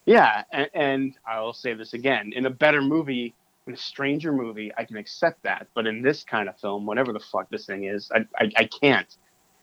Yeah 0.05 0.43
and, 0.51 0.69
and 0.73 1.13
i'll 1.27 1.53
say 1.53 1.73
this 1.73 1.93
again 1.93 2.31
in 2.35 2.45
a 2.45 2.49
better 2.49 2.81
movie 2.81 3.33
in 3.67 3.73
a 3.73 3.77
stranger 3.77 4.31
movie 4.31 4.71
i 4.77 4.83
can 4.83 4.97
accept 4.97 5.43
that 5.43 5.67
but 5.75 5.85
in 5.85 6.01
this 6.01 6.23
kind 6.23 6.49
of 6.49 6.57
film 6.59 6.85
whatever 6.85 7.13
the 7.13 7.19
fuck 7.19 7.49
this 7.49 7.65
thing 7.65 7.83
is 7.83 8.11
i, 8.11 8.25
I, 8.39 8.51
I 8.57 8.63
can't 8.65 9.17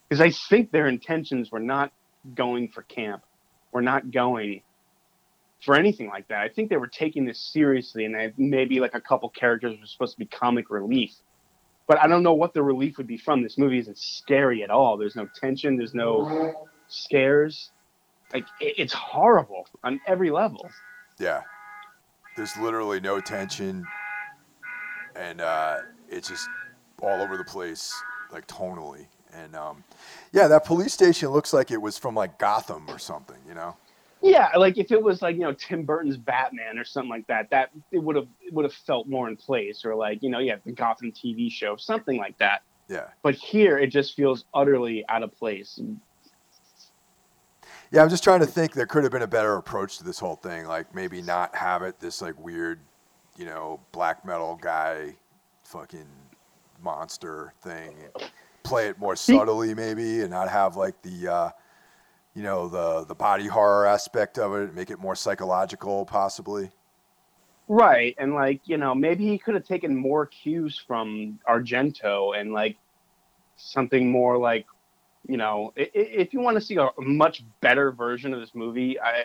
because 0.09 0.21
I 0.21 0.31
think 0.31 0.71
their 0.71 0.87
intentions 0.87 1.51
were 1.51 1.61
not 1.61 1.93
going 2.35 2.69
for 2.69 2.83
camp, 2.83 3.23
were 3.73 3.83
not 3.83 4.11
going 4.11 4.63
for 5.65 5.75
anything 5.75 6.09
like 6.09 6.29
that. 6.29 6.41
I 6.41 6.49
think 6.49 6.71
they 6.71 6.77
were 6.77 6.87
taking 6.87 7.25
this 7.25 7.41
seriously, 7.41 8.05
and 8.05 8.15
they, 8.15 8.33
maybe 8.37 8.81
like 8.81 8.95
a 8.95 9.01
couple 9.01 9.29
characters 9.31 9.79
were 9.81 9.87
supposed 9.87 10.13
to 10.13 10.19
be 10.19 10.27
comic 10.27 10.71
relief. 10.71 11.13
But 11.87 11.99
I 11.99 12.09
don't 12.09 12.23
know 12.23 12.35
what 12.35 12.53
the 12.53 12.63
relief 12.63 12.99
would 12.99 13.07
be 13.07 13.17
from. 13.17 13.43
This 13.43 13.59
movie 13.59 13.79
isn't 13.79 13.99
scary 13.99 14.63
at 14.63 14.71
all. 14.71 14.97
There's 14.97 15.17
no 15.17 15.29
tension. 15.41 15.77
There's 15.77 15.95
no 15.95 16.69
scares. 16.89 17.71
Like 18.33 18.45
it, 18.61 18.75
it's 18.79 18.93
horrible 18.93 19.69
on 19.85 20.01
every 20.07 20.31
level. 20.31 20.69
Yeah, 21.19 21.43
there's 22.37 22.57
literally 22.57 23.01
no 23.01 23.21
tension, 23.21 23.87
and 25.15 25.41
uh, 25.41 25.79
it's 26.09 26.29
just 26.29 26.49
all 27.01 27.23
over 27.23 27.37
the 27.37 27.45
place, 27.45 27.95
like 28.33 28.47
tonally. 28.49 29.07
And 29.37 29.55
um, 29.55 29.85
yeah, 30.33 30.49
that 30.49 30.65
police 30.65 30.93
station 30.93 31.29
looks 31.31 31.53
like 31.53 31.71
it 31.71 31.81
was 31.81 31.99
from 31.99 32.15
like 32.15 32.39
Gotham 32.39 32.85
or 32.89 32.99
something, 32.99 33.37
you 33.47 33.55
know. 33.55 33.77
Yeah, 34.23 34.49
like 34.57 34.79
if 34.79 34.91
it 34.91 35.03
was 35.03 35.23
like 35.23 35.37
you 35.37 35.43
know 35.43 35.53
Tim 35.53 35.85
Burton's 35.85 36.17
Batman 36.17 36.79
or 36.79 36.85
something 36.85 37.11
like 37.11 37.27
that, 37.27 37.51
that 37.51 37.71
it 37.93 37.99
would 37.99 38.17
have 38.17 38.29
would 38.51 38.65
have 38.65 38.73
felt 38.73 39.07
more 39.07 39.29
in 39.29 39.37
place, 39.37 39.85
or 39.85 39.95
like 39.95 40.23
you 40.23 40.31
know 40.31 40.39
yeah 40.39 40.57
the 40.65 40.73
Gotham 40.73 41.13
TV 41.13 41.51
show, 41.51 41.77
something 41.77 42.19
like 42.19 42.37
that. 42.39 42.63
Yeah. 42.89 43.09
But 43.23 43.35
here 43.35 43.79
it 43.79 43.89
just 43.89 44.17
feels 44.17 44.45
utterly 44.55 45.05
out 45.09 45.23
of 45.23 45.37
place. 45.37 45.81
Yeah, 47.93 48.03
I'm 48.03 48.09
just 48.09 48.25
trying 48.25 48.41
to 48.41 48.47
think 48.47 48.73
there 48.73 48.87
could 48.87 49.05
have 49.05 49.13
been 49.13 49.23
a 49.23 49.29
better 49.29 49.57
approach 49.57 49.99
to 49.99 50.05
this 50.05 50.19
whole 50.19 50.37
thing, 50.37 50.67
like 50.67 50.95
maybe 50.95 51.23
not 51.23 51.55
have 51.55 51.83
it 51.83 52.01
this 52.01 52.21
like 52.21 52.39
weird, 52.39 52.81
you 53.37 53.45
know, 53.45 53.81
black 53.93 54.25
metal 54.25 54.59
guy, 54.61 55.15
fucking 55.63 56.09
monster 56.83 57.53
thing 57.63 57.95
play 58.67 58.89
it 58.89 58.99
more 58.99 59.17
subtly 59.17 59.75
maybe 59.75 60.21
and 60.21 60.31
not 60.31 60.49
have 60.49 60.77
like 60.77 61.01
the 61.03 61.29
uh, 61.29 61.51
you 62.35 62.43
know 62.43 62.69
the 62.69 63.05
the 63.07 63.15
body 63.15 63.47
horror 63.47 63.87
aspect 63.87 64.39
of 64.39 64.55
it 64.55 64.75
make 64.75 64.91
it 64.91 64.99
more 64.99 65.15
psychological 65.15 66.05
possibly 66.05 66.71
right 67.69 68.15
and 68.19 68.35
like 68.35 68.61
you 68.65 68.77
know 68.77 68.95
maybe 68.95 69.27
he 69.27 69.39
could 69.39 69.55
have 69.55 69.65
taken 69.65 69.95
more 69.95 70.27
cues 70.27 70.79
from 70.87 71.39
argento 71.49 72.39
and 72.39 72.53
like 72.53 72.77
something 73.57 74.11
more 74.11 74.39
like, 74.39 74.67
you 75.27 75.37
know, 75.37 75.73
if 75.77 76.33
you 76.33 76.41
want 76.41 76.57
to 76.57 76.61
see 76.61 76.77
a 76.77 76.89
much 76.99 77.43
better 77.61 77.91
version 77.91 78.33
of 78.33 78.41
this 78.41 78.55
movie, 78.55 79.01
I 79.01 79.25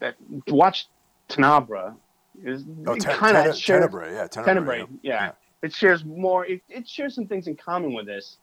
that 0.00 0.16
watch 0.48 0.88
Tenebra. 1.28 1.96
Is 2.42 2.64
Oh, 2.86 2.96
ten, 2.96 3.16
kind 3.16 3.36
of 3.36 3.56
Tenebrae, 3.56 4.12
yeah. 4.12 4.26
Tenebrae, 4.26 4.80
yeah. 4.80 4.86
Yeah. 5.02 5.32
It 5.64 5.74
shares 5.74 6.04
more. 6.04 6.44
It, 6.44 6.60
it 6.68 6.86
shares 6.86 7.14
some 7.14 7.26
things 7.26 7.46
in 7.46 7.56
common 7.56 7.94
with 7.94 8.06
this. 8.06 8.36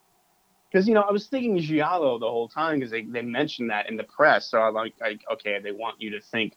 Because 0.72 0.88
you 0.88 0.94
know, 0.94 1.02
I 1.02 1.12
was 1.12 1.28
thinking 1.28 1.58
Giallo 1.60 2.18
the 2.18 2.30
whole 2.30 2.48
time 2.48 2.80
because 2.80 2.92
they, 2.92 3.04
they 3.04 3.22
mentioned 3.22 3.70
that 3.70 3.90
in 3.90 3.98
the 3.98 4.04
press. 4.04 4.50
So 4.50 4.60
I'm 4.60 4.74
like, 4.74 4.94
like, 5.00 5.22
okay, 5.34 5.60
they 5.62 5.72
want 5.72 6.02
you 6.02 6.12
to 6.12 6.22
think 6.22 6.54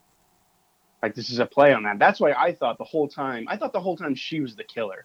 like 1.02 1.14
this 1.14 1.28
is 1.28 1.38
a 1.38 1.44
play 1.44 1.74
on 1.74 1.82
that. 1.82 1.98
That's 1.98 2.18
why 2.18 2.32
I 2.32 2.54
thought 2.54 2.78
the 2.78 2.84
whole 2.84 3.08
time. 3.08 3.44
I 3.46 3.58
thought 3.58 3.74
the 3.74 3.80
whole 3.80 3.96
time 3.96 4.14
she 4.14 4.40
was 4.40 4.56
the 4.56 4.64
killer, 4.64 5.04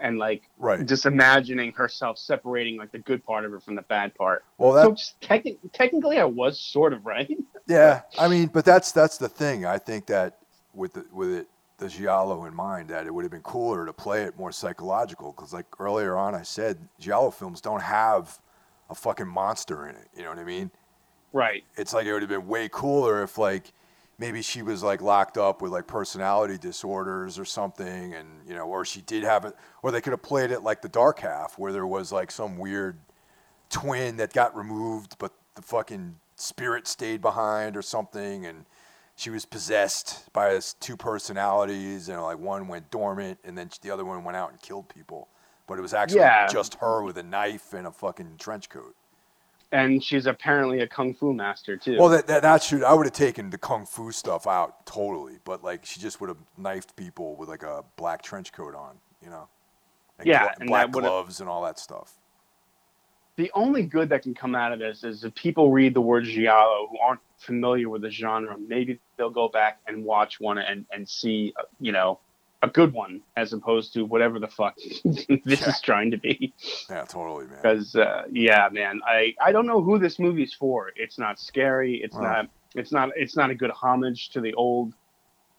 and 0.00 0.18
like 0.18 0.42
Right. 0.58 0.84
just 0.84 1.06
imagining 1.06 1.72
herself 1.72 2.18
separating 2.18 2.78
like 2.78 2.90
the 2.90 2.98
good 2.98 3.24
part 3.24 3.44
of 3.44 3.52
her 3.52 3.60
from 3.60 3.76
the 3.76 3.82
bad 3.82 4.12
part. 4.16 4.42
Well, 4.58 4.72
that 4.72 4.98
so 4.98 5.18
technically, 5.72 6.18
I 6.18 6.24
was 6.24 6.60
sort 6.60 6.92
of 6.92 7.06
right. 7.06 7.30
Yeah, 7.68 8.00
I 8.18 8.28
mean, 8.28 8.46
but 8.46 8.64
that's 8.64 8.92
that's 8.92 9.18
the 9.18 9.28
thing. 9.28 9.66
I 9.66 9.76
think 9.76 10.06
that 10.06 10.38
with 10.72 10.94
the, 10.94 11.04
with 11.12 11.30
it 11.30 11.48
the 11.78 11.88
giallo 11.88 12.44
in 12.44 12.54
mind, 12.54 12.88
that 12.90 13.06
it 13.06 13.14
would 13.14 13.24
have 13.24 13.30
been 13.30 13.42
cooler 13.42 13.86
to 13.86 13.92
play 13.92 14.24
it 14.24 14.38
more 14.38 14.52
psychological. 14.52 15.32
Because 15.32 15.52
like 15.52 15.66
earlier 15.80 16.16
on, 16.16 16.34
I 16.34 16.42
said 16.42 16.78
giallo 16.98 17.30
films 17.30 17.60
don't 17.60 17.82
have 17.82 18.38
a 18.90 18.94
fucking 18.94 19.28
monster 19.28 19.88
in 19.88 19.96
it. 19.96 20.08
You 20.16 20.24
know 20.24 20.30
what 20.30 20.38
I 20.38 20.44
mean? 20.44 20.70
right. 21.32 21.64
It's 21.76 21.92
like 21.92 22.06
it 22.06 22.12
would 22.12 22.22
have 22.22 22.28
been 22.28 22.46
way 22.46 22.68
cooler 22.70 23.22
if 23.22 23.38
like 23.38 23.72
maybe 24.18 24.42
she 24.42 24.62
was 24.62 24.82
like 24.82 25.00
locked 25.00 25.38
up 25.38 25.62
with 25.62 25.72
like 25.72 25.86
personality 25.86 26.58
disorders 26.58 27.38
or 27.38 27.44
something, 27.44 28.14
and 28.14 28.28
you 28.46 28.54
know, 28.54 28.66
or 28.66 28.84
she 28.84 29.00
did 29.02 29.24
have 29.24 29.44
it, 29.44 29.54
or 29.82 29.90
they 29.90 30.00
could 30.00 30.12
have 30.12 30.22
played 30.22 30.50
it 30.50 30.62
like 30.62 30.82
the 30.82 30.88
Dark 30.88 31.20
Half, 31.20 31.58
where 31.58 31.72
there 31.72 31.86
was 31.86 32.12
like 32.12 32.30
some 32.30 32.58
weird 32.58 32.98
twin 33.70 34.16
that 34.16 34.32
got 34.32 34.56
removed, 34.56 35.16
but 35.18 35.32
the 35.54 35.62
fucking 35.62 36.16
spirit 36.36 36.86
stayed 36.86 37.20
behind 37.20 37.76
or 37.76 37.82
something, 37.82 38.46
and 38.46 38.64
she 39.18 39.30
was 39.30 39.44
possessed 39.44 40.32
by 40.32 40.52
his 40.54 40.74
two 40.74 40.96
personalities, 40.96 42.08
and 42.08 42.22
like 42.22 42.38
one 42.38 42.68
went 42.68 42.88
dormant, 42.90 43.40
and 43.44 43.58
then 43.58 43.68
the 43.82 43.90
other 43.90 44.04
one 44.04 44.22
went 44.22 44.36
out 44.36 44.50
and 44.52 44.62
killed 44.62 44.88
people. 44.88 45.26
But 45.66 45.76
it 45.78 45.82
was 45.82 45.92
actually 45.92 46.20
Yeah. 46.20 46.46
just 46.46 46.74
her 46.76 47.02
with 47.02 47.18
a 47.18 47.22
knife 47.24 47.74
and 47.74 47.86
a 47.86 47.90
fucking 47.90 48.36
trench 48.38 48.68
coat. 48.68 48.94
And 49.72 50.02
she's 50.02 50.26
apparently 50.26 50.80
a 50.80 50.86
kung 50.86 51.14
fu 51.14 51.34
master 51.34 51.76
too. 51.76 51.96
Well, 51.98 52.08
that, 52.10 52.26
that, 52.28 52.42
that 52.42 52.62
should 52.62 52.84
I 52.84 52.94
would 52.94 53.06
have 53.06 53.12
taken 53.12 53.50
the 53.50 53.58
kung 53.58 53.84
fu 53.86 54.12
stuff 54.12 54.46
out 54.46 54.86
totally, 54.86 55.40
but 55.44 55.64
like 55.64 55.84
she 55.84 55.98
just 56.00 56.20
would 56.20 56.28
have 56.28 56.38
knifed 56.56 56.94
people 56.96 57.34
with 57.34 57.48
like 57.48 57.64
a 57.64 57.84
black 57.96 58.22
trench 58.22 58.52
coat 58.52 58.74
on, 58.76 58.98
you 59.22 59.28
know, 59.30 59.48
and 60.18 60.28
Yeah, 60.28 60.44
glo- 60.44 60.52
and 60.60 60.68
black 60.68 60.90
gloves 60.92 61.40
and 61.40 61.50
all 61.50 61.62
that 61.64 61.78
stuff. 61.80 62.17
The 63.38 63.50
only 63.54 63.84
good 63.84 64.10
that 64.10 64.22
can 64.22 64.34
come 64.34 64.54
out 64.54 64.72
of 64.72 64.80
this 64.80 65.04
is 65.04 65.24
if 65.24 65.34
people 65.34 65.70
read 65.72 65.94
the 65.94 66.00
word 66.00 66.24
giallo 66.24 66.88
who 66.90 66.98
aren't 66.98 67.20
familiar 67.38 67.88
with 67.88 68.02
the 68.02 68.10
genre 68.10 68.56
maybe 68.58 69.00
they'll 69.16 69.30
go 69.30 69.48
back 69.48 69.78
and 69.86 70.04
watch 70.04 70.38
one 70.40 70.58
and, 70.58 70.84
and 70.92 71.08
see 71.08 71.54
uh, 71.58 71.62
you 71.80 71.92
know 71.92 72.20
a 72.62 72.68
good 72.68 72.92
one 72.92 73.20
as 73.36 73.52
opposed 73.52 73.92
to 73.94 74.02
whatever 74.04 74.40
the 74.40 74.48
fuck 74.48 74.74
this 75.04 75.60
Yeah. 75.62 75.68
is 75.70 75.80
trying 75.80 76.10
to 76.10 76.18
be 76.18 76.52
Yeah, 76.90 77.04
totally, 77.04 77.46
man. 77.46 77.58
because 77.62 77.94
uh, 77.94 78.24
yeah 78.30 78.68
man 78.72 79.00
i 79.06 79.32
i 79.40 79.52
don't 79.52 79.66
know 79.66 79.80
who 79.80 79.98
this 79.98 80.18
movie's 80.18 80.52
for 80.54 80.90
it's 80.96 81.18
not 81.18 81.38
scary 81.38 82.00
it's 82.02 82.16
not 82.16 82.46
it's 82.74 82.92
not 82.92 83.10
it's 83.16 83.36
not 83.36 83.50
a 83.50 83.54
good 83.54 83.70
homage 83.70 84.30
to 84.30 84.40
the 84.40 84.52
old 84.54 84.92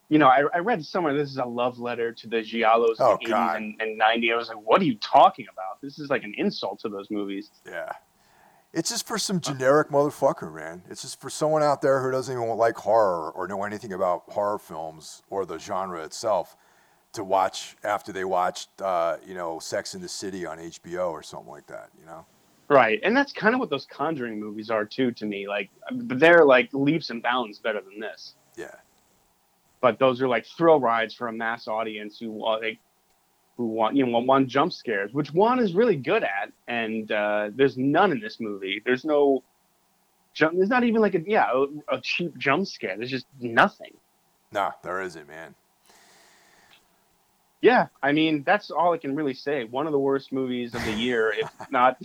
you 0.10 0.18
know, 0.18 0.28
I, 0.28 0.44
I 0.54 0.58
read 0.60 0.84
somewhere 0.84 1.14
this 1.14 1.30
is 1.30 1.38
a 1.38 1.46
love 1.46 1.80
letter 1.80 2.12
to 2.12 2.28
the 2.28 2.38
Giallos 2.38 2.96
Oh, 3.00 3.14
in 3.14 3.18
the 3.24 3.30
God. 3.30 3.56
80s 3.56 3.58
and, 3.58 3.76
and 3.82 4.02
90s. 4.02 4.34
I 4.34 4.36
was 4.36 4.50
like, 4.50 4.58
what 4.58 4.82
are 4.82 4.86
you 4.86 4.96
talking 4.96 5.46
about? 5.52 5.82
This 5.82 6.00
is 6.00 6.10
like 6.10 6.24
an 6.24 6.34
insult 6.38 6.80
to 6.80 6.90
those 6.90 7.10
movies. 7.12 7.52
Yeah. 7.66 7.92
It's 8.74 8.90
just 8.90 9.08
for 9.08 9.18
some 9.18 9.40
generic 9.40 9.90
motherfucker, 9.90 10.54
man. 10.54 10.84
It's 10.90 11.02
just 11.02 11.20
for 11.20 11.30
someone 11.30 11.64
out 11.64 11.82
there 11.82 12.02
who 12.04 12.12
doesn't 12.12 12.36
even 12.36 12.50
like 12.58 12.76
horror 12.76 13.32
or 13.32 13.48
know 13.48 13.64
anything 13.64 13.94
about 13.94 14.24
horror 14.28 14.60
films 14.60 15.24
or 15.30 15.46
the 15.46 15.58
genre 15.58 16.04
itself 16.04 16.56
to 17.14 17.24
watch 17.24 17.76
after 17.84 18.12
they 18.12 18.24
watched, 18.26 18.70
uh, 18.82 19.18
you 19.26 19.34
know, 19.34 19.58
Sex 19.58 19.96
in 19.96 20.02
the 20.02 20.10
City 20.10 20.46
on 20.46 20.60
HBO 20.60 21.10
or 21.10 21.24
something 21.24 21.50
like 21.50 21.66
that, 21.68 21.90
you 22.00 22.06
know? 22.06 22.26
Right, 22.68 23.00
and 23.02 23.18
that's 23.18 23.34
kind 23.34 23.56
of 23.56 23.60
what 23.60 23.72
those 23.72 23.88
Conjuring 23.88 24.40
movies 24.40 24.70
are 24.70 24.86
too 24.86 25.12
to 25.14 25.26
me. 25.26 25.48
Like, 25.48 25.72
but 25.92 26.20
they're 26.20 26.46
like 26.46 26.70
leaps 26.72 27.10
and 27.10 27.24
bounds 27.24 27.58
better 27.58 27.82
than 27.82 28.00
this. 28.00 28.36
Yeah. 28.56 28.76
But 29.82 30.00
those 30.00 30.22
are 30.22 30.28
like 30.28 30.46
thrill 30.46 30.80
rides 30.80 31.14
for 31.14 31.28
a 31.28 31.34
mass 31.34 31.68
audience 31.68 32.20
who 32.20 32.32
want 32.32 32.64
like, 32.64 32.80
who 33.58 33.68
want 33.68 33.96
you 33.96 34.06
know 34.06 34.20
want 34.20 34.48
jump 34.48 34.74
scares, 34.74 35.14
which 35.14 35.34
one 35.34 35.60
is 35.60 35.74
really 35.74 35.96
good 35.96 36.24
at, 36.24 36.52
and 36.68 37.12
uh, 37.12 37.50
there's 37.54 37.78
none 37.78 38.12
in 38.12 38.20
this 38.20 38.40
movie. 38.40 38.82
There's 38.86 39.06
no 39.06 39.44
jump. 40.34 40.56
There's 40.56 40.70
not 40.70 40.84
even 40.84 41.02
like 41.02 41.16
a 41.16 41.22
yeah 41.26 41.50
a, 41.54 41.96
a 41.96 42.02
cheap 42.02 42.38
jump 42.38 42.68
scare. 42.68 42.98
There's 42.98 43.12
just 43.12 43.26
nothing. 43.40 43.94
Nah, 44.52 44.72
there 44.84 45.02
isn't, 45.02 45.28
man. 45.28 45.56
Yeah, 47.62 47.88
I 48.02 48.14
mean 48.14 48.44
that's 48.46 48.72
all 48.72 48.94
I 48.94 48.98
can 48.98 49.16
really 49.16 49.34
say. 49.34 49.66
One 49.66 49.86
of 49.86 49.92
the 49.92 50.00
worst 50.00 50.32
movies 50.32 50.74
of 50.74 50.84
the 50.86 50.94
year, 50.94 51.34
if 51.38 51.52
not. 51.72 51.98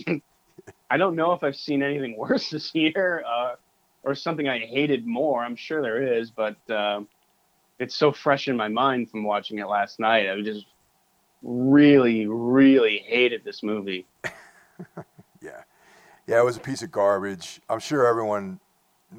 I 0.89 0.97
don't 0.97 1.15
know 1.15 1.33
if 1.33 1.43
I've 1.43 1.55
seen 1.55 1.83
anything 1.83 2.17
worse 2.17 2.49
this 2.49 2.73
year, 2.73 3.23
uh, 3.27 3.55
or 4.03 4.15
something 4.15 4.47
I 4.47 4.59
hated 4.59 5.05
more. 5.05 5.43
I'm 5.43 5.55
sure 5.55 5.81
there 5.81 6.19
is, 6.19 6.31
but 6.31 6.57
uh, 6.69 7.01
it's 7.79 7.95
so 7.95 8.11
fresh 8.11 8.47
in 8.47 8.55
my 8.55 8.67
mind 8.67 9.09
from 9.09 9.23
watching 9.23 9.59
it 9.59 9.67
last 9.67 9.99
night. 9.99 10.29
I 10.29 10.41
just 10.41 10.65
really, 11.43 12.25
really 12.27 12.99
hated 13.05 13.43
this 13.43 13.63
movie. 13.63 14.05
Yeah. 15.41 15.61
Yeah, 16.27 16.39
it 16.39 16.43
was 16.43 16.57
a 16.57 16.61
piece 16.61 16.81
of 16.81 16.91
garbage. 16.91 17.61
I'm 17.69 17.79
sure 17.79 18.07
everyone, 18.07 18.59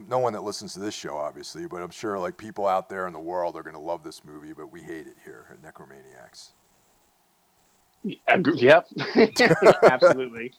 no 0.09 0.19
one 0.19 0.33
that 0.33 0.43
listens 0.43 0.75
to 0.75 0.81
this 0.81 0.95
show, 0.95 1.17
obviously, 1.17 1.67
but 1.67 1.81
I'm 1.81 1.91
sure 1.91 2.19
like 2.19 2.37
people 2.37 2.67
out 2.67 2.89
there 2.89 3.07
in 3.07 3.13
the 3.13 3.21
world 3.21 3.57
are 3.57 3.63
going 3.63 3.77
to 3.77 3.81
love 3.81 4.03
this 4.03 4.25
movie, 4.25 4.53
but 4.53 4.73
we 4.73 4.83
hate 4.83 5.07
it 5.07 5.17
here 5.25 5.47
at 5.53 5.63
Necromaniacs. 5.63 6.51
Yep, 8.05 8.89
absolutely. 9.85 10.53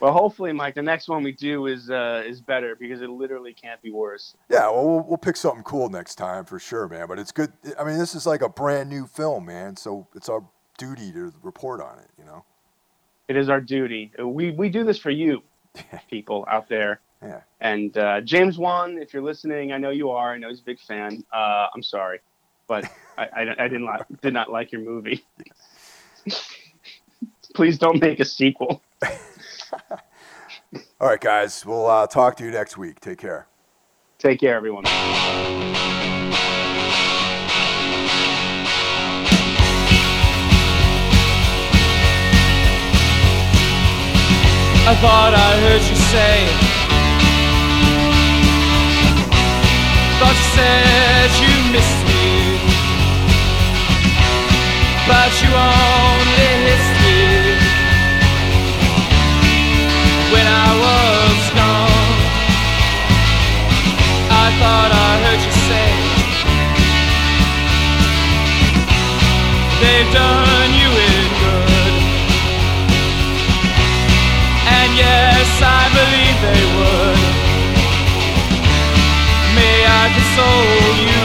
Well, 0.00 0.12
hopefully, 0.12 0.52
Mike, 0.52 0.74
the 0.74 0.82
next 0.82 1.08
one 1.08 1.22
we 1.22 1.32
do 1.32 1.66
is 1.66 1.90
uh, 1.90 2.22
is 2.26 2.40
better 2.40 2.76
because 2.76 3.00
it 3.00 3.10
literally 3.10 3.54
can't 3.54 3.80
be 3.82 3.90
worse. 3.90 4.34
Yeah, 4.50 4.68
well, 4.70 4.86
we'll, 4.86 5.04
we'll 5.08 5.16
pick 5.18 5.36
something 5.36 5.62
cool 5.62 5.88
next 5.88 6.16
time 6.16 6.44
for 6.44 6.58
sure, 6.58 6.88
man. 6.88 7.06
But 7.08 7.18
it's 7.18 7.32
good. 7.32 7.52
I 7.78 7.84
mean, 7.84 7.98
this 7.98 8.14
is 8.14 8.26
like 8.26 8.42
a 8.42 8.48
brand 8.48 8.90
new 8.90 9.06
film, 9.06 9.46
man. 9.46 9.76
So 9.76 10.06
it's 10.14 10.28
our 10.28 10.44
duty 10.78 11.12
to 11.12 11.32
report 11.42 11.80
on 11.80 11.98
it, 11.98 12.10
you 12.18 12.24
know? 12.24 12.44
It 13.28 13.36
is 13.36 13.48
our 13.48 13.60
duty. 13.60 14.12
We 14.22 14.52
we 14.52 14.68
do 14.68 14.84
this 14.84 14.98
for 14.98 15.10
you, 15.10 15.42
people 16.10 16.46
out 16.48 16.68
there. 16.68 17.00
Yeah. 17.22 17.40
And 17.60 17.96
uh, 17.96 18.20
James 18.20 18.58
Wan, 18.58 18.98
if 18.98 19.12
you're 19.12 19.22
listening, 19.22 19.72
I 19.72 19.78
know 19.78 19.90
you 19.90 20.10
are. 20.10 20.34
I 20.34 20.38
know 20.38 20.48
he's 20.48 20.60
a 20.60 20.64
big 20.64 20.78
fan. 20.78 21.24
Uh, 21.32 21.66
I'm 21.74 21.82
sorry, 21.82 22.20
but 22.68 22.84
I, 23.18 23.24
I, 23.24 23.64
I 23.64 23.68
didn't 23.68 23.86
li- 23.86 24.16
did 24.22 24.32
not 24.32 24.52
like 24.52 24.70
your 24.70 24.82
movie. 24.82 25.24
Please 27.54 27.78
don't 27.78 28.00
make 28.00 28.20
a 28.20 28.24
sequel. 28.24 28.82
All 31.00 31.08
right, 31.08 31.20
guys. 31.20 31.64
We'll 31.64 31.86
uh, 31.86 32.06
talk 32.06 32.36
to 32.36 32.44
you 32.44 32.50
next 32.50 32.76
week. 32.76 33.00
Take 33.00 33.18
care. 33.18 33.48
Take 34.18 34.40
care, 34.40 34.56
everyone. 34.56 34.84
I 44.88 44.94
thought 45.00 45.34
I 45.34 45.58
heard 45.66 45.82
you 45.82 45.96
say. 45.96 46.46
Thought 50.18 50.36
you 50.38 50.48
said 50.54 51.28
you 51.42 51.54
missed 51.74 52.02
me, 52.06 52.24
but 55.08 55.30
you 55.42 55.50
only 55.52 56.50
missed 56.64 56.95
I 64.46 64.50
thought 64.62 64.92
I 64.94 65.10
heard 65.24 65.42
you 65.42 65.54
say 65.66 65.90
they've 69.82 70.10
done 70.14 70.70
you 70.80 70.90
in 71.10 71.26
good. 71.42 71.94
And 74.78 74.90
yes, 74.94 75.50
I 75.58 75.82
believe 75.98 76.36
they 76.46 76.62
would. 76.76 77.22
May 79.58 79.78
I 79.82 80.04
console 80.14 80.94
you? 81.10 81.15